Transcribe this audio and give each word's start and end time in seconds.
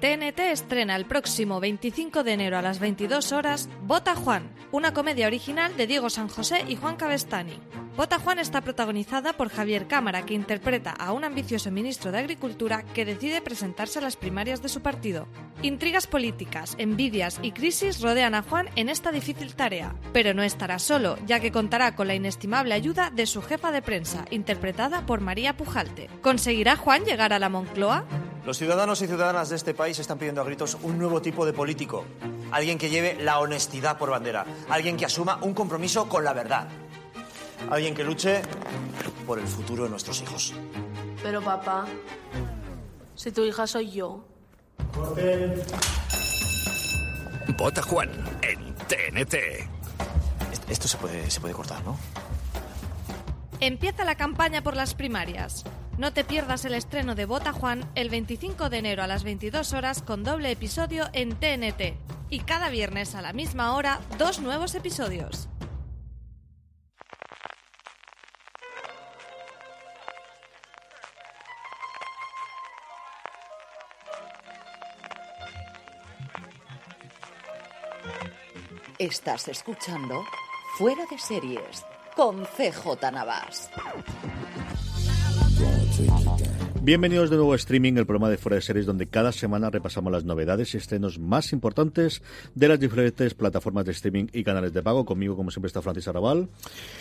TNT 0.00 0.38
estrena 0.52 0.94
el 0.94 1.06
próximo 1.06 1.58
25 1.58 2.22
de 2.22 2.32
enero 2.32 2.56
a 2.56 2.62
las 2.62 2.78
22 2.78 3.32
horas 3.32 3.68
Bota 3.82 4.14
Juan, 4.14 4.48
una 4.70 4.94
comedia 4.94 5.26
original 5.26 5.76
de 5.76 5.88
Diego 5.88 6.08
San 6.08 6.28
José 6.28 6.64
y 6.68 6.76
Juan 6.76 6.94
Cabestani. 6.94 7.58
Bota 7.96 8.20
Juan 8.20 8.38
está 8.38 8.60
protagonizada 8.60 9.32
por 9.32 9.48
Javier 9.48 9.88
Cámara, 9.88 10.24
que 10.24 10.34
interpreta 10.34 10.92
a 10.92 11.10
un 11.10 11.24
ambicioso 11.24 11.72
ministro 11.72 12.12
de 12.12 12.18
Agricultura 12.18 12.84
que 12.94 13.04
decide 13.04 13.40
presentarse 13.40 13.98
a 13.98 14.02
las 14.02 14.14
primarias 14.14 14.62
de 14.62 14.68
su 14.68 14.82
partido. 14.82 15.26
Intrigas 15.62 16.06
políticas, 16.06 16.76
envidias 16.78 17.40
y 17.42 17.50
crisis 17.50 18.00
rodean 18.00 18.36
a 18.36 18.42
Juan 18.42 18.68
en 18.76 18.90
esta 18.90 19.10
difícil 19.10 19.56
tarea, 19.56 19.96
pero 20.12 20.32
no 20.32 20.44
estará 20.44 20.78
solo, 20.78 21.18
ya 21.26 21.40
que 21.40 21.50
contará 21.50 21.96
con 21.96 22.06
la 22.06 22.14
inestimable 22.14 22.72
ayuda 22.72 23.10
de 23.10 23.26
su 23.26 23.42
jefa 23.42 23.72
de 23.72 23.82
prensa, 23.82 24.26
interpretada 24.30 25.04
por 25.04 25.20
María 25.20 25.56
Pujalte. 25.56 26.08
¿Conseguirá 26.22 26.76
Juan 26.76 27.04
llegar 27.04 27.32
a 27.32 27.40
la 27.40 27.48
Moncloa? 27.48 28.04
Los 28.48 28.56
ciudadanos 28.56 29.02
y 29.02 29.06
ciudadanas 29.06 29.50
de 29.50 29.56
este 29.56 29.74
país 29.74 29.98
están 29.98 30.16
pidiendo 30.16 30.40
a 30.40 30.44
gritos 30.44 30.78
un 30.82 30.96
nuevo 30.96 31.20
tipo 31.20 31.44
de 31.44 31.52
político. 31.52 32.06
Alguien 32.50 32.78
que 32.78 32.88
lleve 32.88 33.14
la 33.20 33.40
honestidad 33.40 33.98
por 33.98 34.08
bandera. 34.08 34.46
Alguien 34.70 34.96
que 34.96 35.04
asuma 35.04 35.38
un 35.42 35.52
compromiso 35.52 36.08
con 36.08 36.24
la 36.24 36.32
verdad. 36.32 36.66
Alguien 37.70 37.94
que 37.94 38.04
luche 38.04 38.40
por 39.26 39.38
el 39.38 39.46
futuro 39.46 39.84
de 39.84 39.90
nuestros 39.90 40.22
hijos. 40.22 40.54
Pero 41.22 41.42
papá, 41.42 41.84
si 43.16 43.32
tu 43.32 43.44
hija 43.44 43.66
soy 43.66 43.90
yo. 43.90 44.24
Vota 47.58 47.82
Juan 47.82 48.08
en 48.40 48.74
TNT. 48.74 49.34
Esto 50.70 50.88
se 50.88 50.96
puede, 50.96 51.30
se 51.30 51.38
puede 51.38 51.52
cortar, 51.52 51.84
¿no? 51.84 51.98
Empieza 53.60 54.06
la 54.06 54.14
campaña 54.14 54.62
por 54.62 54.74
las 54.74 54.94
primarias. 54.94 55.66
No 55.98 56.12
te 56.12 56.22
pierdas 56.22 56.64
el 56.64 56.74
estreno 56.74 57.16
de 57.16 57.26
Bota 57.26 57.52
Juan 57.52 57.84
el 57.96 58.08
25 58.08 58.70
de 58.70 58.78
enero 58.78 59.02
a 59.02 59.08
las 59.08 59.24
22 59.24 59.72
horas 59.72 60.00
con 60.00 60.22
doble 60.22 60.52
episodio 60.52 61.08
en 61.12 61.30
TNT. 61.34 61.98
Y 62.30 62.38
cada 62.40 62.70
viernes 62.70 63.16
a 63.16 63.20
la 63.20 63.32
misma 63.32 63.74
hora, 63.74 63.98
dos 64.16 64.38
nuevos 64.38 64.76
episodios. 64.76 65.48
Estás 79.00 79.48
escuchando 79.48 80.24
Fuera 80.76 81.04
de 81.10 81.18
Series 81.18 81.84
con 82.14 82.44
CJ 82.44 83.10
Navas. 83.10 83.68
gonna 85.58 85.86
take 85.86 86.06
you 86.06 86.36
gang? 86.38 86.57
Bienvenidos 86.88 87.28
de 87.28 87.36
nuevo 87.36 87.52
a 87.52 87.56
Streaming, 87.56 87.98
el 87.98 88.06
programa 88.06 88.30
de 88.30 88.38
Fuera 88.38 88.54
de 88.56 88.62
Series, 88.62 88.86
donde 88.86 89.08
cada 89.08 89.30
semana 89.30 89.68
repasamos 89.68 90.10
las 90.10 90.24
novedades 90.24 90.72
y 90.72 90.78
estrenos 90.78 91.18
más 91.18 91.52
importantes 91.52 92.22
de 92.54 92.66
las 92.66 92.80
diferentes 92.80 93.34
plataformas 93.34 93.84
de 93.84 93.92
streaming 93.92 94.28
y 94.32 94.42
canales 94.42 94.72
de 94.72 94.82
pago. 94.82 95.04
Conmigo, 95.04 95.36
como 95.36 95.50
siempre, 95.50 95.66
está 95.66 95.82
Francis 95.82 96.08
Arrabal. 96.08 96.48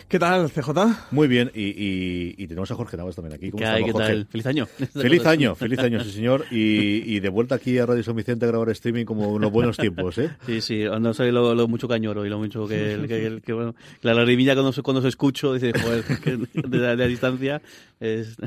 ¿Qué 0.09 0.19
tal, 0.19 0.51
CJ? 0.51 0.71
Muy 1.11 1.29
bien, 1.29 1.51
y, 1.55 1.67
y- 1.69 2.35
y 2.37 2.47
tenemos 2.47 2.69
a 2.69 2.75
Jorge 2.75 2.97
Navas 2.97 3.15
también 3.15 3.35
aquí. 3.35 3.49
¿Cómo 3.49 3.63
¿Qué 3.63 3.85
¿Qué 3.85 3.91
Jorge? 3.93 4.07
tal? 4.09 4.25
Feliz 4.29 4.45
año. 4.47 4.65
Feliz 4.93 5.25
año, 5.25 5.55
feliz 5.55 5.79
año, 5.79 6.03
sí 6.03 6.11
señor. 6.11 6.43
Y, 6.51 7.15
y 7.15 7.21
de 7.21 7.29
vuelta 7.29 7.55
aquí 7.55 7.77
a 7.77 7.85
Radio 7.85 8.03
San 8.03 8.17
Vicente 8.17 8.43
a 8.43 8.49
grabar 8.49 8.69
streaming 8.71 9.05
como 9.05 9.37
en 9.37 9.41
los 9.41 9.51
buenos 9.53 9.77
tiempos, 9.77 10.17
¿eh? 10.17 10.31
Sí, 10.45 10.59
sí, 10.59 10.83
no 10.99 11.13
sé 11.13 11.31
lo, 11.31 11.55
lo 11.55 11.65
mucho 11.69 11.87
cañoro 11.87 12.25
y 12.25 12.29
lo 12.29 12.39
mucho 12.39 12.67
que, 12.67 12.97
que, 13.03 13.07
que- 13.07 13.41
que, 13.41 13.53
bueno, 13.53 13.73
la 14.01 14.13
lagrimilla 14.13 14.53
cuando, 14.53 14.73
se- 14.73 14.81
cuando 14.81 15.01
se 15.01 15.07
escucho, 15.07 15.53
dice, 15.53 15.71
joder, 15.79 16.03
que 16.21 16.35
de, 16.35 16.77
de 16.77 16.95
la 16.97 17.07
distancia 17.07 17.61
es... 18.01 18.35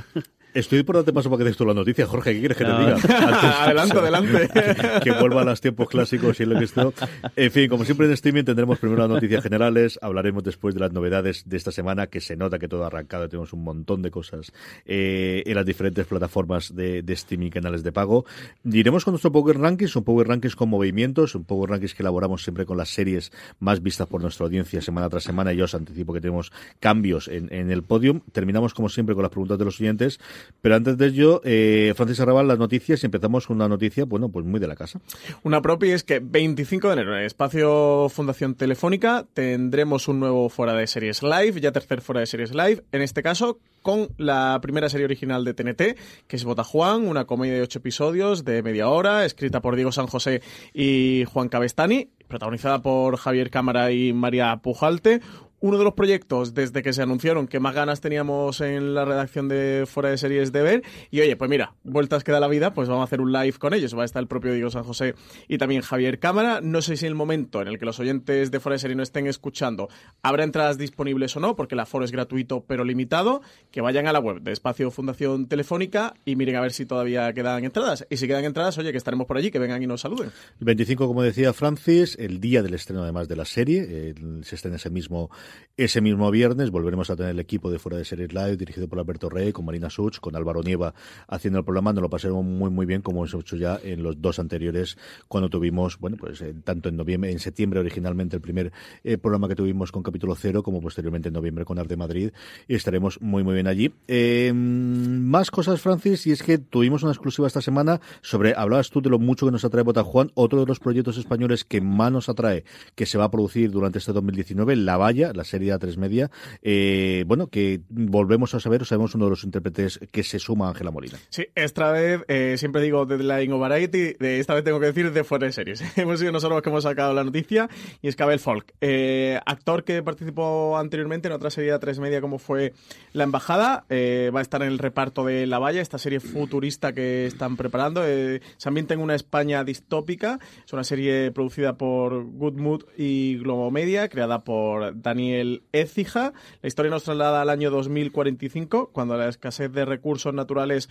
Estoy 0.52 0.82
por 0.82 0.96
darte 0.96 1.12
paso 1.12 1.30
para 1.30 1.38
que 1.38 1.44
des 1.44 1.56
tú 1.56 1.64
la 1.64 1.74
noticia, 1.74 2.06
Jorge. 2.06 2.32
¿Qué 2.34 2.40
quieres 2.40 2.56
que 2.58 2.64
No. 2.64 2.76
te 2.76 2.82
diga? 2.82 2.94
Antes- 2.94 3.10
Adelante, 3.60 3.98
adelante. 3.98 4.48
que, 5.04 5.10
que 5.10 5.12
vuelva 5.12 5.42
a 5.42 5.44
los 5.44 5.60
tiempos 5.60 5.88
clásicos 5.88 6.40
y 6.40 6.44
lo 6.44 6.58
que 6.58 6.64
esto. 6.64 6.92
En 7.36 7.50
fin, 7.52 7.68
como 7.68 7.84
siempre 7.84 8.06
en 8.06 8.12
streaming 8.12 8.44
tendremos 8.44 8.78
primero 8.78 9.00
las 9.02 9.08
noticias 9.10 9.42
generales, 9.42 9.98
hablaremos 10.02 10.42
después 10.42 10.74
de 10.74 10.80
las 10.80 10.92
novedades 10.92 11.48
de 11.48 11.56
esta 11.56 11.70
semana, 11.70 12.08
que 12.08 12.20
se 12.20 12.36
nota 12.36 12.58
que 12.58 12.66
todo 12.68 12.82
ha 12.84 12.88
arrancado, 12.88 13.28
tenemos 13.28 13.52
un 13.52 13.62
montón 13.62 14.02
de 14.02 14.10
cosas 14.10 14.52
eh, 14.86 15.42
en 15.46 15.54
las 15.54 15.64
diferentes 15.64 16.06
plataformas 16.06 16.74
de, 16.74 17.02
de 17.02 17.12
streaming, 17.12 17.50
canales 17.50 17.82
de 17.84 17.92
pago. 17.92 18.24
Iremos 18.64 19.04
con 19.04 19.12
nuestro 19.12 19.30
Power 19.30 19.58
Rankings, 19.58 19.94
un 19.96 20.04
Power 20.04 20.26
Rankings 20.26 20.56
con 20.56 20.68
movimientos, 20.68 21.34
un 21.34 21.44
Power 21.44 21.70
Rankings 21.70 21.94
que 21.94 22.02
elaboramos 22.02 22.42
siempre 22.42 22.66
con 22.66 22.76
las 22.76 22.88
series 22.90 23.30
más 23.60 23.82
vistas 23.82 24.08
por 24.08 24.20
nuestra 24.20 24.46
audiencia 24.46 24.80
semana 24.82 25.08
tras 25.08 25.22
semana. 25.22 25.52
Y 25.52 25.58
yo 25.58 25.66
os 25.66 25.74
anticipo 25.74 26.12
que 26.12 26.20
tenemos 26.20 26.50
cambios 26.80 27.28
en, 27.28 27.52
en 27.52 27.70
el 27.70 27.82
podium. 27.84 28.20
Terminamos 28.32 28.74
como 28.74 28.88
siempre 28.88 29.14
con 29.14 29.22
las 29.22 29.30
preguntas 29.30 29.58
de 29.58 29.64
los 29.64 29.80
oyentes, 29.80 30.18
pero 30.62 30.76
antes 30.76 30.98
de 30.98 31.06
ello, 31.06 31.40
eh, 31.44 31.92
Francis 31.96 32.20
Arrabal, 32.20 32.48
las 32.48 32.58
noticias 32.58 33.02
y 33.02 33.06
empezamos 33.06 33.46
con 33.46 33.56
una 33.56 33.68
noticia, 33.68 34.04
bueno, 34.04 34.28
pues 34.28 34.44
muy 34.44 34.60
de 34.60 34.68
la 34.68 34.76
casa. 34.76 35.00
Una 35.42 35.62
propia 35.62 35.94
es 35.94 36.04
que 36.04 36.20
25 36.20 36.88
de 36.88 36.92
enero 36.94 37.12
en 37.14 37.20
el 37.20 37.26
espacio 37.26 38.08
Fundación 38.10 38.54
Telefónica 38.54 39.26
tendremos 39.32 40.08
un 40.08 40.20
nuevo 40.20 40.48
fuera 40.48 40.74
de 40.74 40.86
series 40.86 41.22
live, 41.22 41.60
ya 41.60 41.72
tercer 41.72 42.00
fuera 42.00 42.20
de 42.20 42.26
series 42.26 42.54
live, 42.54 42.82
en 42.92 43.02
este 43.02 43.22
caso 43.22 43.58
con 43.82 44.10
la 44.18 44.58
primera 44.60 44.88
serie 44.88 45.06
original 45.06 45.44
de 45.44 45.54
TNT, 45.54 45.96
que 46.26 46.36
es 46.36 46.44
Bota 46.44 46.64
Juan, 46.64 47.08
una 47.08 47.24
comedia 47.24 47.54
de 47.54 47.62
ocho 47.62 47.78
episodios 47.78 48.44
de 48.44 48.62
media 48.62 48.88
hora, 48.88 49.24
escrita 49.24 49.60
por 49.60 49.76
Diego 49.76 49.92
San 49.92 50.06
José 50.06 50.42
y 50.74 51.24
Juan 51.32 51.48
Cabestani, 51.48 52.10
protagonizada 52.28 52.82
por 52.82 53.16
Javier 53.16 53.50
Cámara 53.50 53.90
y 53.90 54.12
María 54.12 54.56
Pujalte. 54.58 55.20
Uno 55.60 55.76
de 55.78 55.84
los 55.84 55.92
proyectos 55.92 56.54
desde 56.54 56.82
que 56.82 56.92
se 56.94 57.02
anunciaron 57.02 57.46
que 57.46 57.60
más 57.60 57.74
ganas 57.74 58.00
teníamos 58.00 58.60
en 58.62 58.94
la 58.94 59.04
redacción 59.04 59.46
de 59.46 59.84
Fuera 59.86 60.08
de 60.08 60.16
Series 60.16 60.52
de 60.52 60.62
ver. 60.62 60.82
Y 61.10 61.20
oye, 61.20 61.36
pues 61.36 61.50
mira, 61.50 61.74
vueltas 61.84 62.24
que 62.24 62.32
da 62.32 62.40
la 62.40 62.48
vida, 62.48 62.72
pues 62.72 62.88
vamos 62.88 63.02
a 63.02 63.04
hacer 63.04 63.20
un 63.20 63.30
live 63.30 63.52
con 63.58 63.74
ellos. 63.74 63.94
Va 63.96 64.02
a 64.02 64.04
estar 64.06 64.22
el 64.22 64.26
propio 64.26 64.54
Diego 64.54 64.70
San 64.70 64.84
José 64.84 65.14
y 65.48 65.58
también 65.58 65.82
Javier 65.82 66.18
Cámara. 66.18 66.60
No 66.62 66.80
sé 66.80 66.96
si 66.96 67.04
en 67.04 67.10
el 67.10 67.14
momento 67.14 67.60
en 67.60 67.68
el 67.68 67.78
que 67.78 67.84
los 67.84 68.00
oyentes 68.00 68.50
de 68.50 68.58
Fuera 68.60 68.74
de 68.74 68.78
Series 68.78 68.96
no 68.96 69.02
estén 69.02 69.26
escuchando 69.26 69.88
habrá 70.22 70.44
entradas 70.44 70.78
disponibles 70.78 71.36
o 71.36 71.40
no, 71.40 71.56
porque 71.56 71.74
el 71.74 71.80
aforo 71.80 72.04
es 72.06 72.10
gratuito 72.12 72.64
pero 72.66 72.82
limitado. 72.84 73.42
Que 73.70 73.82
vayan 73.82 74.06
a 74.06 74.12
la 74.12 74.18
web 74.20 74.40
de 74.40 74.52
Espacio 74.52 74.90
Fundación 74.90 75.46
Telefónica 75.46 76.14
y 76.24 76.36
miren 76.36 76.56
a 76.56 76.60
ver 76.62 76.72
si 76.72 76.86
todavía 76.86 77.32
quedan 77.34 77.64
entradas. 77.64 78.06
Y 78.08 78.16
si 78.16 78.26
quedan 78.26 78.44
entradas, 78.46 78.78
oye, 78.78 78.92
que 78.92 78.98
estaremos 78.98 79.26
por 79.26 79.36
allí, 79.36 79.50
que 79.50 79.58
vengan 79.58 79.82
y 79.82 79.86
nos 79.86 80.00
saluden. 80.00 80.30
El 80.58 80.64
25, 80.64 81.06
como 81.06 81.22
decía 81.22 81.52
Francis, 81.52 82.16
el 82.18 82.40
día 82.40 82.62
del 82.62 82.72
estreno 82.72 83.02
además 83.02 83.28
de 83.28 83.36
la 83.36 83.44
serie, 83.44 84.10
el- 84.10 84.42
se 84.44 84.54
estrena 84.54 84.76
ese 84.76 84.88
mismo, 84.88 85.30
ese 85.76 86.02
mismo 86.02 86.30
viernes, 86.30 86.70
volveremos 86.70 87.08
a 87.08 87.16
tener 87.16 87.30
el 87.30 87.40
equipo 87.40 87.70
de 87.70 87.78
Fuera 87.78 87.96
de 87.96 88.04
Series 88.04 88.34
Live, 88.34 88.58
dirigido 88.58 88.86
por 88.86 88.98
Alberto 88.98 89.30
Rey, 89.30 89.52
con 89.52 89.64
Marina 89.64 89.88
Such, 89.88 90.18
con 90.18 90.36
Álvaro 90.36 90.62
Nieva 90.62 90.92
haciendo 91.26 91.58
el 91.58 91.64
programa, 91.64 91.94
nos 91.94 92.02
lo 92.02 92.10
pasaremos 92.10 92.44
muy 92.44 92.70
muy 92.70 92.84
bien, 92.84 93.00
como 93.00 93.24
hemos 93.24 93.32
hecho 93.32 93.56
ya 93.56 93.80
en 93.82 94.02
los 94.02 94.20
dos 94.20 94.38
anteriores, 94.38 94.98
cuando 95.26 95.48
tuvimos, 95.48 95.98
bueno, 95.98 96.18
pues 96.18 96.44
tanto 96.64 96.90
en 96.90 96.96
noviembre, 96.96 97.32
en 97.32 97.38
septiembre 97.38 97.80
originalmente 97.80 98.36
el 98.36 98.42
primer 98.42 98.72
eh, 99.04 99.16
programa 99.16 99.48
que 99.48 99.54
tuvimos 99.54 99.90
con 99.90 100.02
capítulo 100.02 100.34
cero, 100.34 100.62
como 100.62 100.82
posteriormente 100.82 101.28
en 101.28 101.34
noviembre 101.34 101.64
con 101.64 101.78
Arte 101.78 101.96
Madrid, 101.96 102.30
y 102.68 102.74
estaremos 102.74 103.20
muy 103.22 103.42
muy 103.42 103.54
bien 103.54 103.66
allí. 103.66 103.90
Eh, 104.06 104.52
más 104.54 105.50
cosas, 105.50 105.80
Francis, 105.80 106.26
y 106.26 106.32
es 106.32 106.42
que 106.42 106.58
tuvimos 106.58 107.02
una 107.02 107.12
exclusiva 107.12 107.46
esta 107.46 107.62
semana 107.62 108.02
sobre, 108.20 108.54
hablabas 108.54 108.90
tú 108.90 109.00
de 109.00 109.08
lo 109.08 109.18
mucho 109.18 109.46
que 109.46 109.52
nos 109.52 109.64
atrae 109.64 109.82
Bota 109.82 110.04
Juan, 110.04 110.30
otro 110.34 110.60
de 110.60 110.66
los 110.66 110.78
proyectos 110.78 111.16
españoles 111.16 111.64
que 111.64 111.80
más 111.80 112.12
nos 112.12 112.28
atrae, 112.28 112.64
que 112.94 113.06
se 113.06 113.16
va 113.16 113.24
a 113.24 113.30
producir 113.30 113.70
durante 113.70 113.98
este 113.98 114.12
2019, 114.12 114.76
La 114.76 114.96
Valla, 114.96 115.32
la 115.40 115.44
serie 115.44 115.72
de 115.72 115.78
A3 115.78 115.96
Media, 115.96 116.30
eh, 116.62 117.24
bueno, 117.26 117.46
que 117.46 117.80
volvemos 117.88 118.54
a 118.54 118.60
saber, 118.60 118.84
sabemos 118.84 119.14
uno 119.14 119.24
de 119.24 119.30
los 119.30 119.44
intérpretes 119.44 119.98
que 120.12 120.22
se 120.22 120.38
suma 120.38 120.66
a 120.66 120.68
Ángela 120.70 120.90
Molina. 120.90 121.18
Sí, 121.30 121.46
esta 121.54 121.90
vez 121.92 122.20
eh, 122.28 122.56
siempre 122.58 122.82
digo 122.82 123.06
Deadline 123.06 123.52
o 123.52 123.58
Variety, 123.58 124.14
de 124.18 124.38
esta 124.38 124.52
vez 124.54 124.64
tengo 124.64 124.78
que 124.80 124.86
decir 124.86 125.12
de 125.12 125.24
fuera 125.24 125.46
de 125.46 125.52
series. 125.52 125.82
hemos 125.96 126.20
sido 126.20 126.30
nosotros 126.30 126.56
los 126.56 126.62
que 126.62 126.68
hemos 126.68 126.84
sacado 126.84 127.14
la 127.14 127.24
noticia 127.24 127.70
y 128.02 128.08
es 128.08 128.16
Cabel 128.16 128.38
Folk, 128.38 128.74
eh, 128.82 129.40
actor 129.46 129.84
que 129.84 130.02
participó 130.02 130.76
anteriormente 130.76 131.28
en 131.28 131.32
otra 131.32 131.50
serie 131.50 131.72
de 131.72 131.78
tres 131.78 131.98
media 131.98 132.20
como 132.20 132.38
fue 132.38 132.74
La 133.14 133.24
Embajada, 133.24 133.86
eh, 133.88 134.30
va 134.34 134.40
a 134.40 134.42
estar 134.42 134.60
en 134.62 134.68
el 134.68 134.78
reparto 134.78 135.24
de 135.24 135.46
La 135.46 135.58
Valla, 135.58 135.80
esta 135.80 135.98
serie 135.98 136.20
futurista 136.20 136.92
que 136.92 137.26
están 137.26 137.56
preparando. 137.56 138.02
eh, 138.04 138.40
se 138.58 138.68
ambienta 138.68 138.92
en 138.92 139.00
una 139.00 139.14
España 139.14 139.64
distópica, 139.64 140.38
es 140.66 140.72
una 140.74 140.84
serie 140.84 141.30
producida 141.32 141.78
por 141.78 142.24
Good 142.24 142.54
Mood 142.54 142.84
y 142.96 143.38
Globo 143.38 143.70
Media, 143.70 144.08
creada 144.08 144.44
por 144.44 145.00
Daniel 145.00 145.29
Écija. 145.72 146.32
La 146.62 146.66
historia 146.66 146.90
nos 146.90 147.04
traslada 147.04 147.42
al 147.42 147.50
año 147.50 147.70
2045, 147.70 148.90
cuando 148.92 149.16
la 149.16 149.28
escasez 149.28 149.72
de 149.72 149.84
recursos 149.84 150.34
naturales 150.34 150.88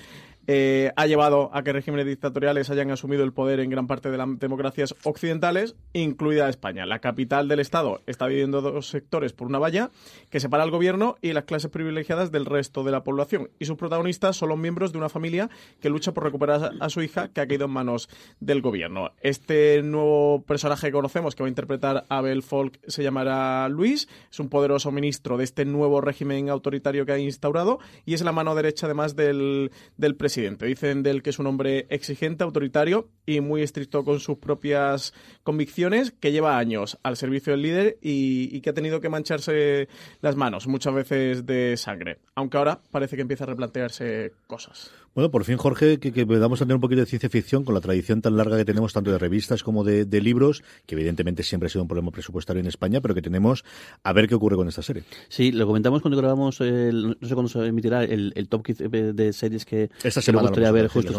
eh, 0.52 0.92
ha 0.96 1.06
llevado 1.06 1.52
a 1.54 1.62
que 1.62 1.72
regímenes 1.72 2.08
dictatoriales 2.08 2.72
hayan 2.72 2.90
asumido 2.90 3.24
el 3.24 3.34
poder 3.34 3.60
en 3.60 3.70
gran 3.70 3.86
parte 3.86 4.10
de 4.10 4.18
las 4.18 4.40
democracias 4.40 4.96
occidentales, 5.04 5.76
incluida 5.94 6.50
España. 6.50 6.88
La 6.88 6.98
capital 6.98 7.48
del 7.48 7.60
Estado 7.60 8.02
está 8.08 8.26
dividiendo 8.26 8.60
dos 8.64 8.90
sectores 8.90 9.32
por 9.32 9.46
una 9.46 9.60
valla 9.60 9.92
que 10.32 10.40
separa 10.40 10.64
al 10.64 10.72
gobierno 10.72 11.18
y 11.22 11.34
las 11.34 11.44
clases 11.44 11.70
privilegiadas 11.70 12.32
del 12.32 12.48
resto 12.48 12.84
de 12.84 12.90
la 12.90 13.04
población. 13.04 13.52
Y 13.60 13.66
sus 13.66 13.78
protagonistas 13.78 14.38
son 14.38 14.50
los 14.50 14.58
miembros 14.58 14.92
de 14.92 14.98
una 14.98 15.10
familia 15.10 15.52
que 15.82 15.92
lucha 15.92 16.16
por 16.16 16.24
recuperar 16.24 16.72
a 16.80 16.90
su 16.90 17.04
hija 17.04 17.28
que 17.28 17.42
ha 17.42 17.48
caído 17.48 17.66
en 17.66 17.72
manos 17.72 18.10
del 18.40 18.64
gobierno. 18.64 19.12
Este 19.22 19.84
nuevo 19.84 20.42
personaje 20.48 20.88
que 20.88 20.94
conocemos, 20.94 21.36
que 21.36 21.44
va 21.44 21.48
a 21.48 21.50
interpretar 21.50 22.06
Abel 22.10 22.42
Folk, 22.42 22.80
se 22.88 23.04
llamará 23.04 23.70
Luis. 23.70 24.10
Es 24.32 24.40
un 24.40 24.50
poderoso 24.50 24.92
ministro 24.92 25.38
de 25.38 25.44
este 25.44 25.64
nuevo 25.66 26.02
régimen 26.02 26.50
autoritario 26.50 27.06
que 27.06 27.12
ha 27.12 27.20
instaurado 27.20 27.78
y 28.04 28.16
es 28.16 28.24
la 28.24 28.32
mano 28.32 28.56
derecha 28.56 28.88
además 28.88 29.16
del, 29.16 29.70
del 29.96 30.16
presidente. 30.16 30.39
Dicen 30.66 31.04
de 31.04 31.10
él 31.10 31.24
que 31.24 31.32
es 31.32 31.40
un 31.40 31.48
hombre 31.48 31.88
exigente, 31.90 32.44
autoritario 32.44 33.10
y 33.26 33.42
muy 33.42 33.62
estricto 33.62 34.04
con 34.04 34.20
sus 34.20 34.38
propias 34.38 35.14
convicciones, 35.44 36.12
que 36.12 36.32
lleva 36.32 36.58
años 36.58 36.98
al 37.04 37.18
servicio 37.18 37.52
del 37.54 37.62
líder 37.62 37.98
y 38.02 38.62
que 38.62 38.70
ha 38.70 38.74
tenido 38.74 39.02
que 39.02 39.10
mancharse 39.10 39.88
las 40.22 40.36
manos 40.36 40.68
muchas 40.68 40.94
veces 40.94 41.46
de 41.46 41.76
sangre. 41.78 42.20
Aunque 42.36 42.58
ahora 42.58 42.82
parece 42.92 43.16
que 43.16 43.22
empieza 43.24 43.44
a 43.44 43.48
replantearse 43.48 44.34
cosas. 44.48 44.92
Bueno, 45.20 45.32
por 45.32 45.44
fin, 45.44 45.58
Jorge, 45.58 46.00
que, 46.00 46.14
que 46.14 46.26
podamos 46.26 46.60
tener 46.60 46.76
un 46.76 46.80
poquito 46.80 47.02
de 47.02 47.06
ciencia 47.06 47.30
ficción 47.30 47.66
con 47.66 47.76
la 47.76 47.82
tradición 47.82 48.22
tan 48.22 48.38
larga 48.38 48.56
que 48.56 48.64
tenemos, 48.64 48.94
tanto 48.94 49.12
de 49.12 49.18
revistas 49.20 49.64
como 49.64 49.84
de, 49.84 50.06
de 50.06 50.22
libros, 50.22 50.64
que 50.86 50.96
evidentemente 50.96 51.44
siempre 51.44 51.68
ha 51.68 51.70
sido 51.70 51.82
un 51.82 51.90
problema 51.90 52.10
presupuestario 52.10 52.62
en 52.62 52.68
España, 52.68 53.02
pero 53.02 53.14
que 53.14 53.22
tenemos 53.22 53.66
a 54.02 54.14
ver 54.14 54.30
qué 54.30 54.36
ocurre 54.36 54.56
con 54.56 54.70
esta 54.70 54.82
serie. 54.82 55.04
Sí, 55.28 55.52
lo 55.52 55.68
comentamos 55.68 56.02
cuando 56.02 56.18
grabamos, 56.18 56.62
el, 56.62 57.18
no 57.20 57.28
sé 57.28 57.34
cuándo 57.34 57.50
se 57.50 57.66
emitirá, 57.66 58.06
el, 58.06 58.32
el 58.34 58.48
top 58.48 58.64
15 58.68 58.88
de 58.88 59.34
series 59.34 59.66
que, 59.66 59.90
Esta 60.06 60.22
semana 60.22 60.44
me 60.44 60.50
gustaría 60.52 60.72
ver 60.72 60.88
justo. 60.88 61.12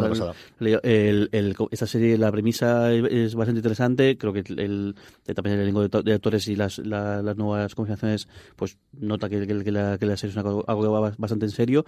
El- 0.83 1.55
esta 1.71 1.87
serie, 1.87 2.17
la 2.17 2.33
premisa 2.33 2.95
es 2.95 3.35
bastante 3.35 3.59
interesante, 3.59 4.17
creo 4.17 4.33
que 4.33 4.45
el, 4.49 4.95
también 5.35 5.57
el 5.57 5.63
elenco 5.65 5.87
de, 5.87 6.03
de 6.05 6.15
actores 6.15 6.49
y 6.49 6.57
las, 6.57 6.79
la- 6.79 7.21
las 7.21 7.37
nuevas 7.37 7.75
configuraciones, 7.75 8.29
pues 8.57 8.79
nota 8.99 9.29
que, 9.29 9.47
que- 9.47 9.63
que 9.63 9.71
la, 9.73 9.99
que 9.99 10.07
la 10.07 10.17
serie 10.17 10.31
es 10.31 10.43
una 10.43 10.49
algo 10.67 10.83
que 10.83 10.89
va 10.89 11.13
bastante 11.19 11.45
en 11.45 11.51
serio. 11.51 11.85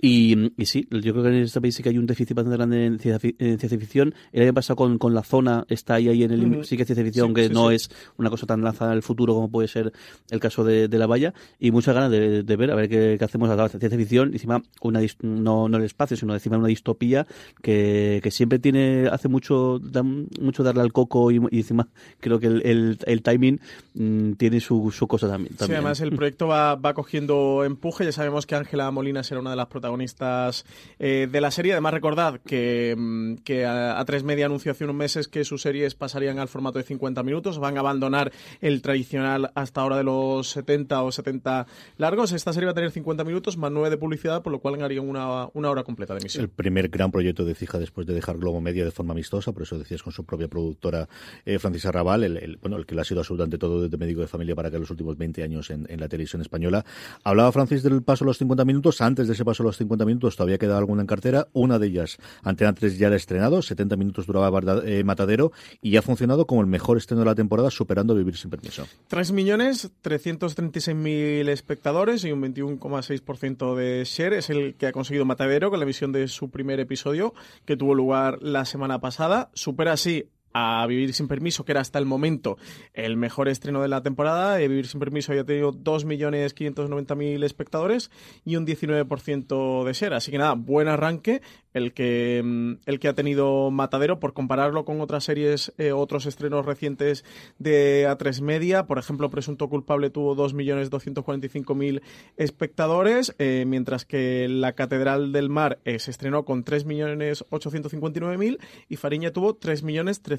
Y, 0.00 0.52
y 0.62 0.66
sí, 0.66 0.86
yo 0.90 1.12
creo 1.12 1.24
que 1.24 1.28
en 1.30 1.55
país 1.60 1.74
sí 1.74 1.82
que 1.82 1.88
hay 1.90 1.98
un 1.98 2.06
déficit 2.06 2.34
bastante 2.36 2.56
grande 2.56 2.86
en 2.86 2.98
ciencia, 2.98 3.30
en 3.38 3.58
ciencia 3.58 3.78
ficción. 3.78 4.14
El 4.32 4.42
año 4.42 4.54
pasado 4.54 4.76
con, 4.76 4.98
con 4.98 5.14
La 5.14 5.22
Zona 5.22 5.64
está 5.68 5.94
ahí, 5.94 6.08
ahí 6.08 6.22
en 6.24 6.30
el 6.32 6.44
Ujú. 6.46 6.64
sí 6.64 6.76
que 6.76 6.82
es 6.82 6.86
ciencia 6.86 7.04
ficción, 7.04 7.28
Sí, 7.28 7.34
que 7.34 7.48
sí, 7.48 7.54
no 7.54 7.70
es 7.70 7.90
una 8.16 8.30
cosa 8.30 8.46
tan 8.46 8.62
lanzada 8.62 8.92
al 8.92 9.02
futuro 9.02 9.34
como 9.34 9.50
puede 9.50 9.68
ser 9.68 9.92
el 10.30 10.40
caso 10.40 10.64
de, 10.64 10.88
de 10.88 10.98
La 10.98 11.06
Valla. 11.06 11.34
Y 11.58 11.70
muchas 11.70 11.94
ganas 11.94 12.10
de, 12.10 12.42
de 12.42 12.56
ver, 12.56 12.70
a 12.70 12.74
ver 12.74 12.88
qué, 12.88 13.16
qué 13.18 13.24
hacemos 13.24 13.50
a 13.50 13.56
la 13.56 13.68
ciencia 13.68 13.96
ficción. 13.98 14.30
Y 14.30 14.34
encima, 14.34 14.62
una, 14.80 15.00
no, 15.22 15.68
no 15.68 15.76
el 15.76 15.84
espacio, 15.84 16.16
sino 16.16 16.34
encima 16.34 16.56
una 16.58 16.68
distopía 16.68 17.26
que, 17.62 18.20
que 18.22 18.30
siempre 18.30 18.58
tiene, 18.58 19.08
hace 19.10 19.28
mucho, 19.28 19.78
da 19.78 20.02
mucho 20.02 20.62
darle 20.62 20.82
al 20.82 20.92
coco 20.92 21.30
y, 21.30 21.40
y 21.50 21.58
encima 21.58 21.88
creo 22.20 22.38
que 22.40 22.46
el, 22.46 22.62
el, 22.66 22.98
el 23.06 23.22
timing 23.22 23.60
mm, 23.94 24.32
tiene 24.32 24.60
su, 24.60 24.90
su 24.90 25.06
cosa 25.06 25.28
también. 25.28 25.52
Sí, 25.52 25.58
también. 25.58 25.78
además 25.78 26.00
el 26.00 26.12
proyecto 26.14 26.46
va, 26.46 26.74
va 26.76 26.94
cogiendo 26.94 27.64
empuje. 27.64 28.04
Ya 28.04 28.12
sabemos 28.12 28.46
que 28.46 28.54
Ángela 28.54 28.90
Molina 28.90 29.22
será 29.22 29.40
una 29.40 29.50
de 29.50 29.56
las 29.56 29.66
protagonistas 29.66 30.64
eh, 30.98 31.28
de 31.30 31.35
la 31.40 31.50
serie. 31.50 31.72
Además, 31.72 31.92
recordad 31.94 32.40
que, 32.46 32.94
mm, 32.96 33.34
que 33.44 33.64
a, 33.66 33.98
A3 34.04 34.22
Media 34.24 34.46
anunció 34.46 34.72
hace 34.72 34.84
unos 34.84 34.96
meses 34.96 35.28
que 35.28 35.44
sus 35.44 35.62
series 35.62 35.94
pasarían 35.94 36.38
al 36.38 36.48
formato 36.48 36.78
de 36.78 36.84
50 36.84 37.22
minutos. 37.22 37.58
Van 37.58 37.76
a 37.76 37.80
abandonar 37.80 38.32
el 38.60 38.82
tradicional 38.82 39.50
hasta 39.54 39.80
ahora 39.80 39.96
de 39.96 40.04
los 40.04 40.48
70 40.50 41.02
o 41.02 41.12
70 41.12 41.66
largos. 41.98 42.32
Esta 42.32 42.52
serie 42.52 42.66
va 42.66 42.72
a 42.72 42.74
tener 42.74 42.90
50 42.90 43.24
minutos 43.24 43.56
más 43.56 43.70
9 43.72 43.90
de 43.90 43.96
publicidad, 43.96 44.42
por 44.42 44.52
lo 44.52 44.58
cual 44.60 44.82
harían 44.82 45.08
una, 45.08 45.48
una 45.54 45.70
hora 45.70 45.82
completa 45.84 46.14
de 46.14 46.20
emisión. 46.20 46.42
El 46.44 46.50
primer 46.50 46.88
gran 46.88 47.10
proyecto 47.10 47.44
de 47.44 47.54
Cija 47.54 47.78
después 47.78 48.06
de 48.06 48.14
dejar 48.14 48.38
Globo 48.38 48.60
Media 48.60 48.84
de 48.84 48.90
forma 48.90 49.12
amistosa, 49.12 49.52
por 49.52 49.62
eso 49.62 49.78
decías 49.78 50.02
con 50.02 50.12
su 50.12 50.24
propia 50.24 50.48
productora 50.48 51.08
eh, 51.44 51.58
Francisa 51.58 51.90
Raval, 51.92 52.24
el, 52.24 52.36
el- 52.36 52.56
bueno, 52.58 52.76
el 52.76 52.86
que 52.86 52.94
le 52.94 53.00
ha 53.00 53.04
sido 53.04 53.20
absolutamente 53.20 53.58
todo 53.58 53.82
desde 53.82 53.96
médico 53.96 54.20
de 54.20 54.26
familia 54.26 54.54
para 54.54 54.70
que 54.70 54.78
los 54.78 54.90
últimos 54.90 55.16
20 55.16 55.42
años 55.42 55.70
en, 55.70 55.86
en 55.88 56.00
la 56.00 56.08
televisión 56.08 56.42
española. 56.42 56.84
Hablaba 57.24 57.50
Francis 57.52 57.82
del 57.82 58.02
paso 58.02 58.24
a 58.24 58.26
los 58.26 58.38
50 58.38 58.64
minutos, 58.64 59.00
antes 59.00 59.26
de 59.26 59.32
ese 59.34 59.44
paso 59.44 59.62
a 59.62 59.66
los 59.66 59.76
50 59.76 60.04
minutos 60.04 60.36
todavía 60.36 60.58
queda 60.58 60.76
alguna 60.78 61.02
en 61.02 61.06
cartera, 61.26 61.48
una 61.52 61.78
de 61.78 61.88
ellas 61.88 62.16
Antena 62.42 62.72
3 62.74 62.98
ya 62.98 63.08
la 63.08 63.14
ha 63.14 63.16
estrenado, 63.16 63.62
70 63.62 63.96
minutos 63.96 64.26
duraba 64.26 64.60
eh, 64.84 65.02
Matadero 65.04 65.52
y 65.82 65.96
ha 65.96 66.02
funcionado 66.02 66.46
como 66.46 66.60
el 66.60 66.66
mejor 66.66 66.98
estreno 66.98 67.20
de 67.20 67.26
la 67.26 67.34
temporada, 67.34 67.70
superando 67.70 68.14
Vivir 68.14 68.36
sin 68.36 68.50
permiso. 68.50 68.86
3.336.000 69.10 71.48
espectadores 71.48 72.24
y 72.24 72.32
un 72.32 72.42
21,6% 72.42 73.74
de 73.74 74.04
share. 74.04 74.34
Es 74.34 74.50
el 74.50 74.76
que 74.76 74.86
ha 74.86 74.92
conseguido 74.92 75.24
Matadero 75.24 75.70
con 75.70 75.80
la 75.80 75.84
emisión 75.84 76.12
de 76.12 76.28
su 76.28 76.50
primer 76.50 76.78
episodio 76.80 77.32
que 77.64 77.76
tuvo 77.76 77.94
lugar 77.94 78.42
la 78.42 78.64
semana 78.64 79.00
pasada. 79.00 79.50
Supera 79.54 79.92
así 79.92 80.28
a 80.58 80.86
Vivir 80.86 81.12
sin 81.12 81.28
Permiso, 81.28 81.66
que 81.66 81.72
era 81.72 81.82
hasta 81.82 81.98
el 81.98 82.06
momento 82.06 82.56
el 82.94 83.18
mejor 83.18 83.48
estreno 83.48 83.82
de 83.82 83.88
la 83.88 84.02
temporada. 84.02 84.58
Eh, 84.58 84.68
Vivir 84.68 84.86
sin 84.86 85.00
Permiso 85.00 85.32
había 85.32 85.44
tenido 85.44 85.72
2.590.000 85.72 87.44
espectadores 87.44 88.10
y 88.44 88.56
un 88.56 88.66
19% 88.66 89.84
de 89.84 89.92
share. 89.92 90.14
Así 90.14 90.30
que 90.30 90.38
nada, 90.38 90.54
buen 90.54 90.88
arranque 90.88 91.42
el 91.74 91.92
que, 91.92 92.40
mm, 92.42 92.72
el 92.86 92.98
que 92.98 93.08
ha 93.08 93.12
tenido 93.12 93.70
Matadero 93.70 94.18
por 94.18 94.32
compararlo 94.32 94.86
con 94.86 95.02
otras 95.02 95.24
series, 95.24 95.74
eh, 95.76 95.92
otros 95.92 96.24
estrenos 96.24 96.64
recientes 96.64 97.22
de 97.58 98.06
A3 98.08 98.40
Media. 98.40 98.86
Por 98.86 98.96
ejemplo, 98.98 99.28
Presunto 99.28 99.68
Culpable 99.68 100.08
tuvo 100.08 100.34
2.245.000 100.34 102.00
espectadores, 102.38 103.34
eh, 103.38 103.64
mientras 103.66 104.06
que 104.06 104.48
La 104.48 104.72
Catedral 104.72 105.32
del 105.32 105.50
Mar 105.50 105.80
se 105.84 106.10
estrenó 106.10 106.46
con 106.46 106.64
3.859.000 106.64 108.58
y 108.88 108.96
Fariña 108.96 109.32
tuvo 109.32 109.54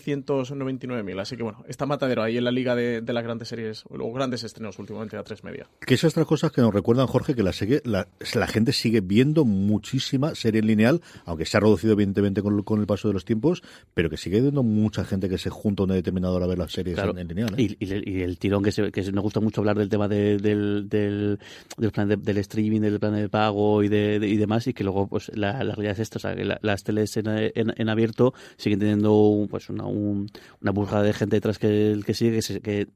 3.399.000. 0.08 1.20
Así 1.20 1.36
que 1.38 1.44
bueno, 1.44 1.64
está 1.68 1.86
Matadero 1.86 2.24
ahí 2.24 2.38
en 2.38 2.44
la 2.44 2.52
liga 2.52 2.76
de, 2.76 3.02
de 3.02 3.14
las 3.14 3.24
grandes 3.24 3.48
series, 3.48 3.84
o 3.90 4.12
grandes 4.14 4.44
estrenos 4.44 4.80
últimamente 4.80 5.16
de 5.18 5.24
A3 5.24 5.44
Media. 5.44 5.68
Que 5.86 5.94
esas 5.96 6.14
otras 6.14 6.28
cosas 6.28 6.52
que 6.52 6.62
nos 6.62 6.74
recuerdan, 6.74 7.08
Jorge, 7.08 7.36
que 7.36 7.44
la, 7.44 7.54
serie, 7.54 7.82
la, 7.86 8.08
la 8.36 8.48
gente 8.48 8.74
sigue 8.74 9.02
viendo 9.02 9.46
muchísima 9.46 10.36
serie 10.36 10.60
en 10.62 10.68
lineal, 10.68 11.02
aunque 11.26 11.46
se 11.46 11.58
ha 11.58 11.60
reducido 11.60 11.94
evidentemente 11.94 12.42
con, 12.42 12.62
con 12.64 12.80
el 12.80 12.88
paso 12.88 13.08
de 13.08 13.14
los 13.14 13.26
tiempos, 13.26 13.62
pero 13.94 14.10
que 14.10 14.18
sigue 14.18 14.42
viendo 14.42 14.64
mucha 14.64 15.04
gente 15.06 15.30
que 15.30 15.38
se 15.38 15.50
junta 15.50 15.84
a 15.84 15.86
una 15.86 15.96
determinada 15.96 16.34
hora 16.34 16.46
a 16.46 16.48
ver 16.50 16.58
las 16.58 16.72
series 16.72 16.96
Claro. 16.96 17.12
en, 17.12 17.20
en 17.20 17.28
lineal. 17.28 17.54
¿eh? 17.58 17.64
Y, 17.80 17.86
y 17.86 17.92
el- 17.94 18.08
y 18.08 18.22
el 18.22 18.38
tirón 18.38 18.64
que, 18.64 18.72
se, 18.72 18.92
que 18.92 19.04
se- 19.04 19.12
nos 19.12 19.24
gusta 19.24 19.40
mucho 19.40 19.62
hablar 19.62 19.78
del 19.78 19.90
tema 19.90 20.08
de- 20.08 20.38
del, 20.38 20.88
del, 20.90 21.40
del 21.78 21.92
plan 21.92 22.08
de- 22.08 22.18
del 22.18 22.38
streaming, 22.40 22.82
del 22.82 23.00
plan 23.00 23.16
de 23.16 23.30
pago 23.30 23.84
y, 23.84 23.88
de, 23.88 24.20
de- 24.20 24.28
y 24.28 24.38
demás, 24.38 24.68
y 24.68 24.74
que 24.74 24.84
luego 24.84 25.08
pues 25.08 25.32
la, 25.36 25.64
la 25.64 25.74
realidad 25.76 25.94
es 25.94 26.00
esta, 26.00 26.18
o 26.18 26.20
sea, 26.20 26.36
que 26.36 26.46
la- 26.46 26.60
las 26.62 26.84
teles 26.84 27.16
en, 27.18 27.28
en- 27.28 27.74
en 27.76 27.90
abierto 27.90 28.34
siguen 28.58 28.80
teniendo 28.80 29.14
un- 29.28 29.48
pues 29.48 29.70
una, 29.70 29.86
un- 29.88 30.30
una 30.62 30.72
burjada 30.72 31.04
de 31.04 31.14
gente 31.14 31.36
detrás 31.38 31.60
que, 31.60 32.00
que 32.06 32.14
sigue, 32.14 32.40
que, 32.42 32.62
que 32.62 32.88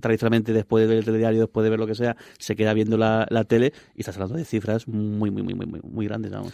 tradicionalmente 0.00 0.52
después 0.52 0.82
de 0.82 0.88
ver 0.88 0.98
el 0.98 1.04
telediario, 1.04 1.40
después 1.40 1.64
de 1.64 1.70
ver 1.70 1.78
lo 1.78 1.86
que 1.86 1.94
sea, 1.94 2.16
se 2.38 2.56
queda 2.56 2.74
viendo 2.74 2.96
la, 2.98 3.26
la 3.30 3.44
tele 3.44 3.72
y 3.94 4.00
estás 4.00 4.16
hablando 4.16 4.36
de 4.36 4.44
cifras 4.44 4.86
muy, 4.88 5.30
muy, 5.30 5.42
muy, 5.42 5.54
muy, 5.54 5.80
muy 5.82 6.06
grandes, 6.06 6.32
vamos. 6.32 6.52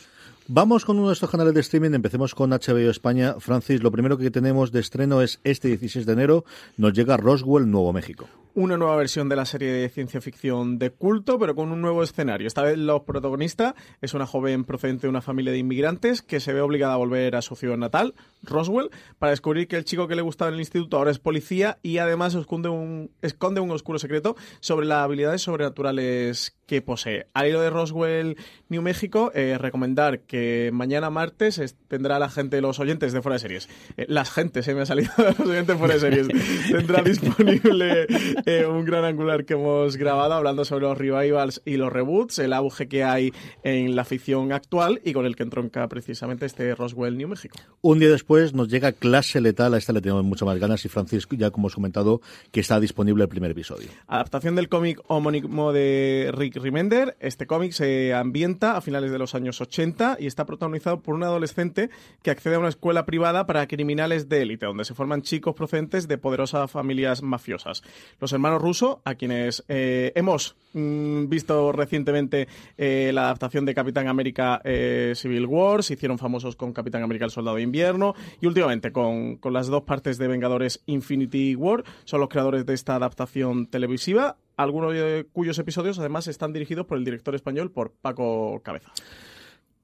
Vamos 0.51 0.87
con 0.87 0.99
uno 0.99 1.09
de 1.09 1.13
estos 1.13 1.29
canales 1.29 1.53
de 1.53 1.61
streaming, 1.61 1.93
empecemos 1.93 2.35
con 2.35 2.49
HBO 2.49 2.89
España. 2.89 3.35
Francis, 3.39 3.83
lo 3.83 3.93
primero 3.93 4.17
que 4.17 4.31
tenemos 4.31 4.73
de 4.73 4.81
estreno 4.81 5.21
es 5.21 5.41
este 5.45 5.69
16 5.69 6.07
de 6.07 6.13
enero, 6.15 6.47
nos 6.79 6.95
llega 6.95 7.19
Roswell, 7.19 7.71
Nuevo 7.71 7.93
México. 7.93 8.27
una 8.55 8.79
nueva 8.79 8.97
versión 8.97 9.29
de 9.29 9.37
la 9.37 9.45
serie 9.45 9.71
de 9.71 9.89
ciencia 9.91 10.23
ficción 10.23 10.79
de 10.79 10.91
culto, 10.91 11.39
pero 11.39 11.55
con 11.55 11.71
un 11.71 11.83
nuevo 11.83 12.03
escenario. 12.03 12.47
Esta 12.47 12.63
vez 12.63 12.79
la 12.79 13.01
protagonista 13.05 13.75
es 14.01 14.15
una 14.15 14.27
joven 14.27 14.65
procedente 14.65 15.03
de 15.03 15.11
una 15.11 15.21
familia 15.21 15.53
de 15.53 15.59
inmigrantes 15.59 16.23
que 16.23 16.41
se 16.41 16.55
ve 16.55 16.63
obligada 16.63 16.95
a 16.95 16.97
volver 16.97 17.37
a 17.37 17.43
su 17.43 17.55
ciudad 17.55 17.77
natal, 17.77 18.15
Roswell, 18.43 18.91
para 19.19 19.31
descubrir 19.31 19.69
que 19.69 19.77
el 19.77 19.85
chico 19.85 20.09
que 20.09 20.17
le 20.17 20.23
gustaba 20.23 20.49
en 20.49 20.55
el 20.55 20.61
instituto 20.61 20.97
ahora 20.97 21.11
es 21.11 21.19
policía 21.19 21.79
y 21.83 21.99
además 21.99 22.35
esconde 22.35 22.71
un, 22.71 23.11
esconde 23.21 23.61
un 23.61 23.71
oscuro 23.71 23.99
secreto 23.99 24.35
sobre 24.61 24.87
las 24.87 25.05
habilidades 25.05 25.43
sobrenaturales 25.43 26.58
que 26.69 26.83
posee. 26.83 27.27
Al 27.35 27.49
hilo 27.49 27.61
de 27.63 27.71
Roswell, 27.71 28.37
New 28.69 28.83
México, 28.83 29.33
eh, 29.35 29.57
recomendar 29.59 30.21
que 30.21 30.71
mañana 30.73 31.09
martes 31.11 31.59
es- 31.59 31.75
tendrá 31.89 32.19
la 32.21 32.29
gente, 32.29 32.61
los 32.61 32.79
oyentes 32.79 33.13
de 33.15 33.23
Fuera 33.23 33.35
de 33.37 33.39
Series, 33.41 33.69
eh, 33.97 34.05
las 34.09 34.31
gentes, 34.31 34.67
se 34.67 34.75
me 34.75 34.83
ha 34.83 34.87
salido 34.87 35.11
los 35.39 35.41
oyentes 35.41 35.77
Fuera 35.79 35.95
de 35.95 36.01
Series, 36.01 36.29
tendrá 36.71 37.03
disponible 37.49 38.07
eh, 38.45 38.67
un 38.67 38.85
gran 38.85 39.05
angular 39.07 39.47
que 39.47 39.55
hemos 39.55 39.97
grabado 39.97 40.35
hablando 40.35 40.65
sobre 40.67 40.85
los 40.87 40.99
revivals 40.99 41.63
y 41.65 41.79
los 41.79 41.91
reboots, 41.93 42.39
el 42.39 42.53
auge 42.53 42.87
que 42.87 43.03
hay 43.03 43.33
en 43.65 43.97
la 43.97 44.05
ficción 44.05 44.53
actual 44.53 45.01
y 45.05 45.15
con 45.15 45.25
el 45.25 45.37
que 45.37 45.45
entronca 45.45 45.89
precisamente 45.89 46.45
este 46.45 46.75
Roswell, 46.75 47.17
New 47.17 47.29
México. 47.29 47.59
Un 47.81 47.99
día 47.99 48.11
después 48.11 48.53
nos 48.53 48.69
llega 48.69 48.93
Clase 48.93 49.41
Letal, 49.41 49.73
a 49.73 49.79
esta 49.79 49.95
le 49.95 50.03
tenemos 50.03 50.23
mucho 50.25 50.45
más 50.45 50.59
ganas 50.59 50.85
y 50.85 50.89
Francisco, 50.91 51.35
ya 51.35 51.51
como 51.51 51.65
hemos 51.69 51.75
comentado, 51.75 52.21
que 52.53 52.61
está 52.61 52.79
disponible 52.79 53.23
el 53.25 53.31
primer 53.31 53.53
episodio. 53.53 53.89
Adaptación 54.07 54.55
del 54.55 54.69
cómic 54.69 55.01
homónimo 55.07 55.73
de 55.73 56.31
Rick 56.35 56.58
Remender. 56.59 57.17
Este 57.21 57.47
cómic 57.47 57.73
se 57.73 58.15
ambienta 58.15 58.77
a 58.77 58.81
finales 58.81 59.11
de 59.11 59.19
los 59.19 59.35
años 59.35 59.61
80 59.61 60.19
y 60.21 60.27
está 60.27 60.47
protagonizado 60.47 61.01
por 61.01 61.15
un 61.15 61.23
adolescente 61.23 61.91
que 62.23 62.31
accede 62.31 62.57
a 62.57 62.59
una 62.59 62.69
escuela 62.69 63.07
privada 63.07 63.47
para 63.47 63.67
criminales 63.67 64.29
de 64.29 64.43
élite, 64.43 64.67
donde 64.67 64.85
se 64.85 64.95
forman 64.95 65.23
chicos 65.23 65.55
procedentes 65.55 66.09
de 66.09 66.19
poderosas 66.19 66.71
familias 66.71 67.23
mafiosas. 67.23 67.83
Los 68.21 68.33
hermanos 68.33 68.63
Russo, 68.63 69.01
a 69.05 69.15
quienes 69.15 69.65
eh, 69.69 70.13
hemos 70.15 70.57
mm, 70.73 71.29
visto 71.29 71.73
recientemente 71.73 72.49
eh, 72.77 73.11
la 73.13 73.25
adaptación 73.25 73.65
de 73.65 73.75
Capitán 73.75 74.09
América 74.09 74.61
eh, 74.65 75.13
Civil 75.17 75.47
War, 75.47 75.83
se 75.83 75.95
hicieron 75.95 76.19
famosos 76.19 76.57
con 76.57 76.73
Capitán 76.73 77.03
América 77.03 77.25
el 77.25 77.31
Soldado 77.31 77.57
de 77.57 77.63
Invierno 77.63 78.15
y 78.41 78.47
últimamente 78.47 78.93
con, 78.93 79.37
con 79.37 79.53
las 79.53 79.69
dos 79.69 79.85
partes 79.85 80.19
de 80.19 80.29
Vengadores 80.29 80.83
Infinity 80.87 81.55
War, 81.55 81.85
son 82.05 82.21
los 82.21 82.29
creadores 82.29 82.67
de 82.67 82.75
esta 82.75 82.97
adaptación 82.97 83.67
televisiva, 83.67 84.37
algunos 84.59 84.93
de 84.93 85.27
cuyos 85.33 85.59
episodios 85.59 85.99
además 85.99 86.27
están 86.27 86.53
dirigidos 86.53 86.85
por 86.85 86.99
el 86.99 87.05
director 87.05 87.35
español, 87.35 87.71
por 87.71 87.93
Paco 87.93 88.61
Cabeza. 88.63 88.93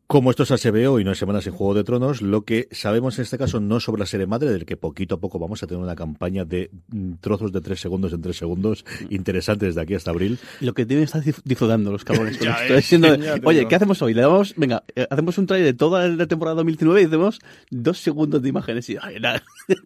Como 0.06 0.30
esto 0.30 0.42
es 0.42 0.50
HBO 0.50 1.00
y 1.00 1.04
no 1.04 1.12
es 1.12 1.18
Semanas 1.18 1.46
en 1.46 1.54
Juego 1.54 1.72
de 1.72 1.82
Tronos, 1.82 2.20
lo 2.20 2.44
que 2.44 2.68
sabemos 2.72 3.18
en 3.18 3.22
este 3.22 3.38
caso 3.38 3.58
no 3.58 3.80
sobre 3.80 4.00
la 4.00 4.06
serie 4.06 4.26
madre, 4.26 4.50
del 4.50 4.66
que 4.66 4.76
poquito 4.76 5.14
a 5.14 5.20
poco 5.20 5.38
vamos 5.38 5.62
a 5.62 5.66
tener 5.66 5.82
una 5.82 5.94
campaña 5.94 6.44
de 6.44 6.70
mm, 6.88 7.14
trozos 7.20 7.52
de 7.52 7.62
tres 7.62 7.80
segundos 7.80 8.12
en 8.12 8.20
tres 8.20 8.36
segundos 8.36 8.84
interesante 9.08 9.64
desde 9.64 9.80
aquí 9.80 9.94
hasta 9.94 10.10
abril. 10.10 10.38
Lo 10.60 10.74
que 10.74 10.84
deben 10.84 11.04
estar 11.04 11.22
disfrutando 11.22 11.90
los 11.90 12.04
cabrones. 12.04 12.36
con 12.38 12.48
esto, 12.48 12.74
ves, 12.74 12.76
diciendo, 12.76 13.16
Oye. 13.44 13.66
¿qué 13.66 13.76
hacemos 13.76 14.02
hoy? 14.02 14.12
Le 14.12 14.20
damos, 14.20 14.54
venga, 14.56 14.84
eh, 14.94 15.06
hacemos 15.08 15.38
un 15.38 15.46
trailer 15.46 15.72
de 15.72 15.78
toda 15.78 16.06
la 16.06 16.26
temporada 16.26 16.56
2019 16.56 17.00
y 17.00 17.04
hacemos 17.06 17.38
dos 17.70 17.98
segundos 17.98 18.42
de 18.42 18.48
imágenes 18.50 18.90
y 18.90 18.98
ay, 19.00 19.20
nada. 19.20 19.42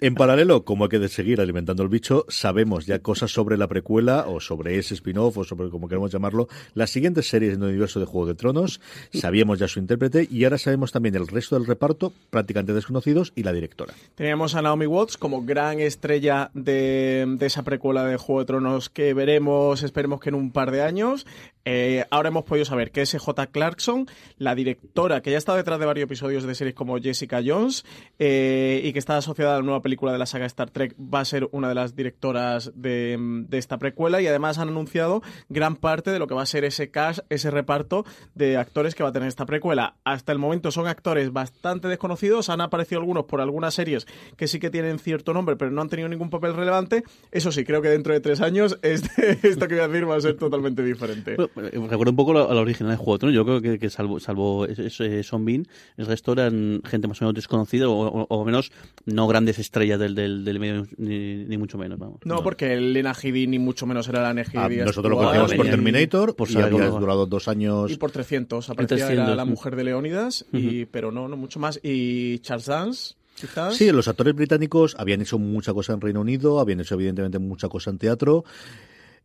En 0.00 0.14
paralelo, 0.14 0.64
como 0.64 0.84
hay 0.84 0.90
que 0.90 1.08
seguir 1.08 1.40
alimentando 1.40 1.82
el 1.82 1.88
bicho, 1.88 2.24
sabemos 2.28 2.86
ya 2.86 3.00
cosas 3.00 3.30
sobre 3.30 3.56
la 3.56 3.68
precuela 3.68 4.26
o 4.28 4.40
sobre 4.40 4.78
ese 4.78 4.94
spin-off 4.94 5.38
o 5.38 5.44
sobre 5.44 5.70
como 5.70 5.88
queremos 5.88 6.10
llamarlo, 6.10 6.48
las 6.74 6.90
siguientes 6.90 7.28
series 7.28 7.54
en 7.54 7.62
el 7.62 7.70
universo 7.70 8.00
de 8.00 8.06
Juego 8.06 8.26
de 8.26 8.34
Tronos. 8.34 8.80
Sabíamos 9.12 9.58
ya 9.58 9.68
su 9.68 9.78
intérprete 9.78 10.26
y 10.30 10.44
ahora 10.44 10.58
sabemos 10.58 10.92
también 10.92 11.14
el 11.14 11.26
resto 11.26 11.56
del 11.56 11.66
reparto, 11.66 12.12
prácticamente 12.30 12.72
desconocidos, 12.72 13.32
y 13.34 13.42
la 13.42 13.52
directora. 13.52 13.94
Teníamos 14.14 14.54
a 14.54 14.62
Naomi 14.62 14.86
Watts 14.86 15.16
como 15.16 15.42
gran 15.44 15.80
estrella 15.80 16.50
de, 16.54 17.26
de 17.38 17.46
esa 17.46 17.62
precuela 17.62 18.04
de 18.04 18.16
Juego 18.16 18.40
de 18.40 18.46
Tronos 18.46 18.88
que 18.88 19.14
veremos, 19.14 19.82
esperemos 19.82 20.20
que 20.20 20.30
en 20.30 20.34
un 20.34 20.50
par 20.52 20.70
de 20.70 20.82
años. 20.82 21.26
Eh, 21.64 22.04
ahora 22.10 22.28
hemos 22.28 22.44
podido 22.44 22.64
saber 22.64 22.90
que 22.90 23.02
S.J. 23.02 23.46
Clarkson, 23.48 24.06
la 24.38 24.54
directora 24.54 25.20
que 25.20 25.30
ya 25.30 25.38
estado 25.38 25.58
detrás 25.58 25.78
de 25.78 25.86
varios 25.86 26.04
episodios 26.04 26.44
de 26.44 26.54
series 26.54 26.74
como 26.74 26.98
Jessica 26.98 27.40
Jones 27.44 27.84
eh, 28.18 28.80
y 28.84 28.92
que 28.92 28.98
está 28.98 29.16
asociada 29.16 29.54
a 29.54 29.58
la 29.58 29.62
nueva 29.62 29.82
película 29.82 30.12
de 30.12 30.18
la 30.18 30.26
saga 30.26 30.46
Star 30.46 30.70
Trek, 30.70 30.94
va 30.98 31.20
a 31.20 31.24
ser 31.24 31.48
una 31.52 31.68
de 31.68 31.74
las 31.74 31.94
directoras 31.94 32.72
de, 32.74 33.46
esta 33.52 33.78
precuela 33.78 34.20
y 34.20 34.26
además 34.26 34.58
han 34.58 34.68
anunciado 34.68 35.22
gran 35.48 35.76
parte 35.76 36.10
de 36.10 36.18
lo 36.18 36.26
que 36.26 36.34
va 36.34 36.42
a 36.42 36.46
ser 36.46 36.64
ese 36.64 36.90
cast, 36.90 37.20
ese 37.28 37.50
reparto 37.50 38.04
de 38.34 38.56
actores 38.56 38.94
que 38.94 39.02
va 39.02 39.10
a 39.10 39.12
tener 39.12 39.28
esta 39.28 39.46
precuela. 39.46 39.96
Hasta 40.04 40.32
el 40.32 40.38
momento 40.38 40.70
son 40.70 40.86
actores 40.86 41.32
bastante 41.32 41.88
desconocidos, 41.88 42.48
han 42.48 42.60
aparecido 42.60 43.00
algunos 43.00 43.24
por 43.24 43.40
algunas 43.40 43.74
series 43.74 44.06
que 44.36 44.48
sí 44.48 44.58
que 44.58 44.70
tienen 44.70 44.98
cierto 44.98 45.34
nombre, 45.34 45.56
pero 45.56 45.70
no 45.70 45.82
han 45.82 45.88
tenido 45.88 46.08
ningún 46.08 46.30
papel 46.30 46.54
relevante. 46.54 47.04
Eso 47.30 47.52
sí, 47.52 47.64
creo 47.64 47.82
que 47.82 47.88
dentro 47.88 48.14
de 48.14 48.20
tres 48.20 48.40
años 48.40 48.78
este, 48.82 49.38
esto 49.46 49.68
que 49.68 49.74
voy 49.74 49.84
a 49.84 49.88
decir 49.88 50.08
va 50.08 50.16
a 50.16 50.20
ser 50.20 50.36
totalmente 50.36 50.82
diferente. 50.82 51.36
Recuerda 51.60 52.10
un 52.10 52.16
poco 52.16 52.32
la, 52.34 52.40
la 52.52 52.60
original 52.60 52.90
de 52.92 52.96
Juego 52.96 53.12
de 53.14 53.18
Tronos. 53.20 53.34
Yo 53.34 53.44
creo 53.44 53.60
que, 53.60 53.78
que 53.78 53.90
salvo, 53.90 54.18
salvo 54.20 54.66
es- 54.66 54.78
es- 54.78 55.00
eh, 55.00 55.22
Sean 55.22 55.44
Bean, 55.44 55.66
el 55.96 56.06
resto 56.06 56.32
eran 56.32 56.80
gente 56.84 57.08
más 57.08 57.20
o 57.20 57.24
menos 57.24 57.34
desconocida 57.34 57.88
o, 57.88 58.44
menos 58.44 58.72
no 59.06 59.26
grandes 59.28 59.58
estrellas 59.58 59.98
del, 60.00 60.14
del, 60.14 60.44
del 60.44 60.58
medio, 60.60 60.86
ni, 60.96 61.44
ni 61.44 61.58
mucho 61.58 61.78
menos. 61.78 61.98
Vamos. 61.98 62.20
No, 62.24 62.42
porque 62.42 62.72
el 62.74 62.92
Lena 62.92 63.12
Headey 63.20 63.46
ni 63.46 63.58
mucho 63.58 63.86
menos 63.86 64.08
era 64.08 64.22
la 64.22 64.40
Headey. 64.40 64.80
Ah, 64.80 64.84
nosotros 64.84 65.10
lo 65.10 65.16
conocíamos 65.18 65.54
por 65.54 65.66
y- 65.66 65.70
Terminator, 65.70 66.34
por 66.36 66.48
y 66.48 66.52
si 66.52 66.58
había 66.60 66.88
durado 66.88 67.26
dos 67.26 67.48
años. 67.48 67.90
Y 67.90 67.96
por 67.96 68.10
300, 68.10 68.70
aparecía 68.70 69.06
300, 69.06 69.26
era 69.26 69.36
la 69.36 69.44
mujer 69.44 69.76
de 69.76 69.84
Leónidas, 69.84 70.46
y, 70.52 70.86
pero 70.86 71.12
no, 71.12 71.28
no 71.28 71.36
mucho 71.36 71.60
más. 71.60 71.80
Y 71.82 72.38
Charles 72.40 72.66
Dance, 72.66 73.14
quizás. 73.38 73.76
Sí, 73.76 73.90
los 73.92 74.08
actores 74.08 74.34
británicos 74.34 74.94
habían 74.98 75.20
hecho 75.20 75.38
mucha 75.38 75.72
cosa 75.72 75.92
en 75.92 76.00
Reino 76.00 76.20
Unido, 76.20 76.60
habían 76.60 76.80
hecho 76.80 76.94
evidentemente 76.94 77.38
mucha 77.38 77.68
cosa 77.68 77.90
en 77.90 77.98
teatro. 77.98 78.44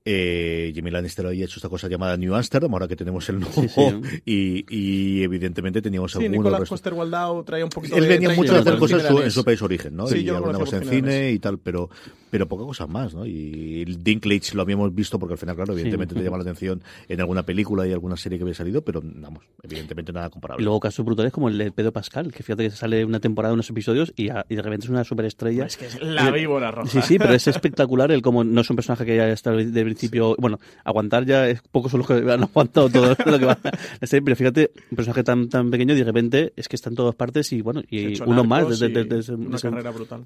Eh, 0.07 0.71
Jimmy 0.75 0.91
Lannister 0.91 1.25
había 1.25 1.45
hecho 1.45 1.55
esta 1.57 1.67
cosa 1.67 1.87
llamada 1.87 2.15
New 2.15 2.35
Amsterdam, 2.35 2.71
ahora 2.73 2.87
que 2.87 2.95
tenemos 2.95 3.27
el 3.29 3.39
nuevo, 3.39 3.61
Sí, 3.63 3.67
sí. 3.69 3.81
Y, 4.25 4.65
y 4.69 5.23
evidentemente 5.23 5.81
teníamos 5.81 6.11
Sí, 6.11 6.19
algunos 6.25 6.45
Nicolás. 6.51 6.69
Coster 6.69 6.93
Waldau 6.93 7.43
traía 7.43 7.63
un 7.63 7.71
poquito 7.71 7.95
Él 7.97 8.03
de 8.03 8.09
venía 8.09 8.29
mucho 8.35 8.55
a 8.55 8.59
hacer 8.59 8.77
cosas 8.77 9.03
en 9.03 9.07
su, 9.17 9.21
en 9.23 9.31
su 9.31 9.43
país 9.43 9.61
origen, 9.63 9.95
¿no? 9.95 10.05
Sí, 10.05 10.19
y 10.19 10.23
yo 10.23 10.37
alguna 10.37 10.59
cosa 10.59 10.77
en 10.77 10.87
cine 10.87 11.31
y 11.31 11.39
tal, 11.39 11.57
pero, 11.57 11.89
pero 12.29 12.47
poca 12.47 12.63
cosa 12.65 12.85
más, 12.85 13.15
¿no? 13.15 13.25
Y 13.25 13.83
Dinklage 13.97 14.53
lo 14.53 14.61
habíamos 14.61 14.93
visto 14.93 15.17
porque 15.17 15.33
al 15.33 15.37
final, 15.39 15.55
claro, 15.55 15.73
evidentemente 15.73 16.13
te 16.13 16.21
llama 16.23 16.37
la 16.37 16.43
atención 16.43 16.83
en 17.09 17.19
alguna 17.19 17.43
película 17.43 17.87
y 17.87 17.91
alguna 17.91 18.15
serie 18.15 18.37
que 18.37 18.43
había 18.43 18.53
salido, 18.53 18.83
pero 18.83 19.01
vamos, 19.03 19.43
evidentemente 19.63 20.13
nada 20.13 20.27
Y 20.27 20.29
comparable. 20.29 20.63
luego 20.63 20.79
casos 20.81 21.03
brutales 21.03 21.31
como 21.31 21.49
el 21.49 21.57
de 21.57 21.71
Pedro 21.71 21.91
Pascal, 21.91 22.31
que 22.31 22.43
fíjate 22.43 22.65
que 22.65 22.69
sale 22.69 23.05
una 23.05 23.19
temporada, 23.19 23.55
unos 23.55 23.69
episodios 23.71 24.13
y, 24.15 24.29
a- 24.29 24.45
y 24.49 24.55
de 24.55 24.61
repente 24.61 24.85
es 24.85 24.89
una 24.91 25.03
superestrella. 25.03 25.65
Es 25.65 25.77
que 25.77 25.87
es 25.87 25.99
la 25.99 26.29
víbora 26.29 26.69
roja. 26.69 26.89
Sí, 26.89 27.01
sí, 27.01 27.17
pero 27.17 27.33
es 27.33 27.47
espectacular 27.47 28.11
el 28.11 28.21
como 28.21 28.43
no 28.43 28.61
es 28.61 28.69
un 28.69 28.75
personaje 28.75 29.03
que 29.03 29.15
ya 29.15 29.29
está 29.29 29.51
de 29.51 29.83
principio, 29.95 30.35
bueno, 30.37 30.59
aguantar 30.83 31.25
ya 31.25 31.47
es 31.49 31.61
pocos 31.71 31.91
son 31.91 31.99
los 31.99 32.07
que 32.07 32.13
han 32.13 32.43
aguantado 32.43 32.89
todo 32.89 33.15
lo 33.25 33.39
que 33.39 33.45
va 33.45 33.57
la 33.63 34.07
serie, 34.07 34.21
pero 34.23 34.35
fíjate, 34.35 34.71
un 34.91 34.95
personaje 34.95 35.23
tan 35.23 35.49
tan 35.49 35.71
pequeño 35.71 35.93
y 35.93 35.97
de 35.97 36.03
repente 36.03 36.53
es 36.55 36.67
que 36.67 36.75
está 36.75 36.89
en 36.89 36.95
todas 36.95 37.15
partes 37.15 37.51
y 37.53 37.61
bueno, 37.61 37.81
y 37.89 38.13
uno 38.31 38.43
más 38.43 38.63
ese- 38.85 38.85
una 39.33 39.57
carrera 39.71 39.91
brutal. 39.91 40.25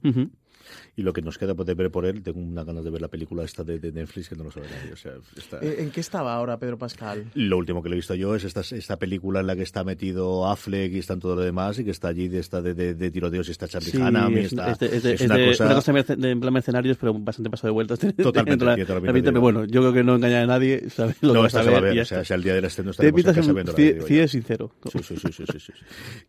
Y 1.00 1.02
lo 1.02 1.14
que 1.14 1.22
nos 1.22 1.38
queda 1.38 1.54
de 1.54 1.74
ver 1.76 1.90
por 1.92 2.06
él, 2.06 2.22
tengo 2.24 2.42
una 2.42 2.66
ganas 2.66 2.84
de 2.84 2.90
ver 2.90 3.00
la 3.00 3.08
película 3.08 3.44
esta 3.46 3.64
de, 3.64 3.80
de 3.80 3.92
Netflix 3.94 4.28
que 4.28 4.36
no 4.36 4.44
lo 4.44 4.52
sabe 4.52 4.68
nadie. 4.70 4.92
O 4.92 4.98
sea, 4.98 5.14
está- 5.38 5.60
Eh, 5.62 5.78
¿En 5.80 5.92
qué 5.92 6.02
estaba 6.02 6.34
ahora 6.36 6.60
Pedro 6.60 6.78
Pascal? 6.78 7.26
Lo 7.36 7.58
último 7.58 7.82
que 7.82 7.88
le 7.88 7.96
he 7.96 8.00
visto 8.00 8.16
yo 8.16 8.36
es 8.36 8.44
esta, 8.44 8.60
esta 8.62 8.98
película 8.98 9.40
en 9.40 9.48
la 9.48 9.56
que 9.56 9.62
está 9.64 9.86
metido 9.86 10.46
Affleck 10.50 10.92
y 10.92 10.98
están 11.00 11.20
todo 11.22 11.36
lo 11.36 11.42
demás 11.42 11.80
y 11.80 11.86
que 11.86 11.92
está 11.92 12.10
allí 12.10 12.28
de, 12.28 12.40
esta 12.40 12.62
de, 12.62 12.74
de, 12.74 12.96
de 12.96 13.12
tiroteos 13.12 13.48
y 13.48 13.52
está 13.52 13.68
Charlie 13.70 13.92
Sí, 13.92 13.98
Hunnam 13.98 14.34
y 14.34 14.40
es, 14.40 14.46
está, 14.52 14.72
es 14.72 14.80
de- 14.80 14.86
es 14.88 15.04
de- 15.04 15.14
es 15.14 15.22
es 15.22 15.28
una 15.28 15.38
de- 15.38 15.48
cosa... 15.48 15.66
una 15.68 15.76
cosa 15.76 15.94
de, 15.94 16.32
en 16.32 16.40
plan 16.42 16.54
mercenarios, 16.54 16.98
pero 16.98 17.14
bastante 17.14 17.50
pasado 17.50 17.68
de 17.70 17.74
vueltas. 17.74 18.00
Totalmente, 18.18 18.66
La- 18.66 18.76
la 18.76 18.84
la 19.00 19.14
pinta 19.14 19.30
pero 19.32 19.40
bueno, 19.42 19.64
yo 19.66 19.80
creo 19.82 19.94
que 19.94 20.04
no 20.04 20.16
engaña 20.16 20.42
a 20.44 20.48
nadie, 20.48 20.90
¿sabes? 20.90 21.16
Lo 21.22 21.30
que 21.30 21.34
no, 21.36 21.42
vas 21.44 21.54
esta 21.54 21.64
se 21.64 21.72
va 21.72 21.78
a 21.78 21.82
ver 21.82 21.92
o 21.92 22.06
sea, 22.06 22.18
está. 22.22 22.26
si 22.26 22.34
al 22.34 22.44
día 22.44 22.56
del 22.56 22.66
estreno 22.66 22.92
estaremos 22.92 23.20
en 23.20 23.26
casa 23.26 23.42
digo 23.78 24.00
yo. 24.00 24.06
cie 24.08 24.28
sincero. 24.28 24.72
Sí, 24.92 25.00
sí, 25.02 25.16
sí, 25.18 25.32
sí, 25.32 25.44
sí, 25.50 25.60
sí. 25.60 25.74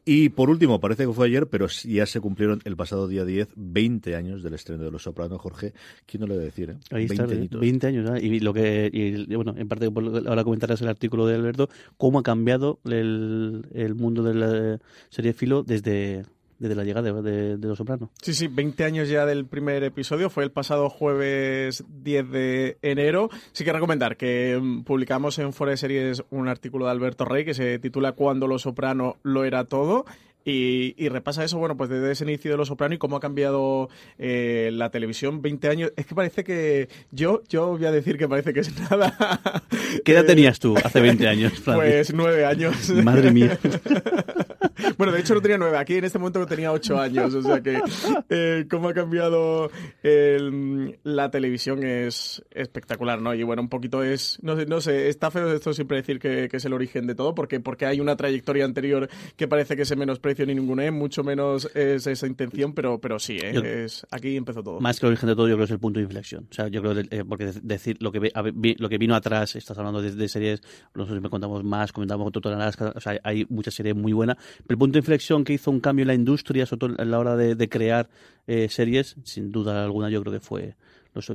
Y 0.05 0.29
por 0.29 0.49
último, 0.49 0.79
parece 0.79 1.07
que 1.07 1.13
fue 1.13 1.27
ayer, 1.27 1.49
pero 1.49 1.69
sí 1.69 1.95
ya 1.95 2.07
se 2.07 2.21
cumplieron 2.21 2.61
el 2.65 2.77
pasado 2.77 3.09
día 3.09 3.25
10, 3.25 3.49
20 3.57 4.15
años 4.15 4.43
del 4.43 4.55
estreno 4.61 4.85
de 4.85 4.91
Los 4.91 5.03
Sopranos, 5.03 5.41
Jorge. 5.41 5.73
¿Quién 6.07 6.23
no 6.23 6.27
le 6.27 6.35
debe 6.35 6.47
decir, 6.47 6.71
eh? 6.71 6.77
Ahí 6.91 7.05
está, 7.05 7.27
20 7.27 7.37
añitos. 7.37 7.61
20 7.61 7.87
años 7.87 8.11
¿no? 8.11 8.17
y 8.17 8.41
lo 8.41 8.53
que 8.55 8.89
y, 8.93 9.35
bueno 9.35 9.55
en 9.57 9.69
parte 9.69 9.91
por 9.91 10.03
lo 10.03 10.23
que 10.23 10.29
ahora 10.29 10.45
comentarás 10.45 10.81
el 10.81 10.89
artículo 10.89 11.27
de 11.27 11.35
Alberto 11.35 11.69
cómo 11.97 12.19
ha 12.19 12.23
cambiado 12.23 12.79
el, 12.85 13.67
el 13.75 13.95
mundo 13.95 14.23
de 14.23 14.35
la 14.35 14.79
serie 15.11 15.33
filo 15.33 15.63
desde 15.63 16.25
desde 16.61 16.75
la 16.75 16.85
llegada 16.85 17.11
de, 17.11 17.23
de, 17.23 17.57
de 17.57 17.69
Los 17.69 17.79
Sopranos 17.79 18.11
Sí, 18.23 18.35
sí, 18.35 18.47
20 18.47 18.85
años 18.85 19.09
ya 19.09 19.27
del 19.27 19.47
primer 19.47 19.83
episodio. 19.83 20.29
Fue 20.29 20.45
el 20.45 20.53
pasado 20.53 20.91
jueves 20.91 21.83
10 21.89 22.31
de 22.31 22.79
enero. 22.83 23.31
Sí 23.53 23.65
que 23.65 23.73
recomendar 23.73 24.17
que 24.17 24.61
mm, 24.61 24.83
publicamos 24.83 25.39
en 25.39 25.55
Fora 25.55 25.71
de 25.73 25.79
Series 25.79 26.23
un 26.31 26.49
artículo 26.49 26.85
de 26.85 26.91
Alberto 26.93 27.25
Rey 27.25 27.47
que 27.47 27.55
se 27.55 27.79
titula 27.79 28.13
Cuando 28.13 28.47
Lo 28.47 28.59
Soprano 28.59 29.17
lo 29.23 29.45
era 29.45 29.65
todo. 29.65 30.05
Y, 30.45 30.95
y 30.97 31.09
repasa 31.09 31.45
eso, 31.45 31.59
bueno, 31.59 31.77
pues 31.77 31.91
desde 31.91 32.11
ese 32.13 32.25
inicio 32.25 32.51
de 32.51 32.57
Los 32.57 32.69
Soprano 32.69 32.95
y 32.95 32.99
cómo 32.99 33.17
ha 33.17 33.21
cambiado 33.21 33.89
eh, 34.19 34.71
la 34.73 34.91
televisión 34.91 35.43
20 35.43 35.69
años. 35.69 35.93
Es 35.97 36.07
que 36.07 36.15
parece 36.15 36.45
que 36.45 36.89
yo, 37.11 37.43
yo 37.49 37.69
voy 37.69 37.85
a 37.85 37.91
decir 37.93 38.17
que 38.17 38.27
parece 38.29 38.53
que 38.53 38.61
es 38.61 38.79
nada. 38.91 39.17
¿qué 40.05 40.13
edad 40.13 40.25
Eh, 40.25 40.27
tenías 40.29 40.59
tú 40.59 40.77
hace 40.83 41.01
20 41.01 41.29
años 41.29 41.53
Francis? 41.61 41.85
Pues 41.87 42.15
nueve 42.15 42.45
años. 42.45 42.91
madre 43.05 43.31
mía 43.33 43.59
Bueno, 44.97 45.13
de 45.13 45.21
hecho 45.21 45.35
no 45.35 45.41
tenía 45.43 45.59
nueve. 45.59 45.77
Aquí 45.77 45.97
en 45.97 46.05
este 46.05 46.19
momento 46.19 46.45
tenía 46.47 46.73
ocho 46.73 46.99
años. 46.99 47.35
O 47.35 47.43
sea 47.43 47.61
que 47.61 47.81
eh, 48.31 48.67
cómo 48.71 48.89
ha 48.89 48.95
cambiado 48.95 49.71
el- 50.03 50.99
la 51.03 51.31
televisión 51.31 51.83
es 51.85 52.43
espectacular, 52.51 53.21
¿no? 53.21 53.35
Y 53.35 53.43
bueno, 53.43 53.63
un 53.63 53.69
poquito 53.69 54.03
es... 54.03 54.39
No 54.43 54.57
sé, 54.57 54.67
no 54.67 54.81
sé 54.81 55.09
está 55.09 55.31
feo 55.31 55.53
esto 55.53 55.73
siempre 55.75 55.99
decir 55.99 56.19
que, 56.19 56.49
que 56.49 56.57
es 56.57 56.65
el 56.65 56.73
origen 56.73 57.07
de 57.07 57.15
todo, 57.15 57.35
porque, 57.35 57.61
porque 57.61 57.87
hay 57.87 58.01
una 58.01 58.17
trayectoria 58.17 58.65
anterior 58.65 59.09
que 59.37 59.49
parece 59.49 59.77
que 59.77 59.85
se 59.85 59.97
menosprecio 60.31 60.47
ni 60.47 60.55
ningún 60.55 60.81
¿eh? 60.81 60.91
mucho 60.91 61.23
menos 61.25 61.69
es 61.75 62.07
esa 62.07 62.27
intención, 62.27 62.73
pero, 62.73 63.01
pero 63.01 63.19
sí, 63.19 63.39
¿eh? 63.43 63.53
Yo- 63.55 63.63
es, 63.63 64.07
aquí 64.11 64.37
empezó 64.37 64.63
todo. 64.63 64.81
más 64.81 64.99
que 65.01 65.07
el 65.07 65.11
origen 65.13 65.29
de 65.29 65.35
todo 65.37 65.49
yo 65.49 65.55
creo 65.55 65.67
que 65.67 65.71
es 65.71 65.71
el 65.73 65.79
punto 65.79 65.99
de 66.01 66.05
inflexión 66.05 66.47
o 66.51 66.55
sea 66.55 66.69
yo 66.69 66.81
creo 66.83 66.95
que, 66.95 67.17
eh, 67.17 67.25
porque 67.29 67.47
de- 67.47 67.61
decir 67.63 67.97
lo 68.01 68.13
que 68.13 68.33
lo 68.79 68.89
que 68.89 68.99
vino 68.99 69.15
atrás 69.15 69.57
estás 69.57 69.77
hablando 69.79 70.01
de, 70.03 70.13
de 70.13 70.29
series 70.29 70.61
nosotros 70.95 71.09
siempre 71.17 71.31
contamos 71.31 71.65
más 71.65 71.93
comentamos 71.93 72.31
Alaska 72.45 72.93
o 72.95 73.01
sea 73.01 73.19
hay 73.25 73.47
muchas 73.49 73.75
series 73.75 73.95
muy 73.97 74.13
buenas 74.13 74.37
pero 74.67 74.75
el 74.75 74.79
punto 74.79 74.93
de 74.95 74.99
inflexión 75.01 75.45
que 75.45 75.53
hizo 75.55 75.71
un 75.71 75.81
cambio 75.81 76.03
en 76.03 76.09
la 76.09 76.15
industria 76.15 76.67
sobre 76.67 76.79
todo 76.81 76.95
a 77.03 77.05
la 77.05 77.19
hora 77.19 77.37
de, 77.37 77.55
de 77.55 77.69
crear 77.69 78.09
eh, 78.47 78.69
series 78.69 79.17
sin 79.25 79.51
duda 79.53 79.85
alguna 79.85 80.11
yo 80.11 80.21
creo 80.23 80.33
que 80.35 80.41
fue 80.41 80.75
los 81.15 81.29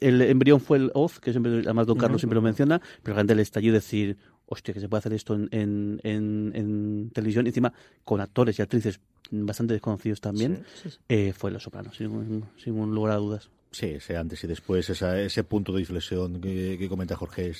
el 0.00 0.22
embrión 0.22 0.60
fue 0.60 0.78
el 0.78 0.90
Oz 0.94 1.20
que 1.20 1.30
siempre 1.32 1.52
además 1.60 1.86
Don 1.86 1.98
Carlos 1.98 2.20
siempre 2.22 2.36
lo 2.36 2.42
menciona 2.42 2.80
pero 3.02 3.14
realmente 3.14 3.34
el 3.34 3.40
estallido 3.40 3.74
decir 3.74 4.16
hostia 4.52 4.74
que 4.74 4.80
se 4.80 4.88
puede 4.88 4.98
hacer 4.98 5.12
esto 5.14 5.34
en, 5.34 5.48
en, 5.52 6.00
en, 6.02 6.52
en 6.54 7.10
televisión 7.14 7.46
encima 7.46 7.72
con 8.04 8.20
actores 8.20 8.58
y 8.58 8.62
actrices 8.62 8.98
bastante 9.30 9.72
desconocidos 9.74 10.20
también 10.20 10.64
Sí, 10.74 10.80
sí, 10.82 10.90
sí. 10.90 10.98
eh, 11.08 11.32
fue 11.32 11.50
Los 11.52 11.62
Sopranos, 11.62 11.96
sin, 11.96 12.44
sin 12.62 12.74
lugar 12.94 13.12
a 13.14 13.16
dudas. 13.16 13.48
Sí, 13.72 13.86
ese 13.86 14.16
antes 14.16 14.42
y 14.42 14.48
después, 14.48 14.90
esa, 14.90 15.20
ese 15.20 15.44
punto 15.44 15.72
de 15.72 15.78
inflexión 15.80 16.40
que, 16.40 16.76
que 16.76 16.88
comenta 16.88 17.14
Jorge. 17.14 17.52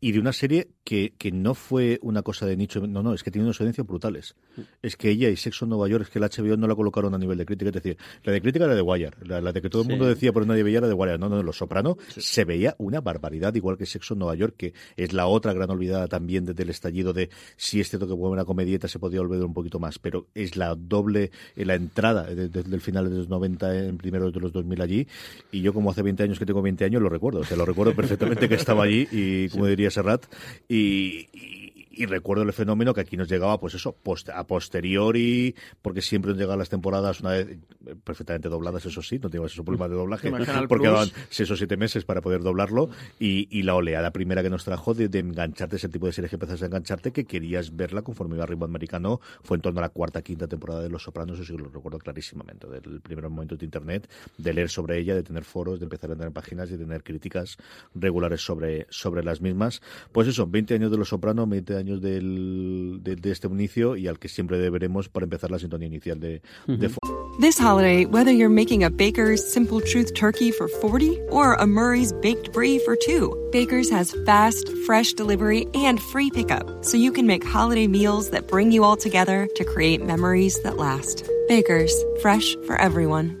y 0.00 0.10
de 0.10 0.18
una 0.18 0.32
serie 0.32 0.70
que, 0.82 1.14
que 1.16 1.30
no 1.30 1.54
fue 1.54 2.00
una 2.02 2.22
cosa 2.22 2.46
de 2.46 2.56
nicho, 2.56 2.84
no, 2.84 3.00
no, 3.04 3.14
es 3.14 3.22
que 3.22 3.30
tiene 3.30 3.44
unas 3.46 3.60
audiencias 3.60 3.86
brutales. 3.86 4.34
Es 4.82 4.96
que 4.96 5.08
ella 5.10 5.28
y 5.28 5.36
Sexo 5.36 5.64
en 5.64 5.68
Nueva 5.68 5.86
York, 5.88 6.02
es 6.02 6.10
que 6.10 6.18
el 6.18 6.24
HBO 6.24 6.56
no 6.56 6.66
la 6.66 6.74
colocaron 6.74 7.14
a 7.14 7.18
nivel 7.18 7.38
de 7.38 7.46
crítica, 7.46 7.68
es 7.68 7.74
decir, 7.74 7.96
la 8.24 8.32
de 8.32 8.40
crítica 8.42 8.64
era 8.64 8.74
de 8.74 8.82
Wire, 8.82 9.12
la, 9.24 9.40
la 9.40 9.52
de 9.52 9.62
que 9.62 9.70
todo 9.70 9.82
el 9.82 9.86
Sí. 9.86 9.92
mundo 9.92 10.06
decía 10.06 10.32
pero 10.32 10.46
nadie 10.46 10.64
veía 10.64 10.78
era 10.78 10.88
de 10.88 10.94
Wire, 10.94 11.16
no, 11.16 11.28
no, 11.28 11.40
Los 11.44 11.58
Soprano 11.58 11.96
se 12.08 12.44
veía 12.44 12.74
una 12.78 13.00
barbaridad, 13.00 13.54
igual 13.54 13.76
que 13.78 13.86
Sexo 13.86 14.14
en 14.14 14.18
Nueva 14.18 14.34
York, 14.34 14.54
que 14.56 14.74
es 14.96 15.12
la 15.12 15.28
otra 15.28 15.52
gran 15.52 15.70
olvidada 15.70 16.08
también 16.08 16.44
desde 16.44 16.64
el 16.64 16.70
estallido 16.70 17.12
de 17.12 17.30
si 17.56 17.78
es 17.80 17.88
cierto 17.88 18.08
que 18.08 18.16
fue 18.16 18.30
una 18.30 18.44
comedieta 18.44 18.88
se 18.88 18.98
podía 18.98 19.20
olvidar 19.20 19.44
un 19.44 19.54
poquito 19.54 19.78
más, 19.78 20.00
pero 20.00 20.26
es 20.34 20.56
la 20.56 20.74
doble, 20.74 21.30
eh, 21.54 21.64
la 21.64 21.76
entrada 21.76 22.24
de- 22.24 22.48
desde 22.48 22.74
el 22.74 22.80
final 22.80 23.08
de 23.08 23.16
los 23.16 23.28
90 23.28 23.78
en 23.78 23.96
primeros 23.96 24.32
de 24.32 24.40
los 24.40 24.52
2000 24.52 24.80
allí, 24.82 25.06
y 25.52 25.60
yo 25.62 25.72
como 25.72 25.90
hace 25.90 26.02
20 26.02 26.22
años 26.22 26.38
que 26.38 26.46
tengo 26.46 26.62
20 26.62 26.84
años 26.84 27.02
lo 27.02 27.08
recuerdo, 27.08 27.40
o 27.40 27.44
sea, 27.44 27.56
lo 27.56 27.64
recuerdo 27.66 27.94
perfectamente 27.94 28.48
que 28.48 28.54
estaba 28.54 28.84
allí 28.84 29.06
y 29.10 29.48
como 29.50 29.66
diría 29.66 29.90
Serrat, 29.90 30.24
y, 30.68 31.28
y- 31.32 31.75
y 31.96 32.06
recuerdo 32.06 32.42
el 32.44 32.52
fenómeno 32.52 32.94
que 32.94 33.00
aquí 33.00 33.16
nos 33.16 33.28
llegaba, 33.28 33.58
pues 33.58 33.74
eso, 33.74 33.92
post- 33.94 34.28
a 34.30 34.46
posteriori, 34.46 35.54
porque 35.82 36.02
siempre 36.02 36.30
nos 36.30 36.38
llegaban 36.38 36.58
las 36.58 36.68
temporadas 36.68 37.20
una 37.20 37.30
vez 37.30 37.58
perfectamente 38.04 38.48
dobladas, 38.48 38.84
eso 38.86 39.02
sí, 39.02 39.18
no 39.18 39.30
teníamos 39.30 39.52
esos 39.52 39.64
problemas 39.64 39.90
de 39.90 39.96
doblaje, 39.96 40.30
porque 40.68 40.86
daban 40.88 41.08
seis 41.30 41.50
o 41.50 41.56
siete 41.56 41.76
meses 41.76 42.04
para 42.04 42.20
poder 42.20 42.42
doblarlo, 42.42 42.90
y, 43.18 43.48
y 43.50 43.62
la 43.62 43.74
oleada 43.74 44.10
primera 44.12 44.42
que 44.42 44.50
nos 44.50 44.64
trajo 44.64 44.94
de, 44.94 45.08
de 45.08 45.20
engancharte, 45.20 45.76
ese 45.76 45.88
tipo 45.88 46.06
de 46.06 46.12
series 46.12 46.30
que 46.30 46.36
empezas 46.36 46.62
a 46.62 46.66
engancharte, 46.66 47.12
que 47.12 47.24
querías 47.24 47.74
verla 47.74 48.02
conforme 48.02 48.34
iba 48.36 48.44
a 48.44 48.46
ritmo 48.46 48.64
americano, 48.64 49.20
fue 49.42 49.56
en 49.56 49.62
torno 49.62 49.78
a 49.80 49.82
la 49.82 49.88
cuarta, 49.88 50.22
quinta 50.22 50.46
temporada 50.48 50.82
de 50.82 50.90
Los 50.90 51.04
Sopranos, 51.04 51.38
eso 51.38 51.52
sí 51.52 51.58
lo 51.58 51.68
recuerdo 51.68 51.98
clarísimamente, 51.98 52.66
del 52.68 53.00
primer 53.00 53.28
momento 53.28 53.56
de 53.56 53.64
Internet, 53.64 54.10
de 54.36 54.52
leer 54.52 54.68
sobre 54.68 54.98
ella, 54.98 55.14
de 55.14 55.22
tener 55.22 55.44
foros, 55.44 55.78
de 55.80 55.84
empezar 55.84 56.10
a 56.10 56.16
tener 56.16 56.32
páginas 56.32 56.68
y 56.70 56.72
de 56.76 56.84
tener 56.84 57.02
críticas 57.02 57.56
regulares 57.94 58.40
sobre, 58.44 58.86
sobre 58.90 59.22
las 59.22 59.40
mismas. 59.40 59.80
Pues 60.12 60.28
eso, 60.28 60.46
20 60.46 60.74
años 60.74 60.90
de 60.90 60.98
Los 60.98 61.08
Sopranos, 61.08 61.48
20 61.48 61.76
años 61.76 61.85
del, 61.86 63.00
de, 63.02 63.16
de 63.16 63.30
este 63.30 63.46
inicio 63.46 63.96
y 63.96 64.08
al 64.08 64.18
que 64.18 64.28
siempre 64.28 64.58
deberemos 64.58 65.08
para 65.08 65.24
empezar 65.24 65.50
la 65.50 65.58
sintonía 65.58 65.86
inicial 65.86 66.20
de, 66.20 66.42
de 66.66 66.90
This 67.38 67.58
holiday, 67.58 68.06
whether 68.06 68.32
you're 68.32 68.48
making 68.48 68.82
a 68.82 68.90
Baker's 68.90 69.44
Simple 69.52 69.80
Truth 69.80 70.14
turkey 70.14 70.50
for 70.50 70.68
40 70.68 71.20
or 71.28 71.54
a 71.54 71.66
Murray's 71.66 72.12
Baked 72.14 72.52
Brie 72.52 72.78
for 72.78 72.96
2, 72.96 73.50
Baker's 73.52 73.90
has 73.90 74.14
fast, 74.24 74.70
fresh 74.86 75.12
delivery 75.12 75.66
and 75.74 76.00
free 76.00 76.30
pickup, 76.30 76.84
so 76.84 76.96
you 76.96 77.12
can 77.12 77.26
make 77.26 77.44
holiday 77.44 77.86
meals 77.86 78.30
that 78.30 78.48
bring 78.48 78.72
you 78.72 78.84
all 78.84 78.96
together 78.96 79.48
to 79.54 79.64
create 79.64 80.02
memories 80.02 80.62
that 80.62 80.78
last. 80.78 81.28
Baker's, 81.46 81.94
fresh 82.22 82.56
for 82.66 82.76
everyone. 82.80 83.40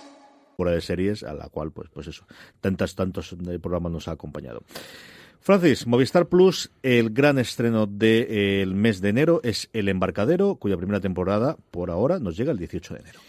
Fuera 0.61 0.73
de 0.73 0.81
series 0.81 1.23
a 1.23 1.33
la 1.33 1.49
cual 1.49 1.71
pues 1.71 1.89
pues 1.89 2.05
eso 2.05 2.27
tantos 2.59 2.93
tantos 2.95 3.33
eh, 3.33 3.57
programas 3.57 3.91
nos 3.91 4.07
ha 4.07 4.11
acompañado 4.11 4.61
Francis, 5.43 5.87
Movistar 5.87 6.27
Plus, 6.29 6.69
el 6.83 7.09
gran 7.09 7.39
estreno 7.39 7.87
del 7.87 8.75
mes 8.75 9.01
de 9.01 9.09
enero 9.09 9.41
es 9.43 9.71
El 9.73 9.89
Embarcadero, 9.89 10.57
cuya 10.57 10.77
primera 10.77 10.99
temporada, 10.99 11.57
por 11.71 11.89
ahora, 11.89 12.19
nos 12.19 12.37
llega 12.37 12.51
el 12.51 12.59
18 12.59 12.93
de 12.93 12.99
enero. 12.99 13.19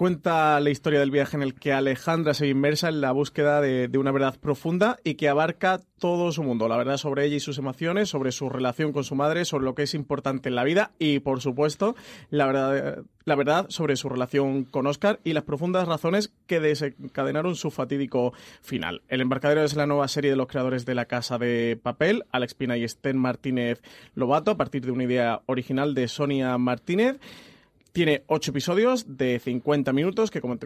Cuenta 0.00 0.58
la 0.60 0.70
historia 0.70 0.98
del 0.98 1.10
viaje 1.10 1.36
en 1.36 1.42
el 1.42 1.52
que 1.52 1.74
Alejandra 1.74 2.32
se 2.32 2.48
inmersa 2.48 2.88
en 2.88 3.02
la 3.02 3.12
búsqueda 3.12 3.60
de, 3.60 3.90
una 3.98 4.10
verdad 4.10 4.34
profunda 4.40 4.96
y 5.04 5.16
que 5.16 5.28
abarca 5.28 5.82
todo 5.98 6.32
su 6.32 6.42
mundo, 6.42 6.68
la 6.68 6.78
verdad 6.78 6.96
sobre 6.96 7.26
ella 7.26 7.36
y 7.36 7.40
sus 7.40 7.58
emociones, 7.58 8.08
sobre 8.08 8.32
su 8.32 8.48
relación 8.48 8.94
con 8.94 9.04
su 9.04 9.14
madre, 9.14 9.44
sobre 9.44 9.66
lo 9.66 9.74
que 9.74 9.82
es 9.82 9.92
importante 9.92 10.48
en 10.48 10.54
la 10.54 10.64
vida 10.64 10.92
y, 10.98 11.18
por 11.18 11.42
supuesto, 11.42 11.96
la 12.30 12.46
verdad, 12.46 13.04
la 13.26 13.34
verdad 13.34 13.66
sobre 13.68 13.96
su 13.96 14.08
relación 14.08 14.64
con 14.64 14.86
Oscar 14.86 15.20
y 15.22 15.34
las 15.34 15.44
profundas 15.44 15.86
razones 15.86 16.32
que 16.46 16.60
desencadenaron 16.60 17.54
su 17.54 17.70
fatídico 17.70 18.32
final. 18.62 19.02
El 19.08 19.20
embarcadero 19.20 19.64
es 19.64 19.76
la 19.76 19.86
nueva 19.86 20.08
serie 20.08 20.30
de 20.30 20.36
los 20.38 20.46
creadores 20.46 20.86
de 20.86 20.94
La 20.94 21.04
Casa 21.04 21.36
de 21.36 21.78
Papel, 21.82 22.24
Alex 22.32 22.54
Pina 22.54 22.78
y 22.78 22.88
Sten 22.88 23.18
Martínez 23.18 23.82
Lobato, 24.14 24.52
a 24.52 24.56
partir 24.56 24.82
de 24.82 24.92
una 24.92 25.04
idea 25.04 25.42
original 25.44 25.92
de 25.92 26.08
Sonia 26.08 26.56
Martínez. 26.56 27.18
Tiene 27.92 28.22
ocho 28.28 28.52
episodios 28.52 29.04
de 29.18 29.40
50 29.40 29.92
minutos 29.92 30.30
que, 30.30 30.40
como, 30.40 30.56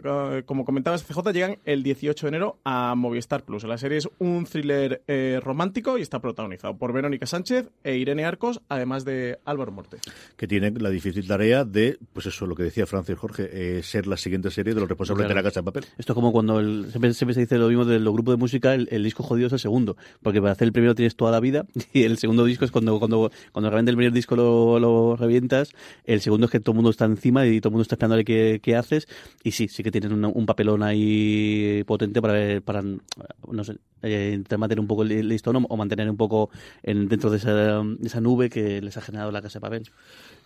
como 0.45 0.63
comentabas, 0.63 1.03
CJ, 1.03 1.31
llegan 1.33 1.57
el 1.65 1.81
18 1.81 2.25
de 2.25 2.29
enero 2.29 2.59
a 2.63 2.93
Movistar 2.95 3.43
Plus. 3.43 3.63
La 3.63 3.79
serie 3.79 3.97
es 3.97 4.07
un 4.19 4.45
thriller 4.45 5.01
eh, 5.07 5.39
romántico 5.43 5.97
y 5.97 6.03
está 6.03 6.19
protagonizado 6.19 6.77
por 6.77 6.93
Verónica 6.93 7.25
Sánchez 7.25 7.69
e 7.83 7.97
Irene 7.97 8.25
Arcos, 8.25 8.61
además 8.69 9.05
de 9.05 9.39
Álvaro 9.43 9.71
Morte. 9.71 9.97
Que 10.37 10.47
tiene 10.47 10.69
la 10.71 10.91
difícil 10.91 11.27
tarea 11.27 11.65
de, 11.65 11.97
pues 12.13 12.27
eso, 12.27 12.45
lo 12.45 12.53
que 12.55 12.61
decía 12.61 12.85
Francis 12.85 13.17
Jorge, 13.17 13.49
eh, 13.51 13.81
ser 13.81 14.05
la 14.05 14.17
siguiente 14.17 14.51
serie 14.51 14.75
de 14.75 14.79
los 14.81 14.87
responsables 14.89 15.25
Claro. 15.25 15.29
de 15.35 15.41
la 15.41 15.49
Casa 15.49 15.61
de 15.61 15.65
Papel. 15.65 15.85
Esto 15.97 16.13
es 16.13 16.15
como 16.15 16.31
cuando 16.31 16.59
el- 16.59 16.87
siempre, 16.91 17.11
siempre 17.15 17.33
se 17.33 17.39
dice 17.41 17.57
lo 17.57 17.69
mismo 17.69 17.85
de 17.85 17.99
los 17.99 18.13
grupos 18.13 18.33
de 18.35 18.37
música, 18.37 18.75
el, 18.75 18.87
el 18.91 19.03
disco 19.03 19.23
jodido 19.23 19.47
es 19.47 19.53
el 19.53 19.59
segundo, 19.59 19.97
porque 20.21 20.41
para 20.41 20.51
hacer 20.51 20.67
el 20.67 20.73
primero 20.73 20.93
tienes 20.93 21.15
toda 21.15 21.31
la 21.31 21.39
vida 21.39 21.65
y 21.93 22.03
el 22.03 22.19
segundo 22.19 22.45
disco 22.45 22.65
es 22.65 22.71
cuando 22.71 22.99
cuando 22.99 23.31
cuando 23.51 23.69
realmente 23.71 23.89
el 23.89 23.97
primer 23.97 24.13
disco 24.13 24.35
lo, 24.35 24.79
lo 24.79 25.15
revientas, 25.15 25.71
el 26.03 26.21
segundo 26.21 26.45
es 26.45 26.51
que 26.51 26.59
todo 26.59 26.73
el 26.73 26.75
mundo 26.75 26.91
está 26.91 27.05
encima 27.15 27.45
y 27.47 27.59
todo 27.61 27.69
el 27.69 27.73
mundo 27.73 27.81
está 27.83 27.95
esperando 27.95 28.13
a 28.13 28.17
ver 28.17 28.25
qué, 28.25 28.59
qué 28.61 28.75
haces 28.75 29.07
y 29.43 29.51
sí, 29.51 29.67
sí 29.67 29.83
que 29.83 29.91
tienen 29.91 30.13
una- 30.13 30.27
un 30.27 30.45
papelón 30.45 30.83
ahí 30.83 31.83
potente 31.85 32.21
para 32.21 32.33
ver- 32.33 32.61
para 32.61 32.81
no 32.83 33.63
sé, 33.63 33.77
eh, 34.01 34.41
mantener 34.57 34.79
un 34.79 34.87
poco 34.87 35.03
el 35.03 35.27
listón 35.27 35.55
o, 35.55 35.59
o 35.67 35.77
mantener 35.77 36.09
un 36.09 36.17
poco 36.17 36.49
en, 36.83 37.07
dentro 37.07 37.29
de 37.29 37.37
esa, 37.37 37.53
de 37.53 37.97
esa 38.05 38.21
nube 38.21 38.49
que 38.49 38.81
les 38.81 38.97
ha 38.97 39.01
generado 39.01 39.31
la 39.31 39.41
Casa 39.41 39.59
de 39.59 39.61
Papel. 39.61 39.89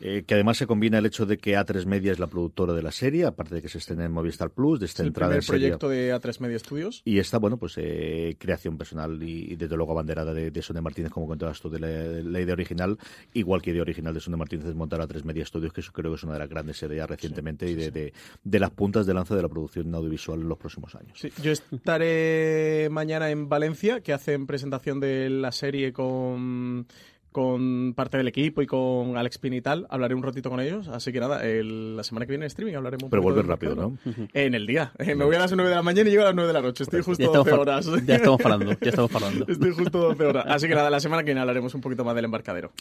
Eh, 0.01 0.23
que 0.25 0.33
además 0.35 0.57
se 0.57 0.65
combina 0.65 0.97
el 0.99 1.05
hecho 1.05 1.25
de 1.25 1.37
que 1.37 1.57
A3 1.57 1.85
Media 1.85 2.13
es 2.13 2.19
la 2.19 2.27
productora 2.27 2.71
de 2.73 2.81
la 2.81 2.91
serie, 2.91 3.25
aparte 3.25 3.55
de 3.55 3.61
que 3.61 3.67
se 3.67 3.79
estrena 3.79 4.05
en 4.05 4.13
Movistar 4.13 4.49
Plus, 4.49 4.79
de 4.79 4.85
esta 4.85 5.01
el 5.01 5.09
entrada 5.09 5.35
en 5.35 5.41
serie. 5.41 5.59
proyecto 5.71 5.89
de 5.89 6.13
A3 6.15 6.39
Media 6.39 6.57
Studios. 6.59 7.01
Y 7.03 7.19
esta, 7.19 7.37
bueno, 7.37 7.57
pues 7.57 7.73
eh, 7.77 8.35
creación 8.39 8.77
personal 8.77 9.21
y, 9.21 9.51
y 9.51 9.55
desde 9.57 9.75
luego 9.75 9.91
abanderada 9.91 10.33
de, 10.33 10.51
de 10.51 10.61
Sonia 10.61 10.81
Martínez, 10.81 11.11
como 11.11 11.27
contabas 11.27 11.59
tú, 11.59 11.69
de 11.69 11.79
la, 11.79 11.87
de 11.87 12.23
la 12.23 12.39
idea 12.39 12.53
original, 12.53 12.97
igual 13.33 13.61
que 13.61 13.71
idea 13.71 13.81
original 13.81 14.13
de 14.13 14.21
Sonia 14.21 14.37
Martínez 14.37 14.67
es 14.67 14.75
montar 14.75 15.01
a 15.01 15.07
tres 15.07 15.25
Media 15.25 15.45
Studios, 15.45 15.73
que 15.73 15.81
eso 15.81 15.91
creo 15.91 16.11
que 16.11 16.15
es 16.15 16.23
una 16.23 16.33
de 16.33 16.39
las 16.39 16.49
grandes 16.49 16.58
ideas 16.67 17.09
recientemente 17.09 17.69
y 17.69 17.75
de, 17.75 17.91
de- 17.91 18.13
de 18.43 18.59
las 18.59 18.71
puntas 18.71 19.05
de 19.05 19.13
lanza 19.13 19.35
de 19.35 19.41
la 19.41 19.49
producción 19.49 19.93
audiovisual 19.93 20.41
en 20.41 20.49
los 20.49 20.57
próximos 20.57 20.95
años. 20.95 21.17
Sí, 21.19 21.31
yo 21.41 21.51
estaré 21.51 22.87
mañana 22.89 23.29
en 23.29 23.49
Valencia, 23.49 24.01
que 24.01 24.13
hacen 24.13 24.45
presentación 24.47 24.99
de 24.99 25.29
la 25.29 25.51
serie 25.51 25.91
con, 25.93 26.87
con 27.31 27.93
parte 27.95 28.17
del 28.17 28.27
equipo 28.27 28.61
y 28.61 28.67
con 28.67 29.17
Alex 29.17 29.37
Pin 29.37 29.53
y 29.53 29.61
tal. 29.61 29.85
Hablaré 29.89 30.15
un 30.15 30.23
ratito 30.23 30.49
con 30.49 30.59
ellos. 30.59 30.87
Así 30.87 31.11
que 31.11 31.19
nada, 31.19 31.45
el- 31.45 31.95
la 31.95 32.03
semana 32.03 32.25
que 32.25 32.31
viene 32.31 32.45
en 32.45 32.47
streaming 32.47 32.75
hablaremos 32.75 33.03
un 33.03 33.09
Pero 33.09 33.21
vuelves 33.21 33.45
rápido. 33.45 33.75
¿no? 33.75 33.97
En 34.33 34.55
el 34.55 34.65
día. 34.67 34.91
Eh, 34.99 35.15
me 35.15 35.25
voy 35.25 35.35
a 35.35 35.39
las 35.39 35.51
9 35.51 35.69
de 35.69 35.75
la 35.75 35.81
mañana 35.83 36.07
y 36.09 36.11
llego 36.11 36.23
a 36.23 36.27
las 36.27 36.35
9 36.35 36.47
de 36.47 36.53
la 36.53 36.61
noche. 36.61 36.83
Estoy 36.83 37.01
justo 37.01 37.21
Ya 37.21 37.27
estamos 37.27 37.45
12 37.45 37.55
fa- 37.55 37.61
horas. 37.61 38.05
ya 38.05 38.15
estamos 38.15 38.41
hablando, 38.43 38.71
ya 38.81 38.89
estamos 38.89 39.11
hablando. 39.15 39.45
Estoy 39.47 39.71
justo 39.71 39.97
12 39.99 40.23
horas. 40.25 40.45
Así 40.47 40.67
que 40.67 40.75
nada, 40.75 40.89
la 40.89 40.99
semana 40.99 41.21
que 41.23 41.27
viene 41.27 41.41
hablaremos 41.41 41.73
un 41.75 41.81
poquito 41.81 42.03
más 42.03 42.15
del 42.15 42.25
embarcadero. 42.25 42.71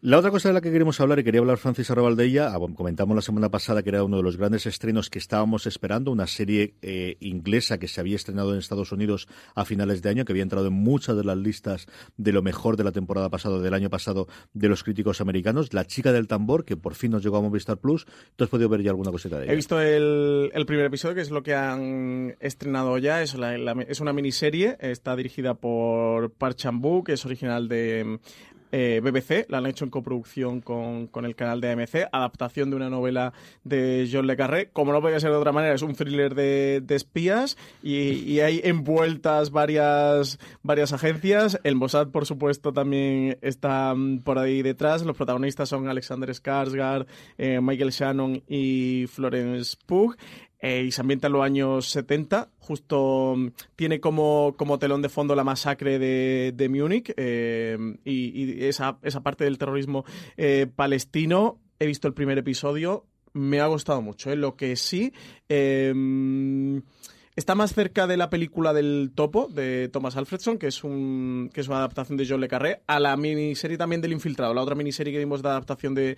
La 0.00 0.18
otra 0.18 0.30
cosa 0.30 0.48
de 0.48 0.54
la 0.54 0.60
que 0.60 0.70
queremos 0.70 1.00
hablar, 1.00 1.18
y 1.18 1.24
quería 1.24 1.40
hablar 1.40 1.56
Francis 1.58 1.90
Arrabal 1.90 2.14
de 2.16 2.24
ella, 2.24 2.52
ah, 2.54 2.58
comentamos 2.76 3.16
la 3.16 3.22
semana 3.22 3.48
pasada 3.50 3.82
que 3.82 3.88
era 3.90 4.04
uno 4.04 4.18
de 4.18 4.22
los 4.22 4.36
grandes 4.36 4.66
estrenos 4.66 5.10
que 5.10 5.18
estábamos 5.18 5.66
esperando, 5.66 6.12
una 6.12 6.26
serie 6.28 6.74
eh, 6.82 7.16
inglesa 7.20 7.78
que 7.78 7.88
se 7.88 8.00
había 8.00 8.14
estrenado 8.16 8.52
en 8.52 8.58
Estados 8.60 8.92
Unidos 8.92 9.26
a 9.56 9.64
finales 9.64 10.02
de 10.02 10.10
año, 10.10 10.24
que 10.24 10.32
había 10.32 10.42
entrado 10.44 10.66
en 10.68 10.72
muchas 10.74 11.16
de 11.16 11.24
las 11.24 11.36
listas 11.36 11.86
de 12.16 12.32
lo 12.32 12.42
mejor 12.42 12.76
de 12.76 12.84
la 12.84 12.92
temporada 12.92 13.28
pasada, 13.28 13.58
del 13.58 13.74
año 13.74 13.87
pasado, 13.90 14.26
de 14.52 14.68
los 14.68 14.82
críticos 14.84 15.20
americanos, 15.20 15.72
La 15.74 15.86
chica 15.86 16.12
del 16.12 16.26
tambor, 16.28 16.64
que 16.64 16.76
por 16.76 16.94
fin 16.94 17.10
nos 17.12 17.22
llegó 17.22 17.36
a 17.38 17.42
Movistar 17.42 17.78
Plus. 17.78 18.06
¿Tú 18.36 18.44
has 18.44 18.50
podido 18.50 18.68
ver 18.68 18.82
ya 18.82 18.90
alguna 18.90 19.10
cosita 19.10 19.38
de 19.38 19.44
ella? 19.44 19.52
He 19.52 19.56
visto 19.56 19.80
el, 19.80 20.50
el 20.54 20.66
primer 20.66 20.86
episodio, 20.86 21.14
que 21.14 21.20
es 21.22 21.30
lo 21.30 21.42
que 21.42 21.54
han 21.54 22.36
estrenado 22.40 22.98
ya. 22.98 23.22
Es, 23.22 23.34
la- 23.34 23.56
la- 23.58 23.72
es 23.88 24.00
una 24.00 24.12
miniserie. 24.12 24.76
Está 24.80 25.16
dirigida 25.16 25.54
por 25.54 26.32
Park 26.32 26.56
Chan-wook, 26.56 27.06
que 27.06 27.12
es 27.12 27.24
original 27.26 27.68
de 27.68 28.18
eh, 28.72 29.00
BBC, 29.02 29.46
la 29.48 29.58
han 29.58 29.66
hecho 29.66 29.84
en 29.84 29.90
coproducción 29.90 30.60
con, 30.60 31.06
con, 31.06 31.24
el 31.24 31.34
canal 31.34 31.60
de 31.60 31.72
AMC, 31.72 32.08
adaptación 32.12 32.70
de 32.70 32.76
una 32.76 32.90
novela 32.90 33.32
de 33.64 34.08
John 34.10 34.26
Le 34.26 34.36
Carré. 34.36 34.70
Como 34.70 34.92
no 34.92 35.00
podía 35.00 35.20
ser 35.20 35.30
de 35.30 35.36
otra 35.36 35.52
manera, 35.52 35.74
es 35.74 35.82
un 35.82 35.94
thriller 35.94 36.34
de, 36.34 36.80
de 36.82 36.94
espías 36.94 37.56
y, 37.82 38.10
y, 38.10 38.40
hay 38.40 38.60
envueltas 38.64 39.50
varias, 39.50 40.38
varias 40.62 40.92
agencias. 40.92 41.58
El 41.64 41.76
Mossad, 41.76 42.08
por 42.08 42.26
supuesto, 42.26 42.72
también 42.72 43.38
está 43.42 43.94
mm, 43.94 44.20
por 44.20 44.38
ahí 44.38 44.62
detrás. 44.62 45.04
Los 45.04 45.16
protagonistas 45.16 45.68
son 45.68 45.88
Alexander 45.88 46.30
Skarsgård, 46.30 47.06
eh, 47.36 47.60
Michael 47.60 47.90
Shannon 47.90 48.42
y 48.46 49.06
Florence 49.08 49.76
Pugh. 49.86 50.16
Eh, 50.60 50.84
y 50.86 50.90
se 50.90 51.00
ambienta 51.00 51.28
en 51.28 51.32
los 51.34 51.42
años 51.42 51.88
70. 51.90 52.50
Justo 52.58 53.34
mm, 53.36 53.48
tiene 53.76 54.00
como, 54.00 54.54
como 54.56 54.78
telón 54.78 55.02
de 55.02 55.08
fondo 55.08 55.34
la 55.34 55.44
masacre 55.44 55.98
de, 55.98 56.52
de 56.54 56.68
Múnich 56.68 57.12
eh, 57.16 57.78
y, 58.04 58.64
esa, 58.64 58.98
esa, 59.02 59.22
parte 59.22 59.44
del 59.44 59.58
terrorismo 59.58 60.04
eh, 60.36 60.66
palestino. 60.74 61.60
He 61.78 61.86
visto 61.86 62.08
el 62.08 62.14
primer 62.14 62.38
episodio, 62.38 63.06
me 63.32 63.60
ha 63.60 63.66
gustado 63.66 64.02
mucho. 64.02 64.34
Lo 64.34 64.56
que 64.56 64.74
sí 64.74 65.12
Está 67.38 67.54
más 67.54 67.72
cerca 67.72 68.08
de 68.08 68.16
la 68.16 68.30
película 68.30 68.72
del 68.72 69.12
Topo 69.14 69.46
de 69.46 69.88
Thomas 69.92 70.16
Alfredson, 70.16 70.58
que 70.58 70.66
es 70.66 70.82
un 70.82 71.50
que 71.54 71.60
es 71.60 71.68
una 71.68 71.76
adaptación 71.76 72.18
de 72.18 72.26
John 72.28 72.40
Le 72.40 72.48
Carré, 72.48 72.82
a 72.88 72.98
la 72.98 73.16
miniserie 73.16 73.78
también 73.78 74.00
del 74.00 74.10
Infiltrado, 74.10 74.52
la 74.52 74.60
otra 74.60 74.74
miniserie 74.74 75.12
que 75.12 75.20
vimos 75.20 75.40
de 75.40 75.48
adaptación 75.48 75.94
de, 75.94 76.16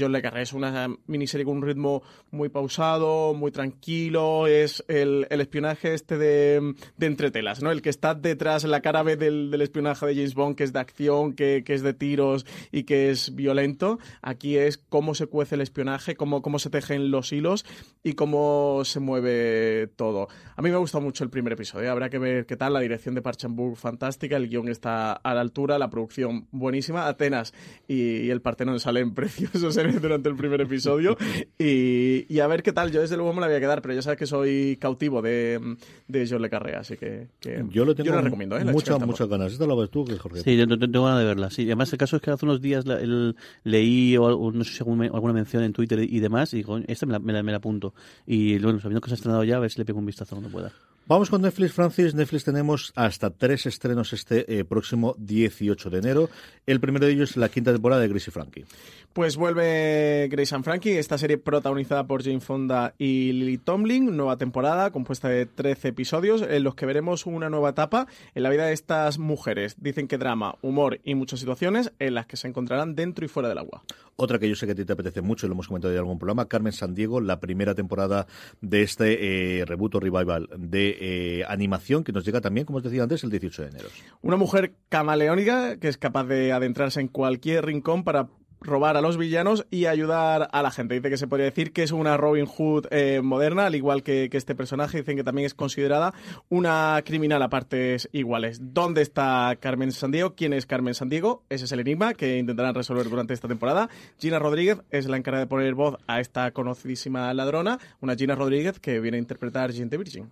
John 0.00 0.12
Le 0.12 0.22
Carré. 0.22 0.40
Es 0.40 0.54
una 0.54 0.88
miniserie 1.08 1.44
con 1.44 1.58
un 1.58 1.62
ritmo 1.62 2.02
muy 2.30 2.48
pausado, 2.48 3.34
muy 3.34 3.50
tranquilo, 3.50 4.46
es 4.46 4.82
el, 4.88 5.26
espionaje 5.28 5.92
este 5.92 6.16
de, 6.16 6.74
de, 6.96 7.06
entretelas, 7.06 7.62
¿no? 7.62 7.70
El 7.70 7.82
que 7.82 7.90
está 7.90 8.14
detrás, 8.14 8.64
la 8.64 8.80
cara 8.80 9.02
B 9.02 9.16
del, 9.16 9.50
del 9.50 9.60
espionaje 9.60 10.06
de 10.06 10.14
James 10.14 10.34
Bond, 10.34 10.56
que 10.56 10.64
es 10.64 10.72
de 10.72 10.78
acción, 10.80 11.34
que, 11.34 11.64
que, 11.66 11.74
es 11.74 11.82
de 11.82 11.92
tiros 11.92 12.46
y 12.72 12.84
que 12.84 13.10
es 13.10 13.34
violento. 13.34 13.98
Aquí 14.22 14.56
es 14.56 14.78
cómo 14.78 15.14
se 15.14 15.26
cuece 15.26 15.56
el 15.56 15.60
espionaje, 15.60 16.16
cómo, 16.16 16.40
cómo 16.40 16.58
se 16.58 16.70
tejen 16.70 17.10
los 17.10 17.30
hilos 17.30 17.66
y 18.02 18.14
cómo 18.14 18.80
se 18.86 19.00
mueve 19.00 19.88
todo. 19.96 20.28
A 20.54 20.62
mí 20.62 20.70
me 20.70 20.76
ha 20.76 20.78
gustado 20.78 21.02
mucho 21.02 21.24
el 21.24 21.30
primer 21.30 21.52
episodio. 21.52 21.90
Habrá 21.90 22.08
que 22.08 22.18
ver 22.18 22.46
qué 22.46 22.56
tal. 22.56 22.72
La 22.72 22.80
dirección 22.80 23.14
de 23.14 23.22
Parchamburg 23.22 23.76
fantástica, 23.76 24.36
el 24.36 24.48
guion 24.48 24.68
está 24.68 25.12
a 25.12 25.34
la 25.34 25.40
altura, 25.40 25.78
la 25.78 25.90
producción 25.90 26.46
buenísima. 26.50 27.06
Atenas 27.08 27.52
y, 27.88 28.30
el 28.30 28.40
Partenón 28.40 28.80
salen 28.80 29.14
preciosos 29.14 29.76
durante 30.00 30.28
el 30.28 30.36
primer 30.36 30.60
episodio. 30.60 31.16
Y, 31.58 32.38
a 32.38 32.46
ver 32.46 32.62
qué 32.62 32.72
tal. 32.72 32.90
Yo 32.90 33.00
desde 33.00 33.16
luego 33.16 33.32
me 33.32 33.40
la 33.40 33.46
voy 33.46 33.56
a 33.56 33.60
quedar, 33.60 33.82
pero 33.82 33.94
ya 33.94 34.02
sabes 34.02 34.18
que 34.18 34.26
soy 34.26 34.76
cautivo 34.80 35.22
de, 35.22 35.76
de 36.08 36.28
John 36.28 36.42
Le 36.42 36.50
Carré, 36.50 36.76
así 36.76 36.96
que, 36.96 37.28
yo 37.70 37.84
lo 37.84 37.94
tengo 37.94 38.10
yo 38.10 38.20
recomiendo. 38.20 38.58
¿eh? 38.58 38.64
Muchas, 38.64 39.04
muchas 39.06 39.28
ganas. 39.28 39.52
¿Esta 39.52 39.66
lo 39.66 39.76
ves 39.76 39.90
tú, 39.90 40.06
Jorge? 40.18 40.40
Sí, 40.40 40.56
yo 40.56 40.66
tengo 40.66 41.04
ganas 41.04 41.20
de 41.20 41.24
verla. 41.24 41.50
Sí. 41.50 41.62
Además, 41.64 41.92
el 41.92 41.98
caso 41.98 42.16
es 42.16 42.22
que 42.22 42.30
hace 42.30 42.44
unos 42.44 42.60
días 42.60 42.84
el, 42.86 43.36
leí 43.64 44.16
o, 44.16 44.52
no 44.52 44.64
sé 44.64 44.72
si 44.72 44.78
alguna 44.80 45.32
mención 45.32 45.62
en 45.62 45.72
Twitter 45.72 46.00
y 46.00 46.20
demás, 46.20 46.52
y 46.54 46.58
digo, 46.58 46.78
esta 46.86 47.06
me 47.06 47.12
la, 47.12 47.18
me 47.18 47.32
la, 47.32 47.42
me 47.42 47.52
la 47.52 47.58
apunto. 47.58 47.94
Y 48.26 48.58
bueno, 48.58 48.80
sabiendo 48.80 49.00
que 49.00 49.08
se 49.08 49.14
ha 49.14 49.16
estrenado 49.16 49.44
ya, 49.44 49.56
a 49.56 49.60
ver 49.60 49.70
si 49.70 49.78
le 49.78 49.84
pego 49.84 49.98
un 49.98 50.06
vistazo 50.06 50.25
cuando 50.34 50.50
pueda. 50.50 50.72
Vamos 51.08 51.30
con 51.30 51.40
Netflix, 51.40 51.72
Francis. 51.72 52.16
Netflix 52.16 52.42
tenemos 52.42 52.92
hasta 52.96 53.30
tres 53.30 53.64
estrenos 53.66 54.12
este 54.12 54.58
eh, 54.58 54.64
próximo 54.64 55.14
18 55.18 55.88
de 55.88 55.98
enero. 55.98 56.30
El 56.66 56.80
primero 56.80 57.06
de 57.06 57.12
ellos 57.12 57.30
es 57.30 57.36
la 57.36 57.48
quinta 57.48 57.72
temporada 57.72 58.02
de 58.02 58.08
Grace 58.08 58.28
y 58.28 58.32
Frankie. 58.32 58.64
Pues 59.12 59.36
vuelve 59.36 60.26
Grace 60.28 60.54
and 60.54 60.64
Frankie, 60.64 60.98
esta 60.98 61.16
serie 61.16 61.38
protagonizada 61.38 62.08
por 62.08 62.24
Jane 62.24 62.40
Fonda 62.40 62.92
y 62.98 63.30
Lily 63.32 63.56
Tomlin, 63.56 64.16
nueva 64.16 64.36
temporada 64.36 64.90
compuesta 64.90 65.28
de 65.28 65.46
13 65.46 65.88
episodios 65.88 66.42
en 66.42 66.64
los 66.64 66.74
que 66.74 66.86
veremos 66.86 67.24
una 67.24 67.48
nueva 67.48 67.70
etapa 67.70 68.08
en 68.34 68.42
la 68.42 68.50
vida 68.50 68.66
de 68.66 68.72
estas 68.72 69.18
mujeres. 69.20 69.76
Dicen 69.78 70.08
que 70.08 70.18
drama, 70.18 70.56
humor 70.60 70.98
y 71.04 71.14
muchas 71.14 71.38
situaciones 71.38 71.92
en 72.00 72.14
las 72.14 72.26
que 72.26 72.36
se 72.36 72.48
encontrarán 72.48 72.96
dentro 72.96 73.24
y 73.24 73.28
fuera 73.28 73.48
del 73.48 73.58
agua. 73.58 73.84
Otra 74.16 74.38
que 74.38 74.48
yo 74.48 74.56
sé 74.56 74.66
que 74.66 74.72
a 74.72 74.74
ti 74.74 74.84
te 74.84 74.94
apetece 74.94 75.20
mucho, 75.22 75.46
lo 75.46 75.52
hemos 75.52 75.68
comentado 75.68 75.92
en 75.92 75.98
algún 75.98 76.18
programa, 76.18 76.48
Carmen 76.48 76.72
Sandiego, 76.72 77.20
la 77.20 77.38
primera 77.38 77.74
temporada 77.74 78.26
de 78.60 78.82
este 78.82 79.60
eh, 79.60 79.64
reboot 79.66 79.94
o 79.94 80.00
revival 80.00 80.48
de 80.56 80.95
eh, 80.98 81.44
animación 81.48 82.04
que 82.04 82.12
nos 82.12 82.24
llega 82.24 82.40
también, 82.40 82.66
como 82.66 82.78
os 82.78 82.84
decía 82.84 83.02
antes, 83.02 83.24
el 83.24 83.30
18 83.30 83.62
de 83.62 83.68
enero. 83.68 83.88
Una 84.22 84.36
mujer 84.36 84.74
camaleónica 84.88 85.76
que 85.78 85.88
es 85.88 85.98
capaz 85.98 86.24
de 86.24 86.52
adentrarse 86.52 87.00
en 87.00 87.08
cualquier 87.08 87.64
rincón 87.64 88.04
para 88.04 88.28
robar 88.60 88.96
a 88.96 89.00
los 89.00 89.16
villanos 89.16 89.66
y 89.70 89.86
ayudar 89.86 90.48
a 90.52 90.62
la 90.62 90.70
gente. 90.70 90.94
Dice 90.94 91.10
que 91.10 91.16
se 91.16 91.26
podría 91.26 91.46
decir 91.46 91.72
que 91.72 91.82
es 91.82 91.92
una 91.92 92.16
Robin 92.16 92.46
Hood 92.46 92.86
eh, 92.90 93.20
moderna, 93.22 93.66
al 93.66 93.74
igual 93.74 94.02
que, 94.02 94.28
que, 94.30 94.36
este 94.36 94.54
personaje. 94.54 94.98
Dicen 94.98 95.16
que 95.16 95.24
también 95.24 95.46
es 95.46 95.54
considerada 95.54 96.14
una 96.48 97.00
criminal 97.04 97.42
a 97.42 97.48
partes 97.48 98.08
iguales. 98.12 98.58
¿Dónde 98.60 99.02
está 99.02 99.56
Carmen 99.60 99.92
Sandiego? 99.92 100.34
¿Quién 100.34 100.52
es 100.52 100.66
Carmen 100.66 100.94
Sandiego? 100.94 101.44
Ese 101.48 101.64
es 101.66 101.72
el 101.72 101.80
enigma 101.80 102.14
que 102.14 102.38
intentarán 102.38 102.74
resolver 102.74 103.08
durante 103.08 103.34
esta 103.34 103.48
temporada. 103.48 103.88
Gina 104.18 104.38
Rodríguez 104.38 104.78
es 104.90 105.06
la 105.06 105.16
encargada 105.16 105.44
de 105.44 105.48
poner 105.48 105.74
voz 105.74 105.96
a 106.06 106.20
esta 106.20 106.50
conocidísima 106.50 107.32
ladrona, 107.34 107.78
una 108.00 108.16
Gina 108.16 108.34
Rodríguez 108.34 108.80
que 108.80 109.00
viene 109.00 109.16
a 109.16 109.20
interpretar 109.20 109.72
Gente 109.72 109.96
Virgin. 109.96 110.30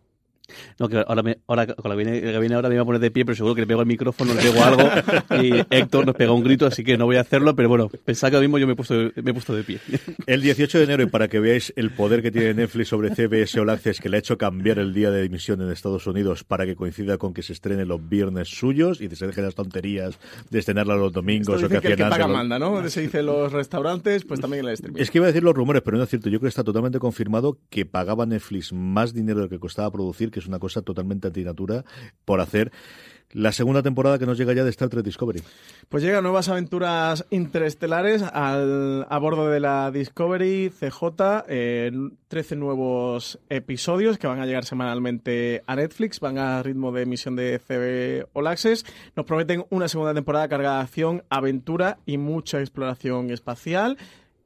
No, 0.79 0.89
que 0.89 0.99
ahora, 0.99 1.23
me, 1.23 1.39
ahora 1.47 1.67
con 1.67 1.91
la 1.91 1.97
que 1.97 2.05
viene, 2.05 2.33
la 2.33 2.39
viene 2.39 2.55
ahora 2.55 2.69
me 2.69 2.75
iba 2.75 2.83
a 2.83 2.87
poner 2.87 3.01
de 3.01 3.11
pie, 3.11 3.25
pero 3.25 3.37
seguro 3.37 3.55
que 3.55 3.63
le 3.63 3.67
pego 3.67 3.81
el 3.81 3.87
micrófono, 3.87 4.35
le 4.35 4.43
pego 4.43 4.63
algo 4.63 4.83
y 5.43 5.65
Héctor 5.71 6.07
nos 6.07 6.15
pega 6.15 6.33
un 6.33 6.45
grito, 6.45 6.67
así 6.67 6.85
que 6.85 6.97
no 6.97 7.07
voy 7.07 7.17
a 7.17 7.21
hacerlo, 7.21 7.55
pero 7.55 7.69
bueno, 7.69 7.89
pensaba 8.05 8.31
que 8.31 8.37
ahora 8.37 8.49
mismo 8.49 8.59
yo 8.59 8.67
me 8.67 8.75
he 8.75 8.77
puesto, 8.77 8.95
me 8.95 9.31
he 9.31 9.33
puesto 9.33 9.55
de 9.55 9.65
pie. 9.65 9.81
El 10.27 10.43
18 10.43 10.79
de 10.79 10.85
enero, 10.85 11.03
y 11.03 11.07
para 11.07 11.29
que 11.29 11.41
veáis 11.41 11.73
el 11.77 11.91
poder 11.91 12.23
que 12.23 12.31
tiene 12.31 12.55
Netflix 12.55 12.89
sobre 12.89 13.15
CBS 13.15 13.59
All 13.61 13.71
Access, 13.71 14.01
que 14.01 14.09
le 14.09 14.17
ha 14.17 14.21
hecho 14.21 14.39
cambiar 14.39 14.79
el 14.79 14.93
día 14.93 15.11
de 15.11 15.25
emisión 15.25 15.61
en 15.63 15.71
Estados 15.71 16.07
Unidos 16.07 16.45
para 16.45 16.67
que 16.67 16.77
coincida 16.77 17.19
con 17.19 17.35
que 17.35 17.43
se 17.43 17.53
estrene 17.53 17.85
los 17.85 18.07
viernes 18.09 18.49
suyos 18.49 19.01
y 19.01 19.09
se 19.15 19.27
dejen 19.27 19.45
las 19.45 19.55
tonterías 19.55 20.19
de 20.51 20.59
estrenarla 20.59 20.97
los 20.97 21.13
domingos 21.13 21.63
o 21.63 21.69
que, 21.69 21.81
que 21.81 21.89
el 21.89 21.97
que 21.97 22.05
paga 22.05 22.27
manda, 22.27 22.59
¿no? 22.59 22.89
Se 22.95 23.01
dice 23.01 23.23
los 23.23 23.53
restaurantes, 23.53 24.25
pues 24.25 24.41
también 24.41 24.65
en 24.65 24.69
el 24.69 24.75
streaming. 24.75 25.01
Es 25.01 25.11
que 25.11 25.19
iba 25.19 25.27
a 25.27 25.29
decir 25.29 25.43
los 25.43 25.55
rumores, 25.55 25.83
pero 25.83 25.97
no 25.97 26.05
es 26.05 26.11
cierto. 26.11 26.29
Yo 26.29 26.39
creo 26.39 26.49
que 26.49 26.49
está 26.49 26.65
totalmente 26.65 26.99
confirmado 26.99 27.59
que 27.71 27.87
pagaba 27.87 28.27
Netflix 28.27 28.73
más 28.73 29.15
dinero 29.15 29.41
del 29.41 29.49
que 29.49 29.59
costaba 29.59 29.91
producir, 29.91 30.31
que 30.35 30.41
es 30.41 30.47
una 30.49 30.59
cosa 30.59 30.83
totalmente 30.83 31.29
antinatura 31.29 31.85
por 32.25 32.41
hacer 32.41 32.73
la 33.31 33.53
segunda 33.53 33.83
temporada 33.83 34.19
que 34.19 34.27
nos 34.27 34.37
llega 34.37 34.53
ya 34.53 34.65
de 34.65 34.71
Star 34.71 34.89
Trek 34.89 35.05
Discovery. 35.05 35.43
Pues 35.89 36.03
llegan 36.03 36.25
nuevas 36.25 36.49
aventuras 36.49 37.25
interestelares 37.31 38.23
a 38.23 39.19
bordo 39.21 39.49
de 39.49 39.61
la 39.61 39.93
Discovery 39.93 40.71
CJ, 40.71 41.45
eh, 41.49 41.93
13 42.29 42.57
nuevos 42.57 43.39
episodios 43.49 44.19
que 44.19 44.27
van 44.27 44.41
a 44.41 44.47
llegar 44.47 44.65
semanalmente 44.65 45.63
a 45.67 45.77
Netflix, 45.77 46.19
van 46.19 46.39
a 46.39 46.63
ritmo 46.63 46.91
de 46.91 47.03
emisión 47.03 47.37
de 47.37 47.61
CB 47.61 48.29
All 48.33 48.49
Access. 48.49 48.85
Nos 49.15 49.25
prometen 49.25 49.65
una 49.71 49.87
segunda 49.87 50.15
temporada 50.15 50.49
cargada 50.49 50.79
de 50.79 50.83
acción, 50.83 51.23
aventura 51.29 51.99
y 52.07 52.19
mucha 52.19 52.59
exploración 52.59 53.31
espacial. 53.31 53.99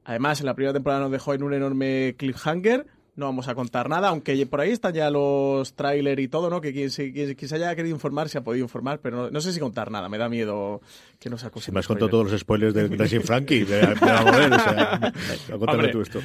Además, 0.03 0.39
en 0.39 0.45
la 0.45 0.55
primera 0.55 0.73
temporada 0.73 1.01
nos 1.01 1.11
dejó 1.11 1.33
en 1.33 1.43
un 1.43 1.53
enorme 1.53 2.15
cliffhanger 2.17 2.87
no 3.19 3.25
vamos 3.25 3.47
a 3.47 3.55
contar 3.55 3.89
nada, 3.89 4.09
aunque 4.09 4.45
por 4.45 4.61
ahí 4.61 4.71
están 4.71 4.93
ya 4.93 5.11
los 5.11 5.73
trailers 5.73 6.21
y 6.21 6.27
todo, 6.27 6.49
¿no? 6.49 6.61
Que 6.61 6.73
quien, 6.73 6.89
se 6.89 7.55
haya 7.55 7.75
querido 7.75 7.93
informar 7.93 8.29
se 8.29 8.39
ha 8.39 8.41
podido 8.41 8.63
informar, 8.63 8.99
pero 8.99 9.29
no, 9.29 9.41
sé 9.41 9.53
si 9.53 9.59
contar 9.59 9.91
nada, 9.91 10.09
me 10.09 10.17
da 10.17 10.29
miedo 10.29 10.81
que 11.19 11.29
nos 11.29 11.43
acusen. 11.43 11.73
me 11.73 11.81
has 11.81 11.87
contado 11.87 12.09
todos 12.09 12.31
los 12.31 12.39
spoilers 12.39 12.73
de 12.73 12.87
Grace 12.87 13.19
Frankie, 13.19 13.65
de, 13.65 13.79
de 13.79 13.93
o 13.93 13.95
sea, 13.95 15.13
cuéntame 15.57 15.89
tú 15.89 16.01
esto. 16.01 16.19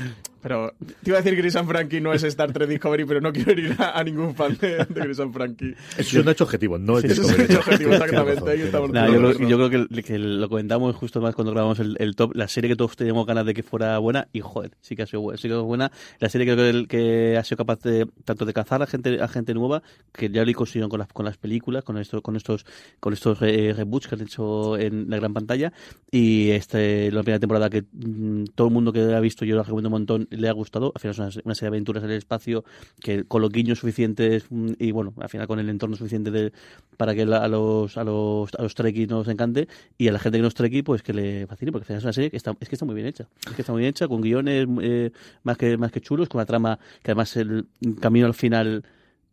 Pero 0.44 0.74
te 0.78 1.08
iba 1.08 1.16
a 1.16 1.22
decir 1.22 1.34
que 1.34 1.40
Grace 1.40 1.64
Frankie 1.64 2.02
no 2.02 2.12
es 2.12 2.22
Star 2.22 2.52
Trek 2.52 2.68
Discovery, 2.68 3.06
pero 3.06 3.18
no 3.22 3.32
quiero 3.32 3.52
ir 3.52 3.74
a, 3.78 4.04
ningún 4.04 4.34
fan 4.34 4.54
de, 4.60 4.76
de 4.76 5.00
Grace 5.00 5.26
Frankie. 5.32 5.74
Es 5.96 6.12
un 6.12 6.28
hecho 6.28 6.44
objetivo, 6.44 6.76
no 6.76 6.98
es 6.98 7.02
sí, 7.04 7.08
Discovery. 7.08 7.32
Es 7.32 7.38
un 7.38 7.44
hecho 7.46 7.58
objetivo, 7.60 7.92
exactamente. 7.94 8.92
Nah, 8.92 9.06
yo, 9.06 9.18
creo, 9.20 9.48
yo, 9.48 9.56
creo, 9.56 9.88
que, 9.88 10.02
que, 10.02 10.18
lo 10.18 10.46
comentamos 10.50 10.94
justo 10.96 11.22
más 11.22 11.34
cuando 11.34 11.50
grabamos 11.52 11.80
el, 11.80 11.96
el, 11.98 12.14
top, 12.14 12.36
la 12.36 12.46
serie 12.46 12.68
que 12.68 12.76
todos 12.76 12.94
teníamos 12.94 13.26
ganas 13.26 13.46
de 13.46 13.54
que 13.54 13.62
fuera 13.62 13.96
buena, 13.96 14.28
y 14.34 14.40
joder, 14.40 14.72
sí 14.82 14.94
que 14.94 15.04
ha 15.04 15.06
sido 15.06 15.22
buena. 15.22 15.38
Sí 15.38 15.48
que 15.48 15.54
buena. 15.54 15.90
La 16.18 16.28
serie 16.28 16.46
que, 16.46 16.54
que, 16.54 16.86
que 16.88 17.38
ha 17.38 17.42
sido 17.42 17.56
capaz 17.56 17.80
de, 17.80 18.06
tanto 18.26 18.44
de 18.44 18.52
cazar 18.52 18.82
a 18.82 18.86
gente, 18.86 19.22
a 19.22 19.28
gente 19.28 19.54
nueva, 19.54 19.82
que 20.12 20.28
ya 20.28 20.44
lo 20.44 20.52
consiguieron 20.52 20.90
con 20.90 20.98
las, 20.98 21.08
con 21.08 21.24
las 21.24 21.38
películas, 21.38 21.84
con, 21.84 21.96
esto, 21.96 22.20
con 22.20 22.36
estos, 22.36 22.66
con 23.00 23.14
estos 23.14 23.38
eh, 23.40 23.72
reboots 23.74 24.08
que 24.08 24.14
han 24.14 24.20
hecho 24.20 24.76
en 24.76 25.08
la 25.08 25.16
gran 25.16 25.32
pantalla, 25.32 25.72
y 26.10 26.50
este, 26.50 27.10
la 27.10 27.22
primera 27.22 27.40
temporada 27.40 27.70
que 27.70 27.82
mmm, 27.90 28.44
todo 28.54 28.68
el 28.68 28.74
mundo 28.74 28.92
que 28.92 29.00
ha 29.00 29.20
visto, 29.20 29.46
yo 29.46 29.56
la 29.56 29.62
recomiendo 29.62 29.88
un 29.88 29.92
montón, 29.92 30.28
le 30.36 30.48
ha 30.48 30.52
gustado. 30.52 30.92
Al 30.94 31.00
final 31.00 31.28
es 31.28 31.36
una, 31.44 31.54
serie 31.54 31.70
de 31.70 31.76
aventuras 31.76 32.04
en 32.04 32.10
el 32.10 32.16
espacio 32.16 32.64
que 33.00 33.24
con 33.24 33.42
los 33.42 33.50
guiños 33.50 33.78
suficientes 33.78 34.46
mm, 34.50 34.72
y 34.78 34.92
bueno, 34.92 35.14
al 35.20 35.28
final 35.28 35.46
con 35.46 35.58
el 35.58 35.68
entorno 35.68 35.96
suficiente 35.96 36.30
de, 36.30 36.52
para 36.96 37.14
que 37.14 37.26
la, 37.26 37.38
a 37.38 37.48
los 37.48 37.96
a 37.96 38.04
los 38.04 38.54
a 38.54 38.62
los 38.62 38.74
trekkies 38.74 39.08
nos 39.08 39.28
encante 39.28 39.68
y 39.98 40.08
a 40.08 40.12
la 40.12 40.18
gente 40.18 40.38
que 40.38 40.42
nos 40.42 40.54
trekkie 40.54 40.82
pues 40.82 41.02
que 41.02 41.12
le 41.12 41.46
fascine 41.46 41.72
porque 41.72 41.84
al 41.84 41.86
final 41.86 41.98
es 41.98 42.04
una 42.04 42.12
serie 42.12 42.30
que 42.30 42.36
está 42.36 42.54
es 42.60 42.68
que 42.68 42.74
está 42.74 42.84
muy 42.84 42.94
bien 42.94 43.06
hecha 43.06 43.28
es 43.46 43.54
que 43.54 43.62
está 43.62 43.72
muy 43.72 43.80
bien 43.80 43.90
hecha 43.90 44.08
con 44.08 44.20
guiones 44.20 44.66
eh, 44.82 45.10
más 45.42 45.56
que 45.56 45.76
más 45.76 45.92
que 45.92 46.00
chulos 46.00 46.28
con 46.28 46.38
una 46.38 46.46
trama 46.46 46.78
que 47.02 47.10
además 47.10 47.36
el 47.36 47.66
camino 48.00 48.26
al 48.26 48.34
final 48.34 48.84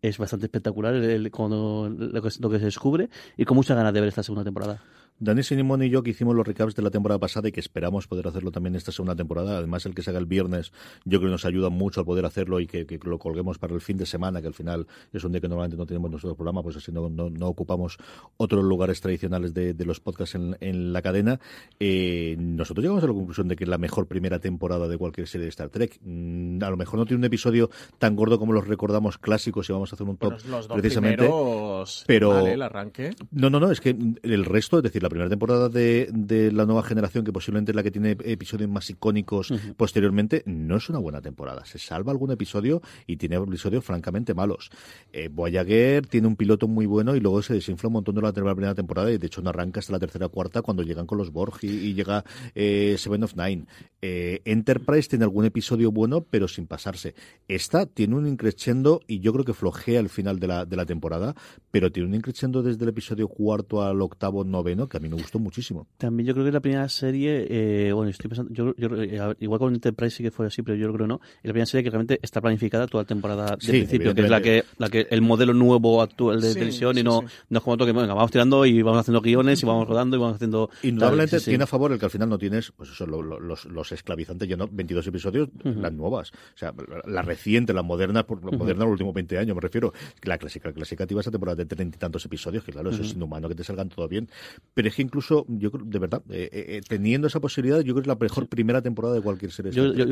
es 0.02 0.18
bastante 0.18 0.48
espectacular 0.48 0.96
el, 0.96 1.30
cuando, 1.32 1.90
lo, 1.90 2.22
que, 2.22 2.30
lo 2.40 2.50
que 2.50 2.60
se 2.60 2.66
descubre 2.66 3.10
y 3.38 3.46
con 3.46 3.56
muchas 3.56 3.78
ganas 3.78 3.94
de 3.94 4.00
ver 4.00 4.10
esta 4.10 4.24
segunda 4.24 4.44
temporada. 4.44 4.82
Dani 5.22 5.44
Sinimón 5.44 5.84
y 5.84 5.90
yo 5.90 6.02
que 6.02 6.10
hicimos 6.10 6.36
los 6.36 6.48
recaps 6.48 6.74
de 6.76 6.82
la 6.82 6.90
temporada 6.90 7.20
pasada 7.20 7.48
y 7.48 7.52
que 7.52 7.60
esperamos 7.60 8.08
poder 8.08 8.28
hacerlo 8.28 8.52
también 8.52 8.76
esta 8.76 8.92
segunda 8.92 9.16
temporada. 9.16 9.60
Además, 9.60 9.86
el 9.86 9.94
que 9.94 10.02
se 10.02 10.10
haga 10.10 10.18
el 10.18 10.26
viernes, 10.26 10.72
yo 11.06 11.20
creo 11.20 11.30
que 11.30 11.34
nos 11.34 11.46
ayuda 11.46 11.70
mucho 11.70 12.00
al 12.00 12.08
poder 12.08 12.26
hacerlo 12.26 12.60
y 12.60 12.66
que, 12.66 12.88
que 12.88 13.00
lo 13.04 13.20
colguemos 13.20 13.60
para 13.60 13.76
el 13.76 13.82
fin 13.82 13.98
de 13.98 14.08
semana, 14.08 14.42
que 14.42 14.48
al 14.48 14.56
final 14.56 14.88
es 15.14 15.24
un 15.24 15.32
día 15.32 15.40
que 15.40 15.48
normalmente 15.48 15.78
no 15.78 15.86
tenemos 15.86 16.10
nuestro 16.10 16.34
programa, 16.36 16.64
pues 16.64 16.76
así 16.78 16.92
no, 16.92 17.08
no, 17.08 17.30
no 17.30 17.48
ocupamos 17.48 17.98
otros 18.38 18.64
lugares 18.64 19.00
tradicionales 19.00 19.54
de, 19.54 19.76
de 19.76 19.86
los 19.86 20.00
podcasts 20.00 20.34
en, 20.34 20.58
en 20.60 20.92
la 20.92 21.04
cadena. 21.04 21.40
Eh, 21.80 22.36
nosotros 22.40 22.82
llegamos 22.84 23.04
a 23.04 23.08
la 23.08 23.14
conclusión 23.14 23.48
de 23.48 23.56
que 23.56 23.66
es 23.66 23.70
la 23.70 23.78
mejor 23.78 24.08
primera 24.08 24.40
temporada 24.40 24.88
de 24.88 24.98
cualquier 24.98 25.28
serie 25.28 25.44
de 25.46 25.50
Star 25.50 25.70
Trek. 25.70 26.00
Mm, 26.04 26.64
a 26.64 26.70
lo 26.72 26.78
mejor 26.78 26.98
no 26.98 27.06
tiene 27.06 27.20
un 27.20 27.26
episodio 27.26 27.70
tan 28.00 28.16
gordo 28.16 28.40
como 28.40 28.54
los 28.54 28.68
recordamos 28.68 29.20
clásicos 29.20 29.70
y 29.70 29.74
vamos 29.74 29.94
a 29.94 29.96
hacer 29.96 30.08
un 30.08 30.18
top 30.18 30.34
Bueno, 30.34 30.50
los 30.58 30.68
dos 30.68 30.78
precisamente. 30.80 31.18
primeros, 31.18 32.06
Pero 32.08 32.30
vale, 32.30 32.54
el 32.54 32.62
arranque. 32.64 33.12
no, 33.30 33.52
no, 33.52 33.60
no, 33.60 33.72
es 33.72 33.80
que 33.82 33.96
el 34.24 34.46
resto, 34.46 34.78
es 34.78 34.84
decir, 34.84 35.04
la 35.04 35.11
primera 35.12 35.30
temporada 35.30 35.68
de, 35.68 36.10
de 36.14 36.52
la 36.54 36.66
nueva 36.66 36.84
generación, 36.84 37.26
que 37.26 37.34
posiblemente 37.34 37.74
es 37.74 37.76
la 37.76 37.84
que 37.84 37.92
tiene 37.92 38.12
episodios 38.24 38.70
más 38.70 38.90
icónicos 38.90 39.54
posteriormente, 39.76 40.42
no 40.46 40.78
es 40.78 40.88
una 40.90 41.00
buena 41.00 41.22
temporada. 41.22 41.66
Se 41.66 41.80
salva 41.80 42.14
algún 42.14 42.32
episodio 42.32 42.82
y 43.06 43.18
tiene 43.18 43.36
episodios 43.36 43.84
francamente 43.84 44.34
malos. 44.34 44.72
Eh, 45.12 45.28
Voyager 45.30 46.08
tiene 46.08 46.28
un 46.28 46.38
piloto 46.38 46.70
muy 46.70 46.86
bueno 46.86 47.16
y 47.16 47.20
luego 47.20 47.42
se 47.42 47.54
desinfla 47.54 47.88
un 47.88 47.94
montón 47.94 48.16
de 48.16 48.22
la 48.22 48.32
primera 48.32 48.74
temporada 48.74 49.12
y 49.12 49.18
de 49.18 49.28
hecho 49.28 49.42
no 49.42 49.50
arranca 49.50 49.82
hasta 49.82 49.92
la 49.92 50.00
tercera 50.00 50.28
o 50.28 50.30
cuarta 50.30 50.62
cuando 50.62 50.82
llegan 50.82 51.06
con 51.06 51.18
los 51.18 51.32
Borg 51.32 51.58
y, 51.64 51.68
y 51.68 51.94
llega 51.94 52.24
eh, 52.56 52.96
Seven 52.98 53.24
of 53.24 53.36
Nine. 53.36 53.66
Eh, 54.02 54.42
Enterprise 54.46 55.10
tiene 55.10 55.26
algún 55.26 55.44
episodio 55.44 55.92
bueno, 55.92 56.22
pero 56.22 56.48
sin 56.48 56.68
pasarse. 56.68 57.16
Esta 57.50 57.86
tiene 57.86 58.16
un 58.16 58.28
increchendo 58.28 59.02
y 59.08 59.20
yo 59.20 59.34
creo 59.34 59.44
que 59.44 59.54
flojea 59.54 60.00
al 60.00 60.10
final 60.10 60.40
de 60.40 60.48
la, 60.48 60.66
de 60.66 60.78
la 60.78 60.86
temporada, 60.86 61.36
pero 61.70 61.92
tiene 61.92 62.08
un 62.08 62.16
increchendo 62.16 62.64
desde 62.64 62.84
el 62.84 62.90
episodio 62.90 63.28
cuarto 63.28 63.84
al 63.84 64.02
octavo, 64.02 64.46
noveno, 64.46 64.88
que 64.88 65.01
mí 65.02 65.10
me 65.10 65.16
gustó 65.16 65.40
muchísimo. 65.40 65.88
También 65.98 66.28
yo 66.28 66.34
creo 66.34 66.46
que 66.46 66.52
la 66.52 66.60
primera 66.60 66.88
serie, 66.90 67.48
eh, 67.50 67.92
bueno, 67.94 68.10
estoy 68.10 68.30
pensando, 68.30 68.54
yo, 68.54 68.74
yo, 68.78 68.88
eh, 69.02 69.36
igual 69.40 69.60
con 69.60 69.74
Enterprise 69.74 70.18
sí 70.18 70.24
que 70.24 70.32
fue 70.32 70.48
así, 70.48 70.62
pero 70.62 70.78
yo 70.78 70.88
creo 70.94 71.06
que 71.06 71.08
no. 71.08 71.16
Es 71.38 71.46
la 71.46 71.52
primera 71.54 71.66
serie 71.66 71.84
que 71.84 71.90
realmente 71.90 72.20
está 72.22 72.42
planificada 72.42 72.88
toda 72.88 73.04
la 73.04 73.08
temporada 73.08 73.52
de 73.56 73.62
Sí, 73.62 73.72
principio, 73.72 74.14
que 74.14 74.22
es 74.22 74.30
la 74.30 74.42
que, 74.42 74.64
la 74.78 74.90
que 74.90 75.08
el 75.10 75.22
modelo 75.22 75.54
nuevo 75.54 76.02
actual 76.02 76.40
de 76.42 76.48
Sí, 76.50 76.54
televisión 76.54 76.98
y 76.98 77.04
no, 77.04 77.22
sí. 77.22 77.28
no 77.50 77.58
es 77.58 77.64
como 77.64 77.74
otro 77.74 77.86
que 77.86 77.92
venga, 77.94 78.14
vamos 78.14 78.32
tirando 78.32 78.66
y 78.66 78.82
vamos 78.82 79.00
haciendo 79.02 79.22
guiones 79.22 79.62
y 79.62 79.66
vamos 79.66 79.88
rodando 79.88 80.16
y 80.18 80.20
vamos 80.20 80.36
haciendo. 80.36 80.70
Indudablemente 80.84 81.32
tal, 81.32 81.40
sí, 81.40 81.46
sí. 81.46 81.52
tiene 81.52 81.64
a 81.64 81.68
favor 81.68 81.92
el 81.92 82.00
que 82.00 82.06
al 82.06 82.12
final 82.12 82.30
no 82.30 82.38
tienes, 82.38 82.72
pues 82.72 82.90
eso, 82.92 83.06
lo- 83.06 83.22
lo- 83.22 83.40
los, 83.40 83.66
los 83.66 83.92
esclavizantes, 83.92 84.48
ya 84.48 84.58
no, 84.58 84.68
22 84.72 85.06
episodios, 85.08 85.50
las 85.64 85.92
nuevas. 85.94 86.32
O 86.32 86.58
sea, 86.58 86.74
la, 86.88 87.02
la 87.12 87.22
reciente, 87.22 87.74
la 87.74 87.82
moderna, 87.84 88.26
por 88.26 88.38
Ujú. 88.46 88.58
moderna 88.58 88.84
los 88.86 88.92
últimos 88.94 89.14
20 89.14 89.38
años, 89.38 89.56
me 89.56 89.62
refiero. 89.62 89.94
La 90.24 90.38
clásica, 90.38 90.70
la 90.70 90.74
clásica 90.76 91.06
te 91.08 91.14
ibas 91.14 91.28
a 91.28 91.32
temporada 91.32 91.56
de 91.56 91.66
treinta 91.66 91.96
y 91.96 92.00
tantos 92.00 92.26
episodios, 92.26 92.64
que 92.64 92.72
claro, 92.72 92.90
eso 92.90 93.02
es 93.04 93.14
inhumano 93.14 93.48
que 93.50 93.56
te 93.56 93.64
salgan 93.64 93.90
todo 93.90 94.08
bien. 94.08 94.30
Pero 94.74 94.88
es 94.92 94.96
que 94.96 95.02
incluso, 95.02 95.46
yo 95.48 95.72
creo, 95.72 95.86
de 95.86 96.00
verdad, 96.00 96.22
eh, 96.30 96.50
eh, 96.52 96.66
eh, 96.68 96.82
teniendo 96.88 97.28
esa 97.28 97.40
posibilidad, 97.40 97.80
yo 97.80 97.94
creo 97.94 97.96
que 97.96 98.02
es 98.02 98.08
la 98.08 98.16
mejor 98.16 98.48
primera 98.48 98.82
temporada 98.82 99.16
de 99.16 99.22
cualquier 99.22 99.52
serie. 99.52 99.72
Yo, 99.72 99.94
creo 99.94 100.06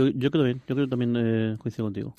bien, 0.43 0.61
yo 0.67 0.75
creo 0.75 0.87
que 0.87 0.89
también 0.89 1.15
eh, 1.17 1.57
coincido 1.59 1.85
contigo. 1.85 2.15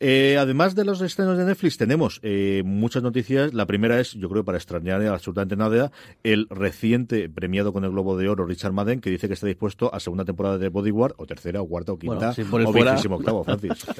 Además 0.00 0.74
de 0.74 0.84
los 0.84 1.00
estrenos 1.00 1.38
de 1.38 1.44
Netflix, 1.44 1.76
tenemos 1.76 2.20
muchas 2.64 3.02
noticias. 3.02 3.52
La 3.54 3.66
primera 3.66 4.00
es, 4.00 4.12
yo 4.14 4.28
creo, 4.28 4.44
para 4.44 4.58
extrañar 4.58 5.02
absolutamente 5.06 5.56
nada, 5.56 5.92
el 6.24 6.48
reciente 6.48 7.28
premiado 7.28 7.72
con 7.72 7.84
el 7.84 7.90
Globo 7.90 8.16
de 8.16 8.28
Oro, 8.28 8.46
Richard 8.46 8.72
Madden, 8.72 9.00
que 9.00 9.10
dice 9.10 9.28
que 9.28 9.34
está 9.34 9.46
dispuesto 9.46 9.94
a 9.94 10.00
segunda 10.00 10.24
temporada 10.24 10.58
de 10.58 10.68
Bodyguard, 10.68 11.14
o 11.18 11.26
tercera, 11.26 11.60
o 11.60 11.68
cuarta, 11.68 11.92
o 11.92 11.98
quinta, 11.98 12.16
Bueno, 12.16 12.32
sí, 12.32 12.44
por 12.44 12.60
el 12.60 12.66
o 12.66 12.72
vigésimo 12.72 13.16
octavo, 13.16 13.44
Francis. 13.44 13.86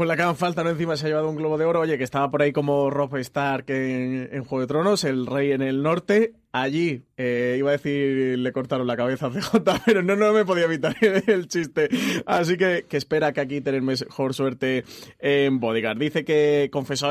Pues 0.00 0.08
la 0.08 0.16
que 0.16 0.22
hagan 0.22 0.36
falta, 0.36 0.64
¿no? 0.64 0.70
Encima 0.70 0.96
se 0.96 1.04
ha 1.04 1.08
llevado 1.10 1.28
un 1.28 1.36
globo 1.36 1.58
de 1.58 1.66
oro. 1.66 1.80
Oye, 1.80 1.98
que 1.98 2.04
estaba 2.04 2.30
por 2.30 2.40
ahí 2.40 2.52
como 2.52 2.88
Rob 2.88 3.16
Stark 3.16 3.66
en, 3.68 4.30
en 4.32 4.44
Juego 4.44 4.62
de 4.62 4.66
Tronos, 4.66 5.04
el 5.04 5.26
rey 5.26 5.52
en 5.52 5.60
el 5.60 5.82
norte. 5.82 6.32
Allí, 6.52 7.02
eh, 7.22 7.56
iba 7.58 7.68
a 7.68 7.72
decir, 7.72 8.38
le 8.38 8.52
cortaron 8.52 8.86
la 8.86 8.96
cabeza 8.96 9.26
a 9.26 9.30
CJ, 9.34 9.58
pero 9.84 10.02
no, 10.02 10.16
no 10.16 10.32
me 10.32 10.46
podía 10.46 10.64
evitar 10.64 10.96
el 11.26 11.48
chiste. 11.48 11.88
Así 12.24 12.56
que, 12.56 12.86
que 12.88 12.96
espera 12.96 13.32
que 13.34 13.42
aquí 13.42 13.60
tener 13.60 13.82
mejor 13.82 14.32
suerte 14.32 14.84
en 15.18 15.60
Bodyguard. 15.60 15.98
Dice 15.98 16.24
que 16.24 16.70
confesó, 16.72 17.10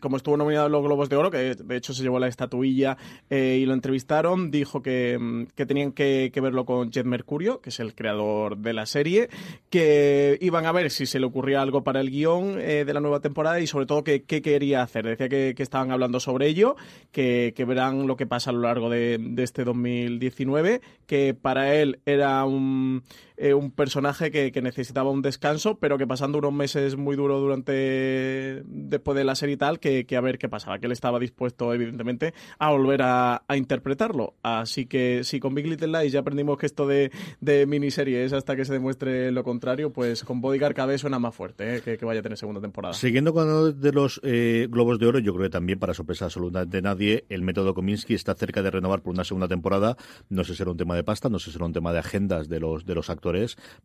como 0.00 0.18
estuvo 0.18 0.36
nominado 0.36 0.66
en 0.66 0.72
los 0.72 0.82
Globos 0.84 1.08
de 1.08 1.16
Oro, 1.16 1.30
que 1.30 1.54
de 1.54 1.76
hecho 1.76 1.94
se 1.94 2.02
llevó 2.02 2.18
la 2.18 2.28
estatuilla 2.28 2.98
eh, 3.30 3.58
y 3.62 3.64
lo 3.64 3.72
entrevistaron, 3.72 4.50
dijo 4.50 4.82
que, 4.82 5.16
mm, 5.18 5.44
que 5.54 5.64
tenían 5.64 5.92
que, 5.92 6.30
que 6.34 6.40
verlo 6.42 6.66
con 6.66 6.90
Jet 6.90 7.06
Mercurio, 7.06 7.60
que 7.62 7.70
es 7.70 7.80
el 7.80 7.94
creador 7.94 8.58
de 8.58 8.74
la 8.74 8.84
serie, 8.84 9.30
que 9.70 10.36
iban 10.42 10.66
a 10.66 10.72
ver 10.72 10.90
si 10.90 11.06
se 11.06 11.18
le 11.18 11.26
ocurría 11.26 11.62
algo 11.62 11.82
para 11.82 12.00
el 12.00 12.10
guion 12.10 12.58
eh, 12.60 12.84
de 12.84 12.92
la 12.94 13.00
nueva 13.00 13.20
temporada 13.20 13.58
y 13.60 13.66
sobre 13.66 13.86
todo 13.86 14.04
que- 14.04 14.24
qué 14.24 14.42
quería 14.42 14.82
hacer. 14.82 15.06
Decía 15.06 15.28
que, 15.28 15.54
que 15.56 15.62
estaban 15.62 15.90
hablando 15.92 16.20
sobre 16.20 16.48
ello, 16.48 16.76
que, 17.10 17.54
que 17.56 17.64
verán 17.64 18.06
lo 18.06 18.16
que 18.16 18.26
pasa 18.26 18.50
a 18.50 18.52
lo 18.52 18.60
largo 18.60 18.90
de 18.90 19.18
este 19.46 19.64
2019, 19.64 20.82
que 21.06 21.32
para 21.32 21.74
él 21.74 22.00
era 22.04 22.44
un, 22.44 23.02
eh, 23.36 23.54
un 23.54 23.70
personaje 23.70 24.30
que, 24.30 24.52
que 24.52 24.62
necesitaba 24.62 25.10
un 25.10 25.22
descanso, 25.22 25.78
pero 25.78 25.98
que 25.98 26.06
pasando 26.06 26.38
unos 26.38 26.52
meses 26.52 26.96
muy 26.96 27.16
duros 27.16 27.40
durante 27.40 28.62
después 28.64 29.16
de 29.16 29.24
la 29.24 29.34
serie 29.34 29.54
y 29.54 29.58
tal, 29.58 29.80
que, 29.80 30.06
que 30.06 30.16
a 30.16 30.20
ver 30.20 30.38
qué 30.38 30.48
pasaba, 30.48 30.78
que 30.78 30.86
él 30.86 30.92
estaba 30.92 31.18
dispuesto 31.18 31.72
evidentemente 31.72 32.34
a 32.58 32.70
volver 32.70 33.02
a, 33.02 33.42
a 33.46 33.56
interpretarlo. 33.56 34.34
Así 34.42 34.86
que 34.86 35.24
si 35.24 35.40
con 35.40 35.54
Big 35.54 35.66
Little 35.66 35.88
Lies 35.88 36.12
ya 36.12 36.20
aprendimos 36.20 36.58
que 36.58 36.66
esto 36.66 36.86
de, 36.86 37.10
de 37.40 37.66
miniserie 37.66 38.24
es 38.24 38.32
hasta 38.32 38.56
que 38.56 38.64
se 38.64 38.72
demuestre 38.72 39.32
lo 39.32 39.44
contrario, 39.44 39.92
pues 39.92 40.24
con 40.24 40.40
Bodyguard 40.40 40.74
cada 40.74 40.88
vez 40.88 41.00
suena 41.00 41.18
más 41.18 41.34
fuerte, 41.34 41.76
eh, 41.76 41.80
que, 41.82 42.04
vaya 42.04 42.20
a 42.20 42.22
tener 42.22 42.38
segunda 42.38 42.60
temporada. 42.60 42.94
Siguiendo 42.94 43.32
con 43.32 43.48
uno 43.48 43.72
de 43.72 43.92
los 43.92 44.20
eh, 44.22 44.68
Globos 44.70 44.98
de 44.98 45.06
Oro, 45.06 45.18
yo 45.18 45.32
creo 45.34 45.44
que 45.44 45.50
también, 45.50 45.78
para 45.78 45.94
sorpresa 45.94 46.26
absoluta 46.26 46.64
de 46.64 46.82
nadie, 46.82 47.24
el 47.28 47.42
método 47.42 47.74
Kominsky 47.74 48.14
está 48.14 48.34
cerca 48.34 48.62
de 48.62 48.70
renovar 48.70 49.02
por 49.02 49.12
una 49.14 49.24
segunda 49.24 49.48
temporada. 49.48 49.96
No 50.28 50.44
sé 50.44 50.52
si 50.52 50.58
será 50.58 50.70
un 50.70 50.76
tema 50.76 50.94
de 50.94 51.04
pasta, 51.04 51.28
no 51.28 51.38
sé 51.38 51.46
si 51.46 51.52
será 51.52 51.66
un 51.66 51.72
tema 51.72 51.92
de 51.92 51.98
agendas 51.98 52.48
de 52.48 52.60
los, 52.60 52.84
de 52.84 52.94
los 52.94 53.10
actores, 53.10 53.25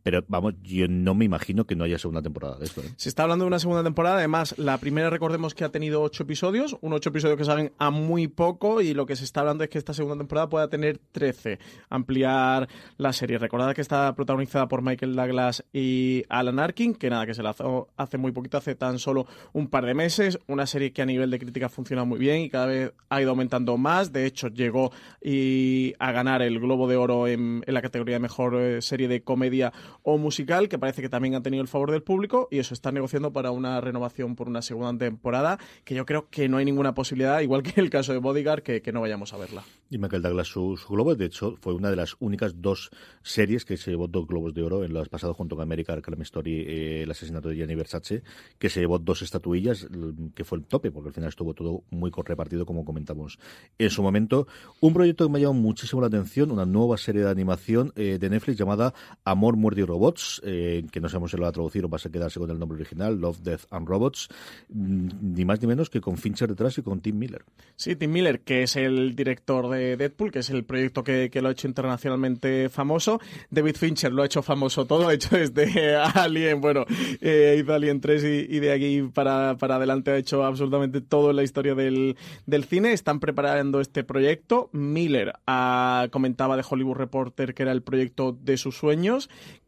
pero 0.03 0.23
vamos, 0.27 0.55
yo 0.63 0.87
no 0.87 1.13
me 1.13 1.25
imagino 1.25 1.65
que 1.65 1.75
no 1.75 1.83
haya 1.83 1.97
segunda 1.97 2.21
temporada 2.21 2.57
de 2.57 2.65
esto. 2.65 2.81
¿eh? 2.81 2.91
Se 2.97 3.09
está 3.09 3.23
hablando 3.23 3.45
de 3.45 3.47
una 3.47 3.59
segunda 3.59 3.83
temporada, 3.83 4.17
además, 4.17 4.55
la 4.57 4.77
primera 4.77 5.09
recordemos 5.09 5.53
que 5.53 5.63
ha 5.63 5.69
tenido 5.69 6.01
ocho 6.01 6.23
episodios, 6.23 6.77
un 6.81 6.93
ocho 6.93 7.09
episodios 7.09 7.37
que 7.37 7.45
salen 7.45 7.71
a 7.77 7.89
muy 7.89 8.27
poco 8.27 8.81
y 8.81 8.93
lo 8.93 9.05
que 9.05 9.15
se 9.15 9.23
está 9.23 9.41
hablando 9.41 9.63
es 9.63 9.69
que 9.69 9.77
esta 9.77 9.93
segunda 9.93 10.17
temporada 10.17 10.49
pueda 10.49 10.67
tener 10.69 10.99
13, 11.11 11.59
ampliar 11.89 12.67
la 12.97 13.13
serie. 13.13 13.37
Recordad 13.37 13.73
que 13.73 13.81
está 13.81 14.13
protagonizada 14.15 14.67
por 14.67 14.81
Michael 14.81 15.15
Douglas 15.15 15.63
y 15.73 16.23
Alan 16.29 16.59
Arkin, 16.59 16.95
que 16.95 17.09
nada, 17.09 17.25
que 17.25 17.33
se 17.33 17.43
la 17.43 17.55
hace 17.97 18.17
muy 18.17 18.31
poquito, 18.31 18.57
hace 18.57 18.75
tan 18.75 18.99
solo 18.99 19.27
un 19.53 19.67
par 19.67 19.85
de 19.85 19.93
meses, 19.93 20.39
una 20.47 20.65
serie 20.65 20.91
que 20.91 21.01
a 21.01 21.05
nivel 21.05 21.31
de 21.31 21.39
crítica 21.39 21.69
funciona 21.69 22.03
muy 22.03 22.19
bien 22.19 22.41
y 22.41 22.49
cada 22.49 22.65
vez 22.65 22.93
ha 23.09 23.21
ido 23.21 23.31
aumentando 23.31 23.77
más, 23.77 24.11
de 24.11 24.25
hecho 24.25 24.47
llegó 24.47 24.91
y 25.21 25.93
a 25.99 26.11
ganar 26.11 26.41
el 26.41 26.59
Globo 26.59 26.87
de 26.87 26.97
Oro 26.97 27.27
en, 27.27 27.63
en 27.65 27.73
la 27.73 27.81
categoría 27.81 28.15
de 28.15 28.19
mejor 28.19 28.55
eh, 28.55 28.81
serie 28.81 29.07
de 29.07 29.23
comedia 29.31 29.71
o 30.03 30.17
musical, 30.17 30.67
que 30.67 30.77
parece 30.77 31.01
que 31.01 31.07
también 31.07 31.35
ha 31.35 31.41
tenido 31.41 31.61
el 31.61 31.69
favor 31.69 31.89
del 31.91 32.03
público 32.03 32.49
y 32.51 32.59
eso 32.59 32.73
está 32.73 32.91
negociando 32.91 33.31
para 33.31 33.51
una 33.51 33.79
renovación 33.79 34.35
por 34.35 34.49
una 34.49 34.61
segunda 34.61 35.05
temporada, 35.05 35.57
que 35.85 35.95
yo 35.95 36.05
creo 36.05 36.27
que 36.29 36.49
no 36.49 36.57
hay 36.57 36.65
ninguna 36.65 36.93
posibilidad, 36.93 37.39
igual 37.39 37.63
que 37.63 37.79
el 37.79 37.89
caso 37.89 38.11
de 38.11 38.19
Bodyguard, 38.19 38.61
que, 38.61 38.81
que 38.81 38.91
no 38.91 38.99
vayamos 38.99 39.33
a 39.33 39.37
verla. 39.37 39.63
Y 39.89 39.97
Michael 39.97 40.21
Douglas 40.21 40.47
su, 40.47 40.75
su 40.75 40.93
globo, 40.93 41.15
de 41.15 41.25
hecho, 41.25 41.55
fue 41.61 41.73
una 41.73 41.89
de 41.89 41.95
las 41.95 42.15
únicas 42.19 42.61
dos 42.61 42.89
series 43.21 43.63
que 43.63 43.77
se 43.77 43.91
llevó 43.91 44.07
dos 44.07 44.27
globos 44.27 44.53
de 44.53 44.63
oro 44.63 44.83
en 44.83 44.93
los 44.93 45.07
pasados 45.07 45.37
junto 45.37 45.55
con 45.55 45.63
American 45.63 46.01
Crime 46.01 46.23
Story, 46.23 46.65
eh, 46.67 47.03
el 47.03 47.11
asesinato 47.11 47.47
de 47.47 47.55
Gianni 47.55 47.75
Versace, 47.75 48.23
que 48.59 48.69
se 48.69 48.81
llevó 48.81 48.99
dos 48.99 49.21
estatuillas, 49.21 49.87
que 50.35 50.43
fue 50.43 50.57
el 50.57 50.65
tope, 50.65 50.91
porque 50.91 51.09
al 51.09 51.13
final 51.13 51.29
estuvo 51.29 51.53
todo 51.53 51.83
muy 51.89 52.11
repartido, 52.11 52.65
como 52.65 52.83
comentamos 52.83 53.39
en 53.77 53.89
su 53.89 54.03
momento. 54.03 54.47
Un 54.79 54.93
proyecto 54.93 55.25
que 55.25 55.31
me 55.31 55.39
ha 55.39 55.41
llamado 55.41 55.61
muchísimo 55.61 56.01
la 56.01 56.07
atención, 56.07 56.51
una 56.51 56.65
nueva 56.65 56.97
serie 56.97 57.23
de 57.23 57.29
animación 57.29 57.93
eh, 57.95 58.17
de 58.19 58.29
Netflix 58.29 58.57
llamada 58.57 58.93
Amor, 59.23 59.55
Muerte 59.55 59.81
y 59.81 59.83
Robots, 59.83 60.41
eh, 60.43 60.83
que 60.91 60.99
no 60.99 61.07
sabemos 61.07 61.29
si 61.31 61.37
lo 61.37 61.43
va 61.43 61.49
a 61.49 61.51
traducir 61.51 61.85
o 61.85 61.89
va 61.89 61.97
a 62.03 62.09
quedarse 62.09 62.39
con 62.39 62.49
el 62.49 62.57
nombre 62.57 62.77
original, 62.77 63.19
Love, 63.19 63.41
Death 63.41 63.61
and 63.69 63.87
Robots, 63.87 64.29
mm, 64.69 65.09
ni 65.21 65.45
más 65.45 65.61
ni 65.61 65.67
menos 65.67 65.91
que 65.91 66.01
con 66.01 66.17
Fincher 66.17 66.49
detrás 66.49 66.77
y 66.79 66.81
con 66.81 67.01
Tim 67.01 67.19
Miller. 67.19 67.43
Sí, 67.75 67.95
Tim 67.95 68.11
Miller, 68.11 68.41
que 68.41 68.63
es 68.63 68.75
el 68.75 69.15
director 69.15 69.69
de 69.69 69.95
Deadpool, 69.95 70.31
que 70.31 70.39
es 70.39 70.49
el 70.49 70.63
proyecto 70.63 71.03
que, 71.03 71.29
lo 71.41 71.49
ha 71.49 71.51
hecho 71.51 71.67
internacionalmente 71.67 72.69
famoso. 72.69 73.19
David 73.49 73.75
Fincher 73.75 74.11
lo 74.11 74.23
ha 74.23 74.25
hecho 74.25 74.41
famoso 74.41 74.85
todo, 74.85 75.07
ha 75.07 75.13
hecho 75.13 75.37
desde 75.37 75.95
Alien, 75.95 76.59
bueno, 76.59 76.85
eh, 77.19 77.57
hizo 77.61 77.73
Alien 77.73 78.01
3 78.01 78.23
y, 78.49 78.59
de 78.59 78.71
aquí 78.71 79.03
para, 79.13 79.55
para 79.57 79.75
adelante 79.75 80.11
ha 80.11 80.17
hecho 80.17 80.43
absolutamente 80.43 81.01
todo 81.01 81.29
en 81.29 81.35
la 81.35 81.43
historia 81.43 81.75
del, 81.75 82.17
del 82.47 82.63
cine. 82.63 82.93
Están 82.93 83.19
preparando 83.19 83.81
este 83.81 84.03
proyecto. 84.03 84.69
Miller 84.73 85.33
ah, 85.45 86.07
comentaba 86.11 86.57
de 86.57 86.63
Hollywood 86.67 86.95
Reporter 86.95 87.53
que 87.53 87.63
era 87.63 87.71
el 87.71 87.83
proyecto 87.83 88.35
de 88.39 88.57
sus 88.57 88.77
sueños 88.77 89.10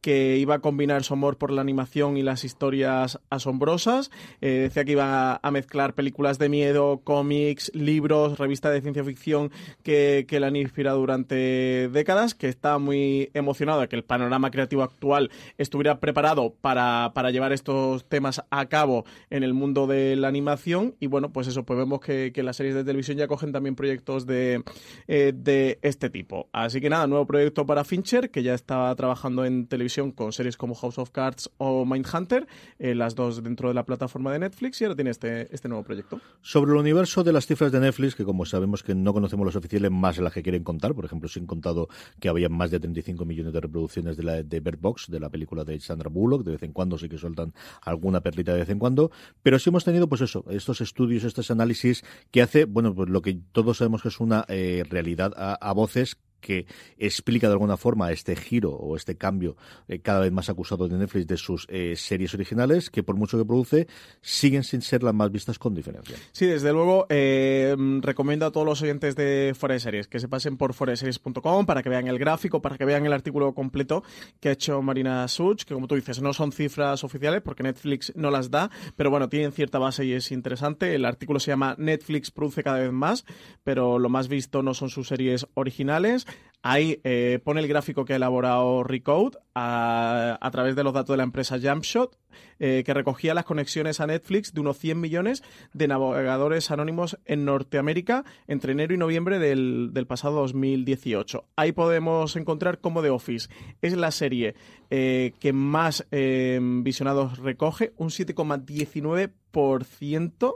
que 0.02 0.38
iba 0.38 0.56
a 0.56 0.60
combinar 0.60 1.04
su 1.04 1.14
amor 1.14 1.38
por 1.38 1.50
la 1.50 1.62
animación 1.62 2.18
y 2.18 2.24
las 2.24 2.44
historias 2.44 3.22
asombrosas. 3.30 4.12
Eh, 4.42 4.64
decía 4.64 4.84
que 4.84 4.92
iba 4.92 5.40
a, 5.42 5.52
mezclar 5.52 5.94
películas 5.94 6.40
de 6.40 6.50
miedo, 6.50 7.02
cómics, 7.06 7.72
libros, 7.74 8.38
revistas 8.38 8.74
de 8.74 8.82
ciencia 8.82 9.04
ficción 9.06 9.50
que, 9.82 10.26
que 10.28 10.42
le 10.42 10.48
han 10.48 10.58
inspirado 10.58 11.00
durante 11.00 11.90
décadas, 11.90 12.36
que 12.36 12.50
está 12.50 12.80
muy 12.80 13.30
emocionado 13.34 13.80
de 13.80 13.88
que 13.88 13.96
el 13.96 14.04
panorama 14.04 14.52
creativo 14.52 14.84
actual 14.84 15.32
estuviera 15.58 16.00
preparado 16.00 16.54
para, 16.60 17.12
para 17.14 17.32
llevar 17.32 17.54
estos 17.54 18.04
temas 18.10 18.44
a 18.50 18.66
cabo 18.66 19.06
en 19.30 19.44
el 19.44 19.54
mundo 19.54 19.88
de 19.88 20.18
la 20.18 20.28
animación. 20.28 20.96
Y 21.00 21.08
bueno, 21.08 21.32
pues 21.32 21.48
eso, 21.48 21.64
pues 21.64 21.80
vemos 21.80 22.02
que, 22.02 22.34
las 22.44 22.58
series 22.58 22.76
de 22.76 22.84
televisión 22.84 23.18
ya 23.18 23.28
cogen 23.28 23.54
también 23.54 23.76
proyectos 23.76 24.26
de, 24.26 24.64
eh, 25.08 25.32
de 25.34 25.80
este 25.82 26.10
tipo. 26.10 26.50
Así 26.52 26.82
que 26.82 26.90
nada, 26.90 27.08
nuevo 27.08 27.26
proyecto 27.26 27.66
para 27.66 27.86
Fincher, 27.86 28.32
que 28.32 28.44
ya 28.44 28.54
está 28.54 28.94
trabajando 28.96 29.33
en 29.44 29.68
televisión 29.68 30.12
con 30.12 30.32
series 30.32 30.58
como 30.58 30.76
House 30.76 30.98
of 30.98 31.10
Cards 31.10 31.50
o 31.58 31.86
Mindhunter, 31.86 32.48
eh, 32.78 32.96
las 32.96 33.16
dos 33.16 33.44
dentro 33.44 33.70
de 33.70 33.74
la 33.74 33.86
plataforma 33.86 34.32
de 34.32 34.40
Netflix, 34.40 34.80
y 34.82 34.86
ahora 34.86 34.96
tiene 34.96 35.12
este, 35.12 35.54
este 35.54 35.68
nuevo 35.68 35.84
proyecto. 35.84 36.22
Sobre 36.42 36.72
el 36.72 36.78
universo 36.78 37.24
de 37.24 37.34
las 37.34 37.48
cifras 37.48 37.72
de 37.72 37.80
Netflix, 37.80 38.16
que 38.16 38.24
como 38.24 38.46
sabemos 38.46 38.84
que 38.84 38.96
no 38.96 39.14
conocemos 39.14 39.46
los 39.46 39.56
oficiales 39.56 39.92
más 39.92 40.18
las 40.20 40.34
que 40.34 40.44
quieren 40.44 40.64
contar, 40.64 40.94
por 40.94 41.06
ejemplo, 41.06 41.28
sin 41.28 41.46
contado 41.46 41.88
que 42.20 42.30
había 42.30 42.50
más 42.50 42.72
de 42.72 42.80
35 42.80 43.26
millones 43.26 43.54
de 43.54 43.62
reproducciones 43.62 44.18
de, 44.18 44.24
la, 44.24 44.44
de 44.44 44.60
Bird 44.60 44.80
Box, 44.80 45.10
de 45.10 45.20
la 45.20 45.30
película 45.30 45.64
de 45.64 45.80
Sandra 45.80 46.10
Bullock, 46.10 46.44
de 46.44 46.52
vez 46.52 46.64
en 46.64 46.74
cuando 46.74 46.98
sí 46.98 47.10
que 47.10 47.18
sueltan 47.18 47.54
alguna 47.82 48.22
perlita 48.22 48.54
de 48.54 48.60
vez 48.60 48.70
en 48.70 48.80
cuando, 48.80 49.12
pero 49.42 49.60
sí 49.60 49.70
hemos 49.70 49.84
tenido, 49.84 50.08
pues 50.08 50.22
eso, 50.22 50.46
estos 50.50 50.82
estudios, 50.82 51.24
estos 51.24 51.50
análisis 51.52 52.04
que 52.32 52.42
hace, 52.42 52.66
bueno, 52.66 52.94
pues 52.94 53.10
lo 53.10 53.22
que 53.22 53.40
todos 53.52 53.78
sabemos 53.78 54.02
que 54.02 54.10
es 54.10 54.20
una 54.20 54.46
eh, 54.48 54.84
realidad 54.90 55.34
a 55.36 55.74
voces 55.74 56.18
que 56.44 56.68
explica 56.98 57.48
de 57.48 57.54
alguna 57.54 57.78
forma 57.78 58.12
este 58.12 58.36
giro 58.36 58.72
o 58.72 58.96
este 58.96 59.16
cambio 59.16 59.56
eh, 59.88 60.00
cada 60.00 60.20
vez 60.20 60.32
más 60.32 60.50
acusado 60.50 60.88
de 60.88 60.98
Netflix 60.98 61.26
de 61.26 61.38
sus 61.38 61.66
eh, 61.70 61.96
series 61.96 62.34
originales, 62.34 62.90
que 62.90 63.02
por 63.02 63.16
mucho 63.16 63.38
que 63.38 63.46
produce, 63.46 63.88
siguen 64.22 64.64
sin 64.64 64.82
ser 64.82 65.02
las 65.02 65.16
más 65.16 65.32
vistas 65.32 65.58
con 65.58 65.74
diferencia. 65.74 66.16
Sí, 66.32 66.46
desde 66.46 66.72
luego, 66.72 67.08
eh, 67.10 67.76
recomiendo 68.02 68.46
a 68.46 68.52
todos 68.52 68.66
los 68.66 68.82
oyentes 68.82 69.16
de 69.16 69.56
Fuera 69.58 69.74
de 69.74 69.80
Series 69.80 70.08
que 70.08 70.20
se 70.20 70.28
pasen 70.28 70.58
por 70.58 70.74
foreseries.com 70.74 71.66
para 71.66 71.82
que 71.82 71.90
vean 71.90 72.08
el 72.08 72.20
gráfico, 72.20 72.62
para 72.62 72.78
que 72.78 72.86
vean 72.86 73.06
el 73.06 73.14
artículo 73.14 73.54
completo 73.54 74.04
que 74.40 74.50
ha 74.50 74.52
hecho 74.52 74.82
Marina 74.82 75.28
Such, 75.28 75.64
que 75.64 75.74
como 75.74 75.88
tú 75.88 75.96
dices, 75.96 76.22
no 76.22 76.34
son 76.34 76.52
cifras 76.52 77.04
oficiales 77.04 77.42
porque 77.42 77.64
Netflix 77.64 78.12
no 78.16 78.30
las 78.30 78.52
da, 78.52 78.70
pero 78.96 79.10
bueno, 79.10 79.30
tienen 79.30 79.54
cierta 79.54 79.80
base 79.80 80.06
y 80.06 80.14
es 80.14 80.32
interesante. 80.32 80.96
El 80.96 81.06
artículo 81.06 81.40
se 81.40 81.52
llama 81.52 81.76
Netflix 81.78 82.32
produce 82.32 82.64
cada 82.64 82.80
vez 82.80 82.92
más, 82.92 83.26
pero 83.64 84.00
lo 84.00 84.10
más 84.10 84.28
visto 84.28 84.62
no 84.62 84.74
son 84.74 84.90
sus 84.90 85.08
series 85.08 85.48
originales. 85.54 86.28
Ahí 86.66 87.02
eh, 87.04 87.42
pone 87.44 87.60
el 87.60 87.68
gráfico 87.68 88.06
que 88.06 88.14
ha 88.14 88.16
elaborado 88.16 88.86
Recode 88.86 89.38
a, 89.54 90.50
través 90.54 90.78
de 90.78 90.86
los 90.86 90.94
datos 90.94 91.12
de 91.14 91.18
la 91.18 91.24
empresa 91.24 91.60
Jumpshot, 91.62 92.18
eh, 92.58 92.84
que 92.86 92.94
recogía 92.94 93.34
las 93.34 93.44
conexiones 93.44 94.00
a 94.00 94.08
Netflix 94.08 94.54
de 94.54 94.62
unos 94.62 94.78
100 94.78 95.02
millones 95.02 95.44
de 95.74 95.90
navegadores 95.90 96.72
anónimos 96.72 97.20
en 97.26 97.44
Norteamérica 97.44 98.24
entre 98.48 98.72
enero 98.72 98.94
y 98.94 98.98
noviembre 98.98 99.40
del, 99.40 99.90
del 99.92 100.08
pasado 100.08 100.40
2018. 100.40 101.44
Ahí 101.58 101.74
podemos 101.74 102.38
encontrar 102.38 102.80
cómo 102.80 103.02
The 103.02 103.10
Office 103.10 103.50
es 103.82 103.98
la 103.98 104.12
serie 104.12 104.56
eh, 104.90 105.34
que 105.42 105.52
más 105.52 106.08
visionados 106.10 107.40
recoge, 107.40 107.92
un 107.98 108.08
7,19%. 108.08 110.56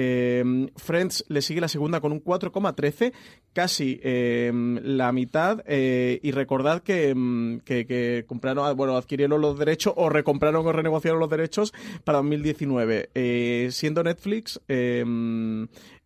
Eh, 0.00 0.70
Friends 0.76 1.24
le 1.26 1.42
sigue 1.42 1.60
la 1.60 1.66
segunda 1.66 2.00
con 2.00 2.12
un 2.12 2.22
4,13, 2.22 3.12
casi 3.52 3.98
eh, 4.00 4.52
la 4.84 5.10
mitad. 5.10 5.64
Eh, 5.66 6.20
y 6.22 6.30
recordad 6.30 6.84
que, 6.84 7.60
que, 7.64 8.24
compraron, 8.28 8.76
bueno, 8.76 8.96
adquirieron 8.96 9.40
los 9.40 9.58
derechos 9.58 9.94
o 9.96 10.08
recompraron 10.08 10.64
o 10.64 10.72
renegociaron 10.72 11.18
los 11.18 11.28
derechos 11.28 11.74
para 12.04 12.18
2019. 12.18 13.10
Eh, 13.12 13.70
siendo 13.72 14.04
Netflix. 14.04 14.60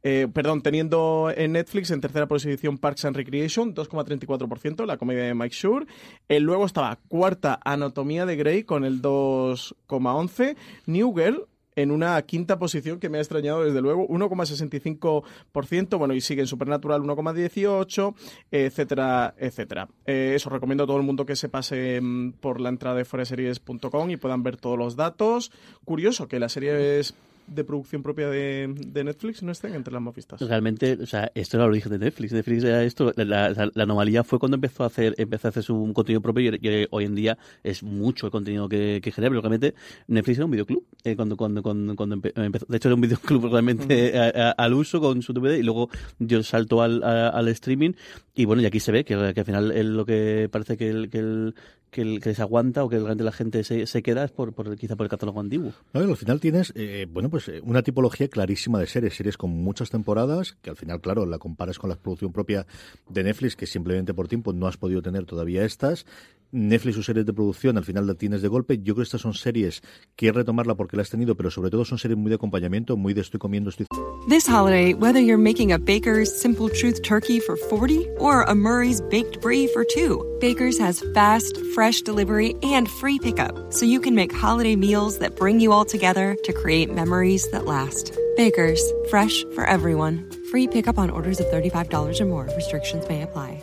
Eh, 0.04 0.26
perdón, 0.32 0.62
teniendo 0.62 1.32
en 1.36 1.52
Netflix 1.52 1.92
en 1.92 2.00
tercera 2.00 2.26
posición 2.26 2.76
Parks 2.76 3.04
and 3.04 3.14
Recreation, 3.14 3.72
2,34%, 3.72 4.84
la 4.84 4.96
comedia 4.96 5.24
de 5.24 5.34
Mike 5.34 5.54
Shure. 5.54 5.86
Luego 6.28 6.64
estaba 6.64 6.98
cuarta 7.08 7.60
Anatomía 7.62 8.26
de 8.26 8.36
Grey 8.36 8.64
con 8.64 8.84
el 8.84 9.00
2,11%. 9.00 10.56
New 10.86 11.14
Girl, 11.14 11.46
en 11.76 11.90
una 11.90 12.20
quinta 12.22 12.58
posición 12.58 12.98
que 12.98 13.08
me 13.08 13.18
ha 13.18 13.20
extrañado 13.20 13.64
desde 13.64 13.80
luego, 13.80 14.06
1,65%, 14.08 15.98
bueno, 15.98 16.14
y 16.14 16.20
sigue 16.20 16.42
en 16.42 16.46
Supernatural 16.46 17.02
1,18%, 17.02 18.14
etcétera, 18.50 19.34
etcétera. 19.38 19.88
Eh, 20.06 20.32
eso 20.34 20.50
recomiendo 20.50 20.84
a 20.84 20.86
todo 20.86 20.96
el 20.98 21.02
mundo 21.02 21.26
que 21.26 21.36
se 21.36 21.48
pase 21.48 22.00
mm, 22.00 22.32
por 22.32 22.60
la 22.60 22.68
entrada 22.68 22.96
de 22.96 23.04
foreseries.com 23.04 24.10
y 24.10 24.16
puedan 24.16 24.42
ver 24.42 24.56
todos 24.56 24.78
los 24.78 24.96
datos. 24.96 25.52
Curioso 25.84 26.28
que 26.28 26.38
la 26.38 26.48
serie 26.48 26.98
es 26.98 27.14
de 27.46 27.64
producción 27.64 28.02
propia 28.02 28.28
de, 28.28 28.74
de, 28.86 29.04
Netflix 29.04 29.42
no 29.42 29.52
estén 29.52 29.74
entre 29.74 29.92
las 29.92 30.02
más 30.02 30.14
vistas. 30.14 30.40
Realmente, 30.40 30.98
o 31.00 31.06
sea, 31.06 31.30
esto 31.34 31.56
era 31.56 31.64
el 31.64 31.70
origen 31.70 31.92
de 31.92 31.98
Netflix. 31.98 32.32
Netflix 32.32 32.64
era 32.64 32.82
esto, 32.84 33.12
la, 33.16 33.24
la, 33.24 33.70
la 33.72 33.82
anomalía 33.82 34.24
fue 34.24 34.38
cuando 34.38 34.56
empezó 34.56 34.84
a 34.84 34.86
hacer 34.86 35.14
empezó 35.18 35.48
a 35.48 35.50
hacer 35.50 35.62
su 35.62 35.92
contenido 35.94 36.20
propio 36.20 36.54
y, 36.54 36.68
y 36.68 36.86
hoy 36.90 37.04
en 37.04 37.14
día 37.14 37.38
es 37.62 37.82
mucho 37.82 38.26
el 38.26 38.32
contenido 38.32 38.68
que, 38.68 39.00
que 39.02 39.12
genera, 39.12 39.30
pero 39.30 39.40
realmente 39.40 39.74
Netflix 40.06 40.38
era 40.38 40.44
un 40.44 40.50
videoclub 40.50 40.84
eh, 41.04 41.16
cuando, 41.16 41.36
cuando, 41.36 41.62
cuando, 41.62 41.96
cuando 41.96 42.20
empezó. 42.36 42.66
De 42.66 42.76
hecho, 42.76 42.88
era 42.88 42.94
un 42.94 43.00
videoclub 43.00 43.50
realmente 43.50 44.18
a, 44.18 44.48
a, 44.48 44.50
al 44.52 44.74
uso 44.74 45.00
con 45.00 45.22
su 45.22 45.32
DVD 45.32 45.56
y 45.56 45.62
luego 45.62 45.90
dio 46.18 46.42
salto 46.42 46.82
al, 46.82 47.02
al 47.02 47.48
streaming 47.48 47.92
y 48.34 48.44
bueno, 48.46 48.62
y 48.62 48.66
aquí 48.66 48.80
se 48.80 48.92
ve 48.92 49.04
que, 49.04 49.14
que 49.34 49.40
al 49.40 49.46
final 49.46 49.72
el, 49.72 49.96
lo 49.96 50.06
que 50.06 50.48
parece 50.50 50.76
que 50.76 50.88
el, 50.88 51.10
que 51.10 51.18
el, 51.18 51.54
que, 51.92 52.00
el, 52.00 52.22
se 52.22 52.42
aguanta 52.42 52.82
o 52.82 52.88
que 52.88 52.96
realmente 52.96 53.22
la 53.22 53.32
gente 53.32 53.62
se, 53.62 53.86
se 53.86 54.02
queda 54.02 54.24
es 54.24 54.30
por, 54.32 54.54
quizá 54.76 54.96
por 54.96 55.04
el 55.04 55.10
catálogo 55.10 55.38
antiguo. 55.38 55.72
No, 55.92 56.00
al 56.00 56.16
final 56.16 56.40
tienes, 56.40 56.72
eh, 56.74 57.06
bueno, 57.08 57.28
pues 57.28 57.50
una 57.62 57.82
tipología 57.82 58.28
clarísima 58.28 58.80
de 58.80 58.86
series, 58.86 59.14
series 59.14 59.36
con 59.36 59.50
muchas 59.50 59.90
temporadas, 59.90 60.56
que 60.62 60.70
al 60.70 60.76
final, 60.76 61.02
claro, 61.02 61.26
la 61.26 61.38
comparas 61.38 61.78
con 61.78 61.90
la 61.90 61.96
producción 61.96 62.32
propia 62.32 62.66
de 63.10 63.22
Netflix, 63.22 63.56
que 63.56 63.66
simplemente 63.66 64.14
por 64.14 64.26
tiempo 64.26 64.54
no 64.54 64.66
has 64.66 64.78
podido 64.78 65.02
tener 65.02 65.26
todavía 65.26 65.64
estas. 65.64 66.06
Netflix 66.52 66.96
sus 66.96 67.06
series 67.06 67.24
de 67.24 67.32
producción 67.32 67.78
al 67.78 67.84
final 67.84 68.06
la 68.06 68.14
tienes 68.14 68.42
de 68.42 68.48
golpe. 68.48 68.76
Yo 68.78 68.94
creo 68.94 68.96
que 68.96 69.02
estas 69.04 69.22
son 69.22 69.32
series 69.32 69.82
que 70.16 70.30
retomarla 70.30 70.74
porque 70.74 70.96
la 70.96 71.02
has 71.02 71.10
tenido, 71.10 71.34
pero 71.34 71.50
sobre 71.50 71.70
todo 71.70 71.84
son 71.84 71.98
series 71.98 72.18
muy 72.18 72.28
de 72.28 72.36
acompañamiento, 72.36 72.96
muy 72.96 73.14
de 73.14 73.22
estoy 73.22 73.40
comiendo, 73.40 73.70
estoy... 73.70 73.86
This 74.28 74.46
holiday, 74.46 74.94
whether 74.94 75.18
you're 75.18 75.42
making 75.42 75.72
a 75.72 75.78
Baker's 75.78 76.30
Simple 76.30 76.68
Truth 76.68 77.02
turkey 77.02 77.40
for 77.40 77.56
40 77.56 78.06
or 78.18 78.42
a 78.42 78.54
Murray's 78.54 79.00
Baked 79.00 79.40
Brie 79.40 79.66
for 79.66 79.84
2, 79.84 80.38
Baker's 80.40 80.78
has 80.78 81.02
fast, 81.14 81.58
fresh 81.74 82.02
delivery 82.02 82.54
and 82.62 82.88
free 82.88 83.18
pickup, 83.18 83.72
so 83.72 83.86
you 83.86 83.98
can 83.98 84.14
make 84.14 84.32
holiday 84.32 84.76
meals 84.76 85.18
that 85.18 85.36
bring 85.36 85.58
you 85.58 85.72
all 85.72 85.84
together 85.84 86.36
to 86.44 86.52
create 86.52 86.92
memories 86.92 87.50
that 87.50 87.64
last. 87.64 88.12
Baker's, 88.36 88.82
fresh 89.10 89.44
for 89.54 89.64
everyone. 89.64 90.30
Free 90.50 90.68
pickup 90.68 90.98
on 90.98 91.10
orders 91.10 91.40
of 91.40 91.46
$35 91.46 92.20
or 92.20 92.24
more. 92.26 92.48
Restrictions 92.56 93.08
may 93.08 93.22
apply. 93.22 93.62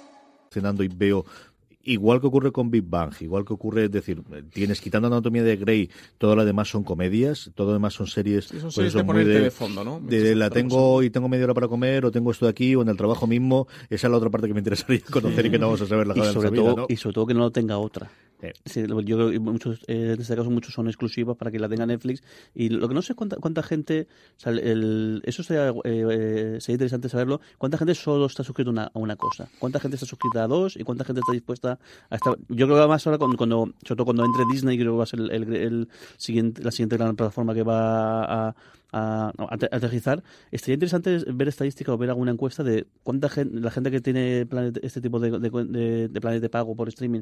y 0.83 0.87
veo 0.87 1.25
igual 1.83 2.21
que 2.21 2.27
ocurre 2.27 2.51
con 2.51 2.69
Big 2.71 2.83
Bang, 2.83 3.13
igual 3.21 3.45
que 3.45 3.53
ocurre, 3.53 3.85
es 3.85 3.91
decir, 3.91 4.21
tienes 4.53 4.81
quitando 4.81 5.07
Anatomía 5.07 5.43
de 5.43 5.57
Grey, 5.57 5.89
todo 6.17 6.35
lo 6.35 6.45
demás 6.45 6.69
son 6.69 6.83
comedias, 6.83 7.51
todo 7.55 7.67
lo 7.67 7.73
demás 7.73 7.93
son 7.93 8.07
series, 8.07 8.45
sí, 8.45 8.59
son 8.59 8.71
series 8.71 8.93
pues 8.93 9.05
muy 9.05 9.23
de, 9.23 9.41
de, 9.41 9.51
fondo, 9.51 9.83
¿no? 9.83 9.99
De, 9.99 10.35
la 10.35 10.49
tengo 10.49 11.03
y 11.03 11.09
tengo 11.09 11.27
media 11.29 11.45
hora 11.45 11.53
para 11.53 11.67
comer, 11.67 12.05
o 12.05 12.11
tengo 12.11 12.31
esto 12.31 12.45
de 12.45 12.51
aquí, 12.51 12.75
o 12.75 12.81
en 12.81 12.89
el 12.89 12.97
trabajo 12.97 13.27
mismo, 13.27 13.67
esa 13.89 14.07
es 14.07 14.11
la 14.11 14.17
otra 14.17 14.29
parte 14.29 14.47
que 14.47 14.53
me 14.53 14.59
interesaría 14.59 15.01
conocer 15.11 15.45
y 15.45 15.51
que 15.51 15.59
no 15.59 15.67
vamos 15.67 15.81
a 15.81 15.87
saber 15.87 16.07
la 16.07 16.17
y 16.17 16.21
sobre 16.33 16.49
vida, 16.51 16.63
todo 16.63 16.75
¿no? 16.75 16.85
Y 16.89 16.97
sobre 16.97 17.13
todo 17.13 17.27
que 17.27 17.33
no 17.33 17.39
lo 17.41 17.51
tenga 17.51 17.77
otra. 17.77 18.11
Sí, 18.65 18.83
yo 18.87 19.17
creo 19.17 19.29
que 19.29 19.39
muchos, 19.39 19.81
eh, 19.87 20.13
en 20.15 20.21
este 20.21 20.35
caso 20.35 20.49
muchos 20.49 20.73
son 20.73 20.87
exclusivas 20.87 21.37
para 21.37 21.51
que 21.51 21.59
la 21.59 21.69
tenga 21.69 21.85
Netflix. 21.85 22.23
Y 22.55 22.69
lo 22.69 22.87
que 22.87 22.95
no 22.95 23.01
sé 23.01 23.13
cuánta, 23.13 23.35
cuánta 23.37 23.61
gente, 23.61 24.07
o 24.37 24.39
sea, 24.39 24.51
el- 24.51 25.21
eso 25.25 25.43
sería, 25.43 25.69
eh, 25.69 25.73
eh, 25.83 26.57
sería 26.59 26.73
interesante 26.73 27.09
saberlo, 27.09 27.39
cuánta 27.57 27.77
gente 27.77 27.93
solo 27.93 28.25
está 28.25 28.43
suscrita 28.43 28.69
a 28.69 28.71
una, 28.73 28.83
a 28.85 28.99
una 28.99 29.15
cosa, 29.15 29.49
cuánta 29.59 29.79
gente 29.79 29.95
está 29.95 30.07
suscrita 30.07 30.43
a 30.43 30.47
dos 30.47 30.75
y 30.75 30.83
cuánta 30.83 31.03
gente 31.03 31.19
está 31.19 31.33
dispuesta 31.33 31.70
Yo 32.49 32.67
creo 32.67 32.81
que 32.81 32.87
más 32.87 33.05
ahora 33.07 33.17
cuando, 33.17 33.37
cuando 33.37 33.65
sobre 33.83 33.95
todo 33.97 34.05
cuando 34.05 34.25
entre 34.25 34.45
Disney, 34.51 34.77
creo 34.77 34.93
que 34.93 34.97
va 34.97 35.03
a 35.03 35.07
ser 35.07 35.19
el, 35.19 35.31
siguiente, 36.17 36.63
la 36.63 36.71
siguiente 36.71 36.97
gran 36.97 37.15
plataforma 37.15 37.53
que 37.53 37.63
va 37.63 38.23
a, 38.23 38.55
a, 38.93 39.31
estaría 40.51 40.73
interesante 40.75 41.23
ver 41.33 41.47
estadística 41.47 41.93
o 41.93 41.97
ver 41.97 42.09
alguna 42.09 42.31
encuesta 42.31 42.63
de 42.63 42.87
cuánta 43.03 43.29
gente, 43.29 43.59
la 43.59 43.71
gente 43.71 43.91
que 43.91 44.01
tiene 44.01 44.45
planes- 44.45 44.79
este 44.83 45.01
tipo 45.01 45.19
de, 45.19 45.31
de, 45.39 45.49
de- 45.49 46.07
de 46.09 46.21
planes 46.21 46.41
de 46.41 46.49
pago 46.49 46.75
por 46.75 46.87
streaming, 46.89 47.21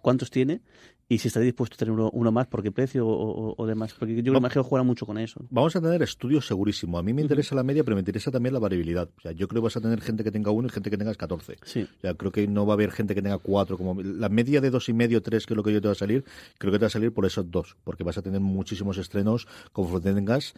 cuántos 0.00 0.30
tiene 0.30 0.60
y 1.08 1.18
si 1.18 1.28
está 1.28 1.38
dispuesto 1.40 1.74
a 1.74 1.78
tener 1.78 1.92
uno, 1.92 2.10
uno 2.12 2.32
más, 2.32 2.46
por 2.48 2.62
qué 2.62 2.72
precio 2.72 3.06
o, 3.06 3.12
o- 3.12 3.54
o 3.56 3.66
demás. 3.66 3.94
Porque 3.96 4.22
yo 4.22 4.32
me 4.32 4.38
imagino 4.38 4.64
que 4.64 4.68
juega 4.68 4.82
mucho 4.82 5.06
con 5.06 5.18
eso. 5.18 5.40
Vamos 5.50 5.76
a 5.76 5.80
tener 5.80 6.02
estudios 6.02 6.46
segurísimo. 6.46 6.98
A 6.98 7.02
mí 7.02 7.12
me 7.12 7.22
interesa 7.22 7.54
la 7.54 7.62
media, 7.62 7.84
pero 7.84 7.94
me 7.94 8.00
interesa 8.00 8.30
también 8.32 8.52
la 8.54 8.58
variabilidad. 8.58 9.08
O 9.16 9.20
sea, 9.20 9.30
yo 9.32 9.46
creo 9.46 9.62
que 9.62 9.66
vas 9.66 9.76
a 9.76 9.80
tener 9.80 10.00
gente 10.00 10.24
que 10.24 10.32
tenga 10.32 10.50
uno 10.50 10.66
y 10.66 10.70
gente 10.70 10.90
que 10.90 10.98
tenga 10.98 11.14
14. 11.14 11.58
Sí. 11.64 11.82
O 11.82 12.00
sea, 12.00 12.14
creo 12.14 12.32
que 12.32 12.48
no 12.48 12.66
va 12.66 12.72
a 12.72 12.74
haber 12.74 12.90
gente 12.90 13.14
que 13.14 13.22
tenga 13.22 13.38
cuatro. 13.38 13.78
Como 13.78 14.02
la 14.02 14.28
media 14.28 14.60
de 14.60 14.70
dos 14.70 14.88
y 14.88 14.92
medio, 14.94 15.22
tres, 15.22 15.46
que 15.46 15.54
es 15.54 15.56
lo 15.56 15.62
que 15.62 15.72
yo 15.72 15.80
te 15.80 15.86
va 15.88 15.92
a 15.92 15.94
salir, 15.96 16.24
creo 16.58 16.72
que 16.72 16.78
te 16.78 16.84
va 16.84 16.88
a 16.88 16.90
salir 16.90 17.12
por 17.12 17.24
esos 17.24 17.48
dos, 17.50 17.76
porque 17.84 18.02
vas 18.02 18.18
a 18.18 18.22
tener 18.22 18.40
muchísimos 18.40 18.98
estrenos 18.98 19.46
como 19.72 20.00
tengas. 20.00 20.54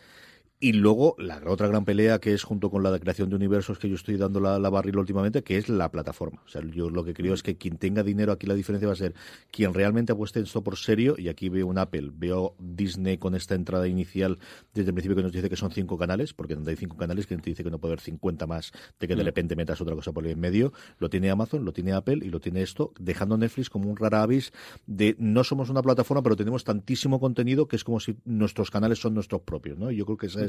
Y 0.61 0.73
luego 0.73 1.14
la 1.18 1.41
otra 1.47 1.68
gran 1.68 1.85
pelea 1.85 2.18
que 2.18 2.35
es 2.35 2.43
junto 2.43 2.68
con 2.68 2.82
la 2.82 2.99
creación 2.99 3.30
de 3.30 3.37
universos 3.37 3.78
que 3.78 3.89
yo 3.89 3.95
estoy 3.95 4.16
dando 4.16 4.41
la, 4.41 4.59
la 4.59 4.68
barrila 4.70 4.99
últimamente, 4.99 5.45
que 5.45 5.57
es 5.57 5.68
la 5.68 5.89
plataforma. 5.93 6.43
O 6.45 6.49
sea, 6.49 6.62
yo 6.64 6.91
lo 6.91 7.05
que 7.05 7.14
creo 7.14 7.32
es 7.32 7.45
que 7.45 7.57
quien 7.57 7.76
tenga 7.76 8.03
dinero 8.03 8.32
aquí 8.32 8.49
la 8.49 8.55
diferencia 8.55 8.89
va 8.89 8.95
a 8.95 8.97
ser 8.97 9.14
quien 9.53 9.72
realmente 9.72 10.11
apueste 10.11 10.41
esto 10.41 10.64
por 10.64 10.76
serio. 10.76 11.14
Y 11.16 11.28
aquí 11.28 11.49
veo 11.49 11.68
un 11.68 11.78
Apple, 11.78 12.11
veo 12.12 12.57
Disney 12.59 13.18
con 13.18 13.37
esta 13.37 13.55
entrada 13.55 13.87
inicial 13.87 14.41
desde 14.74 14.89
el 14.91 14.95
principio 14.95 15.14
que 15.14 15.22
nos 15.22 15.30
dice 15.30 15.49
que 15.49 15.55
son 15.55 15.70
cinco 15.70 15.97
canales, 15.97 16.35
porque 16.35 16.57
donde 16.57 16.72
hay 16.72 16.76
cinco 16.76 16.97
canales, 16.97 17.28
quien 17.28 17.41
te 17.41 17.51
dice 17.51 17.62
que 17.62 17.70
no 17.70 17.78
puede 17.78 17.93
haber 17.93 18.01
50 18.01 18.47
más 18.49 18.72
de 18.99 19.07
que 19.07 19.14
de 19.14 19.22
Mm. 19.22 19.26
repente 19.26 19.55
metas 19.55 19.80
otra 19.80 19.95
cosa 19.95 20.11
por 20.11 20.24
ahí 20.24 20.32
en 20.32 20.41
medio. 20.41 20.72
Lo 20.99 21.09
tiene 21.09 21.30
Amazon, 21.30 21.64
lo 21.64 21.72
tiene 21.72 21.93
Apple 21.93 22.18
y 22.26 22.30
lo 22.30 22.41
tiene 22.41 22.62
esto, 22.62 22.93
dejando 22.99 23.37
Netflix 23.39 23.70
como 23.70 23.89
un 23.89 23.97
rara 23.97 24.22
avis 24.22 24.53
de 24.89 25.14
no 25.20 25.45
somos 25.45 25.70
una 25.70 25.82
plataforma, 25.82 26.20
pero 26.24 26.35
tenemos 26.35 26.64
tantísimo 26.64 27.20
contenido 27.20 27.68
que 27.68 27.76
es 27.76 27.85
como 27.85 28.01
si 28.01 28.16
nuestros 28.24 28.72
canales 28.72 28.99
son 28.99 29.14
nuestros 29.14 29.43
propios, 29.43 29.78
¿no? 29.78 29.93
Yo 29.93 30.05
creo 30.05 30.16
que 30.16 30.26
esa 30.26 30.41
es 30.45 30.47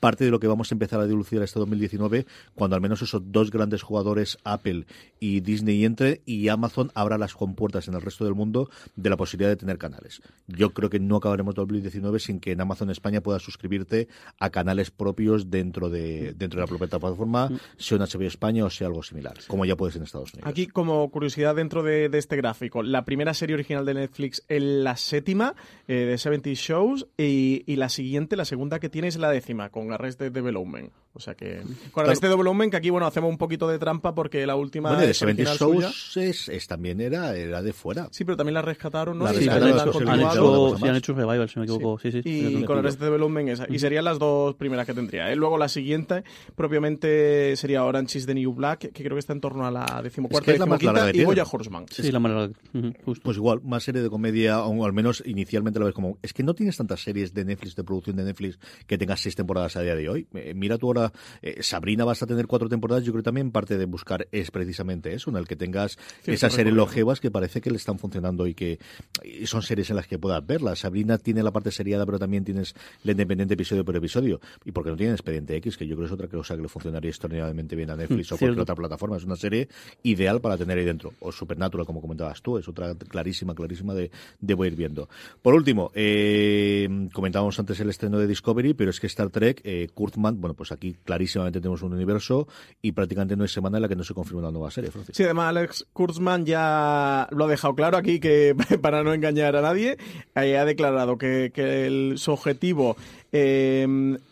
parte 0.00 0.24
de 0.24 0.30
lo 0.30 0.40
que 0.40 0.46
vamos 0.46 0.70
a 0.70 0.74
empezar 0.74 1.00
a 1.00 1.06
dilucidar 1.06 1.44
este 1.44 1.58
2019, 1.58 2.26
cuando 2.54 2.76
al 2.76 2.82
menos 2.82 3.02
esos 3.02 3.22
dos 3.32 3.50
grandes 3.50 3.82
jugadores, 3.82 4.38
Apple 4.44 4.86
y 5.18 5.40
Disney, 5.40 5.84
entre 5.84 6.20
y 6.26 6.48
Amazon 6.48 6.90
abra 6.94 7.18
las 7.18 7.34
compuertas 7.34 7.88
en 7.88 7.94
el 7.94 8.02
resto 8.02 8.24
del 8.24 8.34
mundo 8.34 8.70
de 8.96 9.10
la 9.10 9.16
posibilidad 9.16 9.50
de 9.50 9.56
tener 9.56 9.78
canales. 9.78 10.22
Yo 10.46 10.70
creo 10.70 10.90
que 10.90 11.00
no 11.00 11.16
acabaremos 11.16 11.54
2019 11.54 12.20
sin 12.20 12.40
que 12.40 12.52
en 12.52 12.60
Amazon 12.60 12.90
España 12.90 13.20
puedas 13.20 13.42
suscribirte 13.42 14.08
a 14.38 14.50
canales 14.50 14.90
propios 14.90 15.50
dentro 15.50 15.90
de 15.90 16.34
dentro 16.36 16.58
de 16.58 16.62
la 16.62 16.66
propia 16.66 16.88
plataforma, 16.88 17.50
sea 17.76 17.96
una 17.96 18.06
HBO 18.06 18.26
España 18.26 18.64
o 18.64 18.70
sea 18.70 18.86
algo 18.86 19.02
similar, 19.02 19.34
como 19.46 19.64
ya 19.64 19.76
puedes 19.76 19.96
en 19.96 20.02
Estados 20.02 20.32
Unidos. 20.34 20.50
Aquí, 20.50 20.66
como 20.66 21.10
curiosidad 21.10 21.54
dentro 21.54 21.82
de, 21.82 22.08
de 22.08 22.18
este 22.18 22.36
gráfico, 22.36 22.82
la 22.82 23.04
primera 23.04 23.34
serie 23.34 23.54
original 23.54 23.84
de 23.84 23.94
Netflix 23.94 24.44
es 24.48 24.62
la 24.62 24.96
séptima 24.96 25.54
eh, 25.88 25.94
de 25.94 26.18
70 26.18 26.50
Shows 26.54 27.06
y, 27.16 27.64
y 27.66 27.76
la 27.76 27.88
siguiente, 27.88 28.36
la 28.36 28.44
segunda 28.44 28.80
que 28.80 28.88
tiene 28.88 29.08
es 29.08 29.16
la 29.16 29.30
décima, 29.40 29.70
con 29.70 29.90
Arrested 29.90 30.32
Development. 30.32 30.92
O 31.12 31.18
sea 31.18 31.34
que 31.34 31.60
con 31.90 32.04
Arrested 32.06 32.28
Development, 32.28 32.70
que 32.70 32.76
aquí, 32.76 32.90
bueno, 32.90 33.04
hacemos 33.04 33.30
un 33.30 33.38
poquito 33.38 33.66
de 33.66 33.80
trampa 33.80 34.14
porque 34.14 34.46
la 34.46 34.54
última 34.54 34.90
Bueno, 34.90 35.04
de 35.04 35.10
es 35.10 35.18
70 35.18 35.42
original 35.42 35.58
suya. 35.58 35.88
Shows 35.88 36.16
es, 36.18 36.48
es 36.48 36.66
también 36.68 37.00
era, 37.00 37.34
era 37.36 37.62
de 37.62 37.72
fuera. 37.72 38.06
Sí, 38.12 38.24
pero 38.24 38.36
también 38.36 38.54
la 38.54 38.62
rescataron, 38.62 39.18
¿no? 39.18 39.24
La 39.24 39.32
Y 39.32 39.38
rescataron, 39.38 39.76
la 39.76 39.82
han 39.82 40.20
Han 40.20 40.20
hecho, 40.20 40.76
sí, 40.78 40.88
han 40.88 40.96
hecho 40.96 41.12
un 41.12 41.18
revival, 41.18 41.48
si 41.48 41.58
me 41.58 41.64
equivoco. 41.64 41.98
Sí, 41.98 42.12
sí. 42.12 42.20
Y 42.24 42.64
con 42.64 42.78
Arrested 42.78 43.06
Development 43.06 43.48
esa. 43.48 43.66
Y 43.68 43.80
serían 43.80 44.04
las 44.04 44.20
dos 44.20 44.54
primeras 44.54 44.86
que 44.86 44.94
tendría. 44.94 45.32
¿eh? 45.32 45.36
Luego 45.36 45.58
la 45.58 45.68
siguiente, 45.68 46.22
propiamente, 46.54 47.56
sería 47.56 47.84
Orange 47.84 48.18
is 48.18 48.26
the 48.26 48.34
New 48.34 48.52
Black, 48.54 48.92
que 48.92 49.02
creo 49.02 49.14
que 49.14 49.20
está 49.20 49.32
en 49.32 49.40
torno 49.40 49.66
a 49.66 49.70
la 49.72 50.00
decimocuarta, 50.04 50.44
Es 50.44 50.46
que 50.46 50.52
es 50.52 50.60
la 50.60 50.66
más 50.66 50.82
larga 50.82 51.10
y. 51.12 51.24
Boya 51.24 51.44
Horseman. 51.50 51.86
Sí, 51.90 52.12
la 52.12 52.20
ujú, 52.20 52.92
justo. 53.04 53.24
Pues 53.24 53.36
igual, 53.36 53.60
más 53.64 53.82
serie 53.82 54.00
de 54.00 54.10
comedia, 54.10 54.62
o 54.62 54.84
al 54.84 54.92
menos 54.92 55.24
inicialmente 55.26 55.80
la 55.80 55.86
ves 55.86 55.94
como. 55.94 56.18
Es 56.22 56.32
que 56.32 56.44
no 56.44 56.54
tienes 56.54 56.76
tantas 56.76 57.02
series 57.02 57.34
de 57.34 57.44
Netflix, 57.44 57.74
de 57.74 57.82
producción 57.82 58.14
de 58.14 58.22
Netflix, 58.22 58.60
que 58.86 58.96
tengas 58.96 59.20
seis 59.20 59.34
temporadas 59.34 59.76
a 59.76 59.82
día 59.82 59.96
de 59.96 60.08
hoy. 60.08 60.28
Eh, 60.34 60.54
mira 60.54 60.78
tú 60.78 60.88
ahora, 61.00 61.12
eh, 61.42 61.62
Sabrina 61.62 62.04
vas 62.04 62.22
a 62.22 62.26
tener 62.26 62.46
cuatro 62.46 62.68
temporadas. 62.68 63.04
Yo 63.04 63.12
creo 63.12 63.22
que 63.22 63.26
también 63.26 63.50
parte 63.50 63.78
de 63.78 63.84
buscar 63.84 64.28
es 64.32 64.50
precisamente 64.50 65.12
eso, 65.14 65.30
en 65.30 65.36
el 65.36 65.46
que 65.46 65.56
tengas 65.56 65.98
esas 66.26 66.52
series 66.52 66.74
longevas 66.74 67.20
que 67.20 67.30
parece 67.30 67.60
que 67.60 67.70
le 67.70 67.76
están 67.76 67.98
funcionando 67.98 68.46
y 68.46 68.54
que 68.54 68.78
y 69.24 69.46
son 69.46 69.62
series 69.62 69.90
en 69.90 69.96
las 69.96 70.06
que 70.06 70.18
puedas 70.18 70.44
verlas. 70.46 70.80
Sabrina 70.80 71.18
tiene 71.18 71.42
la 71.42 71.50
parte 71.50 71.70
seriada, 71.70 72.06
pero 72.06 72.18
también 72.18 72.44
tienes 72.44 72.74
la 73.04 73.12
independiente 73.12 73.54
episodio 73.54 73.84
por 73.84 73.96
episodio. 73.96 74.40
Y 74.64 74.72
porque 74.72 74.90
no 74.90 74.96
tiene 74.96 75.12
Expediente 75.12 75.56
X, 75.56 75.76
que 75.76 75.86
yo 75.86 75.96
creo 75.96 76.08
que 76.08 76.14
es 76.14 76.20
otra 76.20 76.28
cosa 76.28 76.56
que 76.56 76.62
le 76.62 76.68
funcionaría 76.68 77.10
extraordinariamente 77.10 77.76
bien 77.76 77.90
a 77.90 77.96
Netflix 78.00 78.32
o 78.32 78.38
cualquier 78.38 78.60
otra 78.60 78.74
plataforma. 78.74 79.16
Es 79.16 79.24
una 79.24 79.36
serie 79.36 79.68
ideal 80.02 80.40
para 80.40 80.56
tener 80.56 80.78
ahí 80.78 80.84
dentro. 80.84 81.14
O 81.20 81.32
Supernatural, 81.32 81.86
como 81.86 82.00
comentabas 82.00 82.42
tú, 82.42 82.58
es 82.58 82.68
otra 82.68 82.94
clarísima, 82.94 83.54
clarísima 83.54 83.94
de, 83.94 84.10
de 84.40 84.54
voy 84.54 84.68
a 84.68 84.70
ir 84.70 84.76
viendo. 84.76 85.08
Por 85.42 85.54
último, 85.54 85.90
eh, 85.94 87.08
comentábamos 87.12 87.58
antes 87.58 87.80
el 87.80 87.90
estreno 87.90 88.18
de 88.18 88.26
Discovery, 88.26 88.74
pero 88.74 88.90
es 88.90 89.00
que 89.00 89.06
Star 89.06 89.30
Trek, 89.30 89.60
eh, 89.64 89.88
Kurtzman, 89.92 90.40
bueno, 90.40 90.54
pues 90.54 90.72
aquí 90.72 90.89
clarísimamente 91.04 91.60
tenemos 91.60 91.82
un 91.82 91.92
universo 91.92 92.48
y 92.82 92.92
prácticamente 92.92 93.36
no 93.36 93.42
hay 93.42 93.48
semana 93.48 93.78
en 93.78 93.82
la 93.82 93.88
que 93.88 93.96
no 93.96 94.04
se 94.04 94.14
confirma 94.14 94.40
una 94.40 94.50
nueva 94.50 94.70
serie. 94.70 94.90
Sí, 95.12 95.22
además 95.24 95.48
Alex 95.50 95.86
Kurtzman 95.92 96.44
ya 96.46 97.28
lo 97.30 97.44
ha 97.44 97.48
dejado 97.48 97.74
claro 97.74 97.96
aquí 97.96 98.20
que 98.20 98.54
para 98.82 99.02
no 99.02 99.12
engañar 99.14 99.56
a 99.56 99.62
nadie, 99.62 99.96
eh, 100.34 100.56
ha 100.58 100.64
declarado 100.64 101.18
que, 101.18 101.50
que 101.54 101.86
el- 101.86 102.14
su 102.18 102.32
objetivo 102.32 102.96
eh, 103.32 103.86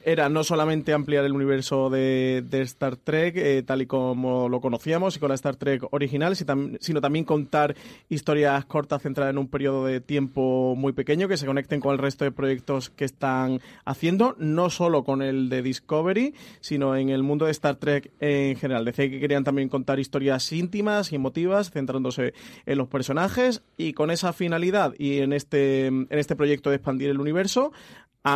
era 0.05 0.29
no 0.29 0.45
solamente 0.45 0.93
ampliar 0.93 1.25
el 1.25 1.33
universo 1.33 1.91
de, 1.91 2.43
de 2.49 2.63
Star 2.63 2.97
Trek, 2.97 3.37
eh, 3.37 3.63
tal 3.65 3.83
y 3.83 3.87
como 3.87 4.49
lo 4.49 4.61
conocíamos, 4.61 5.17
y 5.17 5.21
con 5.21 5.29
la 5.29 5.35
Star 5.35 5.57
Trek 5.57 5.83
original, 5.91 6.37
sino 6.37 7.01
también 7.01 7.25
contar 7.25 7.77
historias 8.09 8.65
cortas 8.65 9.03
centradas 9.03 9.33
en 9.33 9.39
un 9.39 9.49
periodo 9.49 9.87
de 9.87 10.01
tiempo 10.01 10.75
muy 10.77 10.93
pequeño 10.93 11.29
que 11.29 11.37
se 11.37 11.47
conecten 11.47 11.81
con 11.81 11.93
el 11.93 11.99
resto 11.99 12.25
de 12.25 12.33
proyectos 12.33 12.91
que 12.91 13.05
están 13.05 13.61
haciendo, 13.85 14.35
no 14.39 14.71
solo 14.71 15.05
con 15.05 15.23
el 15.23 15.49
de 15.49 15.63
Discovery, 15.63 16.35
sino 16.61 16.97
en 16.97 17.11
el 17.11 17.23
mundo 17.23 17.47
de 17.47 17.53
Star 17.53 17.77
Trek 17.77 18.11
en 18.21 18.57
general. 18.57 18.85
Decía 18.85 19.09
que 19.11 19.21
querían 19.21 19.45
también 19.45 19.69
contar 19.69 20.01
historias 20.01 20.53
íntimas 20.53 21.13
y 21.13 21.17
emotivas, 21.17 21.71
centrándose 21.71 22.35
en 22.67 22.79
los 22.79 22.89
personajes, 22.89 23.63
y 23.77 23.93
con 23.93 24.11
esa 24.11 24.33
finalidad 24.33 24.95
y 24.99 25.19
en 25.19 25.33
este, 25.33 25.87
en 25.87 26.07
este 26.11 26.37
proyecto 26.37 26.71
de 26.71 26.77
expandir 26.77 27.11
el 27.11 27.21
universo, 27.21 27.73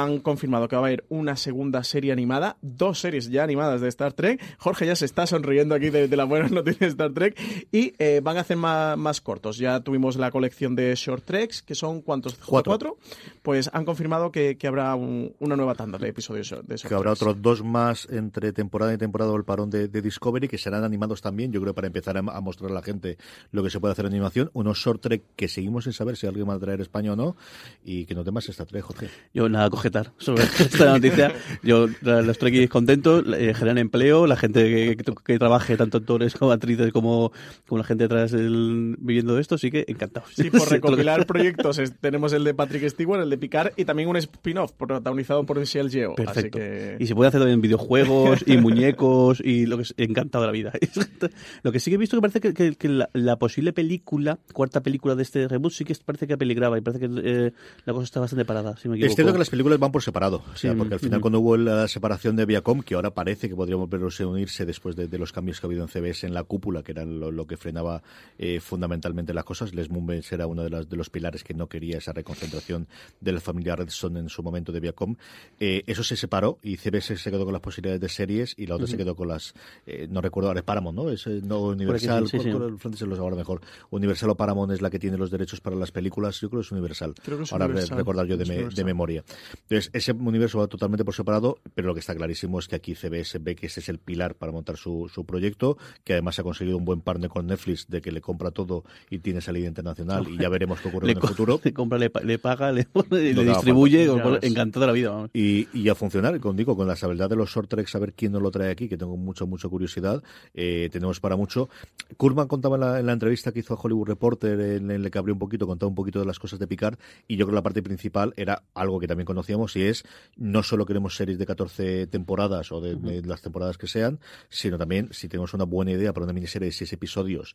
han 0.00 0.20
confirmado 0.20 0.68
que 0.68 0.76
va 0.76 0.82
a 0.82 0.86
haber 0.86 1.04
una 1.08 1.36
segunda 1.36 1.84
serie 1.84 2.12
animada, 2.12 2.56
dos 2.62 3.00
series 3.00 3.30
ya 3.30 3.42
animadas 3.44 3.80
de 3.80 3.88
Star 3.88 4.12
Trek. 4.12 4.40
Jorge 4.58 4.86
ya 4.86 4.96
se 4.96 5.04
está 5.04 5.26
sonriendo 5.26 5.74
aquí 5.74 5.90
de, 5.90 6.08
de 6.08 6.16
las 6.16 6.28
buenas 6.28 6.50
noticias 6.52 6.80
de 6.80 6.86
Star 6.88 7.12
Trek. 7.12 7.38
Y 7.72 7.94
eh, 7.98 8.20
van 8.22 8.36
a 8.36 8.40
hacer 8.40 8.56
más, 8.56 8.96
más 8.96 9.20
cortos. 9.20 9.58
Ya 9.58 9.80
tuvimos 9.80 10.16
la 10.16 10.30
colección 10.30 10.74
de 10.74 10.94
Short 10.94 11.24
Treks, 11.24 11.62
que 11.62 11.74
son 11.74 12.00
¿cuántos? 12.02 12.34
Cuatro. 12.36 12.96
Pues 13.42 13.70
han 13.72 13.84
confirmado 13.84 14.32
que, 14.32 14.56
que 14.56 14.66
habrá 14.66 14.94
un- 14.94 15.34
una 15.40 15.56
nueva 15.56 15.74
tanda 15.74 15.98
de 15.98 16.08
episodios 16.08 16.50
de 16.50 16.76
Short 16.76 16.88
que 16.88 16.94
habrá 16.94 17.10
Treks. 17.12 17.22
otros 17.22 17.42
dos 17.42 17.62
más 17.64 18.08
entre 18.10 18.52
temporada 18.52 18.92
y 18.94 18.98
temporada 18.98 19.34
el 19.34 19.44
parón 19.44 19.70
de, 19.70 19.88
de 19.88 20.02
Discovery 20.02 20.48
que 20.48 20.58
serán 20.58 20.84
animados 20.84 21.20
también, 21.20 21.52
yo 21.52 21.60
creo, 21.60 21.74
para 21.74 21.86
empezar 21.86 22.16
a, 22.16 22.20
a 22.20 22.40
mostrar 22.40 22.70
a 22.70 22.74
la 22.74 22.82
gente 22.82 23.18
lo 23.50 23.62
que 23.62 23.70
se 23.70 23.80
puede 23.80 23.92
hacer 23.92 24.06
en 24.06 24.12
animación. 24.12 24.50
Unos 24.52 24.78
short 24.78 25.00
trek 25.02 25.22
que 25.36 25.48
seguimos 25.48 25.84
sin 25.84 25.92
saber 25.92 26.16
si 26.16 26.26
alguien 26.26 26.48
va 26.48 26.54
a 26.54 26.58
traer 26.58 26.80
España 26.80 27.12
o 27.12 27.16
no 27.16 27.36
y 27.84 28.04
que 28.06 28.14
no 28.14 28.24
temas 28.24 28.48
esta 28.48 28.64
trek, 28.64 28.82
Jorge. 28.82 29.08
Yo 29.34 29.48
nada, 29.48 29.70
cogetar 29.82 30.12
sobre 30.18 30.42
esta 30.60 30.84
noticia. 30.92 31.32
Yo, 31.62 31.88
los 32.02 32.38
trekkies 32.38 32.70
contentos, 32.70 33.24
eh, 33.36 33.52
generan 33.54 33.78
empleo, 33.78 34.26
la 34.28 34.36
gente 34.36 34.62
que, 34.64 34.96
que, 34.96 35.12
que 35.24 35.38
trabaje, 35.38 35.76
tanto 35.76 35.98
actores 35.98 36.34
como 36.34 36.52
actrices 36.52 36.92
como, 36.92 37.32
como 37.66 37.78
la 37.78 37.84
gente 37.84 38.04
detrás 38.04 38.30
del- 38.30 38.94
viviendo 39.00 39.38
esto, 39.38 39.58
sí 39.58 39.70
que 39.70 39.84
encantados. 39.88 40.30
Sí, 40.34 40.50
por 40.50 40.68
recopilar 40.70 41.26
proyectos 41.26 41.78
es- 41.78 41.98
tenemos 42.00 42.32
el 42.32 42.44
de 42.44 42.54
Patrick 42.54 42.88
Stewart, 42.88 43.22
el 43.22 43.30
de 43.30 43.38
Picard 43.38 43.72
y 43.76 43.84
también 43.84 44.08
un 44.08 44.16
spin-off 44.16 44.72
protagonizado 44.72 45.44
por 45.44 45.58
Michelle 45.58 45.88
Yeoh. 45.90 46.12
Así 46.12 46.24
Perfecto. 46.24 46.58
que... 46.58 46.96
Y 47.00 47.06
se 47.06 47.14
puede 47.14 47.28
hacer 47.28 47.40
también 47.40 47.60
videojuegos 47.60 48.44
y 48.46 48.56
muñecos 48.58 49.40
y 49.44 49.66
lo 49.66 49.76
que 49.78 49.82
es 49.82 49.94
encantado 49.96 50.42
de 50.42 50.46
la 50.46 50.52
vida. 50.52 50.72
lo 51.62 51.72
que 51.72 51.80
sí 51.80 51.90
que 51.90 51.96
he 51.96 51.98
visto 51.98 52.16
que 52.16 52.20
parece 52.20 52.40
que, 52.40 52.54
que- 52.54 52.74
que 52.76 52.88
la, 52.88 53.10
la 53.14 53.36
posible 53.36 53.72
película, 53.72 54.38
cuarta 54.52 54.80
película 54.82 55.14
de 55.16 55.22
este 55.22 55.48
reboot, 55.48 55.72
sí 55.72 55.84
que 55.84 55.94
parece 56.04 56.26
que 56.26 56.36
peligraba 56.38 56.78
y 56.78 56.80
parece 56.82 57.08
que 57.08 57.20
eh, 57.24 57.52
la 57.84 57.92
cosa 57.92 58.04
está 58.04 58.20
bastante 58.20 58.44
parada, 58.44 58.76
si 58.76 58.88
me 58.88 58.96
equivoco. 58.96 59.10
Es 59.10 59.14
cierto 59.16 59.32
que 59.32 59.38
las 59.38 59.50
películas 59.50 59.61
películas 59.62 59.80
van 59.80 59.92
por 59.92 60.02
separado, 60.02 60.42
o 60.52 60.56
sea, 60.56 60.72
Sí, 60.72 60.78
porque 60.78 60.94
al 60.94 61.00
final 61.00 61.20
cuando 61.20 61.40
hubo 61.40 61.56
la 61.56 61.88
separación 61.88 62.36
de 62.36 62.44
Viacom, 62.46 62.82
que 62.82 62.94
ahora 62.94 63.10
parece 63.12 63.48
que 63.48 63.54
podríamos 63.56 63.88
verlos 63.88 64.18
unirse 64.20 64.64
después 64.66 64.96
de, 64.96 65.08
de 65.08 65.18
los 65.18 65.32
cambios 65.32 65.60
que 65.60 65.66
ha 65.66 65.68
habido 65.68 65.82
en 65.82 65.88
CBS 65.88 66.26
en 66.26 66.34
la 66.34 66.44
cúpula, 66.44 66.82
que 66.82 66.92
era 66.92 67.04
lo, 67.04 67.30
lo 67.30 67.46
que 67.46 67.56
frenaba 67.56 68.02
eh, 68.38 68.60
fundamentalmente 68.60 69.32
las 69.34 69.44
cosas, 69.44 69.74
Les 69.74 69.90
Moonves 69.90 70.30
era 70.32 70.46
uno 70.46 70.62
de, 70.62 70.70
las- 70.70 70.88
de 70.88 70.96
los 70.96 71.10
pilares 71.10 71.44
que 71.44 71.54
no 71.54 71.68
quería 71.68 71.98
esa 71.98 72.12
reconcentración 72.12 72.86
de 73.20 73.32
la 73.32 73.40
familia 73.40 73.76
Redstone 73.76 74.20
en 74.20 74.28
su 74.28 74.42
momento 74.42 74.72
de 74.72 74.80
Viacom. 74.80 75.16
Eh, 75.60 75.82
eso 75.86 76.02
se 76.04 76.16
separó 76.16 76.58
y 76.62 76.76
CBS 76.76 77.16
se 77.16 77.30
quedó 77.30 77.44
con 77.44 77.52
las 77.52 77.62
posibilidades 77.62 78.00
de 78.00 78.08
series 78.08 78.54
y 78.56 78.66
la 78.66 78.74
otra 78.76 78.86
se 78.86 78.96
quedó 78.96 79.14
con 79.14 79.28
las, 79.28 79.54
eh, 79.86 80.06
no 80.10 80.20
recuerdo 80.20 80.48
ahora, 80.48 80.60
es 80.60 80.64
Paramount, 80.64 80.96
¿no? 80.98 81.10
Es 81.10 81.26
eh, 81.26 81.40
no 81.44 81.60
Universal, 81.62 82.28
sí, 82.28 82.38
sí, 82.38 82.44
sí. 82.44 82.50
¿cuál- 82.50 82.62
cuál- 82.68 82.78
Francis 82.78 83.00
se 83.00 83.06
los 83.06 83.18
ahora 83.18 83.36
mejor. 83.36 83.60
Universal 83.90 84.30
o 84.30 84.34
Paramount 84.36 84.72
es 84.72 84.82
la 84.82 84.90
que 84.90 84.98
tiene 84.98 85.16
los 85.18 85.30
derechos 85.30 85.60
para 85.60 85.76
las 85.76 85.90
películas, 85.92 86.40
yo 86.40 86.48
creo 86.50 86.60
que 86.62 86.66
es 86.66 86.72
Universal. 86.72 87.14
Creo 87.22 87.38
que 87.38 87.44
es 87.44 87.52
ahora 87.52 87.66
Universal. 87.66 87.98
recordar 87.98 88.26
yo 88.26 88.36
de, 88.36 88.44
me- 88.44 88.84
memoria. 88.84 89.22
Entonces, 89.62 89.90
ese 89.92 90.12
universo 90.12 90.58
va 90.58 90.66
totalmente 90.66 91.04
por 91.04 91.14
separado, 91.14 91.58
pero 91.74 91.88
lo 91.88 91.94
que 91.94 92.00
está 92.00 92.14
clarísimo 92.14 92.58
es 92.58 92.68
que 92.68 92.76
aquí 92.76 92.94
CBS 92.94 93.38
ve 93.40 93.54
que 93.54 93.66
ese 93.66 93.80
es 93.80 93.88
el 93.88 93.98
pilar 93.98 94.34
para 94.34 94.52
montar 94.52 94.76
su, 94.76 95.10
su 95.12 95.24
proyecto, 95.24 95.76
que 96.04 96.14
además 96.14 96.38
ha 96.38 96.42
conseguido 96.42 96.76
un 96.76 96.84
buen 96.84 97.00
partner 97.00 97.30
con 97.30 97.46
Netflix 97.46 97.88
de 97.88 98.00
que 98.00 98.12
le 98.12 98.20
compra 98.20 98.50
todo 98.50 98.84
y 99.10 99.18
tiene 99.18 99.40
salida 99.40 99.66
internacional 99.68 100.26
y 100.28 100.38
ya 100.38 100.48
veremos 100.48 100.80
qué 100.80 100.88
ocurre 100.88 101.06
Le 101.06 101.12
en 101.12 101.18
el 101.18 101.28
futuro. 101.28 101.60
Le 101.64 101.72
compra, 101.72 101.98
le, 101.98 102.10
le 102.24 102.38
paga, 102.38 102.72
le, 102.72 102.86
le 103.10 103.34
No 103.34 103.42
daba 103.42 103.54
distribuye, 103.54 104.04
encantado 104.42 104.80
de 104.82 104.86
la 104.86 104.92
vida. 104.92 105.10
vamos. 105.10 105.30
Y, 105.32 105.68
y 105.72 105.88
a 105.88 105.94
funcionar, 105.94 106.38
con, 106.40 106.56
digo, 106.56 106.76
con 106.76 106.86
la 106.86 106.96
habilidad 107.00 107.30
de 107.30 107.36
los 107.36 107.50
short 107.50 107.68
treks, 107.68 107.90
saber 107.90 108.14
quién 108.14 108.32
nos 108.32 108.42
lo 108.42 108.50
trae 108.50 108.70
aquí, 108.70 108.88
que 108.88 108.96
tengo 108.96 109.16
mucha, 109.16 109.44
mucha 109.44 109.68
curiosidad. 109.68 110.22
Eh, 110.54 110.88
tenemos 110.92 111.20
para 111.20 111.36
mucho. 111.36 111.68
Kurman 112.16 112.48
contaba 112.48 112.76
en 112.76 112.80
la, 112.80 113.00
en 113.00 113.06
la 113.06 113.12
entrevista 113.12 113.52
que 113.52 113.60
hizo 113.60 113.74
a 113.74 113.78
Hollywood 113.80 114.08
Reporter, 114.08 114.60
en, 114.60 114.90
en 114.90 115.02
la 115.02 115.10
que 115.10 115.18
abrió 115.18 115.34
un 115.34 115.38
poquito, 115.38 115.66
contaba 115.66 115.88
un 115.88 115.94
poquito 115.94 116.20
de 116.20 116.26
las 116.26 116.38
cosas 116.38 116.58
de 116.58 116.66
Picard, 116.66 116.98
y 117.28 117.36
yo 117.36 117.46
creo 117.46 117.52
que 117.52 117.56
la 117.56 117.62
parte 117.62 117.82
principal 117.82 118.32
era 118.36 118.62
algo 118.74 118.98
que 119.00 119.06
también 119.06 119.26
conocíamos, 119.42 119.76
y 119.76 119.82
es, 119.82 120.04
no 120.36 120.62
solo 120.62 120.86
queremos 120.86 121.16
series 121.16 121.38
de 121.38 121.46
14 121.46 122.06
temporadas 122.06 122.70
o 122.72 122.80
de, 122.80 122.94
de 122.94 123.26
las 123.26 123.42
temporadas 123.42 123.76
que 123.76 123.86
sean, 123.86 124.20
sino 124.48 124.78
también, 124.78 125.08
si 125.12 125.28
tenemos 125.28 125.52
una 125.54 125.64
buena 125.64 125.90
idea 125.92 126.12
para 126.12 126.24
una 126.24 126.32
miniserie 126.32 126.66
de 126.66 126.72
6 126.72 126.92
episodios, 126.92 127.54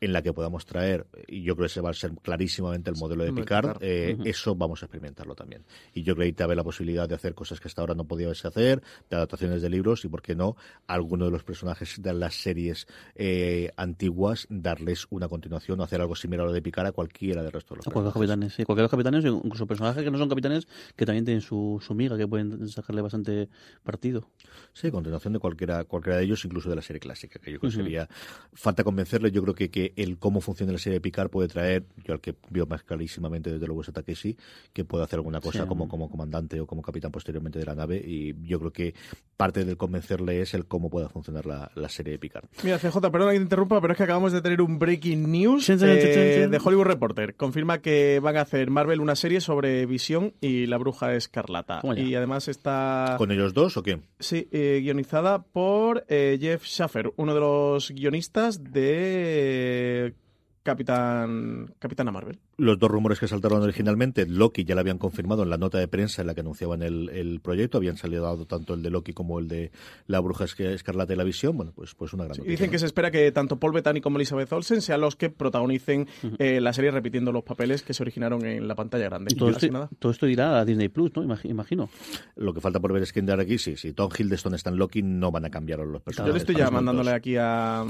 en 0.00 0.12
la 0.12 0.22
que 0.22 0.32
podamos 0.32 0.64
traer, 0.64 1.06
y 1.26 1.42
yo 1.42 1.54
creo 1.56 1.66
que 1.66 1.72
ese 1.72 1.80
va 1.80 1.90
a 1.90 1.94
ser 1.94 2.12
clarísimamente 2.22 2.90
el 2.90 2.96
modelo 2.96 3.24
de 3.24 3.32
Picard, 3.32 3.78
eh, 3.80 4.16
eso 4.24 4.54
vamos 4.54 4.82
a 4.82 4.86
experimentarlo 4.86 5.34
también. 5.34 5.64
Y 5.92 6.02
yo 6.02 6.14
creo 6.14 6.24
que 6.24 6.26
ahí 6.26 6.32
te 6.32 6.54
la 6.54 6.64
posibilidad 6.64 7.08
de 7.08 7.14
hacer 7.14 7.34
cosas 7.34 7.60
que 7.60 7.68
hasta 7.68 7.82
ahora 7.82 7.94
no 7.94 8.04
podías 8.04 8.44
hacer, 8.44 8.82
de 9.10 9.16
adaptaciones 9.16 9.60
de 9.60 9.70
libros 9.70 10.04
y, 10.04 10.08
por 10.08 10.22
qué 10.22 10.34
no, 10.34 10.56
a 10.86 10.94
alguno 10.94 11.24
de 11.24 11.30
los 11.30 11.44
personajes 11.44 12.00
de 12.00 12.12
las 12.14 12.34
series 12.34 12.86
eh, 13.14 13.70
antiguas, 13.76 14.46
darles 14.50 15.06
una 15.10 15.28
continuación 15.28 15.80
o 15.80 15.82
hacer 15.82 16.00
algo 16.00 16.14
similar 16.14 16.44
a 16.44 16.48
lo 16.48 16.52
de 16.52 16.62
Picard 16.62 16.86
a 16.86 16.92
cualquiera 16.92 17.42
del 17.42 17.52
resto 17.52 17.74
de 17.74 17.78
los 17.78 17.86
A 17.88 17.90
cualquier 17.90 18.14
capitanes, 18.14 18.54
sí. 18.54 18.64
Cualquier 18.64 18.82
de 18.82 18.84
los 18.84 18.90
capitanes, 18.90 19.24
incluso 19.24 19.66
personajes 19.66 20.02
que 20.02 20.10
no 20.10 20.18
son 20.18 20.28
capitanes, 20.28 20.68
que 20.96 21.04
también 21.04 21.24
tienen 21.24 21.40
su, 21.40 21.82
su 21.84 21.94
miga, 21.94 22.16
que 22.16 22.26
pueden 22.26 22.68
sacarle 22.68 23.02
bastante 23.02 23.48
partido. 23.82 24.28
Sí, 24.72 24.90
continuación 24.90 25.32
de 25.32 25.38
cualquiera, 25.38 25.84
cualquiera 25.84 26.18
de 26.18 26.24
ellos, 26.24 26.44
incluso 26.44 26.70
de 26.70 26.76
la 26.76 26.82
serie 26.82 27.00
clásica, 27.00 27.38
que 27.38 27.52
yo 27.52 27.58
creo 27.58 27.70
que 27.70 27.76
sería 27.76 28.08
falta 28.52 28.84
convencerle. 28.84 29.30
Yo 29.30 29.42
creo 29.42 29.54
que, 29.54 29.70
que 29.70 29.87
el 29.96 30.18
cómo 30.18 30.40
funciona 30.40 30.72
la 30.72 30.78
serie 30.78 30.94
de 30.98 31.00
Picard 31.00 31.30
puede 31.30 31.48
traer, 31.48 31.84
yo 32.04 32.14
al 32.14 32.20
que 32.20 32.34
veo 32.50 32.66
más 32.66 32.82
clarísimamente 32.82 33.50
desde 33.52 33.66
luego 33.66 33.82
es 33.82 33.92
Takeshi, 33.92 34.36
que 34.72 34.84
puede 34.84 35.04
hacer 35.04 35.18
alguna 35.18 35.40
cosa 35.40 35.62
Sí. 35.62 35.68
como, 35.68 35.88
como 35.88 36.10
comandante 36.10 36.60
o 36.60 36.66
como 36.66 36.82
capitán 36.82 37.10
posteriormente 37.10 37.58
de 37.58 37.64
la 37.66 37.74
nave, 37.74 37.96
y 38.04 38.34
yo 38.46 38.58
creo 38.58 38.72
que 38.72 38.94
parte 39.36 39.64
del 39.64 39.76
convencerle 39.76 40.40
es 40.40 40.54
el 40.54 40.66
cómo 40.66 40.90
pueda 40.90 41.08
funcionar 41.08 41.46
la, 41.46 41.70
la 41.74 41.88
serie 41.88 42.12
de 42.12 42.18
Picard. 42.18 42.44
Mira, 42.62 42.78
CJ, 42.78 42.98
perdona 43.10 43.32
que 43.32 43.38
te 43.38 43.42
interrumpa, 43.44 43.80
pero 43.80 43.92
es 43.92 43.96
que 43.96 44.02
acabamos 44.04 44.32
de 44.32 44.40
tener 44.42 44.60
un 44.62 44.78
breaking 44.78 45.30
news 45.30 45.68
eh, 45.70 45.76
de 45.76 46.60
Hollywood 46.62 46.84
Reporter. 46.86 47.34
Confirma 47.36 47.78
que 47.78 48.20
van 48.20 48.36
a 48.36 48.42
hacer 48.42 48.70
Marvel 48.70 49.00
una 49.00 49.16
serie 49.16 49.40
sobre 49.40 49.86
Visión 49.86 50.34
y 50.40 50.66
la 50.66 50.76
Bruja 50.78 51.14
Escarlata. 51.14 51.80
Y 51.96 52.14
además 52.14 52.48
está... 52.48 53.14
¿Con 53.18 53.30
ellos 53.30 53.54
dos 53.54 53.76
o 53.76 53.82
qué? 53.82 54.00
Sí, 54.18 54.48
eh, 54.52 54.80
guionizada 54.82 55.42
por 55.42 56.04
eh, 56.08 56.38
Jeff 56.40 56.64
Schaffer, 56.64 57.12
uno 57.16 57.34
de 57.34 57.40
los 57.40 57.90
guionistas 57.90 58.62
de 58.72 59.77
Capitán 60.62 61.74
Capitana 61.78 62.10
Marvel. 62.10 62.38
Los 62.60 62.76
dos 62.78 62.90
rumores 62.90 63.20
que 63.20 63.28
saltaron 63.28 63.62
originalmente, 63.62 64.26
Loki 64.26 64.64
ya 64.64 64.74
lo 64.74 64.80
habían 64.80 64.98
confirmado 64.98 65.44
en 65.44 65.50
la 65.50 65.56
nota 65.58 65.78
de 65.78 65.86
prensa 65.86 66.22
en 66.22 66.26
la 66.26 66.34
que 66.34 66.40
anunciaban 66.40 66.82
el, 66.82 67.08
el 67.10 67.38
proyecto, 67.40 67.78
habían 67.78 67.96
salido 67.96 68.24
dado 68.24 68.46
tanto 68.46 68.74
el 68.74 68.82
de 68.82 68.90
Loki 68.90 69.12
como 69.12 69.38
el 69.38 69.46
de 69.46 69.70
la 70.08 70.18
bruja 70.18 70.44
escarlata 70.44 71.12
y 71.12 71.16
la 71.16 71.22
visión, 71.22 71.56
bueno, 71.56 71.72
pues, 71.74 71.94
pues 71.94 72.12
una 72.14 72.24
gran 72.24 72.34
Y 72.34 72.38
noticia. 72.38 72.50
dicen 72.50 72.66
¿no? 72.66 72.72
que 72.72 72.78
se 72.80 72.86
espera 72.86 73.10
que 73.12 73.30
tanto 73.30 73.58
Paul 73.60 73.72
Bettany 73.74 74.00
como 74.00 74.16
Elizabeth 74.18 74.52
Olsen 74.52 74.82
sean 74.82 75.00
los 75.00 75.14
que 75.14 75.30
protagonicen 75.30 76.08
eh, 76.40 76.60
la 76.60 76.72
serie 76.72 76.90
repitiendo 76.90 77.30
los 77.30 77.44
papeles 77.44 77.82
que 77.82 77.94
se 77.94 78.02
originaron 78.02 78.44
en 78.44 78.66
la 78.66 78.74
pantalla 78.74 79.04
grande. 79.04 79.32
Y 79.32 79.36
todo, 79.38 79.50
esto, 79.50 79.68
nada. 79.70 79.88
todo 80.00 80.10
esto 80.10 80.26
irá 80.26 80.58
a 80.58 80.64
Disney 80.64 80.88
Plus, 80.88 81.12
¿no? 81.14 81.22
Imagi- 81.22 81.48
Imagino. 81.48 81.88
Lo 82.34 82.52
que 82.54 82.60
falta 82.60 82.80
por 82.80 82.92
ver 82.92 83.04
es 83.04 83.12
quién 83.12 83.24
dar 83.26 83.38
aquí, 83.38 83.58
sí, 83.58 83.76
si 83.76 83.92
Tom 83.92 84.10
Hiddleston 84.18 84.54
está 84.54 84.70
en 84.70 84.78
Loki, 84.78 85.00
no 85.02 85.30
van 85.30 85.44
a 85.44 85.50
cambiar 85.50 85.78
los 85.78 86.02
personajes. 86.02 86.28
Yo 86.28 86.32
le 86.32 86.38
estoy 86.40 86.56
ya 86.56 86.70
mandándole 86.72 87.12
aquí 87.12 87.36
a, 87.36 87.82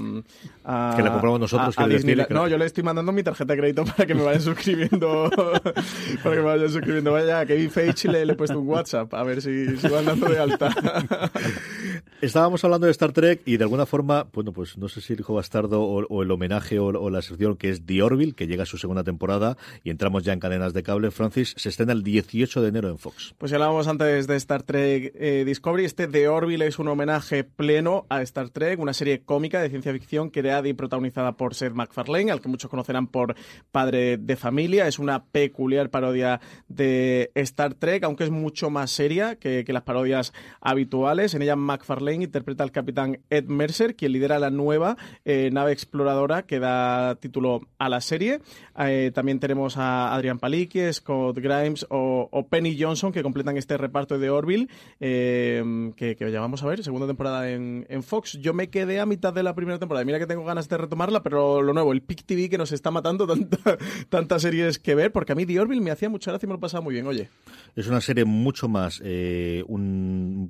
a- 0.65 0.93
Que 0.95 1.03
la 1.03 1.11
compramos 1.13 1.41
nosotros, 1.41 1.79
a- 1.79 1.85
a 1.85 1.89
Disney. 1.89 2.17
No, 2.29 2.47
yo 2.49 2.59
le 2.59 2.67
estoy 2.67 2.85
mandando 2.85 3.13
mi 3.13 3.23
tarjeta 3.23 3.55
de 3.55 3.59
crédito 3.61 3.85
para 3.97 4.05
que 4.07 4.15
me 4.15 4.23
vayan 4.23 4.43
suscribiendo. 4.59 5.31
para 6.23 6.35
que 6.35 6.43
me 6.43 6.47
vayan 6.47 6.71
suscribiendo. 6.71 7.13
Vaya, 7.13 7.41
a 7.41 7.47
Kevin 7.47 7.71
Feige 7.71 8.09
le, 8.09 8.27
le 8.27 8.33
he 8.33 8.37
puesto 8.37 8.59
un 8.59 8.69
WhatsApp 8.69 9.13
a 9.15 9.23
ver 9.23 9.41
si, 9.41 9.77
si 9.77 9.89
van 9.89 10.05
dando 10.05 10.29
de 10.29 10.39
alta. 10.39 10.75
Estábamos 12.21 12.65
hablando 12.65 12.87
de 12.87 12.91
Star 12.93 13.13
Trek 13.13 13.43
y 13.45 13.57
de 13.57 13.65
alguna 13.65 13.87
forma, 13.87 14.27
bueno, 14.33 14.53
pues 14.53 14.77
no 14.77 14.89
sé 14.89 15.01
si 15.01 15.13
el 15.13 15.21
hijo 15.21 15.35
bastardo 15.35 15.83
o, 15.83 16.05
o 16.07 16.23
el 16.23 16.31
homenaje 16.31 16.79
o, 16.79 16.87
o 16.87 17.11
la 17.11 17.23
sección 17.23 17.57
que 17.57 17.71
es 17.71 17.87
The 17.87 18.03
Orville, 18.03 18.35
que 18.35 18.47
llega 18.47 18.65
a 18.65 18.67
su 18.67 18.79
segunda 18.79 19.05
temporada 19.05 19.57
y 19.85 19.91
entramos 19.91 20.25
ya 20.25 20.33
en 20.33 20.41
cadenas 20.41 20.73
de 20.73 20.83
cable. 20.83 21.11
Francis 21.11 21.55
se 21.57 21.69
estrena 21.69 21.93
el 21.93 22.03
18 22.03 22.61
de 22.63 22.69
enero 22.69 22.89
en 22.89 22.99
Fox. 22.99 23.35
Pues 23.39 23.51
ya 23.51 23.57
hablábamos 23.57 23.87
antes 23.87 24.27
de 24.27 24.37
Star 24.37 24.63
Trek 24.63 25.13
eh, 25.15 25.45
Discovery. 25.47 25.85
Este 25.85 26.09
The 26.09 26.29
Orville 26.29 26.67
es 26.67 26.79
un 26.79 26.89
homenaje 26.89 27.45
pleno 27.45 28.07
a 28.09 28.23
Star 28.23 28.51
Trek, 28.51 28.81
una 28.81 28.93
serie 28.93 29.23
cómica 29.23 29.61
de 29.61 29.71
ciencia 29.71 29.93
ficción 29.93 30.31
creada 30.31 30.67
y 30.69 30.73
protagonizada 30.73 31.33
por 31.33 31.55
Seth 31.55 31.73
MacFarlane, 31.73 32.33
al 32.33 32.41
que 32.41 32.49
muchos 32.49 32.71
conocerán 32.71 33.07
por 33.07 33.35
Padre 33.71 34.17
de 34.17 34.37
Familia. 34.37 34.48
Es 34.59 34.99
una 34.99 35.25
peculiar 35.25 35.91
parodia 35.91 36.41
de 36.69 37.31
Star 37.35 37.75
Trek, 37.75 38.03
aunque 38.05 38.25
es 38.25 38.31
mucho 38.31 38.71
más 38.71 38.91
seria 38.91 39.37
que, 39.37 39.65
las 39.69 39.83
parodias 39.83 40.33
habituales. 40.61 41.35
En 41.35 41.43
ella 41.43 41.55
MacFarlane 41.55 42.25
interpreta 42.25 42.65
al 42.65 42.73
capitán 42.73 43.21
Ed 43.29 43.45
Mercer, 43.45 43.95
quien 43.95 44.13
lidera 44.13 44.39
la 44.39 44.51
nueva 44.51 44.97
eh, 45.25 45.51
nave 45.53 45.73
exploradora 45.73 46.43
que 46.43 46.59
da 46.59 47.17
título 47.17 47.69
a 47.79 47.89
la 47.89 48.01
serie. 48.01 48.41
Eh, 48.79 49.13
también 49.15 49.39
tenemos 49.39 49.77
a 49.77 50.15
Adrian 50.15 50.39
Palicki, 50.39 50.93
Scott 50.93 51.39
Grimes 51.39 51.87
o, 51.91 52.47
Penny 52.49 52.81
Johnson 52.81 53.13
que 53.13 53.23
completan 53.23 53.57
este 53.59 53.77
reparto 53.77 54.19
de 54.19 54.31
Orville, 54.31 54.69
eh, 54.99 55.93
que, 55.95 56.17
ya 56.19 56.41
vamos 56.41 56.63
a 56.63 56.67
ver, 56.67 56.83
segunda 56.83 57.07
temporada 57.07 57.51
en, 57.51 57.87
Fox. 58.03 58.39
Yo 58.41 58.55
me 58.55 58.71
quedé 58.71 59.01
a 59.01 59.07
mitad 59.07 59.35
de 59.35 59.43
la 59.43 59.55
primera 59.55 59.79
temporada. 59.79 60.05
Mira 60.05 60.19
que 60.19 60.27
tengo 60.27 60.45
ganas 60.45 60.69
de 60.69 60.79
retomarla, 60.79 61.23
pero 61.23 61.63
lo 61.63 61.73
nuevo, 61.75 61.93
el 61.93 62.01
Pic 62.01 62.25
TV 62.25 62.49
que 62.49 62.59
nos 62.59 62.73
está 62.73 62.91
matando 62.91 63.27
tanta- 63.27 64.38
series 64.39 64.79
que 64.79 64.95
ver, 64.95 65.13
porque 65.13 65.33
a 65.33 65.35
mí 65.35 65.47
The 65.47 65.61
Orville 65.61 65.81
me 65.81 65.91
hacía 65.91 66.09
mucha 66.09 66.31
gracia 66.31 66.47
y 66.47 66.49
me 66.49 66.55
lo 66.55 66.61
pasaba 66.61 66.83
muy 66.83 66.95
bien, 66.95 67.07
oye. 67.07 67.29
Es 67.77 67.87
una 67.87 68.01
serie 68.01 68.25
mucho 68.25 68.69
más 68.69 69.01
eh, 69.05 69.65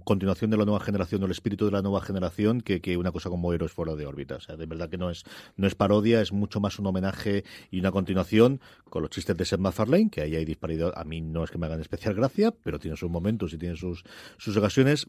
continuación 0.04 0.50
de 0.50 0.56
la 0.56 0.64
nueva 0.64 0.80
generación, 0.80 1.20
del 1.20 1.30
espíritu 1.30 1.66
de 1.66 1.72
la 1.72 1.82
nueva 1.82 2.00
generación, 2.00 2.60
que, 2.60 2.80
que 2.80 2.96
una 2.96 3.12
cosa 3.12 3.30
como 3.30 3.52
Héroes 3.52 3.72
fuera 3.72 3.94
de 3.94 4.06
órbita. 4.06 4.36
O 4.36 4.40
sea, 4.40 4.56
de 4.56 4.66
verdad 4.66 4.88
que 4.88 4.98
no 4.98 5.10
es, 5.10 5.24
no 5.56 5.66
es 5.66 5.74
parodia, 5.74 6.20
es 6.20 6.32
mucho 6.32 6.60
más 6.60 6.78
un 6.78 6.86
homenaje 6.86 7.44
y 7.70 7.80
una 7.80 7.90
continuación 7.92 8.60
con 8.84 9.02
los 9.02 9.10
chistes 9.10 9.36
de 9.36 9.44
Seth 9.44 9.60
MacFarlane, 9.60 10.10
que 10.10 10.22
ahí 10.22 10.36
hay 10.36 10.44
disparidad. 10.44 10.92
A 10.96 11.04
mí 11.04 11.20
no 11.20 11.44
es 11.44 11.50
que 11.50 11.58
me 11.58 11.66
hagan 11.66 11.80
especial 11.80 12.14
gracia, 12.14 12.52
pero 12.62 12.78
tiene 12.78 12.96
sus 12.96 13.10
momentos 13.10 13.52
y 13.52 13.58
tiene 13.58 13.76
sus, 13.76 14.04
sus 14.38 14.56
ocasiones. 14.56 15.06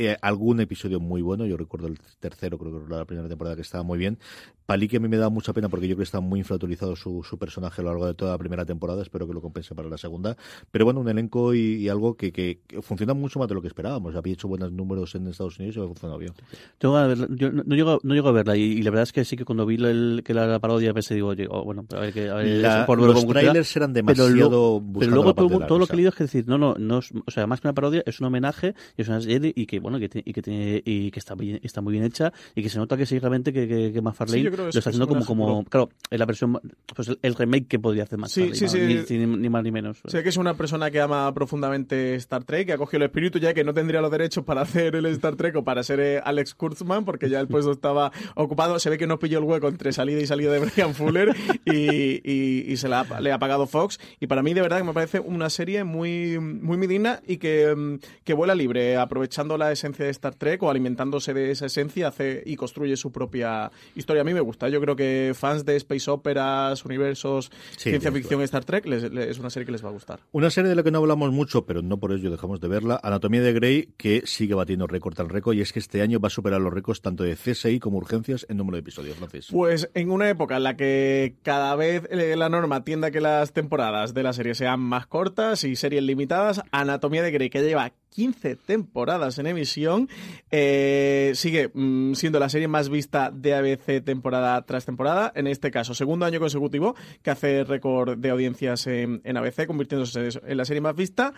Eh, 0.00 0.16
algún 0.22 0.60
episodio 0.60 1.00
muy 1.00 1.22
bueno, 1.22 1.44
yo 1.46 1.56
recuerdo 1.56 1.88
el 1.88 1.98
tercero, 2.20 2.56
creo 2.58 2.86
que 2.86 2.94
la 2.94 3.04
primera 3.04 3.28
temporada 3.28 3.56
que 3.56 3.62
estaba 3.62 3.82
muy 3.82 3.98
bien. 3.98 4.18
Paliki 4.66 4.96
a 4.96 5.00
mí 5.00 5.08
me 5.08 5.16
da 5.16 5.30
mucha 5.30 5.52
pena 5.54 5.68
porque 5.70 5.86
yo 5.88 5.94
creo 5.94 5.98
que 5.98 6.04
está 6.04 6.20
muy 6.20 6.40
infrautilizado 6.40 6.94
su, 6.94 7.22
su 7.22 7.38
personaje 7.38 7.80
a 7.80 7.84
lo 7.84 7.90
largo 7.90 8.06
de 8.06 8.12
toda 8.14 8.32
la 8.32 8.38
primera 8.38 8.66
temporada, 8.66 9.00
espero 9.02 9.26
que 9.26 9.32
lo 9.32 9.40
compense 9.40 9.74
para 9.74 9.88
la 9.88 9.96
segunda. 9.96 10.36
Pero 10.70 10.84
bueno, 10.84 11.00
un 11.00 11.08
elenco 11.08 11.54
y, 11.54 11.76
y 11.76 11.88
algo 11.88 12.16
que, 12.16 12.32
que, 12.32 12.60
que 12.66 12.82
funciona 12.82 13.14
mucho 13.14 13.38
más 13.38 13.48
de 13.48 13.54
lo 13.54 13.62
que 13.62 13.68
esperábamos. 13.68 14.14
Había 14.14 14.34
hecho 14.34 14.46
buenos 14.46 14.70
números 14.70 15.14
en 15.14 15.26
Estados 15.26 15.58
Unidos 15.58 15.76
y 15.76 15.78
había 15.80 15.88
funcionado 15.88 16.18
bien. 16.18 16.32
Verla. 16.80 17.26
Yo 17.30 17.50
no, 17.50 17.62
no 17.64 17.74
llego, 17.74 17.98
no 18.02 18.14
llego 18.14 18.28
a 18.28 18.32
verla 18.32 18.56
y, 18.56 18.62
y 18.62 18.82
la 18.82 18.90
verdad 18.90 19.04
es 19.04 19.12
que 19.12 19.24
sí 19.24 19.36
que 19.36 19.44
cuando 19.46 19.64
vi 19.66 19.76
el, 19.76 20.22
que 20.24 20.34
la, 20.34 20.46
la 20.46 20.58
parodia 20.60 20.92
pensé, 20.92 21.14
digo, 21.14 21.28
oye, 21.28 21.46
oh, 21.50 21.64
bueno, 21.64 21.86
a 21.94 22.00
ver, 22.00 22.12
que, 22.12 22.28
a 22.28 22.34
ver 22.34 22.46
La- 22.62 22.86
por 22.86 23.00
los 23.00 23.26
trailers 23.26 23.74
eran 23.76 23.92
Pero 23.94 24.06
demasiado 24.06 24.30
luego- 24.50 24.80
buscando 24.80 24.98
Pero 25.00 25.12
luego 25.14 25.34
todo, 25.34 25.66
todo 25.66 25.78
lo 25.78 25.86
que 25.86 25.94
he 25.94 25.96
leído 25.96 26.10
es 26.10 26.14
que 26.14 26.24
decir, 26.24 26.44
no, 26.46 26.58
no, 26.58 26.74
no 26.78 26.98
o 26.98 27.30
sea, 27.30 27.46
más 27.46 27.60
que 27.62 27.68
una 27.68 27.74
parodia, 27.74 28.02
es 28.04 28.20
un 28.20 28.26
homenaje, 28.26 28.74
es 28.98 29.08
una 29.08 29.20
serie 29.22 29.52
y 29.56 29.64
que, 29.66 29.78
bueno, 29.90 29.98
que, 30.08 30.22
y 30.24 30.32
que 30.32 30.42
tiene, 30.42 30.82
y 30.84 31.10
que 31.10 31.18
está 31.18 31.34
bien, 31.34 31.60
está 31.62 31.80
muy 31.80 31.92
bien 31.92 32.04
hecha 32.04 32.32
y 32.54 32.62
que 32.62 32.68
se 32.68 32.78
nota 32.78 32.96
que 32.96 33.06
sí 33.06 33.18
realmente 33.18 33.52
que, 33.52 33.66
que, 33.68 33.92
que 33.92 34.00
McFarlane 34.02 34.50
creo 34.50 34.56
lo 34.64 34.68
está 34.68 34.78
es- 34.80 34.86
haciendo 34.86 35.04
es 35.18 35.26
como, 35.26 35.46
como, 35.46 35.64
claro, 35.64 35.90
en 36.10 36.18
la 36.18 36.26
versión, 36.26 36.58
pues 36.94 37.08
el, 37.08 37.18
el 37.22 37.34
remake 37.34 37.66
que 37.66 37.78
podría 37.78 38.04
hacer 38.04 38.18
más 38.18 38.32
Sí, 38.32 38.50
sí, 38.54 38.68
sí. 38.68 38.78
ni, 38.78 39.18
ni- 39.26 39.36
ni 39.38 39.48
más 39.48 39.62
ni 39.64 39.70
menos. 39.72 39.98
Sé 40.06 40.22
que 40.22 40.28
es 40.28 40.36
una 40.36 40.54
persona 40.54 40.90
que 40.90 41.00
ama 41.00 41.32
profundamente 41.34 42.14
Star 42.16 42.44
Trek, 42.44 42.66
que 42.66 42.72
ha 42.72 42.78
cogido 42.78 42.98
el 42.98 43.04
espíritu 43.04 43.38
ya 43.38 43.54
que 43.54 43.64
no 43.64 43.74
tendría 43.74 44.00
los 44.00 44.10
derechos 44.10 44.44
para 44.44 44.62
hacer 44.62 44.94
el 44.96 45.06
Star 45.06 45.36
Trek 45.36 45.56
o 45.56 45.64
para 45.64 45.82
ser 45.82 46.00
eh, 46.00 46.20
Alex 46.24 46.54
Kurtzman, 46.54 47.04
porque 47.04 47.28
ya 47.28 47.40
el 47.40 47.48
puesto 47.48 47.72
estaba 47.72 48.12
ocupado. 48.34 48.78
Se 48.78 48.90
ve 48.90 48.98
que 48.98 49.06
no 49.06 49.18
pilló 49.18 49.38
el 49.38 49.44
hueco 49.44 49.68
entre 49.68 49.92
salida 49.92 50.20
y 50.20 50.26
salida 50.26 50.52
de 50.52 50.58
Brian 50.60 50.94
Fuller 50.94 51.34
y, 51.64 52.20
y- 52.30 52.64
y 52.72 52.76
se 52.76 52.88
la 52.88 53.04
le 53.20 53.32
ha 53.32 53.38
pagado 53.38 53.66
Fox. 53.66 53.98
Y 54.20 54.26
para 54.26 54.42
mí, 54.42 54.54
de 54.54 54.60
verdad, 54.62 54.78
que 54.78 54.84
me 54.84 54.92
parece 54.92 55.20
una 55.20 55.50
serie 55.50 55.84
muy, 55.84 56.38
muy, 56.38 56.76
muy 56.76 56.86
digna 56.86 57.20
y 57.26 57.38
que, 57.38 57.74
mm, 57.74 57.98
que 58.24 58.34
vuela 58.34 58.54
libre, 58.54 58.96
aprovechando 58.96 59.56
la 59.58 59.70
esencia 59.78 60.04
de 60.04 60.10
Star 60.10 60.34
Trek 60.34 60.62
o 60.62 60.70
alimentándose 60.70 61.32
de 61.34 61.50
esa 61.50 61.66
esencia 61.66 62.08
hace 62.08 62.42
y 62.44 62.56
construye 62.56 62.96
su 62.96 63.12
propia 63.12 63.70
historia. 63.94 64.22
A 64.22 64.24
mí 64.24 64.34
me 64.34 64.40
gusta. 64.40 64.68
Yo 64.68 64.80
creo 64.80 64.96
que 64.96 65.32
fans 65.34 65.64
de 65.64 65.76
space 65.76 66.10
operas, 66.10 66.84
universos, 66.84 67.50
Sí, 67.76 67.90
ciencia 67.90 68.12
ficción, 68.12 68.42
Star 68.42 68.64
Trek, 68.64 68.86
les- 68.86 69.10
les- 69.12 69.28
es 69.28 69.38
una 69.38 69.50
serie 69.50 69.66
que 69.66 69.72
les 69.72 69.84
va 69.84 69.88
a 69.88 69.92
gustar. 69.92 70.20
Una 70.32 70.50
serie 70.50 70.68
de 70.68 70.74
la 70.76 70.82
que 70.82 70.90
no 70.90 70.98
hablamos 70.98 71.32
mucho, 71.32 71.64
pero 71.64 71.80
no 71.82 71.98
por 71.98 72.12
ello 72.12 72.30
dejamos 72.30 72.60
de 72.60 72.68
verla, 72.68 73.00
Anatomía 73.02 73.40
de 73.42 73.52
Grey, 73.52 73.88
que 73.96 74.22
sigue 74.26 74.54
batiendo 74.54 74.86
récord 74.86 75.18
al 75.20 75.28
récord, 75.28 75.54
y 75.56 75.60
es 75.60 75.72
que 75.72 75.78
este 75.78 76.02
año 76.02 76.20
va 76.20 76.26
a 76.28 76.30
superar 76.30 76.60
los 76.60 76.72
récords 76.72 77.00
tanto 77.00 77.22
de 77.24 77.36
CSI 77.36 77.78
como 77.78 77.98
urgencias 77.98 78.44
en 78.48 78.56
número 78.56 78.76
de 78.76 78.80
episodios, 78.80 79.16
Francis. 79.16 79.48
Pues 79.50 79.90
en 79.94 80.10
una 80.10 80.28
época 80.28 80.56
en 80.56 80.64
la 80.64 80.76
que 80.76 81.34
cada 81.42 81.74
vez 81.76 82.02
eh, 82.10 82.34
la 82.36 82.48
norma 82.48 82.84
tiende 82.84 83.06
a 83.08 83.10
que 83.10 83.20
las 83.20 83.52
temporadas 83.52 84.14
de 84.14 84.22
la 84.22 84.32
serie 84.32 84.54
sean 84.54 84.80
más 84.80 85.06
cortas 85.06 85.64
y 85.64 85.76
series 85.76 86.02
limitadas, 86.02 86.62
Anatomía 86.72 87.22
de 87.22 87.30
Grey, 87.30 87.50
que 87.50 87.62
lleva 87.62 87.92
15 88.10 88.56
temporadas 88.56 89.38
en 89.38 89.46
emisión, 89.46 90.08
eh, 90.50 91.32
sigue 91.34 91.70
mm, 91.72 92.14
siendo 92.14 92.38
la 92.38 92.48
serie 92.48 92.68
más 92.68 92.88
vista 92.88 93.30
de 93.30 93.54
ABC 93.54 94.04
temporada 94.04 94.60
tras 94.62 94.84
temporada. 94.84 95.32
En 95.34 95.46
este 95.46 95.70
caso, 95.70 95.94
segundo 95.94 96.26
año 96.26 96.40
consecutivo 96.40 96.94
que 97.22 97.30
hace 97.30 97.64
récord 97.64 98.18
de 98.18 98.30
audiencias 98.30 98.86
en, 98.86 99.20
ABC, 99.36 99.66
convirtiéndose 99.66 100.28
en 100.46 100.56
la 100.56 100.64
serie 100.64 100.80
más 100.80 100.96
vista. 100.96 101.32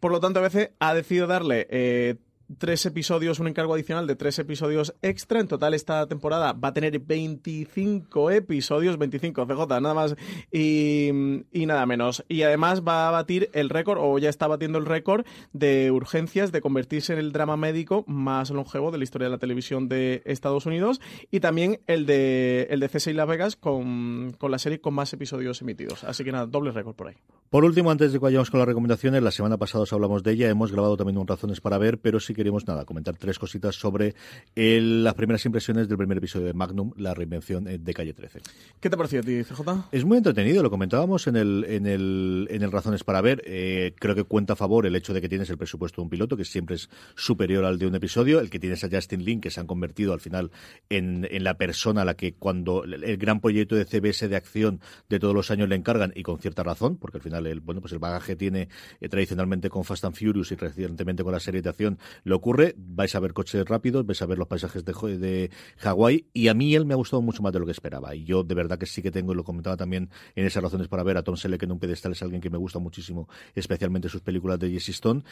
Por 0.00 0.12
lo 0.12 0.20
tanto, 0.20 0.40
ABC 0.40 0.72
ha 0.78 0.94
decidido 0.94 1.26
darle 1.26 1.66
eh, 1.70 2.16
tres 2.58 2.86
episodios, 2.86 3.38
un 3.38 3.48
encargo 3.48 3.74
adicional 3.74 4.06
de 4.06 4.16
tres 4.16 4.38
episodios 4.38 4.94
extra. 5.02 5.40
En 5.40 5.48
total, 5.48 5.74
esta 5.74 6.06
temporada 6.06 6.52
va 6.52 6.68
a 6.68 6.74
tener 6.74 6.98
25 6.98 8.30
episodios, 8.30 8.98
25 8.98 9.46
CJ, 9.46 9.80
nada 9.80 9.94
más 9.94 10.16
y, 10.52 11.10
nada 11.52 11.86
menos. 11.86 12.24
Y 12.28 12.42
además 12.42 12.82
va 12.82 13.08
a 13.08 13.10
batir 13.10 13.50
el 13.52 13.70
récord, 13.70 13.98
o 14.00 14.18
ya 14.18 14.28
está 14.28 14.46
batiendo 14.46 14.78
el 14.78 14.86
récord, 14.86 15.24
de 15.52 15.90
urgencias 15.90 16.52
de 16.52 16.60
convertirse 16.60 17.12
en 17.12 17.18
el 17.18 17.32
drama 17.32 17.56
médico 17.56 18.04
más 18.06 18.50
longevo 18.50 18.90
de 18.90 18.98
la 18.98 19.04
historia 19.04 19.26
de 19.26 19.32
la 19.32 19.38
televisión 19.38 19.88
de 19.88 20.22
Estados 20.24 20.66
Unidos. 20.66 21.00
Y 21.30 21.40
también 21.40 21.80
el 21.86 22.06
de, 22.06 22.68
el 22.70 22.80
de 22.80 22.88
CSI 22.88 23.12
Las 23.12 23.28
Vegas 23.28 23.56
con, 23.56 24.34
con 24.38 24.50
la 24.50 24.58
serie 24.58 24.80
con 24.80 24.94
más 24.94 25.12
episodios 25.12 25.62
emitidos. 25.62 26.04
Así 26.04 26.24
que 26.24 26.32
nada, 26.32 26.46
doble 26.46 26.72
récord 26.72 26.94
por 26.94 27.08
ahí. 27.08 27.14
Por 27.50 27.64
último, 27.64 27.90
antes 27.90 28.12
de 28.12 28.18
que 28.18 28.24
vayamos 28.24 28.50
con 28.50 28.58
las 28.58 28.66
recomendaciones, 28.66 29.22
la 29.22 29.30
semana 29.30 29.56
pasada 29.56 29.84
os 29.84 29.92
hablamos 29.92 30.22
de 30.22 30.32
ella, 30.32 30.48
hemos 30.48 30.72
grabado 30.72 30.96
también 30.96 31.18
un 31.18 31.26
Razones 31.26 31.60
para 31.60 31.78
ver, 31.78 31.98
pero 31.98 32.20
sí 32.20 32.33
queremos 32.34 32.66
nada, 32.66 32.84
comentar 32.84 33.16
tres 33.16 33.38
cositas 33.38 33.74
sobre 33.76 34.14
el- 34.54 35.02
las 35.04 35.14
primeras 35.14 35.44
impresiones 35.46 35.88
del 35.88 35.96
primer 35.98 36.18
episodio 36.18 36.46
de 36.46 36.54
Magnum, 36.54 36.92
la 36.96 37.14
reinvención 37.14 37.66
eh, 37.68 37.78
de 37.78 37.94
Calle 37.94 38.12
13. 38.12 38.40
¿Qué 38.80 38.90
te 38.90 38.96
pareció 38.96 39.20
a 39.20 39.22
ti, 39.22 39.42
CJ? 39.44 39.88
Es 39.92 40.04
muy 40.04 40.18
entretenido, 40.18 40.62
lo 40.62 40.70
comentábamos 40.70 41.26
en 41.26 41.36
el, 41.36 41.64
en 41.68 41.86
el, 41.86 42.46
en 42.50 42.62
el 42.62 42.72
Razones 42.72 43.04
para 43.04 43.20
Ver. 43.20 43.42
Eh, 43.46 43.94
creo 43.98 44.14
que 44.14 44.24
cuenta 44.24 44.54
a 44.54 44.56
favor 44.56 44.86
el 44.86 44.96
hecho 44.96 45.14
de 45.14 45.20
que 45.20 45.28
tienes 45.28 45.48
el 45.50 45.58
presupuesto 45.58 46.00
de 46.00 46.04
un 46.04 46.10
piloto, 46.10 46.36
que 46.36 46.44
siempre 46.44 46.76
es 46.76 46.88
superior 47.14 47.64
al 47.64 47.78
de 47.78 47.86
un 47.86 47.94
episodio, 47.94 48.40
el 48.40 48.50
que 48.50 48.58
tienes 48.58 48.84
a 48.84 48.88
Justin 48.90 49.24
Lin, 49.24 49.40
que 49.40 49.50
se 49.50 49.60
han 49.60 49.66
convertido 49.66 50.12
al 50.12 50.20
final 50.20 50.50
en, 50.90 51.26
en 51.30 51.44
la 51.44 51.54
persona 51.56 52.02
a 52.02 52.04
la 52.04 52.14
que 52.14 52.34
cuando 52.34 52.84
el, 52.84 53.02
el 53.04 53.16
gran 53.16 53.40
proyecto 53.40 53.74
de 53.76 53.84
CBS 53.84 54.28
de 54.28 54.36
acción 54.36 54.80
de 55.08 55.18
todos 55.18 55.34
los 55.34 55.50
años 55.50 55.68
le 55.68 55.76
encargan, 55.76 56.12
y 56.14 56.22
con 56.22 56.38
cierta 56.38 56.62
razón, 56.62 56.96
porque 56.96 57.18
al 57.18 57.22
final 57.22 57.46
el, 57.46 57.60
bueno, 57.60 57.80
pues 57.80 57.92
el 57.92 57.98
bagaje 57.98 58.36
tiene 58.36 58.68
eh, 59.00 59.08
tradicionalmente 59.08 59.68
con 59.70 59.84
Fast 59.84 60.04
and 60.04 60.14
Furious 60.16 60.52
y 60.52 60.56
recientemente 60.56 61.22
con 61.22 61.32
la 61.32 61.40
serie 61.40 61.62
de 61.62 61.68
acción 61.68 61.98
le 62.24 62.34
ocurre. 62.34 62.74
Vais 62.76 63.14
a 63.14 63.20
ver 63.20 63.32
coches 63.32 63.64
rápidos, 63.64 64.04
vais 64.04 64.20
a 64.20 64.26
ver 64.26 64.38
los 64.38 64.48
paisajes 64.48 64.84
de, 64.84 65.18
de 65.18 65.50
Hawái, 65.78 66.26
y 66.32 66.48
a 66.48 66.54
mí 66.54 66.74
él 66.74 66.86
me 66.86 66.94
ha 66.94 66.96
gustado 66.96 67.22
mucho 67.22 67.42
más 67.42 67.52
de 67.52 67.60
lo 67.60 67.66
que 67.66 67.72
esperaba. 67.72 68.14
Y 68.14 68.24
yo 68.24 68.42
de 68.42 68.54
verdad 68.54 68.78
que 68.78 68.86
sí 68.86 69.02
que 69.02 69.10
tengo, 69.10 69.32
y 69.32 69.36
lo 69.36 69.44
comentaba 69.44 69.76
también 69.76 70.10
en 70.34 70.46
esas 70.46 70.62
razones 70.62 70.88
para 70.88 71.02
ver 71.02 71.16
a 71.16 71.22
Tom 71.22 71.36
Selleck 71.36 71.62
en 71.62 71.72
un 71.72 71.78
pedestal, 71.78 72.12
es 72.12 72.22
alguien 72.22 72.40
que 72.40 72.50
me 72.50 72.58
gusta 72.58 72.78
muchísimo, 72.78 73.28
especialmente 73.54 74.08
sus 74.08 74.22
películas 74.22 74.58
de 74.58 74.70
Jesse 74.70 74.90
Stone. 74.90 75.22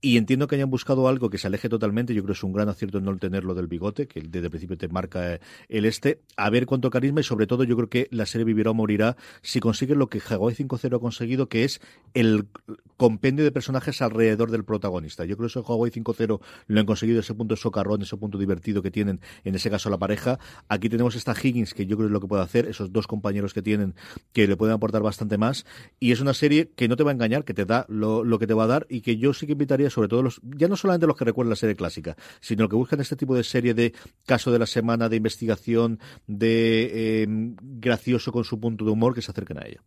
Y 0.00 0.16
entiendo 0.16 0.46
que 0.46 0.56
hayan 0.56 0.70
buscado 0.70 1.08
algo 1.08 1.30
que 1.30 1.38
se 1.38 1.46
aleje 1.46 1.68
totalmente. 1.68 2.14
Yo 2.14 2.22
creo 2.22 2.34
que 2.34 2.38
es 2.38 2.44
un 2.44 2.52
gran 2.52 2.68
acierto 2.68 3.00
no 3.00 3.16
tenerlo 3.18 3.54
del 3.54 3.66
bigote, 3.66 4.06
que 4.06 4.20
desde 4.20 4.46
el 4.46 4.50
principio 4.50 4.76
te 4.76 4.88
marca 4.88 5.34
eh, 5.34 5.40
el 5.68 5.84
este. 5.84 6.22
A 6.36 6.50
ver 6.50 6.66
cuánto 6.66 6.90
carisma 6.90 7.20
y 7.20 7.24
sobre 7.24 7.46
todo 7.46 7.64
yo 7.64 7.76
creo 7.76 7.88
que 7.88 8.08
la 8.10 8.26
serie 8.26 8.44
vivirá 8.44 8.70
o 8.70 8.74
morirá 8.74 9.16
si 9.42 9.60
consigue 9.60 9.94
lo 9.94 10.08
que 10.08 10.20
Hawaii 10.20 10.56
5.0 10.56 10.96
ha 10.96 10.98
conseguido, 10.98 11.48
que 11.48 11.64
es 11.64 11.80
el 12.14 12.48
compendio 12.96 13.44
de 13.44 13.52
personajes 13.52 14.02
alrededor 14.02 14.50
del 14.50 14.64
protagonista. 14.64 15.24
Yo 15.24 15.36
creo 15.36 15.48
que 15.48 15.58
eso 15.58 15.64
Hawaii 15.66 15.92
5.0 15.92 16.39
lo 16.66 16.80
han 16.80 16.86
conseguido, 16.86 17.20
ese 17.20 17.34
punto 17.34 17.56
socarrón, 17.56 18.02
ese 18.02 18.16
punto 18.16 18.38
divertido 18.38 18.82
que 18.82 18.90
tienen, 18.90 19.20
en 19.44 19.54
ese 19.54 19.70
caso 19.70 19.90
la 19.90 19.98
pareja. 19.98 20.38
Aquí 20.68 20.88
tenemos 20.88 21.14
esta 21.14 21.34
Higgins, 21.40 21.74
que 21.74 21.86
yo 21.86 21.96
creo 21.96 22.08
es 22.08 22.12
lo 22.12 22.20
que 22.20 22.26
puede 22.26 22.42
hacer, 22.42 22.66
esos 22.66 22.92
dos 22.92 23.06
compañeros 23.06 23.54
que 23.54 23.62
tienen, 23.62 23.94
que 24.32 24.46
le 24.46 24.56
pueden 24.56 24.74
aportar 24.74 25.02
bastante 25.02 25.38
más. 25.38 25.66
Y 25.98 26.12
es 26.12 26.20
una 26.20 26.34
serie 26.34 26.70
que 26.74 26.88
no 26.88 26.96
te 26.96 27.02
va 27.02 27.10
a 27.10 27.14
engañar, 27.14 27.44
que 27.44 27.54
te 27.54 27.64
da 27.64 27.86
lo, 27.88 28.38
que 28.38 28.46
te 28.46 28.54
va 28.54 28.64
a 28.64 28.66
dar 28.66 28.86
y 28.88 29.00
que 29.00 29.16
yo 29.16 29.32
sí 29.32 29.46
que 29.46 29.52
invitaría, 29.52 29.90
sobre 29.90 30.08
todo 30.08 30.22
los, 30.22 30.40
ya 30.42 30.68
no 30.68 30.76
solamente 30.76 31.06
los 31.06 31.16
que 31.16 31.24
recuerdan 31.24 31.50
la 31.50 31.56
serie 31.56 31.76
clásica, 31.76 32.16
sino 32.40 32.68
que 32.68 32.76
buscan 32.76 33.00
este 33.00 33.16
tipo 33.16 33.34
de 33.34 33.44
serie 33.44 33.74
de 33.74 33.94
caso 34.26 34.50
de 34.52 34.58
la 34.58 34.66
semana, 34.66 35.08
de 35.08 35.16
investigación, 35.16 35.98
de 36.26 37.22
eh, 37.22 37.26
gracioso 37.60 38.32
con 38.32 38.44
su 38.44 38.58
punto 38.60 38.84
de 38.84 38.90
humor, 38.90 39.14
que 39.14 39.22
se 39.22 39.30
acerquen 39.30 39.58
a 39.58 39.66
ella. 39.66 39.82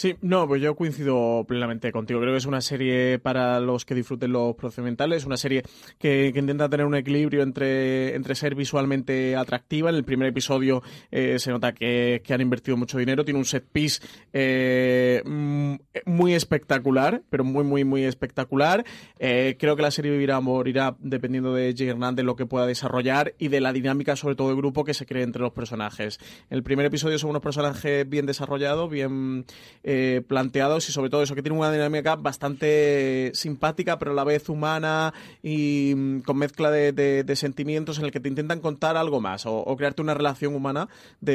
Sí, 0.00 0.16
no, 0.22 0.48
pues 0.48 0.62
yo 0.62 0.74
coincido 0.76 1.44
plenamente 1.46 1.92
contigo. 1.92 2.20
Creo 2.20 2.32
que 2.32 2.38
es 2.38 2.46
una 2.46 2.62
serie 2.62 3.18
para 3.18 3.60
los 3.60 3.84
que 3.84 3.94
disfruten 3.94 4.32
los 4.32 4.56
procedimentales, 4.56 5.26
una 5.26 5.36
serie 5.36 5.62
que, 5.98 6.32
intenta 6.34 6.70
tener 6.70 6.86
un 6.86 6.94
equilibrio 6.94 7.42
entre, 7.42 8.14
entre 8.14 8.34
ser 8.34 8.54
visualmente 8.54 9.36
atractiva. 9.36 9.90
En 9.90 9.96
el 9.96 10.04
primer 10.04 10.28
episodio 10.28 10.82
eh, 11.10 11.38
se 11.38 11.50
nota 11.50 11.74
que, 11.74 12.22
han 12.30 12.40
invertido 12.40 12.78
mucho 12.78 12.96
dinero, 12.96 13.26
tiene 13.26 13.40
un 13.40 13.44
set 13.44 13.66
piece 13.70 14.00
eh, 14.32 15.22
mm, 15.22 15.74
muy 16.06 16.32
espectacular, 16.32 17.20
pero 17.28 17.44
muy, 17.44 17.64
muy, 17.64 17.84
muy 17.84 18.04
espectacular. 18.04 18.86
Eh, 19.18 19.58
creo 19.58 19.76
que 19.76 19.82
la 19.82 19.90
serie 19.90 20.12
vivirá 20.12 20.38
o 20.38 20.40
morirá 20.40 20.96
dependiendo 21.00 21.52
de 21.52 21.74
Jay 21.76 21.88
Hernández 21.90 22.24
lo 22.24 22.36
que 22.36 22.46
pueda 22.46 22.64
desarrollar 22.64 23.34
y 23.38 23.48
de 23.48 23.60
la 23.60 23.74
dinámica, 23.74 24.16
sobre 24.16 24.34
todo 24.34 24.48
de 24.48 24.54
grupo, 24.54 24.82
que 24.82 24.94
se 24.94 25.04
cree 25.04 25.24
entre 25.24 25.42
los 25.42 25.52
personajes. 25.52 26.18
El 26.48 26.62
primer 26.62 26.86
episodio 26.86 27.18
son 27.18 27.28
unos 27.28 27.42
personajes 27.42 28.08
bien 28.08 28.24
desarrollados, 28.24 28.88
bien 28.88 29.44
eh, 29.92 30.22
planteados 30.24 30.88
y 30.88 30.92
sobre 30.92 31.10
todo 31.10 31.22
eso, 31.24 31.34
que 31.34 31.42
tiene 31.42 31.58
una 31.58 31.72
dinámica 31.72 32.14
bastante 32.14 33.32
simpática, 33.34 33.98
pero 33.98 34.12
a 34.12 34.14
la 34.14 34.22
vez 34.22 34.48
humana 34.48 35.12
y 35.42 35.94
mm, 35.96 36.20
con 36.20 36.36
mezcla 36.36 36.70
de, 36.70 36.92
de- 36.92 37.24
de 37.24 37.36
sentimientos 37.36 37.98
en 37.98 38.04
el 38.04 38.12
que 38.12 38.20
te 38.20 38.28
intentan 38.28 38.60
contar 38.60 38.96
algo 38.96 39.20
más 39.20 39.46
o, 39.46 39.74
crearte 39.76 40.00
una 40.02 40.14
relación 40.14 40.54
humana 40.54 40.84
mm, 41.20 41.26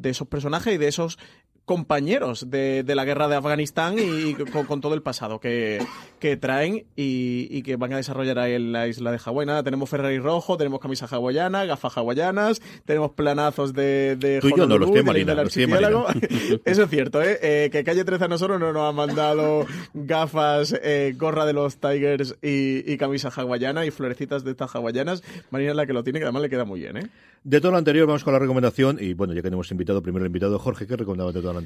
de 0.00 0.10
esos 0.10 0.28
personajes 0.28 0.74
y 0.74 0.78
de 0.78 0.86
esos 0.86 1.18
compañeros 1.72 2.50
de, 2.50 2.82
de 2.82 2.94
la 2.94 3.06
guerra 3.06 3.28
de 3.28 3.36
Afganistán 3.36 3.96
y 3.98 4.34
con, 4.34 4.66
con 4.66 4.82
todo 4.82 4.92
el 4.92 5.00
pasado 5.00 5.40
que, 5.40 5.78
que 6.20 6.36
traen 6.36 6.84
y, 6.96 7.48
y 7.50 7.62
que 7.62 7.76
van 7.76 7.94
a 7.94 7.96
desarrollar 7.96 8.38
ahí 8.40 8.52
en 8.52 8.72
la 8.72 8.88
isla 8.88 9.10
de 9.10 9.18
Hawái. 9.18 9.46
Nada, 9.46 9.62
tenemos 9.62 9.88
Ferrari 9.88 10.18
rojo, 10.18 10.58
tenemos 10.58 10.80
camisa 10.80 11.06
hawaiana, 11.10 11.64
gafas 11.64 11.96
hawaianas, 11.96 12.60
tenemos 12.84 13.12
planazos 13.12 13.72
de, 13.72 14.16
de 14.16 14.40
Tú 14.40 14.48
y 14.48 14.54
yo 14.54 14.66
no, 14.66 14.76
los 14.76 14.90
tiene 14.90 15.02
Marina, 15.02 15.34
los 15.34 15.50
tiene. 15.50 15.72
Marina. 15.72 16.04
Eso 16.66 16.82
es 16.82 16.90
cierto, 16.90 17.22
¿eh? 17.22 17.38
Eh, 17.40 17.70
que 17.72 17.84
Calle 17.84 18.04
13 18.04 18.26
a 18.26 18.28
nosotros 18.28 18.60
no 18.60 18.70
nos 18.74 18.86
ha 18.86 18.92
mandado 18.92 19.64
gafas, 19.94 20.74
eh, 20.82 21.14
gorra 21.16 21.46
de 21.46 21.54
los 21.54 21.78
Tigers 21.78 22.36
y, 22.42 22.92
y 22.92 22.98
camisa 22.98 23.30
hawaiana 23.34 23.86
y 23.86 23.90
florecitas 23.90 24.44
de 24.44 24.50
estas 24.50 24.74
hawaianas. 24.76 25.22
Marina 25.50 25.70
es 25.70 25.76
la 25.76 25.86
que 25.86 25.94
lo 25.94 26.04
tiene, 26.04 26.18
que 26.18 26.26
además 26.26 26.42
le 26.42 26.50
queda 26.50 26.66
muy 26.66 26.80
bien, 26.80 26.98
¿eh? 26.98 27.08
De 27.44 27.60
todo 27.60 27.72
lo 27.72 27.78
anterior, 27.78 28.06
vamos 28.06 28.22
con 28.22 28.32
la 28.32 28.38
recomendación. 28.38 28.98
Y 29.00 29.14
bueno, 29.14 29.32
ya 29.32 29.38
que 29.38 29.48
tenemos 29.48 29.68
invitado, 29.72 30.00
primero 30.00 30.24
el 30.24 30.28
invitado, 30.28 30.60
Jorge, 30.60 30.86
¿qué 30.86 30.96
recomendabas 30.96 31.34
de 31.34 31.40
todo 31.40 31.52
lo 31.52 31.58
anterior? 31.58 31.61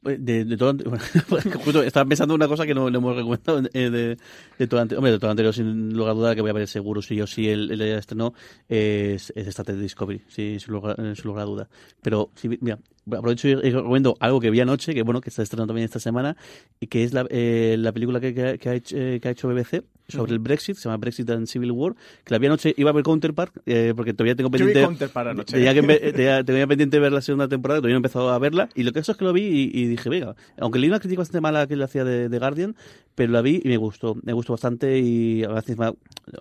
De, 0.00 0.44
de 0.44 0.56
todo, 0.56 0.74
bueno, 1.28 1.58
justo 1.58 1.82
estaba 1.82 2.08
pensando 2.08 2.34
en 2.34 2.36
una 2.36 2.48
cosa 2.48 2.64
que 2.64 2.72
no 2.72 2.88
le 2.88 2.98
hemos 2.98 3.16
recomendado 3.16 3.62
eh, 3.72 3.90
de, 3.90 4.16
de 4.58 4.66
todo 4.66 4.80
anterior. 4.80 4.98
Hombre, 5.00 5.12
de 5.12 5.18
todo 5.18 5.30
anterior, 5.30 5.52
sin 5.52 5.92
lugar 5.92 6.12
a 6.12 6.14
duda, 6.14 6.34
que 6.34 6.40
voy 6.40 6.50
a 6.50 6.54
ver 6.54 6.68
seguro 6.68 7.02
si 7.02 7.16
yo 7.16 7.26
sí 7.26 7.48
el, 7.48 7.70
el 7.72 7.82
estreno 7.82 8.32
es, 8.68 9.32
es 9.34 9.46
Star 9.48 9.66
Trek 9.66 9.78
Discovery, 9.78 10.22
sí, 10.28 10.58
sin 10.60 10.72
lugar, 10.72 10.96
sin 10.96 11.24
lugar 11.24 11.42
a 11.42 11.46
duda. 11.46 11.68
Pero, 12.00 12.30
sí, 12.36 12.48
mira, 12.60 12.78
aprovecho 13.16 13.48
y 13.48 13.54
recomiendo 13.54 14.16
algo 14.20 14.40
que 14.40 14.50
vi 14.50 14.60
anoche, 14.60 14.94
que 14.94 15.02
bueno, 15.02 15.20
que 15.20 15.30
está 15.30 15.42
estrenando 15.42 15.72
también 15.72 15.84
esta 15.84 16.00
semana, 16.00 16.36
y 16.80 16.86
que 16.86 17.04
es 17.04 17.12
la, 17.12 17.26
eh, 17.30 17.76
la 17.78 17.92
película 17.92 18.20
que, 18.20 18.34
que, 18.34 18.58
que 18.58 18.68
ha 18.68 18.74
hecho, 18.74 18.96
eh, 18.96 19.18
que 19.20 19.28
ha 19.28 19.30
hecho 19.30 19.48
BBC 19.48 19.82
sobre 20.08 20.32
el 20.32 20.38
Brexit, 20.38 20.76
se 20.76 20.84
llama 20.84 20.96
Brexit 20.96 21.28
and 21.28 21.46
Civil 21.46 21.70
War, 21.70 21.94
que 22.24 22.32
la 22.32 22.38
vi 22.38 22.46
anoche, 22.46 22.72
iba 22.78 22.88
a 22.88 22.92
ver 22.94 23.02
Counterpart, 23.04 23.54
eh, 23.66 23.92
porque 23.94 24.14
todavía 24.14 24.34
tengo 24.34 24.50
pendiente... 24.50 24.82
Counterpart 24.82 25.28
anoche. 25.28 25.52
tenía, 25.54 25.74
ve- 25.74 26.12
tenía, 26.12 26.42
tenía 26.44 26.66
pendiente 26.66 26.98
ver 26.98 27.12
la 27.12 27.20
segunda 27.20 27.46
temporada, 27.46 27.80
todavía 27.80 27.92
no 27.94 27.98
he 27.98 28.04
empezado 28.04 28.30
a 28.30 28.38
verla, 28.38 28.70
y 28.74 28.84
lo 28.84 28.92
que 28.92 29.00
eso 29.00 29.12
es 29.12 29.18
que 29.18 29.24
lo 29.26 29.34
vi 29.34 29.42
y, 29.42 29.70
y 29.82 29.86
dije, 29.86 30.08
venga, 30.08 30.34
aunque 30.58 30.78
leí 30.78 30.88
una 30.88 30.98
crítica 30.98 31.20
bastante 31.20 31.42
mala 31.42 31.66
que 31.66 31.76
le 31.76 31.84
hacía 31.84 32.04
de, 32.04 32.30
de 32.30 32.38
Guardian, 32.38 32.74
pero 33.14 33.32
la 33.32 33.42
vi 33.42 33.60
y 33.62 33.68
me 33.68 33.76
gustó, 33.76 34.16
me 34.22 34.32
gustó 34.32 34.54
bastante 34.54 34.98
y 34.98 35.44
a 35.44 35.48
veces 35.48 35.76
a 35.78 35.92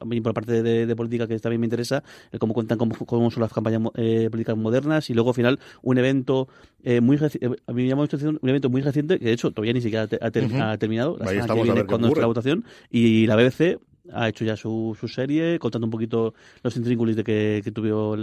mí 0.05 0.21
por 0.21 0.29
la 0.29 0.33
parte 0.33 0.63
de, 0.63 0.85
de 0.85 0.95
política 0.95 1.27
que 1.27 1.37
también 1.39 1.59
me 1.59 1.65
interesa, 1.65 2.03
cómo 2.39 2.53
cuentan 2.53 2.77
cómo, 2.77 2.95
cómo 2.95 3.31
son 3.31 3.41
las 3.41 3.51
campañas 3.51 3.81
eh, 3.95 4.29
políticas 4.31 4.55
modernas 4.55 5.09
y 5.09 5.13
luego 5.13 5.31
al 5.31 5.35
final 5.35 5.59
un 5.81 5.97
evento 5.97 6.47
eh, 6.83 7.01
muy 7.01 7.17
reci- 7.17 7.39
eh, 7.41 7.55
a 7.67 7.73
mí 7.73 7.83
me 7.83 7.87
llama 7.89 8.03
mucho 8.03 8.17
la 8.17 8.21
atención, 8.21 8.39
un 8.41 8.49
evento 8.49 8.69
muy 8.69 8.81
reciente 8.81 9.19
que 9.19 9.25
de 9.25 9.31
hecho 9.33 9.51
todavía 9.51 9.73
ni 9.73 9.81
siquiera 9.81 10.03
ha, 10.03 10.07
te- 10.07 10.19
ha 10.21 10.31
ter- 10.31 10.43
ha 10.61 10.77
terminado, 10.77 11.17
la 11.17 11.25
Ahí 11.25 11.35
semana 11.35 11.47
que 11.53 11.59
viene 11.63 11.87
cuando 11.87 12.07
es 12.07 12.11
la 12.21 12.27
votación 12.27 12.65
y 12.91 13.25
la 13.27 13.35
BBC 13.35 13.79
ha 14.13 14.27
hecho 14.29 14.45
ya 14.45 14.55
su, 14.55 14.95
su 14.99 15.07
serie 15.07 15.59
contando 15.59 15.85
un 15.87 15.91
poquito 15.91 16.33
los 16.63 16.75
intríngulis 16.77 17.15
de 17.15 17.23
que, 17.23 17.61
que 17.63 17.71
tuvo 17.71 18.15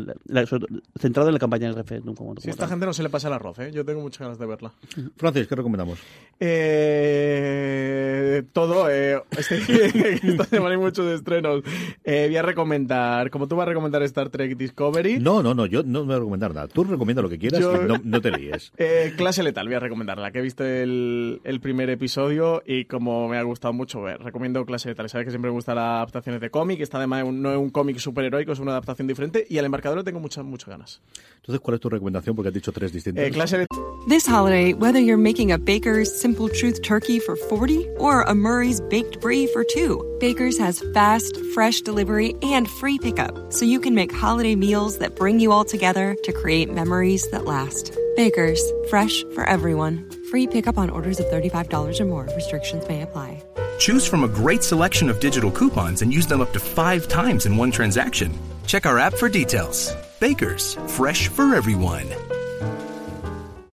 centrado 0.99 1.29
en 1.29 1.35
la 1.35 1.39
campaña 1.41 1.67
del 1.69 1.77
referéndum 1.77 2.15
como, 2.15 2.35
Si 2.37 2.43
como 2.43 2.51
esta 2.51 2.63
tal. 2.65 2.71
gente 2.71 2.87
no 2.87 2.93
se 2.93 3.03
le 3.03 3.09
pasa 3.11 3.29
el 3.29 3.35
arroz, 3.35 3.59
¿eh? 3.59 3.71
Yo 3.73 3.85
tengo 3.85 4.01
muchas 4.01 4.21
ganas 4.21 4.39
de 4.39 4.47
verla. 4.47 4.73
Francis, 5.17 5.47
¿qué 5.47 5.55
recomendamos? 5.55 5.99
Eh, 7.17 8.43
todo. 8.53 8.91
Eh, 8.91 9.21
este- 9.37 10.27
esta 10.29 10.45
semana 10.45 10.75
hay 10.75 10.81
muchos 10.81 11.07
estrenos. 11.13 11.63
Eh, 12.05 12.27
voy 12.29 12.37
a 12.37 12.43
recomendar, 12.43 13.31
como 13.31 13.47
tú 13.49 13.57
vas 13.57 13.67
a 13.67 13.71
recomendar 13.71 14.03
Star 14.03 14.29
Trek 14.31 14.57
Discovery. 14.57 15.19
No, 15.21 15.43
no, 15.43 15.55
no, 15.55 15.67
yo 15.67 15.83
no 15.83 16.01
me 16.01 16.07
voy 16.07 16.15
a 16.15 16.19
recomendar 16.19 16.55
nada. 16.55 16.69
Tú 16.69 16.85
recomienda 16.85 17.23
lo 17.23 17.29
que 17.29 17.39
quieras 17.39 17.61
Yo- 17.61 17.83
no, 17.87 18.01
no 18.03 18.21
te 18.21 18.31
líes. 18.31 18.73
Eh, 18.87 19.15
Clase 19.17 19.43
Letal, 19.43 19.67
voy 19.67 19.75
a 19.77 19.81
recomendarla, 19.81 20.31
que 20.31 20.39
he 20.41 20.43
visto 20.43 20.65
el, 20.65 21.41
el 21.45 21.61
primer 21.61 21.89
episodio 21.91 22.63
y 22.67 22.85
como 22.85 23.29
me 23.29 23.37
ha 23.39 23.43
gustado 23.43 23.73
mucho 23.73 24.03
ver, 24.03 24.21
recomiendo 24.21 24.65
Clase 24.67 24.89
Letal. 24.91 25.09
Sabes 25.09 25.27
que 25.27 25.31
siempre 25.31 25.51
me 25.51 25.55
gustan 25.55 25.74
las 25.75 25.85
adaptaciones 25.97 26.41
de 26.41 26.51
cómic, 26.51 26.81
esta 26.81 26.99
además 26.99 27.25
un- 27.25 27.43
no 27.43 27.51
es 27.53 27.59
un 27.59 27.71
cómic 27.71 27.99
superheroico, 27.99 28.53
es 28.53 28.59
una 28.59 28.73
adaptación 28.73 29.07
diferente 29.09 29.47
y 29.49 29.59
al 29.59 29.65
embarcadero 29.65 30.03
tengo 30.05 30.21
muchas, 30.21 30.45
muchas 30.45 30.69
ganas. 30.69 31.01
Entonces, 31.37 31.61
¿cuál 31.61 31.75
es 31.77 31.81
tu 31.81 31.89
recomendación? 31.91 32.35
Porque 32.37 32.49
has 32.49 32.55
dicho 32.55 32.73
tres 32.73 32.93
distintas. 32.93 33.25
Eh, 33.25 33.31
Clase. 33.31 33.67
This 34.09 34.27
holiday, 34.29 34.75
whether 34.75 35.01
you're 35.01 35.17
making 35.23 35.51
a 35.53 35.57
Baker's 35.59 36.11
Simple 36.21 36.49
Truth 36.51 36.83
turkey 36.83 37.19
for 37.21 37.37
40 37.37 37.87
or 37.99 38.23
a 38.23 38.35
Murray's 38.35 38.81
baked 38.91 39.21
brie 39.21 39.47
for 39.47 39.65
2, 39.65 40.19
Baker's 40.21 40.59
has 40.59 40.83
fast, 40.93 41.37
fresh 41.55 41.81
delivery 41.81 42.35
and 42.43 42.69
free 42.69 42.99
pickup, 42.99 43.35
so 43.53 43.65
you 43.65 43.81
can 43.81 43.95
make 43.95 44.13
holiday 44.13 44.55
meals 44.57 44.99
that 44.99 45.17
bring 45.17 45.41
you 45.41 45.53
all 45.53 45.65
together 45.65 46.17
to 46.25 46.33
create 46.33 46.73
memories 46.73 47.29
that 47.31 47.45
last. 47.47 47.93
Baker's, 48.17 48.61
fresh 48.91 49.25
for 49.35 49.45
everyone. 49.49 50.09
Free 50.31 50.47
pickup 50.47 50.77
on 50.79 50.91
orders 50.91 51.19
of 51.19 51.27
$35 51.31 51.99
or 52.01 52.05
more. 52.05 52.29
Restrictions 52.37 52.87
may 52.89 53.03
apply. 53.03 53.43
Choose 53.79 54.07
from 54.07 54.25
a 54.25 54.29
great 54.29 54.63
selection 54.63 55.11
of 55.11 55.21
digital 55.21 55.51
coupons 55.51 56.03
and 56.03 56.13
use 56.13 56.27
them 56.27 56.41
up 56.41 56.53
to 56.53 56.61
five 56.61 57.07
times 57.09 57.47
in 57.47 57.57
one 57.57 57.71
transaction. 57.71 58.31
Check 58.67 58.87
our 58.87 58.99
app 58.99 59.15
for 59.15 59.29
details. 59.29 59.95
Bakers, 60.21 60.77
fresh 60.89 61.29
for 61.29 61.55
everyone. 61.55 62.07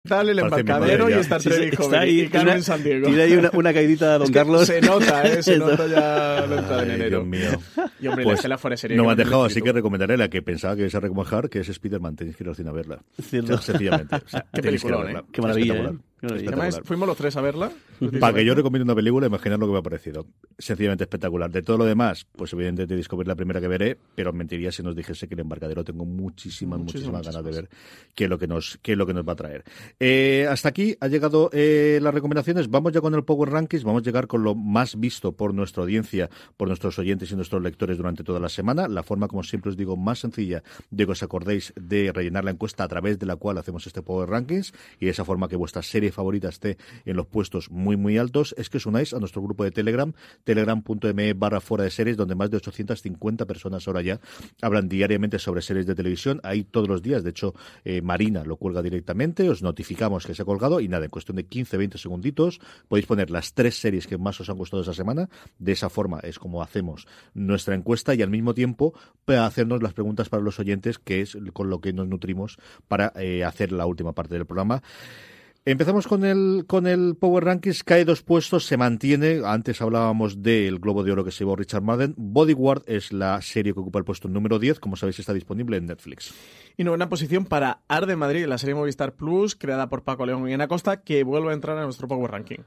Dale 0.04 0.32
el 0.32 0.40
embarcadero 0.40 1.10
y. 1.10 1.14
Star 1.22 1.40
Trek 1.40 1.74
sí, 1.78 1.82
está 1.84 2.00
ahí, 2.02 2.22
y 2.22 2.28
Carmen 2.30 2.48
tiene- 2.56 2.62
San 2.64 2.84
Diego. 2.84 3.08
tiene 3.08 3.22
ahí 3.22 3.34
una, 3.34 3.50
una 3.54 3.74
caidita, 3.74 4.18
don 4.18 4.24
Es 4.24 4.30
que 4.30 4.34
Carlos. 4.34 4.68
Se 4.68 4.82
nota, 4.82 5.24
¿eh? 5.26 5.42
Se 5.44 5.58
nota 5.60 5.88
ya 5.88 6.46
la 6.48 6.56
entrada 6.60 6.84
en 6.84 6.90
Ay, 6.90 6.96
enero. 6.96 7.24
Dios 7.24 7.26
mío. 7.28 7.50
Y 8.02 8.08
hombre, 8.08 8.26
Pues, 8.26 8.44
la 8.46 8.58
de 8.58 8.78
serie. 8.78 8.98
no 8.98 9.06
me 9.06 9.12
has 9.12 9.18
dejado, 9.18 9.46
así 9.46 9.62
que 9.62 9.72
recomendaré 9.72 10.18
la 10.18 10.28
que 10.30 10.42
pensaba 10.42 10.76
que 10.76 10.82
ibas 10.82 10.96
a 10.96 11.00
recomendar, 11.00 11.50
que 11.50 11.60
es 11.60 11.70
Spider-Man. 11.70 12.16
Tenéis 12.18 12.36
que 12.36 12.44
ir 12.44 12.50
al 12.50 12.56
cine 12.58 12.70
a 12.70 12.74
verla. 12.74 13.00
Cierto. 13.22 13.54
O 13.54 13.58
sea, 13.60 13.74
sencillamente. 13.76 14.16
O 14.16 14.28
sea, 14.28 14.46
Qué 14.54 14.62
tenéis 14.62 14.82
que 14.82 14.88
ir 14.90 14.94
a 14.94 14.98
peliculón, 14.98 15.06
verla. 15.06 15.20
¿eh? 15.20 15.24
Qué 15.32 15.42
maravilla, 15.42 15.94
Fuimos 16.84 17.08
los 17.08 17.18
tres 17.18 17.36
a 17.36 17.42
verla. 17.42 17.72
Para 18.20 18.34
que 18.36 18.46
yo 18.46 18.54
recomiende 18.54 18.84
una 18.84 18.96
película, 18.96 19.28
imaginar 19.28 19.60
lo 19.60 19.66
que 19.66 19.74
me 19.74 19.80
ha 19.80 19.84
parecido. 19.84 20.28
Sencillamente 20.58 21.04
espectacular. 21.04 21.50
De 21.50 21.62
todo 21.64 21.80
lo 21.80 21.86
demás, 21.86 22.28
pues 22.36 22.54
evidentemente 22.54 22.96
Discovery 22.96 23.28
la 23.28 23.36
primera 23.36 23.60
que 23.60 23.68
veré, 23.68 23.98
pero 24.16 24.32
mentiría 24.32 24.72
si 24.72 24.84
nos 24.84 24.96
dijese 24.96 25.28
que 25.28 25.34
el 25.34 25.42
embarcadero 25.42 25.84
tengo 25.84 26.06
muchísimas, 26.06 26.80
muchísimas, 26.80 26.82
Muchísimas, 26.82 27.26
ganas 27.26 27.44
de 27.44 27.62
ver 27.62 27.70
qué 28.14 28.26
es 28.26 28.30
lo 28.30 28.38
que 28.38 28.48
nos, 28.48 28.80
qué 28.82 28.92
es 28.92 28.98
lo 28.98 29.06
que 29.06 29.14
nos 29.14 29.28
va 29.28 29.34
a 29.34 29.36
traer. 29.36 29.64
Eh, 30.00 30.48
hasta 30.50 30.70
aquí 30.70 30.96
ha 31.00 31.08
llegado 31.08 31.50
eh, 31.54 32.00
las 32.02 32.14
recomendaciones. 32.14 32.70
Vamos 32.70 32.94
ya 32.94 33.02
con 33.02 33.16
el 33.16 33.24
Power 33.24 33.50
Rankings. 33.50 33.84
Vamos 33.84 34.02
a 34.02 34.06
llegar 34.06 34.28
con 34.28 34.44
lo 34.44 34.54
más 34.54 35.00
visto 35.00 35.32
por 35.32 35.54
nuestra 35.54 35.84
audiencia, 35.84 36.30
por 36.58 36.68
nuestros 36.68 37.00
oyentes 37.00 37.32
y 37.32 37.36
nuestros 37.36 37.62
lectores 37.62 37.98
durante 37.98 38.24
toda 38.24 38.40
la 38.40 38.50
semana. 38.50 38.88
La 38.88 39.04
forma, 39.04 39.28
como 39.28 39.44
siempre 39.44 39.70
os 39.70 39.78
digo, 39.78 39.98
más 39.98 40.20
sencilla 40.20 40.64
de 40.90 41.06
que 41.06 41.12
os 41.12 41.24
acordéis 41.24 41.74
de 41.76 42.12
rellenar 42.12 42.46
la 42.46 42.52
encuesta 42.52 42.84
a 42.84 42.88
través 42.88 43.18
de 43.18 43.26
la 43.26 43.36
cual 43.36 43.58
hacemos 43.58 43.88
este 43.88 44.02
Power 44.02 44.30
Rankings 44.30 44.74
y 45.00 45.06
de 45.06 45.12
esa 45.12 45.26
forma 45.26 45.48
que 45.48 45.56
vuestra 45.56 45.82
favorita 46.12 46.50
esté 46.50 46.78
en 47.06 47.16
los 47.16 47.28
puestos 47.28 47.70
muy, 47.70 47.98
muy 47.98 48.18
altos, 48.18 48.56
es 48.58 48.70
que 48.70 48.78
os 48.78 48.86
unáis 48.86 49.14
a 49.14 49.20
nuestro 49.20 49.42
grupo 49.42 49.64
de 49.64 49.72
Telegram, 49.72 50.14
telegram.me 50.44 51.34
barra 51.34 51.62
fuera 51.62 51.84
de 51.84 51.92
series, 51.92 52.18
donde 52.18 52.36
más 52.36 52.50
de 52.50 52.58
850 52.58 53.46
personas 53.46 53.88
ahora 53.88 54.02
ya 54.02 54.20
hablan 54.62 54.90
diariamente 54.90 55.40
sobre 55.40 55.62
series 55.62 55.86
de 55.86 55.96
televisión. 55.96 56.40
Ahí 56.44 56.64
todos 56.64 56.88
los 56.88 57.02
días, 57.02 57.24
de 57.24 57.32
hecho, 57.32 57.54
eh, 57.84 58.02
Marina 58.02 58.44
lo 58.44 58.58
cuelga 58.58 58.82
directamente, 58.82 59.50
os 59.50 59.62
notificamos 59.62 60.26
que 60.26 60.36
se 60.36 60.42
ha 60.42 60.46
colgado 60.46 60.80
y 60.80 60.88
nada, 60.88 61.06
en 61.06 61.12
cuestión 61.12 61.36
de 61.38 61.46
15, 61.46 61.78
20 61.78 61.98
segunditos 61.98 62.60
podéis 62.88 63.06
poner 63.06 63.30
las 63.30 63.54
tres 63.54 63.80
series 63.80 64.08
que 64.08 64.18
más 64.18 64.40
os 64.40 64.50
han 64.50 64.58
gustado 64.58 64.82
esa 64.84 64.94
semana. 64.94 65.30
De 65.60 65.72
esa 65.72 65.90
forma 65.90 66.20
es 66.20 66.40
como 66.40 66.62
hacemos 66.62 67.08
nuestra 67.34 67.76
encuesta 67.76 68.14
y 68.16 68.22
al 68.22 68.30
mismo 68.30 68.54
tiempo 68.54 68.94
para 69.26 69.46
hacernos 69.46 69.82
las 69.82 69.94
preguntas 69.94 70.30
para 70.30 70.44
los 70.44 70.60
oyentes, 70.60 71.00
que 71.00 71.22
es 71.22 71.38
con 71.54 71.70
lo 71.70 71.82
que 71.82 71.94
nos 71.94 72.08
nutrimos 72.08 72.58
para 72.88 73.14
eh, 73.16 73.44
hacer 73.44 73.72
la 73.72 73.86
última 73.86 74.14
parte 74.14 74.36
del 74.36 74.46
programa. 74.46 74.82
Empezamos 75.64 76.08
con 76.08 76.26
el, 76.26 76.66
con 76.66 76.88
el 76.88 77.16
Power 77.16 77.44
Rankings, 77.44 77.84
cae 77.84 78.04
dos 78.04 78.24
puestos, 78.24 78.66
se 78.66 78.78
mantiene. 78.78 79.42
Antes 79.46 79.80
hablábamos 79.80 80.42
del 80.42 80.80
Globo 80.80 81.04
de 81.04 81.12
Oro 81.12 81.24
que 81.24 81.30
se 81.30 81.44
llevó 81.44 81.56
Richard 81.56 81.84
Madden. 81.84 82.16
Bodyguard 82.18 82.82
es 82.88 83.14
la 83.14 83.40
serie 83.44 83.72
que 83.72 83.80
ocupa 83.80 84.00
el 84.00 84.06
puesto 84.06 84.28
número 84.28 84.58
10, 84.58 84.80
como 84.80 84.96
sabéis 84.96 85.20
está 85.20 85.34
disponible 85.34 85.78
en 85.78 85.86
Netflix. 85.86 86.34
Y 86.78 86.84
novena 86.84 87.10
posición 87.10 87.46
para 87.46 87.82
Arde 87.88 88.16
Madrid, 88.16 88.48
la 88.48 88.58
serie 88.58 88.74
Movistar 88.74 89.14
Plus, 89.14 89.56
creada 89.56 89.88
por 89.88 90.04
Paco 90.04 90.26
León 90.26 90.50
y 90.50 90.54
Ana 90.54 90.68
Costa, 90.68 91.04
que 91.04 91.24
vuelve 91.24 91.52
a 91.52 91.54
entrar 91.54 91.78
en 91.78 91.84
nuestro 91.84 92.08
Power 92.08 92.32
Ranking. 92.32 92.62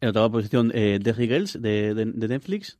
En 0.00 0.08
octava 0.10 0.30
posición, 0.30 0.70
eh, 0.72 1.00
The 1.02 1.14
Girls 1.14 1.60
de, 1.60 1.94
de, 1.94 2.04
de 2.04 2.28
Netflix. 2.28 2.78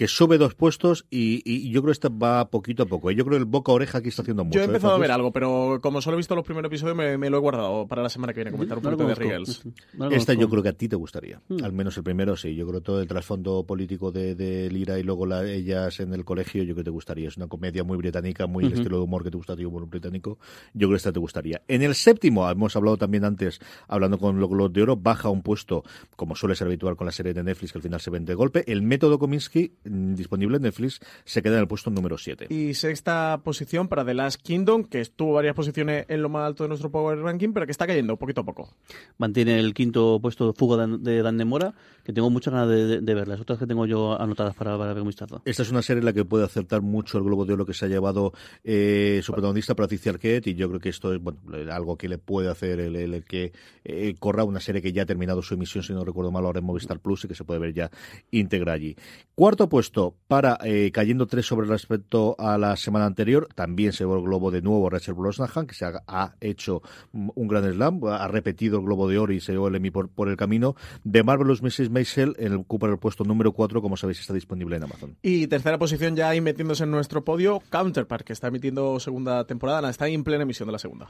Que 0.00 0.08
sube 0.08 0.38
dos 0.38 0.54
puestos 0.54 1.04
y, 1.10 1.42
y 1.44 1.68
yo 1.70 1.82
creo 1.82 1.90
que 1.90 1.92
esta 1.92 2.08
va 2.08 2.48
poquito 2.48 2.84
a 2.84 2.86
poco. 2.86 3.10
¿eh? 3.10 3.14
Yo 3.14 3.22
creo 3.26 3.36
que 3.36 3.42
el 3.42 3.44
boca 3.44 3.70
a 3.70 3.74
oreja 3.74 3.98
aquí 3.98 4.08
está 4.08 4.22
haciendo 4.22 4.44
mucho. 4.46 4.54
Yo 4.54 4.62
he 4.62 4.64
¿eh, 4.64 4.66
empezado 4.68 4.94
a 4.94 4.98
ver 4.98 5.10
algo, 5.10 5.30
pero 5.30 5.78
como 5.82 6.00
solo 6.00 6.16
he 6.16 6.16
visto 6.16 6.34
los 6.34 6.42
primeros 6.42 6.70
episodios, 6.70 6.96
me, 6.96 7.18
me 7.18 7.28
lo 7.28 7.36
he 7.36 7.40
guardado 7.40 7.86
para 7.86 8.02
la 8.02 8.08
semana 8.08 8.32
que 8.32 8.38
viene, 8.38 8.50
comentar 8.50 8.78
un 8.78 8.84
No 8.84 8.90
poquito 8.96 9.14
de. 9.20 9.44
No 9.92 10.08
lo 10.08 10.16
Esta 10.16 10.32
yo 10.32 10.38
conozco. 10.38 10.50
creo 10.52 10.62
que 10.62 10.68
a 10.70 10.72
ti 10.72 10.88
te 10.88 10.96
gustaría. 10.96 11.42
Mm. 11.48 11.62
Al 11.64 11.72
menos 11.74 11.98
el 11.98 12.02
primero 12.02 12.34
sí. 12.38 12.54
Yo 12.54 12.66
creo 12.66 12.80
todo 12.80 13.02
el 13.02 13.08
trasfondo 13.08 13.62
político 13.66 14.10
de, 14.10 14.34
de 14.34 14.70
Lira 14.70 14.98
y 14.98 15.02
luego 15.02 15.26
la- 15.26 15.44
ellas 15.46 16.00
en 16.00 16.14
el 16.14 16.24
colegio, 16.24 16.62
yo 16.62 16.72
creo 16.72 16.76
que 16.76 16.84
te 16.84 16.90
gustaría. 16.90 17.28
Es 17.28 17.36
una 17.36 17.48
comedia 17.48 17.84
muy 17.84 17.98
británica, 17.98 18.46
muy 18.46 18.64
el 18.64 18.72
estilo 18.72 18.96
de 18.96 19.02
humor 19.04 19.22
que 19.22 19.30
te 19.30 19.36
gusta 19.36 19.52
a 19.52 19.56
ti, 19.56 19.66
humor 19.66 19.86
británico. 19.86 20.38
Yo 20.72 20.86
creo 20.86 20.90
que 20.92 20.96
esta 20.96 21.12
te 21.12 21.20
gustaría. 21.20 21.60
En 21.68 21.82
el 21.82 21.94
séptimo, 21.94 22.48
hemos 22.50 22.74
hablado 22.74 22.96
también 22.96 23.26
antes, 23.26 23.60
hablando 23.86 24.16
con 24.16 24.40
los 24.40 24.48
Globos 24.48 24.72
de 24.72 24.80
Oro, 24.80 24.96
baja 24.96 25.28
un 25.28 25.42
puesto, 25.42 25.84
como 26.16 26.36
suele 26.36 26.54
ser 26.54 26.68
habitual 26.68 26.96
con 26.96 27.04
la 27.04 27.12
serie 27.12 27.34
de 27.34 27.42
Netflix, 27.42 27.72
que 27.72 27.78
al 27.78 27.82
final 27.82 28.00
se 28.00 28.08
vende 28.08 28.30
de 28.30 28.34
golpe. 28.36 28.64
El 28.66 28.80
método 28.80 29.18
Kominsky, 29.18 29.74
disponible 29.90 30.56
en 30.56 30.62
Netflix, 30.62 31.00
se 31.24 31.42
queda 31.42 31.54
en 31.54 31.60
el 31.60 31.68
puesto 31.68 31.90
número 31.90 32.16
7. 32.16 32.46
Y 32.50 32.74
sexta 32.74 33.40
posición 33.44 33.88
para 33.88 34.04
The 34.04 34.14
Last 34.14 34.40
Kingdom, 34.42 34.84
que 34.84 35.00
estuvo 35.00 35.32
varias 35.34 35.54
posiciones 35.54 36.04
en 36.08 36.22
lo 36.22 36.28
más 36.28 36.46
alto 36.46 36.64
de 36.64 36.68
nuestro 36.68 36.90
Power 36.90 37.18
Ranking, 37.18 37.52
pero 37.52 37.66
que 37.66 37.72
está 37.72 37.86
cayendo 37.86 38.16
poquito 38.16 38.42
a 38.42 38.44
poco. 38.44 38.70
Mantiene 39.18 39.58
el 39.58 39.74
quinto 39.74 40.18
puesto 40.20 40.52
Fuga 40.54 40.86
de, 40.86 40.98
de 40.98 41.22
Dan 41.22 41.38
Demora, 41.38 41.74
que 42.04 42.12
tengo 42.12 42.30
muchas 42.30 42.52
ganas 42.54 42.68
de, 42.68 42.86
de, 42.86 43.00
de 43.00 43.14
ver. 43.14 43.28
Las 43.28 43.40
otras 43.40 43.58
que 43.58 43.66
tengo 43.66 43.86
yo 43.86 44.20
anotadas 44.20 44.54
para, 44.54 44.76
para 44.78 44.92
ver 44.94 45.02
un 45.02 45.08
vistazo. 45.08 45.42
Esta 45.44 45.62
es 45.62 45.70
una 45.70 45.82
serie 45.82 45.98
en 46.00 46.04
la 46.06 46.12
que 46.12 46.24
puede 46.24 46.44
acertar 46.44 46.80
mucho 46.82 47.18
el 47.18 47.24
Globo 47.24 47.44
de 47.44 47.52
Oro 47.54 47.66
que 47.66 47.74
se 47.74 47.84
ha 47.86 47.88
llevado 47.88 48.32
eh, 48.64 49.20
su 49.22 49.32
protagonista, 49.32 49.74
Patricia 49.74 50.12
Arquette, 50.12 50.48
y 50.48 50.54
yo 50.54 50.68
creo 50.68 50.80
que 50.80 50.88
esto 50.90 51.12
es 51.12 51.20
bueno 51.20 51.40
algo 51.72 51.96
que 51.96 52.08
le 52.08 52.18
puede 52.18 52.48
hacer 52.50 52.80
el, 52.80 52.96
el- 52.96 53.14
el 53.14 53.24
que 53.24 53.52
eh, 53.84 54.14
corra 54.18 54.44
una 54.44 54.60
serie 54.60 54.82
que 54.82 54.92
ya 54.92 55.02
ha 55.02 55.06
terminado 55.06 55.42
su 55.42 55.54
emisión, 55.54 55.82
si 55.82 55.92
no 55.92 56.04
recuerdo 56.04 56.30
mal, 56.30 56.44
ahora 56.44 56.58
en 56.60 56.64
Movistar 56.66 57.00
Plus 57.00 57.24
y 57.24 57.28
que 57.28 57.34
se 57.34 57.44
puede 57.44 57.60
ver 57.60 57.72
ya 57.74 57.90
íntegra 58.30 58.72
allí. 58.72 58.94
Cuarto 59.34 59.68
puesto 59.70 60.14
para 60.28 60.58
eh, 60.62 60.90
cayendo 60.92 61.26
tres 61.26 61.46
sobre 61.46 61.66
respecto 61.66 62.36
a 62.38 62.58
la 62.58 62.76
semana 62.76 63.06
anterior, 63.06 63.48
también 63.54 63.94
se 63.94 64.04
llevó 64.04 64.16
el 64.16 64.22
Globo 64.22 64.50
de 64.50 64.60
nuevo 64.60 64.90
Rachel 64.90 65.14
Brosnahan, 65.14 65.66
que 65.66 65.74
se 65.74 65.86
ha, 65.86 66.34
hecho 66.42 66.82
un 67.12 67.48
gran 67.48 67.64
slam, 67.72 68.04
ha 68.04 68.28
repetido 68.28 68.78
el 68.78 68.84
Globo 68.84 69.08
de 69.08 69.18
Oro 69.18 69.32
y 69.32 69.40
se 69.40 69.52
llevó 69.52 69.68
el 69.68 69.76
Emmy 69.76 69.90
por, 69.90 70.10
por 70.10 70.28
el 70.28 70.36
camino. 70.36 70.76
De 71.04 71.22
Marvelous 71.22 71.62
Mrs. 71.62 71.88
Maisel, 71.88 72.36
en 72.38 72.52
el, 72.52 72.66
el 72.68 72.98
puesto 72.98 73.24
número 73.24 73.52
4, 73.52 73.80
como 73.80 73.96
sabéis, 73.96 74.20
está 74.20 74.34
disponible 74.34 74.76
en 74.76 74.82
Amazon. 74.82 75.16
Y 75.22 75.46
tercera 75.46 75.78
posición 75.78 76.16
ya 76.16 76.28
ahí 76.28 76.42
metiéndose 76.42 76.84
en 76.84 76.90
nuestro 76.90 77.24
podio, 77.24 77.62
Counterpart, 77.70 78.26
que 78.26 78.34
está 78.34 78.48
emitiendo 78.48 79.00
segunda 79.00 79.46
temporada, 79.46 79.88
está 79.88 80.06
en 80.08 80.24
plena 80.24 80.42
emisión 80.42 80.66
de 80.66 80.72
la 80.72 80.78
segunda. 80.78 81.08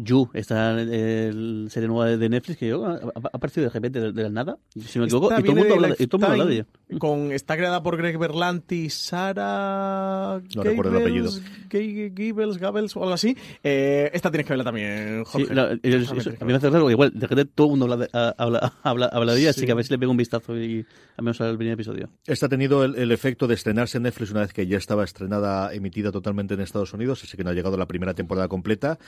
You, 0.00 0.30
esta 0.32 0.76
eh, 0.80 1.66
serie 1.70 1.88
nueva 1.88 2.06
de 2.16 2.28
Netflix 2.28 2.56
que 2.58 2.68
yo, 2.68 2.86
ha, 2.86 2.92
ha 2.94 3.28
aparecido 3.32 3.64
de 3.64 3.70
repente 3.70 4.00
de, 4.00 4.12
de 4.12 4.22
la 4.22 4.28
nada, 4.30 4.56
si 4.72 4.96
no 4.98 5.02
me 5.02 5.06
equivoco, 5.08 5.26
y 5.36 5.42
todo 5.42 5.50
el 5.52 5.58
mundo 5.58 5.74
habla 5.74 5.88
de, 5.88 5.94
y 5.98 6.06
todo 6.06 6.16
el 6.18 6.20
mundo 6.28 6.32
habla 6.32 6.44
de 6.46 6.54
ella. 6.54 6.66
Lifetime, 6.88 6.98
Con, 7.00 7.32
está 7.32 7.56
creada 7.56 7.82
por 7.82 7.96
Greg 7.96 8.16
Berlanti, 8.16 8.88
Sara... 8.90 10.40
No 10.54 10.62
recuerdo 10.62 10.98
el 10.98 11.04
Gabels, 11.04 11.42
G- 11.68 12.12
Gabels, 12.14 12.58
Gabels 12.58 12.96
o 12.96 13.02
algo 13.02 13.14
así. 13.14 13.36
Eh, 13.64 14.10
esta 14.12 14.30
tienes 14.30 14.46
que 14.46 14.52
verla 14.52 14.64
también, 14.64 15.24
Sí, 15.26 15.32
Jorge. 15.32 15.54
la- 15.54 15.70
el- 15.72 15.80
eso- 15.82 16.14
Realmente 16.14 16.38
a 16.40 16.44
mí 16.46 16.52
me 16.52 16.56
hace 16.58 16.70
raro, 16.70 16.80
porque 16.84 16.92
igual 16.92 17.10
de 17.14 17.26
repente 17.26 17.52
todo 17.54 17.66
el 17.66 17.70
mundo 17.78 17.84
habla 17.92 17.96
de, 18.06 18.34
habla, 18.38 18.72
habla, 18.82 19.06
habla 19.06 19.34
de 19.34 19.40
ella, 19.40 19.50
así 19.50 19.60
Sí. 19.60 19.66
que 19.66 19.72
a 19.72 19.74
ver 19.74 19.84
si 19.84 19.92
le 19.92 19.98
pego 19.98 20.12
un 20.12 20.16
vistazo 20.18 20.56
y 20.56 20.86
al 21.16 21.24
menos 21.24 21.40
al 21.40 21.56
primer 21.56 21.74
episodio. 21.74 22.08
Esta 22.26 22.46
ha 22.46 22.48
tenido 22.48 22.84
el, 22.84 22.94
el 22.96 23.10
efecto 23.10 23.46
de 23.48 23.54
estrenarse 23.54 23.96
en 23.96 24.04
Netflix 24.04 24.30
una 24.30 24.40
vez 24.40 24.52
que 24.52 24.66
ya 24.66 24.78
estaba 24.78 25.02
estrenada, 25.04 25.74
emitida 25.74 26.12
totalmente 26.12 26.54
en 26.54 26.60
Estados 26.60 26.92
Unidos, 26.92 27.22
así 27.24 27.36
que 27.36 27.42
no 27.44 27.50
ha 27.50 27.54
llegado 27.54 27.76
la 27.76 27.86
primera 27.86 28.14
temporada 28.14 28.46
completa. 28.48 28.98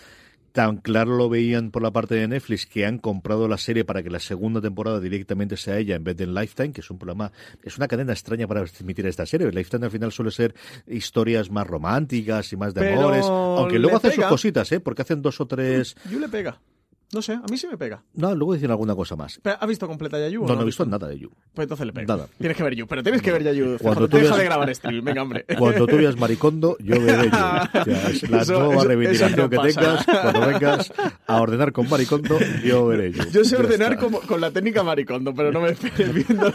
Tan 0.53 0.79
claro 0.79 1.17
lo 1.17 1.29
veían 1.29 1.71
por 1.71 1.83
la 1.83 1.91
parte 1.91 2.15
de 2.15 2.29
Netflix 2.29 2.67
que 2.67 2.87
han 2.87 2.99
comprado 2.99 3.49
la 3.49 3.59
serie 3.59 3.85
para 3.85 4.03
que 4.03 4.11
la 4.11 4.21
segunda 4.21 4.61
temporada 4.61 5.01
directamente 5.01 5.57
sea 5.57 5.79
ella 5.79 5.97
en 5.97 6.05
vez 6.05 6.17
de 6.17 6.25
en 6.25 6.35
Lifetime, 6.35 6.73
que 6.73 6.81
es 6.81 6.91
un 6.91 6.99
programa, 6.99 7.33
es 7.63 7.77
una 7.77 7.89
cadena 7.89 8.13
extraña 8.13 8.47
para 8.47 8.65
emitir 8.81 9.07
esta 9.07 9.27
serie. 9.27 9.51
Lifetime 9.51 9.87
al 9.87 9.93
final 9.93 10.13
suele 10.13 10.31
ser 10.31 10.55
historias 10.87 11.51
más 11.51 11.67
románticas 11.67 12.53
y 12.53 12.57
más 12.57 12.75
de 12.75 12.81
Pero 12.81 13.01
amores, 13.01 13.25
aunque 13.27 13.79
luego 13.79 13.97
hacen 13.97 14.13
sus 14.13 14.25
cositas, 14.27 14.71
¿eh? 14.73 14.81
porque 14.81 15.03
hacen 15.03 15.23
dos 15.23 15.41
o 15.41 15.47
tres... 15.47 15.97
Yo 16.11 16.19
le 16.19 16.29
pega. 16.29 16.59
No 17.13 17.21
sé, 17.23 17.33
a 17.33 17.43
mí 17.51 17.57
sí 17.59 17.67
me 17.67 17.77
pega. 17.77 18.05
No, 18.15 18.33
luego 18.37 18.55
dicen 18.55 18.71
alguna 18.71 18.95
cosa 18.95 19.17
más. 19.17 19.41
Pero, 19.43 19.57
¿Has 19.61 19.69
visto 19.69 19.89
completa 19.89 20.17
Yayu? 20.19 20.45
o 20.45 20.47
No, 20.47 20.55
no 20.55 20.63
he 20.63 20.65
visto 20.65 20.87
nada 20.87 21.09
de 21.09 21.19
You. 21.19 21.29
Pues 21.53 21.65
entonces 21.65 21.85
le 21.85 21.93
pega. 21.93 22.07
Nada. 22.07 22.29
Tienes 22.39 22.57
que 22.57 22.63
ver 22.63 22.75
You, 22.77 22.87
pero 22.87 23.03
tienes 23.03 23.21
que 23.21 23.33
ver 23.33 23.43
Yayu. 23.43 23.79
Cuando 23.79 24.09
tú 24.09 24.17
veas- 24.17 24.37
de 24.37 24.45
grabar 24.45 24.73
stream, 24.75 25.05
venga, 25.05 25.23
hombre. 25.23 25.45
Cuando 25.59 25.87
tú 25.89 25.97
veas 25.97 26.17
Maricondo, 26.17 26.77
yo 26.79 27.01
veré 27.03 27.25
You. 27.25 27.29
O 27.31 27.85
sea, 27.85 28.09
es 28.11 28.31
la 28.31 28.43
Eso- 28.43 28.59
nueva 28.61 28.75
eso- 28.77 28.85
reivindicación 28.85 29.31
eso 29.33 29.43
no 29.43 29.51
que 29.51 29.57
pasa. 29.57 29.81
tengas. 29.81 30.05
Cuando 30.23 30.41
vengas 30.47 30.93
a 31.27 31.41
ordenar 31.41 31.73
con 31.73 31.89
Maricondo, 31.91 32.39
yo 32.65 32.87
veré 32.87 33.11
You. 33.13 33.25
Yo 33.33 33.45
sé 33.45 33.57
Ya 33.57 33.59
ordenar 33.59 33.99
como, 33.99 34.21
con 34.21 34.41
la 34.41 34.53
técnica 34.53 34.85
maricondo, 34.85 35.35
pero 35.35 35.51
no 35.51 35.61
me 35.63 35.71
esperes 35.73 36.15
viéndola. 36.15 36.55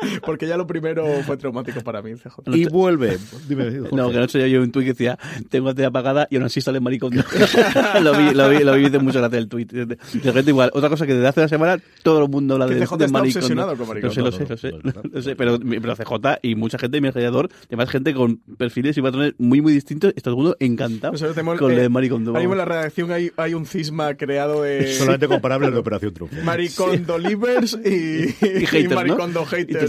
Porque 0.24 0.46
ya 0.46 0.56
lo 0.56 0.66
primero 0.66 1.06
fue 1.24 1.36
traumático 1.36 1.80
para 1.82 2.02
mí, 2.02 2.14
CJ. 2.14 2.54
Y 2.54 2.66
vuelve. 2.66 3.18
Dime. 3.48 3.70
No, 3.92 4.10
que 4.10 4.18
no 4.18 4.28
sé 4.28 4.50
yo 4.50 4.60
un 4.60 4.72
tuit 4.72 4.86
que 4.86 4.92
decía, 4.92 5.18
tengo 5.50 5.68
la 5.68 5.74
tele 5.74 5.86
apagada 5.86 6.26
y 6.30 6.36
aún 6.36 6.44
así 6.44 6.60
sale 6.60 6.80
maricón. 6.80 7.14
lo 8.02 8.12
vi, 8.16 8.34
lo 8.34 8.48
vi, 8.48 8.58
lo 8.64 8.74
vi, 8.74 8.86
hice 8.86 8.98
mucho 8.98 9.18
gracia 9.18 9.38
el 9.38 9.48
tuit. 9.48 9.72
De 9.72 9.86
de 9.86 9.96
repente 10.22 10.50
igual, 10.50 10.70
otra 10.74 10.88
cosa 10.88 11.06
que 11.06 11.14
desde 11.14 11.28
hace 11.28 11.40
una 11.40 11.48
semana 11.48 11.82
todo 12.02 12.24
el 12.24 12.28
mundo 12.28 12.54
habla 12.54 12.66
de, 12.66 12.84
CJ 12.84 12.96
de 12.96 13.04
está 13.06 13.18
maricón. 13.18 13.38
obsesionado 13.38 13.76
con 13.76 13.88
maricón. 13.88 14.08
Lo 14.08 14.14
sé, 14.14 14.20
lo 14.22 14.32
sé, 14.32 14.46
lo 14.48 14.56
sé, 14.56 14.72
lo 15.10 15.22
sé, 15.22 15.36
pero, 15.36 15.58
pero 15.58 15.96
CJ 15.96 16.38
y 16.42 16.54
mucha 16.54 16.78
gente 16.78 16.96
de 16.96 17.00
mi 17.00 17.08
alrededor, 17.08 17.48
además 17.66 17.90
gente 17.90 18.14
con 18.14 18.38
perfiles 18.58 18.96
y 18.96 19.02
patrones 19.02 19.34
muy, 19.38 19.60
muy 19.60 19.72
distintos, 19.72 20.12
está 20.16 20.30
todo 20.30 20.34
el 20.34 20.36
mundo 20.36 20.56
encantado 20.60 21.14
tenemos, 21.38 21.58
con 21.58 21.72
eh, 21.72 21.76
lo 21.76 21.82
de 21.82 21.88
maricondo. 21.88 22.30
Ahora 22.30 22.40
mismo 22.40 22.54
en 22.54 22.58
la 22.58 22.64
redacción 22.64 23.12
hay, 23.12 23.30
hay 23.36 23.54
un 23.54 23.66
cisma 23.66 24.14
creado 24.14 24.62
de 24.62 24.92
Solamente 24.92 25.28
comparable 25.28 25.66
al 25.66 25.72
de 25.72 25.78
Operación 25.78 26.14
Triunfo. 26.14 26.36
maricondo 26.42 27.18
livers 27.18 27.78
y, 27.84 27.88
Y 28.46 28.66
haters, 28.66 28.90
¿no? 28.90 28.94
maricondo 28.96 29.44
haters. 29.44 29.87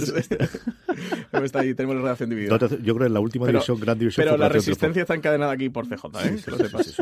Luego 1.32 1.46
está 1.46 1.60
ahí, 1.60 1.74
tenemos 1.74 1.96
la 1.96 2.02
redacción 2.04 2.30
dividida. 2.30 2.58
No, 2.58 2.68
Yo 2.68 2.78
creo 2.78 2.98
que 3.00 3.06
en 3.06 3.14
la 3.14 3.20
última 3.20 3.46
Pero- 3.46 3.60
división, 3.60 3.80
gran 3.80 4.00
división. 4.00 4.26
Pero 4.26 4.38
la 4.38 4.50
resistencia 4.50 5.02
está 5.02 5.16
encadenada 5.16 5.52
aquí 5.52 5.70
por 5.70 5.88
CJ, 5.88 6.06
¿eh? 6.26 6.40
que 6.44 6.52
lo 6.52 6.58
sepas. 6.58 6.96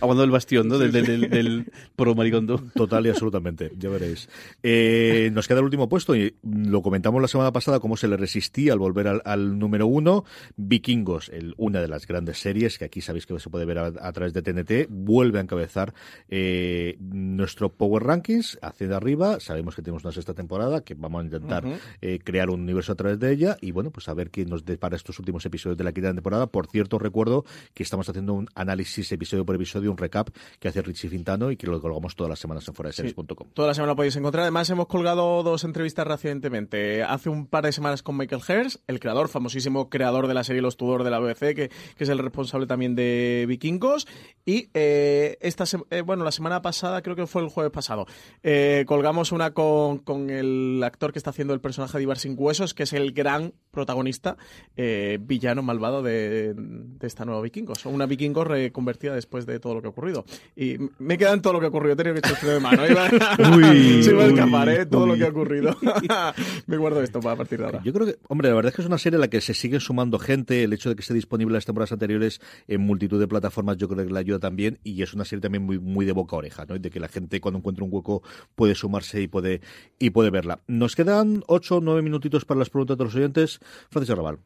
Aguantando 0.00 0.24
el 0.24 0.30
bastión, 0.30 0.68
¿no? 0.68 0.78
Del, 0.78 0.92
del, 0.92 1.06
del, 1.06 1.30
del 1.30 1.72
pro 1.96 2.14
maricondo. 2.14 2.62
Total 2.74 3.06
y 3.06 3.10
absolutamente, 3.10 3.72
ya 3.78 3.88
veréis. 3.90 4.28
Eh, 4.62 5.30
nos 5.32 5.48
queda 5.48 5.58
el 5.58 5.64
último 5.64 5.88
puesto 5.88 6.14
y 6.16 6.34
lo 6.42 6.82
comentamos 6.82 7.20
la 7.22 7.28
semana 7.28 7.52
pasada 7.52 7.80
cómo 7.80 7.96
se 7.96 8.08
le 8.08 8.16
resistía 8.16 8.72
al 8.72 8.78
volver 8.78 9.08
al, 9.08 9.22
al 9.24 9.58
número 9.58 9.86
uno. 9.86 10.24
Vikingos, 10.56 11.28
el, 11.30 11.54
una 11.56 11.80
de 11.80 11.88
las 11.88 12.06
grandes 12.06 12.38
series 12.38 12.78
que 12.78 12.84
aquí 12.84 13.00
sabéis 13.00 13.26
que 13.26 13.38
se 13.38 13.50
puede 13.50 13.64
ver 13.64 13.78
a, 13.78 13.86
a 13.86 14.12
través 14.12 14.32
de 14.32 14.42
TNT, 14.42 14.88
vuelve 14.90 15.38
a 15.38 15.42
encabezar 15.42 15.94
eh, 16.28 16.96
nuestro 17.00 17.72
Power 17.72 18.02
Rankings 18.04 18.58
hacia 18.62 18.88
de 18.88 18.94
arriba. 18.94 19.40
Sabemos 19.40 19.74
que 19.74 19.82
tenemos 19.82 20.04
una 20.04 20.12
sexta 20.12 20.34
temporada 20.34 20.82
que 20.82 20.94
vamos 20.94 21.22
a 21.22 21.24
intentar. 21.24 21.64
Eh, 22.00 22.18
crear 22.22 22.50
un 22.50 22.60
universo 22.60 22.92
a 22.92 22.94
través 22.94 23.18
de 23.18 23.32
ella 23.32 23.56
y 23.60 23.70
bueno, 23.70 23.90
pues 23.90 24.08
a 24.08 24.14
ver 24.14 24.30
qué 24.30 24.44
nos 24.44 24.64
depara 24.64 24.96
estos 24.96 25.18
últimos 25.18 25.44
episodios 25.46 25.76
de 25.76 25.84
la 25.84 25.92
quinta 25.92 26.12
temporada. 26.12 26.46
Por 26.46 26.66
cierto, 26.66 26.98
recuerdo 26.98 27.44
que 27.74 27.82
estamos 27.82 28.08
haciendo 28.08 28.34
un 28.34 28.48
análisis 28.54 29.10
episodio 29.12 29.44
por 29.44 29.54
episodio, 29.54 29.90
un 29.90 29.98
recap 29.98 30.28
que 30.58 30.68
hace 30.68 30.82
Richie 30.82 31.08
Fintano 31.08 31.50
y 31.50 31.56
que 31.56 31.66
lo 31.66 31.80
colgamos 31.80 32.14
todas 32.14 32.30
las 32.30 32.38
semanas 32.38 32.66
en 32.68 32.74
fuera 32.74 32.92
series.com. 32.92 33.48
Toda 33.54 33.68
la 33.68 33.74
semana 33.74 33.92
lo 33.92 33.96
podéis 33.96 34.16
encontrar. 34.16 34.42
Además, 34.42 34.68
hemos 34.70 34.86
colgado 34.86 35.42
dos 35.42 35.64
entrevistas 35.64 36.06
recientemente. 36.06 37.02
Hace 37.02 37.28
un 37.28 37.46
par 37.46 37.64
de 37.64 37.72
semanas 37.72 38.02
con 38.02 38.16
Michael 38.16 38.42
Hers, 38.46 38.80
el 38.86 39.00
creador, 39.00 39.28
famosísimo 39.28 39.88
creador 39.88 40.26
de 40.26 40.34
la 40.34 40.44
serie 40.44 40.62
Los 40.62 40.76
Tudor 40.76 41.04
de 41.04 41.10
la 41.10 41.18
BBC, 41.18 41.54
que, 41.54 41.70
que 41.96 42.04
es 42.04 42.08
el 42.08 42.18
responsable 42.18 42.66
también 42.66 42.94
de 42.94 43.44
Vikingos. 43.48 44.06
Y 44.44 44.68
eh, 44.74 45.38
esta 45.40 45.64
eh, 45.90 46.02
bueno, 46.02 46.24
la 46.24 46.32
semana 46.32 46.62
pasada, 46.62 47.02
creo 47.02 47.16
que 47.16 47.26
fue 47.26 47.42
el 47.42 47.48
jueves 47.48 47.72
pasado, 47.72 48.06
eh, 48.42 48.84
colgamos 48.86 49.32
una 49.32 49.52
con, 49.52 49.98
con 49.98 50.30
el 50.30 50.82
actor 50.84 51.12
que 51.12 51.18
está 51.18 51.30
haciendo 51.30 51.54
el 51.54 51.60
personaje 51.60 51.79
de 51.88 52.02
Ibar 52.02 52.18
Sin 52.18 52.34
Huesos, 52.36 52.74
que 52.74 52.82
es 52.84 52.92
el 52.92 53.12
gran 53.12 53.52
protagonista, 53.70 54.36
eh, 54.76 55.18
villano 55.20 55.62
malvado 55.62 56.02
de, 56.02 56.54
de 56.54 57.06
esta 57.06 57.24
nueva 57.24 57.40
Vikingos. 57.40 57.86
Una 57.86 58.06
Vikingos 58.06 58.46
reconvertida 58.46 59.14
después 59.14 59.46
de 59.46 59.58
todo 59.60 59.74
lo 59.74 59.80
que 59.80 59.86
ha 59.86 59.90
ocurrido. 59.90 60.24
Y 60.56 60.76
me 60.98 61.16
queda 61.18 61.32
en 61.32 61.40
todo 61.42 61.54
lo 61.54 61.60
que 61.60 61.66
ha 61.66 61.68
ocurrido. 61.68 61.96
Tenido 61.96 62.14
que 62.14 62.18
echar 62.20 62.32
el 62.32 62.36
freno 62.36 62.54
de 62.54 62.60
mano. 62.60 62.86
Iba- 62.86 63.08
Uy, 63.56 64.02
se 64.02 64.10
iba 64.10 64.24
a 64.24 64.26
escapar, 64.26 64.68
¿eh? 64.68 64.86
Todo 64.86 65.06
lo 65.06 65.14
que 65.16 65.24
ha 65.24 65.28
ocurrido. 65.28 65.76
me 66.66 66.76
guardo 66.76 67.02
esto 67.02 67.20
para 67.20 67.36
partir 67.36 67.58
de 67.60 67.64
ahora. 67.66 67.82
Yo 67.84 67.92
creo 67.92 68.06
que, 68.06 68.16
hombre, 68.28 68.48
la 68.48 68.54
verdad 68.54 68.70
es 68.70 68.76
que 68.76 68.82
es 68.82 68.88
una 68.88 68.98
serie 68.98 69.16
a 69.16 69.20
la 69.20 69.28
que 69.28 69.40
se 69.40 69.54
sigue 69.54 69.80
sumando 69.80 70.18
gente. 70.18 70.62
El 70.64 70.72
hecho 70.72 70.88
de 70.88 70.94
que 70.96 71.02
esté 71.02 71.14
disponible 71.14 71.54
las 71.54 71.64
temporadas 71.64 71.92
anteriores 71.92 72.40
en 72.68 72.80
multitud 72.80 73.18
de 73.20 73.28
plataformas, 73.28 73.76
yo 73.76 73.88
creo 73.88 74.06
que 74.06 74.12
le 74.12 74.18
ayuda 74.18 74.38
también. 74.38 74.78
Y 74.84 75.02
es 75.02 75.14
una 75.14 75.24
serie 75.24 75.40
también 75.40 75.64
muy, 75.64 75.78
muy 75.78 76.04
de 76.04 76.12
boca 76.12 76.36
a 76.36 76.40
oreja, 76.40 76.64
¿no? 76.68 76.78
De 76.78 76.90
que 76.90 77.00
la 77.00 77.08
gente 77.08 77.40
cuando 77.40 77.58
encuentra 77.58 77.84
un 77.84 77.90
hueco 77.92 78.22
puede 78.54 78.74
sumarse 78.74 79.20
y 79.22 79.28
puede, 79.28 79.60
y 79.98 80.10
puede 80.10 80.30
verla. 80.30 80.60
Nos 80.66 80.96
quedan 80.96 81.42
ocho 81.46 81.69
o 81.72 81.80
nueve 81.80 82.02
minutitos 82.02 82.44
para 82.44 82.58
las 82.58 82.70
preguntas 82.70 82.96
de 82.96 83.04
los 83.04 83.14
oyentes. 83.14 83.60
Francis 83.90 84.10
Arrabal. 84.10 84.38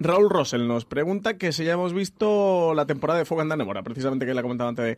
Raúl 0.00 0.30
Rossell 0.30 0.66
nos 0.66 0.84
pregunta 0.84 1.38
que 1.38 1.52
si 1.52 1.64
ya 1.64 1.74
hemos 1.74 1.92
visto 1.92 2.74
la 2.74 2.86
temporada 2.86 3.20
de 3.20 3.24
Fuego 3.24 3.42
en 3.42 3.48
Danemora, 3.50 3.84
precisamente 3.84 4.26
que 4.26 4.34
la 4.34 4.42
comentaba 4.42 4.70
antes 4.70 4.96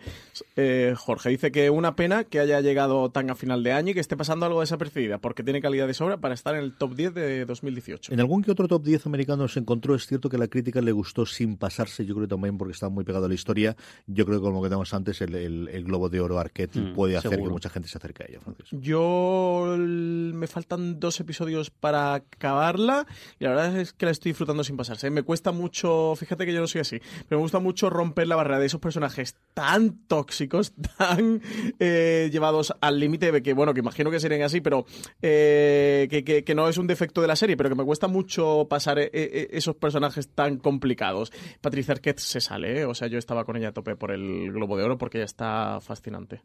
eh, 0.57 0.95
Jorge. 0.97 1.29
Dice 1.29 1.53
que 1.53 1.69
una 1.69 1.95
pena 1.95 2.25
que 2.25 2.41
haya 2.41 2.63
llegado 2.63 3.11
tan 3.11 3.29
a 3.29 3.35
final 3.35 3.63
de 3.63 3.73
año 3.73 3.91
y 3.91 3.95
que 3.95 4.01
esté 4.01 4.17
pasando 4.17 4.47
algo 4.47 4.61
desapercibida, 4.63 5.19
porque 5.19 5.43
tiene 5.43 5.61
calidad 5.61 5.87
de 5.87 5.93
sobra 5.93 6.17
para 6.17 6.33
estar 6.33 6.55
en 6.55 6.63
el 6.63 6.73
top 6.73 6.95
10 6.95 7.13
de 7.13 7.45
2018. 7.45 8.15
En 8.15 8.21
algún 8.21 8.43
que 8.43 8.51
otro 8.51 8.67
top 8.67 8.83
10 8.83 9.05
americano 9.05 9.47
se 9.47 9.61
encontró, 9.61 9.95
es 9.95 10.07
cierto 10.07 10.31
que 10.31 10.39
la 10.39 10.49
crítica 10.49 10.81
le 10.81 10.93
gustó 10.93 11.27
sin 11.27 11.59
pasarse, 11.59 12.07
yo 12.07 12.15
creo 12.15 12.27
también 12.27 12.57
porque 12.57 12.73
estaba 12.73 12.89
muy 12.89 13.05
pegado 13.05 13.27
a 13.27 13.29
la 13.29 13.35
historia. 13.35 13.77
Yo 14.07 14.25
creo 14.25 14.39
que 14.39 14.43
como 14.45 14.57
comentamos 14.61 14.95
antes, 14.95 15.21
el, 15.21 15.35
el- 15.35 15.69
el 15.69 15.85
Globo 15.85 16.09
de 16.09 16.21
Oro 16.21 16.39
Arquette 16.39 16.77
Mm, 16.77 16.95
puede 16.95 17.17
hacer 17.19 17.31
seguro. 17.33 17.51
que 17.51 17.53
mucha 17.53 17.69
gente 17.69 17.89
se 17.91 17.99
acerque 17.99 18.23
a 18.23 18.27
ella, 18.31 18.41
Francis. 18.41 18.69
Yo 18.71 19.77
me 19.79 20.47
faltan 20.47 20.99
dos 20.99 21.21
episodios 21.21 21.69
para 21.71 22.15
acabarla 22.15 23.07
y 23.39 23.45
la 23.45 23.51
verdad 23.51 23.77
es 23.77 23.93
que 23.93 24.07
la 24.07 24.13
estoy 24.13 24.31
disfrutando 24.31 24.65
sin 24.65 24.77
pasarse. 24.79 24.84
Me 25.11 25.23
cuesta 25.23 25.53
mucho, 25.53 26.15
fíjate 26.17 26.47
que 26.47 26.53
yo 26.53 26.61
no 26.61 26.67
soy 26.67 26.81
así, 26.83 27.01
pero 27.29 27.39
me 27.39 27.43
gusta 27.43 27.59
mucho 27.59 27.91
romper 27.91 28.27
la 28.27 28.37
barrera 28.37 28.59
de 28.59 28.67
esos 28.67 28.81
personajes 28.81 29.37
tan 29.55 29.99
tóxicos, 30.07 30.73
tan 30.99 31.41
eh, 31.79 32.29
llevados 32.33 32.75
al 32.81 32.99
límite 33.01 33.33
de 33.33 33.43
que, 33.43 33.53
bueno, 33.55 33.75
que 33.75 33.81
imagino 33.81 34.11
que 34.11 34.21
serían 34.21 34.43
así, 34.43 34.61
pero 34.61 34.87
eh, 35.23 36.09
que, 36.11 36.25
que- 36.25 36.45
que 36.45 36.55
no 36.55 36.69
es 36.69 36.79
un 36.79 36.87
defecto 36.87 37.21
de 37.21 37.29
la 37.29 37.37
serie, 37.37 37.57
pero 37.57 37.69
que 37.69 37.75
me 37.77 37.85
cuesta 37.85 38.09
mucho 38.09 38.67
pasar 38.69 38.99
eh, 38.99 39.11
esos 39.53 39.77
personajes 39.77 40.29
tan 40.29 40.57
complicados. 40.59 41.33
Patricia 41.61 41.93
Arquette 41.93 42.19
se 42.21 42.41
sale, 42.41 42.81
¿eh? 42.81 42.85
o 42.85 42.95
sea, 42.95 43.09
yo 43.09 43.19
estaba 43.19 43.45
con 43.45 43.57
ella 43.57 43.69
a 43.69 43.73
tope 43.73 43.97
por 43.97 44.11
el 44.11 44.53
Globo 44.53 44.77
de 44.77 44.85
Oro 44.85 44.99
porque 44.99 45.19
ella 45.19 45.25
está 45.27 45.81
fascinante. 45.81 46.43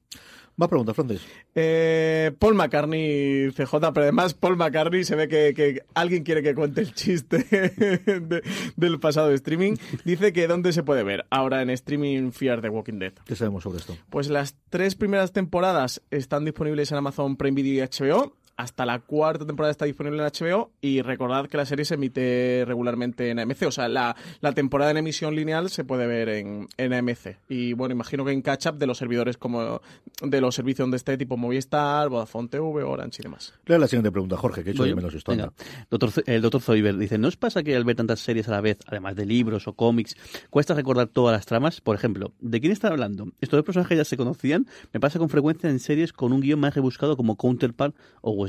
Va 0.61 0.65
a 0.65 0.67
preguntar, 0.69 0.93
Francis. 0.95 1.21
Paul 2.39 2.55
McCartney, 2.55 3.51
CJ, 3.51 3.73
pero 3.93 4.01
además 4.03 4.33
Paul 4.33 4.57
McCartney 4.57 5.03
se 5.05 5.15
ve 5.15 5.27
que, 5.27 5.53
que 5.53 5.83
alguien 5.93 6.23
quiere 6.23 6.43
que 6.43 6.53
cuente 6.53 6.81
el 6.81 6.93
chiste 6.93 7.45
de- 8.30 8.41
del 8.75 8.99
pasado 8.99 9.32
streaming. 9.34 9.75
Dice 10.05 10.32
que 10.34 10.47
dónde 10.47 10.71
se 10.73 10.84
puede 10.84 11.03
ver 11.03 11.25
ahora 11.30 11.61
en 11.61 11.69
streaming 11.71 12.32
Fear 12.32 12.61
the 12.61 12.69
Walking 12.69 12.99
Dead. 12.99 13.13
¿Qué 13.25 13.36
sabemos 13.36 13.63
sobre 13.63 13.80
esto? 13.80 13.97
Pues 14.09 14.30
las 14.30 14.55
tres 14.69 14.95
primeras 14.95 15.34
temporadas 15.34 16.01
están 16.11 16.45
disponibles 16.45 16.91
en 16.91 16.97
Amazon 16.99 17.36
Prime 17.36 17.55
Video 17.55 17.84
y 17.84 17.88
HBO. 17.88 18.34
Hasta 18.60 18.86
la 18.86 18.99
cuarta 18.99 19.45
temporada 19.45 19.72
está 19.72 19.86
disponible 19.86 20.22
en 20.22 20.30
HBO 20.30 20.72
y 20.82 21.01
recordad 21.01 21.47
que 21.47 21.55
la 21.55 21.66
serie 21.66 21.86
se 21.86 21.93
emite 21.93 22.66
regularmente 22.68 23.30
en 23.30 23.39
AMC. 23.39 23.64
O 23.68 23.72
sea, 23.72 23.88
la, 23.88 24.18
la 24.41 24.51
temporada 24.51 24.91
en 24.91 24.97
emisión 24.97 25.34
lineal 25.34 25.70
se 25.70 25.86
puede 25.86 26.05
ver 26.07 26.28
en, 26.28 26.68
en 26.76 26.91
AMC. 26.93 27.38
Y 27.47 27.72
bueno, 27.72 27.93
imagino 27.93 28.26
que 28.26 28.34
en 28.34 28.41
catch-up 28.41 28.78
de 28.78 28.86
los 28.86 28.97
servidores 28.97 29.38
como 29.38 29.80
de 30.22 30.41
los 30.41 30.55
servicios 30.55 30.84
donde 30.84 30.97
esté, 30.97 31.18
tipo 31.18 31.38
Movistar, 31.38 32.10
Vodafone 32.10 32.49
TV, 32.49 32.84
Orange 32.84 33.22
y 33.22 33.24
demás. 33.24 33.53
Lea 33.66 33.80
la 33.80 33.88
siguiente 33.88 34.12
pregunta, 34.12 34.36
Jorge, 34.36 34.62
que 34.62 34.72
he 34.72 34.74
hecho 34.74 34.84
de 34.84 34.89
yo. 34.89 34.95
menos. 34.97 35.16
Venga. 35.26 35.53
Doctor, 35.89 36.12
el 36.26 36.41
doctor 36.41 36.60
Zoiber 36.60 36.97
dice, 36.97 37.18
¿no 37.18 37.30
os 37.30 37.38
pasa 37.38 37.64
que 37.64 37.74
al 37.78 37.86
ver 37.86 37.95
tantas 37.95 38.20
series 38.20 38.49
a 38.49 38.51
la 38.51 38.60
vez, 38.60 38.80
además 38.88 39.16
de 39.16 39.26
libros 39.26 39.70
o 39.70 39.74
cómics, 39.74 40.18
cuesta 40.49 40.74
recordar 40.74 41.07
todas 41.07 41.34
las 41.34 41.45
tramas? 41.45 41.80
Por 41.80 41.95
ejemplo, 41.95 42.34
¿de 42.41 42.60
quién 42.60 42.74
están 42.74 42.91
hablando? 42.91 43.30
¿Estos 43.39 43.60
dos 43.60 43.66
personajes 43.66 43.97
ya 43.97 44.03
se 44.03 44.18
conocían? 44.18 44.68
Me 44.91 44.99
pasa 44.99 45.18
con 45.18 45.30
frecuencia 45.30 45.70
en 45.70 45.80
series 45.80 46.12
con 46.12 46.34
un 46.34 46.41
guion 46.41 46.60
más 46.60 46.76
rebuscado 46.76 47.16
como 47.16 47.38
Counterpart 47.38 47.95
o 48.20 48.48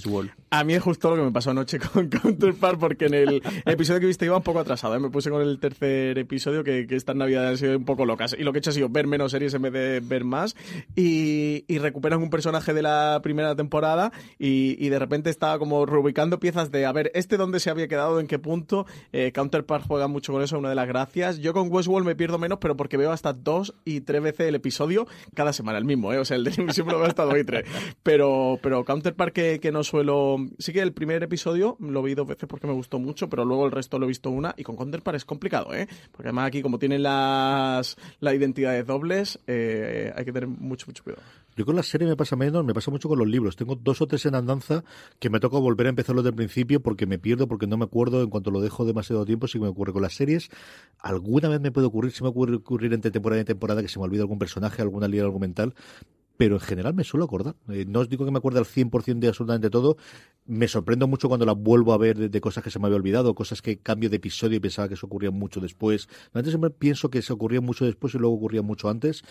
A 0.51 0.64
mí 0.64 0.74
es 0.74 0.82
justo 0.82 1.11
lo 1.11 1.16
que 1.16 1.22
me 1.22 1.30
pasó 1.30 1.51
anoche 1.51 1.78
con 1.92 2.09
Counterpart, 2.09 2.78
porque 2.78 3.07
en 3.07 3.14
el 3.14 3.42
episodio 3.66 4.01
que 4.01 4.07
viste 4.07 4.24
iba 4.24 4.36
un 4.36 4.42
poco 4.42 4.61
atrasado. 4.61 4.94
¿eh? 4.96 4.98
Me 4.98 5.11
puse 5.11 5.30
con 5.30 5.42
el 5.42 5.59
tercer 5.59 6.18
episodio, 6.18 6.64
que, 6.64 6.86
que 6.86 6.96
estas 6.96 7.16
navidades 7.16 7.51
han 7.51 7.59
sido 7.59 7.78
un 7.78 7.84
poco 7.84 8.05
locas. 8.05 8.34
Y 8.38 8.42
lo 8.42 8.53
que 8.53 8.59
he 8.59 8.61
hecho 8.61 8.70
ha 8.70 8.72
sido 8.72 8.88
ver 8.88 9.07
menos 9.07 9.32
series 9.32 9.55
en 9.55 9.62
vez 9.62 9.72
de 9.72 10.01
ver 10.01 10.24
más. 10.24 10.57
Y, 10.96 11.64
y 11.68 11.78
recuperan 11.78 12.22
un 12.22 12.30
personaje 12.30 12.74
de 12.74 12.82
la 12.82 13.20
primera 13.22 13.55
temporada 13.55 14.12
y, 14.38 14.76
y 14.84 14.88
de 14.88 14.98
repente 14.98 15.30
estaba 15.30 15.59
como 15.59 15.86
reubicando 15.86 16.40
piezas 16.40 16.70
de, 16.70 16.86
a 16.86 16.92
ver, 16.92 17.11
este 17.14 17.36
dónde 17.36 17.61
se 17.61 17.70
había 17.70 17.88
quedado, 17.88 18.20
en 18.20 18.26
qué 18.26 18.38
punto. 18.38 18.86
Eh, 19.12 19.32
Counterpart 19.32 19.86
juega 19.86 20.09
mucho 20.09 20.32
con 20.32 20.42
eso, 20.42 20.59
una 20.59 20.68
de 20.68 20.74
las 20.74 20.88
gracias. 20.88 21.38
Yo 21.38 21.53
con 21.53 21.70
Westworld 21.70 22.07
me 22.07 22.16
pierdo 22.16 22.38
menos, 22.38 22.59
pero 22.61 22.76
porque 22.76 22.96
veo 22.96 23.12
hasta 23.12 23.32
dos 23.32 23.74
y 23.84 24.01
tres 24.01 24.22
veces 24.22 24.48
el 24.48 24.55
episodio 24.55 25.07
cada 25.34 25.53
semana, 25.53 25.78
el 25.78 25.84
mismo, 25.84 26.12
¿eh? 26.12 26.18
O 26.18 26.24
sea, 26.24 26.36
el 26.36 26.44
de 26.44 26.53
siempre 26.72 26.92
lo 26.92 26.98
veo 26.98 27.09
hasta 27.09 27.24
dos 27.24 27.38
y 27.38 27.44
tres. 27.44 27.66
Pero, 28.03 28.59
pero 28.62 28.84
Counterpart 28.84 29.32
que, 29.32 29.61
que 29.61 29.72
nos 29.72 29.89
suelo... 29.91 30.36
Sí 30.59 30.72
que 30.72 30.80
el 30.80 30.93
primer 30.93 31.22
episodio 31.22 31.76
lo 31.80 32.03
vi 32.03 32.14
dos 32.14 32.26
veces 32.26 32.49
porque 32.49 32.66
me 32.66 32.72
gustó 32.72 32.99
mucho, 32.99 33.28
pero 33.28 33.45
luego 33.45 33.66
el 33.66 33.72
resto 33.72 33.99
lo 33.99 34.07
he 34.07 34.09
visto 34.09 34.30
una 34.30 34.55
y 34.57 34.62
con 34.62 34.76
Counterpart 34.76 35.16
es 35.16 35.24
complicado, 35.24 35.74
¿eh? 35.74 35.88
Porque 36.12 36.28
además 36.28 36.47
aquí 36.47 36.62
como 36.62 36.78
tienen 36.78 37.03
las, 37.03 37.97
las 38.20 38.34
identidades 38.34 38.86
dobles, 38.86 39.38
eh, 39.47 40.12
hay 40.14 40.24
que 40.24 40.32
tener 40.32 40.49
mucho, 40.49 40.86
mucho 40.86 41.03
cuidado. 41.03 41.22
Yo 41.57 41.66
con 41.66 41.76
la 41.76 41.82
serie 41.82 42.07
me 42.07 42.16
pasa 42.16 42.36
menos, 42.36 42.64
me 42.64 42.72
pasa 42.72 42.91
mucho 42.91 43.09
con 43.09 43.18
los 43.18 43.28
libros. 43.28 43.57
Tengo 43.57 43.74
dos 43.74 44.01
o 44.01 44.07
tres 44.07 44.24
en 44.26 44.34
andanza 44.34 44.84
que 45.18 45.28
me 45.28 45.41
toca 45.41 45.59
volver 45.59 45.88
a 45.88 45.91
empezarlo 45.91 46.22
desde 46.22 46.30
el 46.30 46.36
principio 46.36 46.80
porque 46.80 47.07
me 47.07 47.18
pierdo, 47.18 47.49
porque 47.49 47.66
no 47.66 47.76
me 47.76 47.84
acuerdo. 47.84 48.22
En 48.22 48.30
cuanto 48.30 48.51
lo 48.51 48.61
dejo 48.61 48.84
demasiado 48.84 49.24
tiempo, 49.26 49.49
sí 49.49 49.59
que 49.59 49.64
me 49.64 49.68
ocurre 49.68 49.93
con 49.93 50.03
las 50.03 50.14
series. 50.14 50.49
Alguna 50.99 51.49
vez 51.49 51.61
me 51.61 51.72
puede 51.72 51.88
ocurrir, 51.88 52.12
sí 52.12 52.22
me 52.22 52.32
puede 52.32 52.57
ocurrir 52.57 52.93
entre 52.95 53.11
temporada 53.11 53.43
y 53.43 53.45
temporada 53.45 53.82
que 53.82 53.88
se 53.88 53.99
me 53.99 54.05
olvida 54.05 54.22
algún 54.22 54.38
personaje, 54.38 54.80
alguna 54.80 55.09
línea 55.09 55.24
argumental, 55.24 55.74
pero 56.41 56.55
en 56.55 56.61
general 56.61 56.95
me 56.95 57.05
suelo 57.05 57.26
acordar. 57.26 57.55
Eh, 57.68 57.84
no 57.86 58.01
os 58.01 58.09
digo 58.09 58.24
que 58.24 58.30
me 58.30 58.38
acuerde 58.38 58.61
al 58.61 58.64
100% 58.64 59.18
de 59.18 59.28
absolutamente 59.28 59.68
todo. 59.68 59.99
Me 60.47 60.68
sorprendo 60.68 61.07
mucho 61.07 61.28
cuando 61.28 61.45
la 61.45 61.53
vuelvo 61.53 61.93
a 61.93 61.99
ver 61.99 62.30
de, 62.30 62.41
cosas 62.41 62.64
que 62.64 62.70
se 62.70 62.78
me 62.78 62.86
había 62.86 62.97
olvidado, 62.97 63.34
cosas 63.34 63.61
que 63.61 63.76
cambio 63.80 64.09
de 64.09 64.16
episodio 64.16 64.57
y 64.57 64.61
pensaba 64.61 64.88
que 64.88 64.95
eso 64.95 65.05
ocurría 65.05 65.30
mucho 65.30 65.61
después. 65.61 66.09
Antes 66.32 66.53
siempre 66.53 66.70
pienso 66.70 67.11
que 67.11 67.20
se 67.20 67.34
ocurría 67.34 67.61
mucho 67.61 67.84
después 67.84 68.14
y 68.14 68.18
luego 68.18 68.36
ocurría 68.36 68.62
mucho 68.62 68.88
antes, 68.88 69.22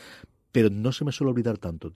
pero 0.51 0.69
no 0.69 0.91
se 0.91 1.05
me 1.05 1.11
suele 1.11 1.31
olvidar 1.31 1.57
tanto. 1.57 1.91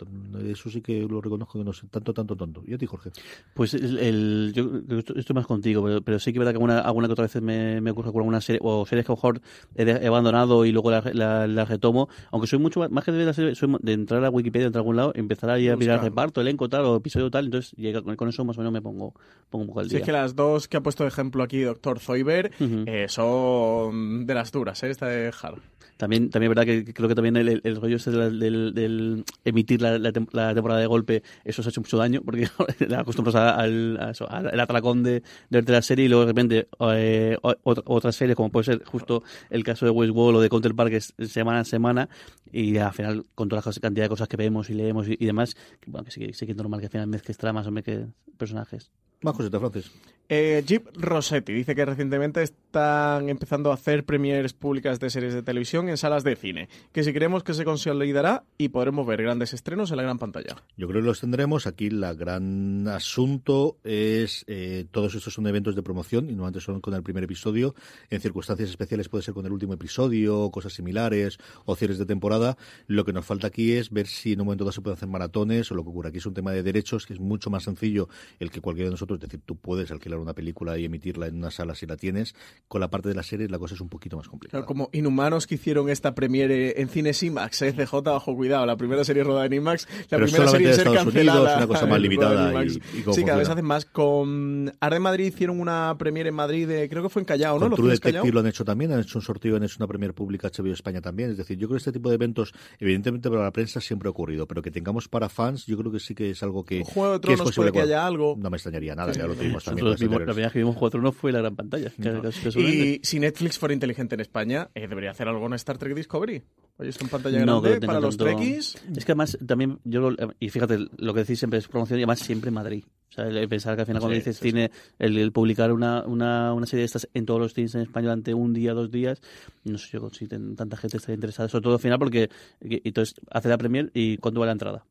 Eso 0.45 0.69
sí 0.69 0.81
que 0.81 1.01
lo 1.01 1.21
reconozco 1.21 1.57
que 1.57 1.65
no 1.65 1.73
sé, 1.73 1.87
tanto, 1.87 2.13
tanto, 2.13 2.35
tanto. 2.35 2.63
¿Y 2.67 2.73
a 2.73 2.77
ti, 2.77 2.85
Jorge? 2.85 3.11
Pues 3.53 3.73
el, 3.73 3.97
el 3.97 4.51
yo 4.53 4.69
estoy 5.15 5.33
más 5.33 5.47
contigo, 5.47 5.83
pero, 5.83 6.01
pero, 6.01 6.19
sí 6.19 6.31
que 6.31 6.37
es 6.37 6.39
verdad 6.39 6.51
que 6.51 6.57
alguna, 6.57 6.79
alguna 6.79 7.07
que 7.07 7.13
otra 7.13 7.23
vez 7.23 7.41
me, 7.41 7.81
me 7.81 7.91
ocurre 7.91 8.11
con 8.11 8.21
alguna 8.21 8.41
serie, 8.41 8.59
o 8.63 8.85
series 8.85 9.05
que 9.05 9.11
a 9.11 9.13
lo 9.13 9.17
mejor 9.17 9.41
he, 9.75 9.83
he 9.83 10.07
abandonado 10.07 10.65
y 10.65 10.71
luego 10.71 10.91
las 10.91 11.13
la, 11.15 11.47
la 11.47 11.65
retomo, 11.65 12.09
aunque 12.31 12.47
soy 12.47 12.59
mucho 12.59 12.79
más, 12.79 12.91
más 12.91 13.03
que 13.03 13.11
de, 13.11 13.25
la 13.25 13.33
serie, 13.33 13.55
soy 13.55 13.75
de 13.81 13.93
entrar 13.93 14.23
a 14.23 14.29
Wikipedia, 14.29 14.69
de 14.69 14.77
algún 14.77 14.97
lado, 14.97 15.13
empezar 15.15 15.49
a, 15.49 15.59
ir 15.59 15.71
a 15.71 15.75
mirar 15.75 16.01
reparto, 16.01 16.41
elenco, 16.41 16.69
tal, 16.69 16.85
o 16.85 16.95
episodio 16.97 17.31
tal, 17.31 17.45
entonces 17.45 17.73
llega, 17.75 18.01
con 18.01 18.29
eso 18.29 18.45
más 18.45 18.57
o 18.57 18.61
menos 18.61 18.73
me 18.73 18.81
pongo, 18.81 19.13
pongo 19.49 19.63
un 19.63 19.67
poco 19.67 19.79
al 19.79 19.87
día. 19.87 19.97
Sí, 19.97 20.01
es 20.01 20.05
que 20.05 20.11
las 20.11 20.35
dos 20.35 20.67
que 20.67 20.77
ha 20.77 20.81
puesto 20.81 21.03
de 21.03 21.09
ejemplo 21.09 21.43
aquí 21.43 21.61
Doctor 21.61 21.99
Zoiber 21.99 22.51
uh 22.59 22.63
-huh. 22.63 22.83
eh, 22.87 23.07
son 23.09 24.25
de 24.25 24.33
las 24.33 24.51
duras, 24.51 24.83
¿eh? 24.83 24.89
esta 24.89 25.07
de 25.07 25.31
Hard. 25.41 25.61
También, 26.03 26.29
también 26.29 26.51
es 26.51 26.55
verdad 26.57 26.65
que, 26.65 26.93
creo 26.93 27.07
que 27.07 27.15
también 27.15 27.37
el, 27.37 27.75
rollo 27.77 27.95
ese 27.95 28.11
del, 28.11 28.37
del, 28.37 28.73
del 28.73 29.23
emitir 29.45 29.81
la, 29.81 29.97
la, 29.97 30.11
la, 30.33 30.53
temporada 30.53 30.81
de 30.81 30.85
golpe, 30.85 31.23
eso 31.45 31.63
se 31.63 31.69
ha 31.69 31.71
hecho 31.71 31.79
mucho 31.79 31.95
daño, 31.95 32.21
porque 32.25 32.45
acostumbras 32.97 33.35
al, 33.35 33.97
a 33.97 34.11
al 34.27 34.59
atracón 34.59 35.01
de, 35.01 35.23
de 35.49 35.71
la 35.71 35.81
serie 35.81 36.03
y 36.03 36.07
luego 36.09 36.25
de 36.25 36.27
repente 36.27 36.67
eh, 36.91 37.37
otras 37.63 38.17
series, 38.17 38.35
como 38.35 38.51
puede 38.51 38.65
ser 38.65 38.83
justo 38.83 39.23
el 39.49 39.63
caso 39.63 39.85
de 39.85 39.91
Westworld 39.91 40.39
o 40.39 40.41
de 40.41 40.49
Counterpart, 40.49 40.89
que 40.89 40.97
es 40.97 41.13
semana 41.29 41.61
a 41.61 41.63
semana, 41.63 42.09
y 42.51 42.75
al 42.75 42.91
final 42.91 43.25
con 43.33 43.47
toda 43.47 43.63
la 43.65 43.71
cantidad 43.79 44.03
de 44.03 44.09
cosas 44.09 44.27
que 44.27 44.35
vemos 44.35 44.69
y 44.69 44.73
leemos 44.73 45.07
y, 45.07 45.15
y 45.17 45.25
demás, 45.25 45.55
que, 45.79 45.89
bueno, 45.89 46.03
que 46.03 46.11
sí, 46.11 46.33
sí 46.33 46.45
que 46.45 46.51
es 46.51 46.57
normal 46.57 46.81
que 46.81 46.87
al 46.87 46.91
final 46.91 47.07
mezcles 47.07 47.37
tramas 47.37 47.65
o 47.65 47.71
mezcles 47.71 48.09
personajes. 48.37 48.91
Más 49.21 49.37
cositas, 49.37 49.57
Francis. 49.61 49.91
Eh, 50.29 50.63
Jeep 50.65 50.87
Rossetti 50.95 51.51
dice 51.51 51.75
que 51.75 51.85
recientemente 51.85 52.41
están 52.41 53.27
empezando 53.27 53.71
a 53.71 53.73
hacer 53.73 54.05
premieres 54.05 54.53
públicas 54.53 54.99
de 54.99 55.09
series 55.09 55.33
de 55.33 55.43
televisión 55.43 55.89
en 55.89 55.97
salas 55.97 56.23
de 56.23 56.35
cine, 56.35 56.69
que 56.93 57.03
si 57.03 57.11
creemos 57.13 57.43
que 57.43 57.53
se 57.53 57.65
consolidará 57.65 58.45
y 58.57 58.69
podremos 58.69 59.05
ver 59.05 59.21
grandes 59.21 59.53
estrenos 59.53 59.91
en 59.91 59.97
la 59.97 60.03
gran 60.03 60.19
pantalla. 60.19 60.55
Yo 60.77 60.87
creo 60.87 61.01
que 61.01 61.07
los 61.07 61.19
tendremos. 61.19 61.67
Aquí 61.67 61.87
el 61.87 62.01
gran 62.15 62.87
asunto 62.87 63.77
es 63.83 64.45
eh, 64.47 64.85
todos 64.91 65.13
estos 65.13 65.33
son 65.33 65.45
eventos 65.45 65.75
de 65.75 65.83
promoción 65.83 66.25
y 66.25 66.33
normalmente 66.33 66.61
son 66.61 66.79
con 66.79 66.93
el 66.93 67.03
primer 67.03 67.25
episodio. 67.25 67.75
En 68.09 68.21
circunstancias 68.21 68.69
especiales 68.69 69.09
puede 69.09 69.23
ser 69.23 69.33
con 69.33 69.45
el 69.45 69.51
último 69.51 69.73
episodio, 69.73 70.49
cosas 70.51 70.73
similares 70.73 71.37
o 71.65 71.75
cierres 71.75 71.97
de 71.97 72.05
temporada. 72.05 72.57
Lo 72.87 73.03
que 73.03 73.11
nos 73.11 73.25
falta 73.25 73.47
aquí 73.47 73.73
es 73.73 73.91
ver 73.91 74.07
si 74.07 74.33
en 74.33 74.41
un 74.41 74.45
momento 74.45 74.63
dado 74.63 74.71
se 74.71 74.81
pueden 74.81 74.97
hacer 74.97 75.09
maratones 75.09 75.69
o 75.71 75.75
lo 75.75 75.83
que 75.83 75.89
ocurre 75.89 76.09
aquí 76.09 76.19
es 76.19 76.25
un 76.25 76.33
tema 76.33 76.51
de 76.51 76.63
derechos 76.63 77.05
que 77.05 77.13
es 77.13 77.19
mucho 77.19 77.49
más 77.49 77.63
sencillo 77.63 78.07
el 78.39 78.49
que 78.51 78.61
cualquiera 78.61 78.87
de 78.87 78.93
nosotros, 78.93 79.19
decir, 79.19 79.41
tú 79.45 79.57
puedes 79.57 79.91
alquilar 79.91 80.22
una 80.23 80.33
película 80.33 80.77
y 80.77 80.85
emitirla 80.85 81.27
en 81.27 81.37
una 81.37 81.51
sala 81.51 81.75
si 81.75 81.85
la 81.85 81.97
tienes. 81.97 82.35
Con 82.67 82.81
la 82.81 82.89
parte 82.89 83.09
de 83.09 83.15
la 83.15 83.23
serie 83.23 83.47
la 83.49 83.59
cosa 83.59 83.75
es 83.75 83.81
un 83.81 83.89
poquito 83.89 84.17
más 84.17 84.27
complicada. 84.27 84.61
Claro, 84.61 84.65
como 84.65 84.89
Inhumanos 84.93 85.47
que 85.47 85.55
hicieron 85.55 85.89
esta 85.89 86.15
premiere 86.15 86.81
en 86.81 86.89
cines 86.89 87.21
IMAX, 87.21 87.61
¿eh? 87.61 87.73
CJ, 87.73 87.93
ojo, 87.93 88.35
cuidado, 88.35 88.65
la 88.65 88.77
primera 88.77 89.03
serie 89.03 89.23
rodada 89.23 89.45
en 89.45 89.53
IMAX, 89.53 89.87
la 90.09 90.17
Pero 90.17 90.25
primera 90.25 90.47
serie 90.47 90.69
en 90.69 90.73
ser 90.73 90.87
Estados 90.87 91.03
cancelada. 91.05 91.39
Unidos, 91.39 91.57
una 91.57 91.67
cosa 91.67 91.85
más 91.85 92.01
limitada. 92.01 92.63
Y, 92.63 92.67
y 92.67 93.13
sí, 93.13 93.23
cada 93.23 93.37
vez 93.37 93.49
hacen 93.49 93.65
más. 93.65 93.85
Con 93.85 94.73
Arde 94.79 94.99
Madrid 94.99 95.25
hicieron 95.27 95.59
una 95.59 95.95
premiere 95.97 96.29
en 96.29 96.35
Madrid, 96.35 96.67
de, 96.67 96.89
creo 96.89 97.03
que 97.03 97.09
fue 97.09 97.21
en 97.21 97.25
Callao, 97.25 97.59
¿no? 97.59 97.67
Con 97.67 97.75
True 97.75 97.91
Detective 97.91 98.31
lo 98.31 98.39
han 98.39 98.47
hecho 98.47 98.65
también, 98.65 98.91
han 98.91 98.99
hecho 98.99 99.19
un 99.19 99.23
sorteo, 99.23 99.55
han 99.55 99.63
hecho 99.63 99.75
una 99.79 99.87
premiere 99.87 100.13
pública 100.13 100.49
HBO 100.49 100.73
España 100.73 101.01
también. 101.01 101.31
Es 101.31 101.37
decir, 101.37 101.57
yo 101.57 101.67
creo 101.67 101.77
que 101.77 101.79
este 101.79 101.91
tipo 101.91 102.09
de 102.09 102.15
eventos, 102.15 102.53
evidentemente 102.79 103.29
para 103.29 103.43
la 103.43 103.51
prensa 103.51 103.79
siempre 103.79 104.07
ha 104.07 104.11
ocurrido, 104.11 104.47
pero 104.47 104.61
que 104.61 104.71
tengamos 104.71 105.07
para 105.07 105.29
fans, 105.29 105.65
yo 105.65 105.77
creo 105.77 105.91
que 105.91 105.99
sí 105.99 106.15
que 106.15 106.31
es 106.31 106.43
algo 106.43 106.63
que, 106.63 106.79
un 106.79 106.83
Juego 106.83 107.13
de 107.13 107.27
que 107.27 107.33
es 107.33 107.41
posible. 107.41 107.71
puede 107.71 107.85
que 107.85 107.91
haya 107.91 108.05
algo. 108.05 108.35
No 108.37 108.49
me 108.49 108.57
extrañaría 108.57 108.95
nada, 108.95 109.11
ya 109.13 109.25
lo 109.25 109.35
tuvimos 109.35 109.63
también. 109.63 109.85
Nosotros 109.85 110.02
vimos, 110.03 110.19
la 110.19 110.25
primera 110.25 110.47
vez 110.47 110.53
que 110.53 110.59
vimos 110.59 110.75
Juego 110.75 110.87
de 110.87 110.91
Tronos 110.91 111.15
fue 111.15 111.31
la 111.31 111.39
gran 111.39 111.55
pantalla. 111.55 111.91
No. 111.97 112.21
Y 112.59 112.99
si 113.03 113.19
Netflix 113.19 113.57
fuera 113.57 113.73
inteligente 113.73 114.15
en 114.15 114.21
España, 114.21 114.69
eh, 114.75 114.87
debería 114.87 115.11
hacer 115.11 115.27
algo 115.27 115.45
en 115.45 115.53
Star 115.53 115.77
Trek 115.77 115.95
Discovery. 115.95 116.43
Oye, 116.77 116.89
esto 116.89 117.03
en 117.03 117.09
pantalla 117.09 117.45
no, 117.45 117.61
grande 117.61 117.85
para 117.85 117.99
los 117.99 118.17
trekkies. 118.17 118.77
Es 118.95 119.05
que 119.05 119.11
además 119.11 119.37
también, 119.45 119.79
yo 119.83 120.09
lo, 120.09 120.33
y 120.39 120.49
fíjate, 120.49 120.79
lo 120.97 121.13
que 121.13 121.19
decís 121.19 121.37
siempre 121.37 121.59
es 121.59 121.67
promoción 121.67 121.99
y 121.99 122.01
además 122.01 122.19
siempre 122.19 122.47
en 122.47 122.55
Madrid. 122.55 122.83
O 123.09 123.13
sea, 123.13 123.27
el 123.27 123.47
pensar 123.47 123.75
que 123.75 123.81
al 123.81 123.85
final 123.85 123.99
cuando 124.01 124.15
sí, 124.15 124.21
dices 124.21 124.37
sí, 124.37 124.49
cine, 124.49 124.71
sí. 124.73 124.79
El, 124.97 125.17
el, 125.19 125.31
publicar 125.31 125.71
una, 125.71 126.03
una, 126.03 126.51
una, 126.51 126.65
serie 126.65 126.81
de 126.81 126.85
estas 126.85 127.07
en 127.13 127.27
todos 127.27 127.39
los 127.39 127.53
cines 127.53 127.75
en 127.75 127.81
español 127.81 128.11
ante 128.11 128.33
un 128.33 128.53
día, 128.53 128.73
dos 128.73 128.89
días, 128.89 129.21
no 129.65 129.77
sé 129.77 129.89
yo 129.93 130.09
si 130.09 130.27
tanta 130.27 130.75
gente 130.75 130.97
está 130.97 131.13
interesada, 131.13 131.47
sobre 131.47 131.61
todo 131.61 131.73
al 131.75 131.79
final 131.79 131.99
porque 131.99 132.31
y, 132.59 132.87
entonces 132.87 133.15
hace 133.29 133.49
la 133.49 133.59
premier 133.59 133.91
y 133.93 134.17
cuándo 134.17 134.39
va 134.39 134.47
la 134.47 134.53
entrada 134.53 134.83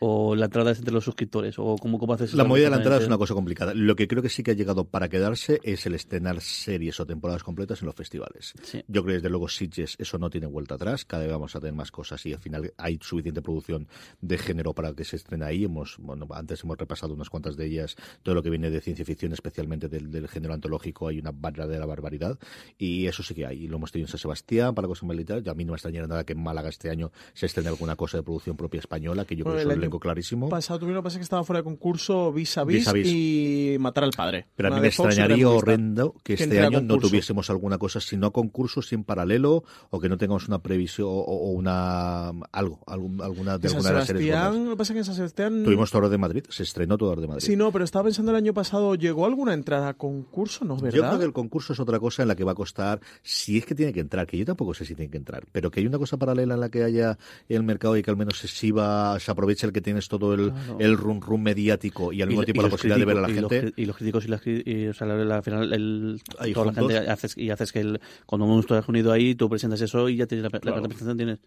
o 0.00 0.34
la 0.34 0.46
entrada 0.46 0.72
es 0.72 0.78
entre 0.78 0.94
los 0.94 1.04
suscriptores 1.04 1.58
o 1.58 1.76
cómo, 1.76 1.98
cómo 1.98 2.14
haces 2.14 2.34
la 2.34 2.44
movida 2.44 2.64
de 2.64 2.70
la 2.70 2.76
entrada 2.76 3.00
es 3.00 3.06
una 3.06 3.18
cosa 3.18 3.34
complicada. 3.34 3.74
Lo 3.74 3.96
que 3.96 4.08
creo 4.08 4.22
que 4.22 4.28
sí 4.28 4.42
que 4.42 4.52
ha 4.52 4.54
llegado 4.54 4.84
para 4.84 5.08
quedarse 5.08 5.60
es 5.62 5.86
el 5.86 5.94
estrenar 5.94 6.40
series 6.40 6.98
o 7.00 7.06
temporadas 7.06 7.42
completas 7.42 7.80
en 7.82 7.86
los 7.86 7.94
festivales. 7.94 8.54
Sí. 8.62 8.82
yo 8.88 9.02
creo 9.02 9.12
que 9.12 9.12
desde 9.14 9.30
luego 9.30 9.48
Sitges 9.48 9.96
eso 9.98 10.18
no 10.18 10.30
tiene 10.30 10.46
vuelta 10.46 10.74
atrás. 10.74 11.04
Cada 11.04 11.22
vez 11.24 11.32
vamos 11.32 11.54
a 11.56 11.60
tener 11.60 11.74
más 11.74 11.90
cosas 11.90 12.24
y 12.26 12.32
al 12.32 12.40
final 12.40 12.72
hay 12.76 12.98
suficiente 13.00 13.42
producción 13.42 13.88
de 14.20 14.38
género 14.38 14.74
para 14.74 14.92
que 14.94 15.04
se 15.04 15.16
estrene 15.16 15.44
ahí. 15.44 15.64
Hemos 15.64 15.96
bueno, 15.98 16.26
antes 16.32 16.64
hemos 16.64 16.78
repasado 16.78 17.14
unas 17.14 17.30
cuantas 17.30 17.56
de 17.56 17.66
ellas. 17.66 17.96
Todo 18.22 18.34
lo 18.34 18.42
que 18.42 18.50
viene 18.50 18.70
de 18.70 18.80
ciencia 18.80 19.04
ficción 19.04 19.32
especialmente 19.32 19.88
del, 19.88 20.10
del 20.10 20.28
género 20.28 20.54
antológico 20.54 21.08
hay 21.08 21.18
una 21.18 21.32
verdadera 21.32 21.86
barbaridad. 21.86 22.38
Y 22.78 23.06
eso 23.06 23.22
sí 23.22 23.34
que 23.34 23.46
hay. 23.46 23.64
Y 23.64 23.68
lo 23.68 23.76
hemos 23.76 23.92
tenido 23.92 24.06
en 24.06 24.10
San 24.10 24.20
Sebastián 24.20 24.74
para 24.74 24.88
cosas 24.88 25.04
militar 25.04 25.42
y 25.44 25.48
a 25.48 25.54
mí 25.54 25.64
no 25.64 25.72
me 25.72 25.76
extrañaría 25.76 26.06
nada 26.06 26.24
que 26.24 26.32
en 26.32 26.42
Málaga 26.42 26.68
este 26.68 26.90
año 26.90 27.12
se 27.32 27.46
estrene 27.46 27.68
alguna 27.68 27.96
cosa 27.96 28.18
de 28.18 28.22
producción 28.22 28.56
propia 28.56 28.80
española 28.80 29.24
que 29.24 29.36
yo 29.36 29.44
creo 29.44 29.56
que 29.56 29.64
elenco 29.94 30.00
clarísimo 30.00 30.48
pasado 30.48 30.80
tuvieron 30.80 31.02
pasa 31.02 31.18
que 31.18 31.22
estaba 31.22 31.44
fuera 31.44 31.60
de 31.60 31.64
concurso 31.64 32.32
vis 32.32 32.58
a 32.58 32.64
vis, 32.64 32.78
vis, 32.78 32.88
-a 32.88 32.92
-vis. 32.92 33.06
y 33.06 33.78
matar 33.78 34.04
al 34.04 34.12
padre. 34.12 34.46
Pero 34.56 34.68
a 34.68 34.74
mí 34.74 34.80
me 34.80 34.88
extrañaría 34.88 35.48
horrendo 35.48 36.14
que, 36.22 36.34
este 36.34 36.60
año 36.60 36.80
no 36.80 36.98
tuviésemos 36.98 37.50
alguna 37.50 37.78
cosa, 37.78 38.00
si 38.00 38.16
no 38.16 38.32
concurso, 38.32 38.82
si 38.82 38.94
en 38.94 39.04
paralelo, 39.04 39.64
o 39.90 40.00
que 40.00 40.08
no 40.08 40.16
tengamos 40.16 40.48
una 40.48 40.60
previsión 40.60 41.08
o, 41.08 41.10
o 41.10 41.50
una 41.52 42.28
algo, 42.52 42.80
algún, 42.86 43.20
alguna 43.20 43.58
de 43.58 43.68
alguna 43.68 43.88
de 43.88 43.94
las 43.94 44.06
series. 44.06 44.34
Lo 44.34 44.70
que 44.70 44.76
pasa 44.76 44.92
es 44.92 44.94
que 44.94 44.98
en 44.98 45.04
San 45.04 45.14
Sebastián. 45.14 45.64
Tuvimos 45.64 45.90
Toro 45.90 46.08
de 46.08 46.18
Madrid, 46.18 46.44
se 46.48 46.62
estrenó 46.62 46.96
Toro 46.98 47.20
de 47.20 47.26
Madrid. 47.26 47.44
Sí, 47.44 47.56
no, 47.56 47.72
pero 47.72 47.84
estaba 47.84 48.04
pensando 48.04 48.30
el 48.30 48.36
año 48.36 48.54
pasado, 48.54 48.94
¿llegó 48.94 49.26
alguna 49.26 49.54
entrada 49.54 49.88
a 49.88 49.94
concurso? 49.94 50.64
¿No, 50.64 50.76
verdad? 50.76 50.96
Yo 50.96 51.02
creo 51.02 51.18
que 51.18 51.24
el 51.24 51.32
concurso 51.32 51.72
es 51.72 51.80
otra 51.80 51.98
cosa 52.00 52.22
en 52.22 52.28
la 52.28 52.36
que 52.36 52.44
va 52.44 52.52
a 52.52 52.54
costar, 52.54 53.00
si 53.22 53.58
es 53.58 53.66
que 53.66 53.74
tiene 53.74 53.92
que 53.92 54.00
entrar, 54.00 54.26
que 54.26 54.38
yo 54.38 54.44
tampoco 54.44 54.74
sé 54.74 54.84
si 54.84 54.94
tiene 54.94 55.10
que 55.10 55.18
entrar, 55.18 55.44
pero 55.52 55.70
que 55.70 55.80
hay 55.80 55.86
una 55.86 55.98
cosa 55.98 56.16
paralela 56.16 56.54
en 56.54 56.60
la 56.60 56.68
que 56.68 56.84
haya 56.84 57.18
el 57.48 57.62
mercado 57.62 57.96
y 57.96 58.02
que 58.02 58.10
al 58.10 58.16
menos 58.16 58.38
se, 58.38 58.48
se 58.48 59.30
aproveche 59.30 59.66
el 59.66 59.72
que 59.74 59.82
tienes 59.82 60.08
todo 60.08 60.32
el, 60.32 60.50
claro. 60.50 60.76
el 60.80 60.96
rum 60.96 61.20
rum 61.20 61.42
mediático 61.42 62.12
y 62.12 62.22
al 62.22 62.28
mismo 62.28 62.42
y, 62.42 62.46
tiempo 62.46 62.62
y 62.62 62.64
la 62.64 62.70
posibilidad 62.70 62.96
críticos, 62.96 63.14
de 63.14 63.20
ver 63.20 63.24
a 63.24 63.28
la 63.28 63.30
y 63.30 63.34
gente. 63.34 63.62
Los, 63.62 63.72
y 63.76 63.84
los 63.84 63.96
críticos 63.96 64.24
y, 64.24 64.28
las, 64.28 64.40
y 64.46 64.86
o 64.86 64.94
sea, 64.94 65.06
la, 65.06 65.16
la, 65.16 65.36
al 65.36 65.42
final 65.42 65.72
el, 65.72 66.22
toda 66.54 66.66
la 66.66 66.72
gente 66.72 66.98
haces, 67.10 67.36
y 67.36 67.50
haces 67.50 67.72
que 67.72 67.80
el, 67.80 68.00
cuando 68.24 68.46
uno 68.46 68.60
está 68.60 68.82
unido 68.88 69.12
ahí, 69.12 69.34
tú 69.34 69.50
presentas 69.50 69.80
eso 69.82 70.08
y 70.08 70.16
ya 70.16 70.26
tienes 70.26 70.44
la, 70.44 70.58
claro. 70.58 70.76
la 70.76 70.82
representación 70.82 71.16
tienes 71.16 71.38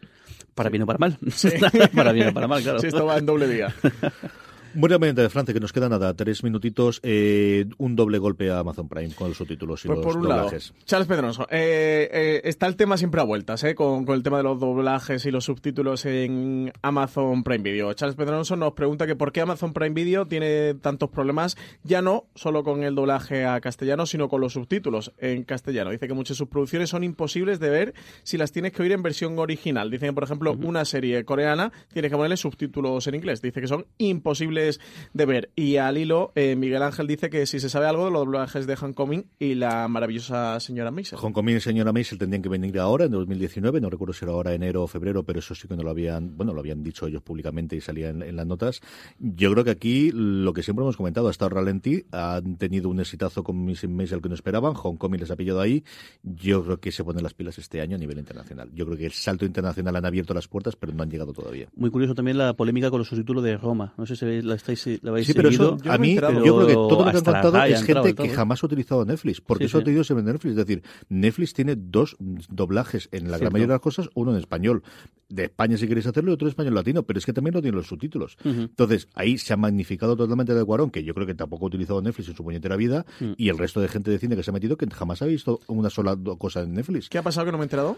para 0.53 0.69
sí. 0.69 0.71
bien 0.71 0.84
o 0.84 0.86
para 0.86 0.99
mal. 0.99 1.17
Sí. 1.32 1.49
para 1.95 2.11
bien 2.11 2.28
o 2.28 2.34
para 2.34 2.47
mal, 2.47 2.61
claro. 2.61 2.80
Sí, 2.80 2.88
esto 2.88 3.05
va 3.05 3.17
en 3.17 3.25
doble 3.25 3.47
día. 4.74 4.80
Buenamente 4.80 5.22
de 5.22 5.30
Francia, 5.30 5.53
que 5.53 5.59
nos 5.59 5.74
queda 5.74 5.89
nada, 5.89 6.13
tres 6.13 6.43
minutitos, 6.43 6.99
eh, 7.03 7.65
un 7.78 7.95
doble 7.95 8.18
golpe 8.18 8.49
a 8.49 8.59
Amazon 8.59 8.88
Prime 8.88 9.13
con 9.13 9.30
los 9.30 9.38
subtítulos 9.38 9.84
y 9.86 9.88
pues 9.88 9.97
los 9.97 10.05
por 10.05 10.18
un 10.18 10.24
doblajes. 10.24 10.72
Lado, 10.72 10.86
Charles 10.86 11.07
Pedroso, 11.07 11.47
eh, 11.49 12.09
eh, 12.11 12.41
está 12.43 12.68
el 12.68 12.76
tema 12.76 12.97
siempre 12.97 13.22
a 13.22 13.24
vueltas, 13.24 13.65
con, 13.76 14.05
con, 14.05 14.15
el 14.15 14.24
tema 14.24 14.38
de 14.38 14.43
los 14.43 14.59
doblajes 14.59 15.26
y 15.26 15.32
los 15.32 15.45
subtítulos 15.45 16.05
en 16.05 16.72
Amazon 16.82 17.43
Prime 17.43 17.63
Video. 17.63 17.93
Charles 17.93 18.15
Pedroso 18.15 18.55
nos 18.55 18.74
pregunta 18.74 19.07
que 19.07 19.15
por 19.15 19.32
qué 19.32 19.41
Amazon 19.41 19.74
Prime 19.74 19.93
Video 19.93 20.26
tiene 20.26 20.74
tantos 20.76 21.09
problemas, 21.09 21.57
ya 21.84 22.01
no 22.01 22.26
solo 22.36 22.63
con 22.63 22.84
el 22.84 22.95
doblaje 22.95 23.45
a 23.45 23.59
castellano, 23.61 24.05
sino 24.05 24.30
con 24.30 24.41
los 24.41 24.53
subtítulos 24.53 25.13
en 25.18 25.43
castellano. 25.43 25.91
Dice 25.91 26.07
que 26.07 26.13
muchas 26.13 26.36
de 26.36 26.39
sus 26.39 26.49
producciones 26.49 26.89
son 26.89 27.03
imposibles 27.03 27.59
de 27.59 27.70
ver 27.70 27.93
si 28.24 28.38
las 28.38 28.51
tienes 28.51 28.74
que 28.74 28.82
oír 28.82 28.91
en 28.91 29.03
versión 29.03 29.38
original. 29.39 29.89
Dice 29.91 30.07
que, 30.07 30.13
por 30.13 30.24
ejemplo, 30.24 30.51
uh 30.51 30.55
-huh. 30.55 30.65
una 30.65 30.86
serie 30.86 31.24
coreana 31.26 31.72
tienes 31.93 32.11
que 32.11 32.15
ponerle 32.15 32.38
subtítulos 32.38 33.07
en 33.07 33.15
inglés. 33.15 33.41
Dice 33.41 33.61
que 33.61 33.68
son 33.68 33.86
imposibles 33.97 34.57
imposibles 34.58 34.80
de 35.14 35.26
ver. 35.26 35.49
Y 35.55 35.78
al 35.78 35.97
hilo, 35.97 36.32
eh, 36.36 36.55
Miguel 36.55 36.82
Ángel 36.84 37.08
dice 37.08 37.30
que 37.30 37.45
si 37.45 37.60
se 37.60 37.70
sabe 37.70 37.88
algo 37.88 38.05
de 38.05 38.12
los 38.12 38.22
doblajes 38.22 38.68
de 38.68 38.78
Homecoming 38.80 39.26
y 39.39 39.55
la 39.55 39.88
maravillosa 39.88 40.60
señora 40.60 40.91
Maisel. 40.91 41.20
Homecoming 41.22 41.58
y 41.58 41.60
señora 41.60 41.91
Maisel 41.93 42.18
tendrían 42.18 42.41
que 42.41 42.49
venir 42.49 42.80
ahora, 42.80 43.05
en 43.05 43.12
2019, 43.12 43.82
no 43.82 43.89
recuerdo 43.89 44.14
si 44.14 44.26
era 44.26 44.34
ahora 44.34 44.53
enero 44.53 44.84
o 44.84 44.88
febrero, 44.88 45.24
pero 45.24 45.39
eso 45.39 45.55
sí 45.55 45.68
que 45.68 45.76
no 45.76 45.84
lo 45.84 45.89
habían, 45.89 46.38
bueno, 46.38 46.53
lo 46.53 46.60
habían 46.60 46.84
dicho 46.84 47.08
ellos 47.08 47.22
públicamente 47.22 47.76
y 47.76 47.82
salía 47.82 48.10
en, 48.10 48.22
en 48.22 48.36
las 48.36 48.45
notas. 48.45 48.82
Yo 49.20 49.51
creo 49.51 49.64
que 49.64 49.72
aquí 49.72 50.12
lo 50.14 50.53
que 50.53 50.64
siempre 50.64 50.84
hemos 50.84 50.97
comentado, 50.97 51.28
ha 51.28 51.32
estado 51.32 51.49
ralentí, 51.49 52.05
han 52.12 52.58
tenido 52.58 52.89
un 52.89 52.99
exitazo 52.99 53.43
con 53.43 53.64
Miss 53.64 53.88
Maisel 53.88 54.22
que 54.22 54.30
no 54.30 54.36
esperaban, 54.36 54.74
Homecoming 54.82 55.20
les 55.20 55.32
ha 55.32 55.36
pillado 55.36 55.62
ahí. 55.62 55.84
Yo 56.24 56.64
creo 56.64 56.80
que 56.80 56.91
se 56.91 57.03
ponen 57.03 57.24
las 57.24 57.34
pilas 57.34 57.58
este 57.58 57.82
año 57.82 57.95
a 57.95 57.99
nivel 57.99 58.18
internacional. 58.18 58.70
Yo 58.74 58.86
creo 58.86 58.97
que 58.97 59.05
el 59.05 59.12
salto 59.12 59.45
internacional 59.45 59.95
han 59.95 60.05
abierto 60.05 60.34
las 60.34 60.47
puertas, 60.47 60.76
pero 60.76 60.93
no 60.93 61.03
han 61.03 61.10
llegado 61.10 61.34
todavía. 61.34 61.68
Muy 61.76 61.89
curioso 61.89 62.16
también 62.16 62.38
la 62.38 62.53
polémica 62.53 62.89
con 62.89 62.99
los 62.99 63.08
subtítulos 63.08 63.43
de 63.43 63.58
Roma. 63.58 63.93
No 63.97 64.05
sé 64.05 64.16
si 64.16 64.26
la, 64.48 64.56
estáis, 64.56 64.88
la 65.04 65.12
habéis 65.12 65.28
Sí, 65.28 65.34
pero 65.34 65.50
seguido. 65.52 65.78
eso, 65.82 65.91
a 65.91 65.98
mí, 65.98 66.16
yo 66.16 66.22
creo 66.58 66.68
que 66.68 66.74
todo 66.74 67.06
lo 67.06 67.12
que 67.12 67.18
han 67.18 67.24
contado 67.24 67.64
es 67.64 67.84
gente 67.84 68.16
que 68.16 68.30
jamás 68.30 68.64
ha 68.64 68.66
utilizado 68.68 69.06
Netflix, 69.06 69.41
porque 69.41 69.66
Sí, 69.66 69.68
eso 69.68 69.78
sí. 69.78 69.82
ha 69.82 69.86
tenido 69.86 70.04
siempre 70.04 70.24
Netflix. 70.32 70.52
Es 70.52 70.66
decir, 70.66 70.84
Netflix 71.10 71.54
tiene 71.54 71.76
dos 71.76 72.16
doblajes 72.50 73.10
en 73.12 73.30
la 73.32 73.38
gran 73.38 73.52
mayoría 73.54 73.68
de 73.68 73.74
las 73.76 73.82
cosas, 73.82 74.10
uno 74.16 74.32
en 74.32 74.38
español 74.38 74.84
de 75.30 75.43
España 75.45 75.76
si 75.78 75.88
queréis 75.89 76.08
hacerlo 76.08 76.32
y 76.32 76.34
otro 76.36 76.48
en 76.48 76.52
español 76.52 76.74
latino, 76.76 77.04
pero 77.04 77.20
es 77.20 77.26
que 77.26 77.34
también 77.34 77.54
no 77.54 77.62
tiene 77.62 77.76
los 77.76 77.88
subtítulos. 77.88 78.38
Entonces, 78.45 79.10
ahí 79.14 79.38
se 79.38 79.54
ha 79.54 79.58
magnificado 79.58 80.16
totalmente 80.16 80.54
de 80.54 80.64
Cuarón, 80.64 80.89
que 80.89 81.04
yo 81.04 81.14
creo 81.14 81.28
que 81.28 81.36
tampoco 81.36 81.66
ha 81.66 81.68
utilizado 81.68 82.02
Netflix 82.02 82.30
en 82.30 82.36
su 82.36 82.43
puñetera 82.43 82.76
vida, 82.78 83.06
Mm. 83.20 83.32
y 83.38 83.50
el 83.50 83.58
resto 83.58 83.82
de 83.82 83.88
gente 83.89 84.10
de 84.12 84.20
cine 84.20 84.36
que 84.36 84.43
se 84.43 84.52
ha 84.52 84.54
metido 84.54 84.78
que 84.78 84.88
jamás 84.89 85.22
ha 85.22 85.26
visto 85.26 85.60
una 85.68 85.89
sola 85.89 86.18
cosa 86.38 86.62
en 86.62 86.74
Netflix. 86.74 87.10
¿Qué 87.10 87.18
ha 87.18 87.24
pasado 87.24 87.45
que 87.45 87.52
no 87.52 87.58
me 87.58 87.64
he 87.64 87.66
enterado? 87.66 87.98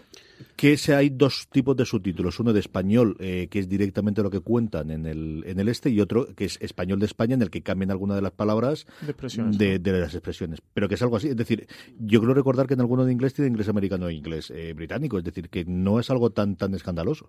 Que 0.56 0.76
se, 0.76 0.94
hay 0.94 1.10
dos 1.10 1.46
tipos 1.52 1.76
de 1.76 1.84
subtítulos, 1.84 2.40
uno 2.40 2.52
de 2.52 2.60
español, 2.60 3.16
eh, 3.20 3.46
que 3.50 3.60
es 3.60 3.68
directamente 3.68 4.22
lo 4.22 4.30
que 4.30 4.40
cuentan 4.40 4.90
en 4.90 5.06
el, 5.06 5.44
en 5.46 5.60
el 5.60 5.68
este, 5.68 5.90
y 5.90 6.00
otro 6.00 6.26
que 6.40 6.46
es 6.46 6.56
español 6.62 6.98
de 7.00 7.04
España, 7.04 7.34
en 7.34 7.42
el 7.42 7.50
que 7.50 7.60
cambian 7.60 7.90
alguna 7.90 8.14
de 8.14 8.22
las 8.22 8.32
palabras 8.32 8.86
De 9.02 9.10
expresiones, 9.10 9.58
de, 9.58 9.78
de 9.78 9.92
las 10.00 10.14
expresiones. 10.14 10.60
Pero 10.72 10.88
que 10.88 10.94
es 10.94 11.02
algo 11.02 11.16
así. 11.18 11.28
Es 11.28 11.36
decir, 11.36 11.66
yo 11.98 12.18
creo 12.22 12.32
recordar 12.32 12.66
que 12.66 12.72
en 12.72 12.80
alguno 12.80 13.04
de 13.04 13.12
inglés 13.12 13.34
tiene 13.34 13.48
inglés 13.50 13.68
americano 13.68 14.08
e 14.08 14.14
inglés 14.14 14.50
eh, 14.50 14.72
británico. 14.72 15.18
Es 15.18 15.24
decir, 15.24 15.50
que 15.50 15.66
no 15.66 16.00
es 16.00 16.08
algo 16.08 16.30
tan, 16.30 16.56
tan 16.56 16.72
escandaloso. 16.72 17.28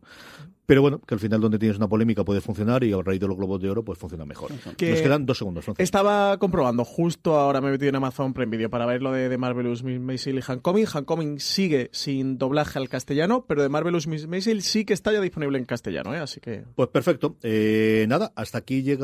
Pero 0.66 0.82
bueno, 0.82 1.02
que 1.02 1.14
al 1.14 1.20
final 1.20 1.42
donde 1.42 1.60
tienes 1.60 1.76
una 1.78 1.90
polémica 1.90 2.24
puede 2.24 2.40
funcionar 2.40 2.86
y 2.86 2.94
a 2.94 3.02
raíz 3.02 3.20
de 3.20 3.28
los 3.28 3.36
globos 3.36 3.62
de 3.62 3.70
oro 3.70 3.84
pues 3.84 4.00
funciona 4.00 4.24
mejor. 4.26 4.52
Que- 4.78 4.92
Nos 4.92 5.02
quedan 5.02 5.26
dos 5.26 5.38
segundos. 5.40 5.66
Estaba 5.78 6.38
comprobando, 6.38 6.86
justo 6.86 7.38
ahora 7.38 7.60
me 7.60 7.68
he 7.68 7.72
metido 7.72 7.90
en 7.90 7.96
Amazon 7.98 8.34
Prime 8.34 8.56
Video 8.56 8.70
para 8.70 8.86
ver 8.86 9.02
lo 9.02 9.12
de, 9.12 9.28
de 9.28 9.38
Marvelous 9.38 9.84
Miss 9.84 10.00
Maisel 10.00 10.38
y 10.40 10.42
Homecoming. 10.48 10.86
Homecoming 10.94 11.40
sigue 11.42 11.90
sin 11.92 12.38
doblaje 12.38 12.80
al 12.80 12.88
castellano, 12.88 13.44
pero 13.46 13.62
de 13.62 13.68
Marvelous 13.68 14.08
Miss 14.08 14.28
Maisel 14.28 14.62
sí 14.62 14.86
que 14.86 14.94
está 14.94 15.12
ya 15.12 15.20
disponible 15.20 15.58
en 15.58 15.66
castellano, 15.66 16.14
¿eh? 16.16 16.20
así 16.20 16.40
que... 16.40 16.64
Pues 16.76 16.88
perfecto. 16.90 17.36
Eh, 17.44 18.06
nada, 18.08 18.32
hasta 18.36 18.60
aquí 18.60 18.84
llega 18.84 19.01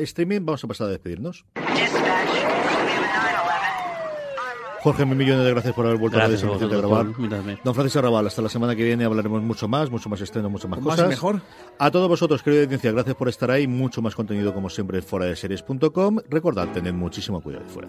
streaming. 0.00 0.40
Vamos 0.44 0.62
a 0.64 0.68
pasar 0.68 0.86
a 0.88 0.90
despedirnos. 0.90 1.44
Jorge, 4.82 5.04
mil 5.04 5.14
millones 5.18 5.44
de 5.44 5.50
gracias 5.50 5.74
por 5.74 5.84
haber 5.84 5.98
vuelto 5.98 6.16
Gracias 6.16 6.42
a 6.42 6.46
la 6.46 6.52
a 6.52 6.56
edición 6.56 6.70
de 6.70 6.76
vosotros 6.76 6.90
grabar. 6.90 7.12
por 7.14 7.20
mirarme. 7.20 7.58
Don 7.62 7.74
Francisco 7.74 7.98
Arrabal, 7.98 8.26
hasta 8.26 8.40
la 8.40 8.48
semana 8.48 8.74
que 8.74 8.82
viene 8.82 9.04
hablaremos 9.04 9.42
mucho 9.42 9.68
más, 9.68 9.90
mucho 9.90 10.08
más 10.08 10.22
estreno, 10.22 10.48
mucho 10.48 10.68
más 10.68 10.78
Con 10.78 10.88
cosas. 10.88 11.06
mejor. 11.06 11.42
A 11.78 11.90
todos 11.90 12.08
vosotros, 12.08 12.42
querida 12.42 12.62
audiencia, 12.62 12.90
gracias 12.90 13.14
por 13.14 13.28
estar 13.28 13.50
ahí. 13.50 13.66
Mucho 13.66 14.00
más 14.00 14.14
contenido, 14.14 14.54
como 14.54 14.70
siempre, 14.70 14.96
en 14.98 15.04
fuera 15.04 15.26
de 15.26 15.36
series.com. 15.36 16.20
Recordad, 16.30 16.68
tened 16.68 16.94
muchísimo 16.94 17.42
cuidado 17.42 17.64
ahí 17.66 17.70
fuera. 17.70 17.88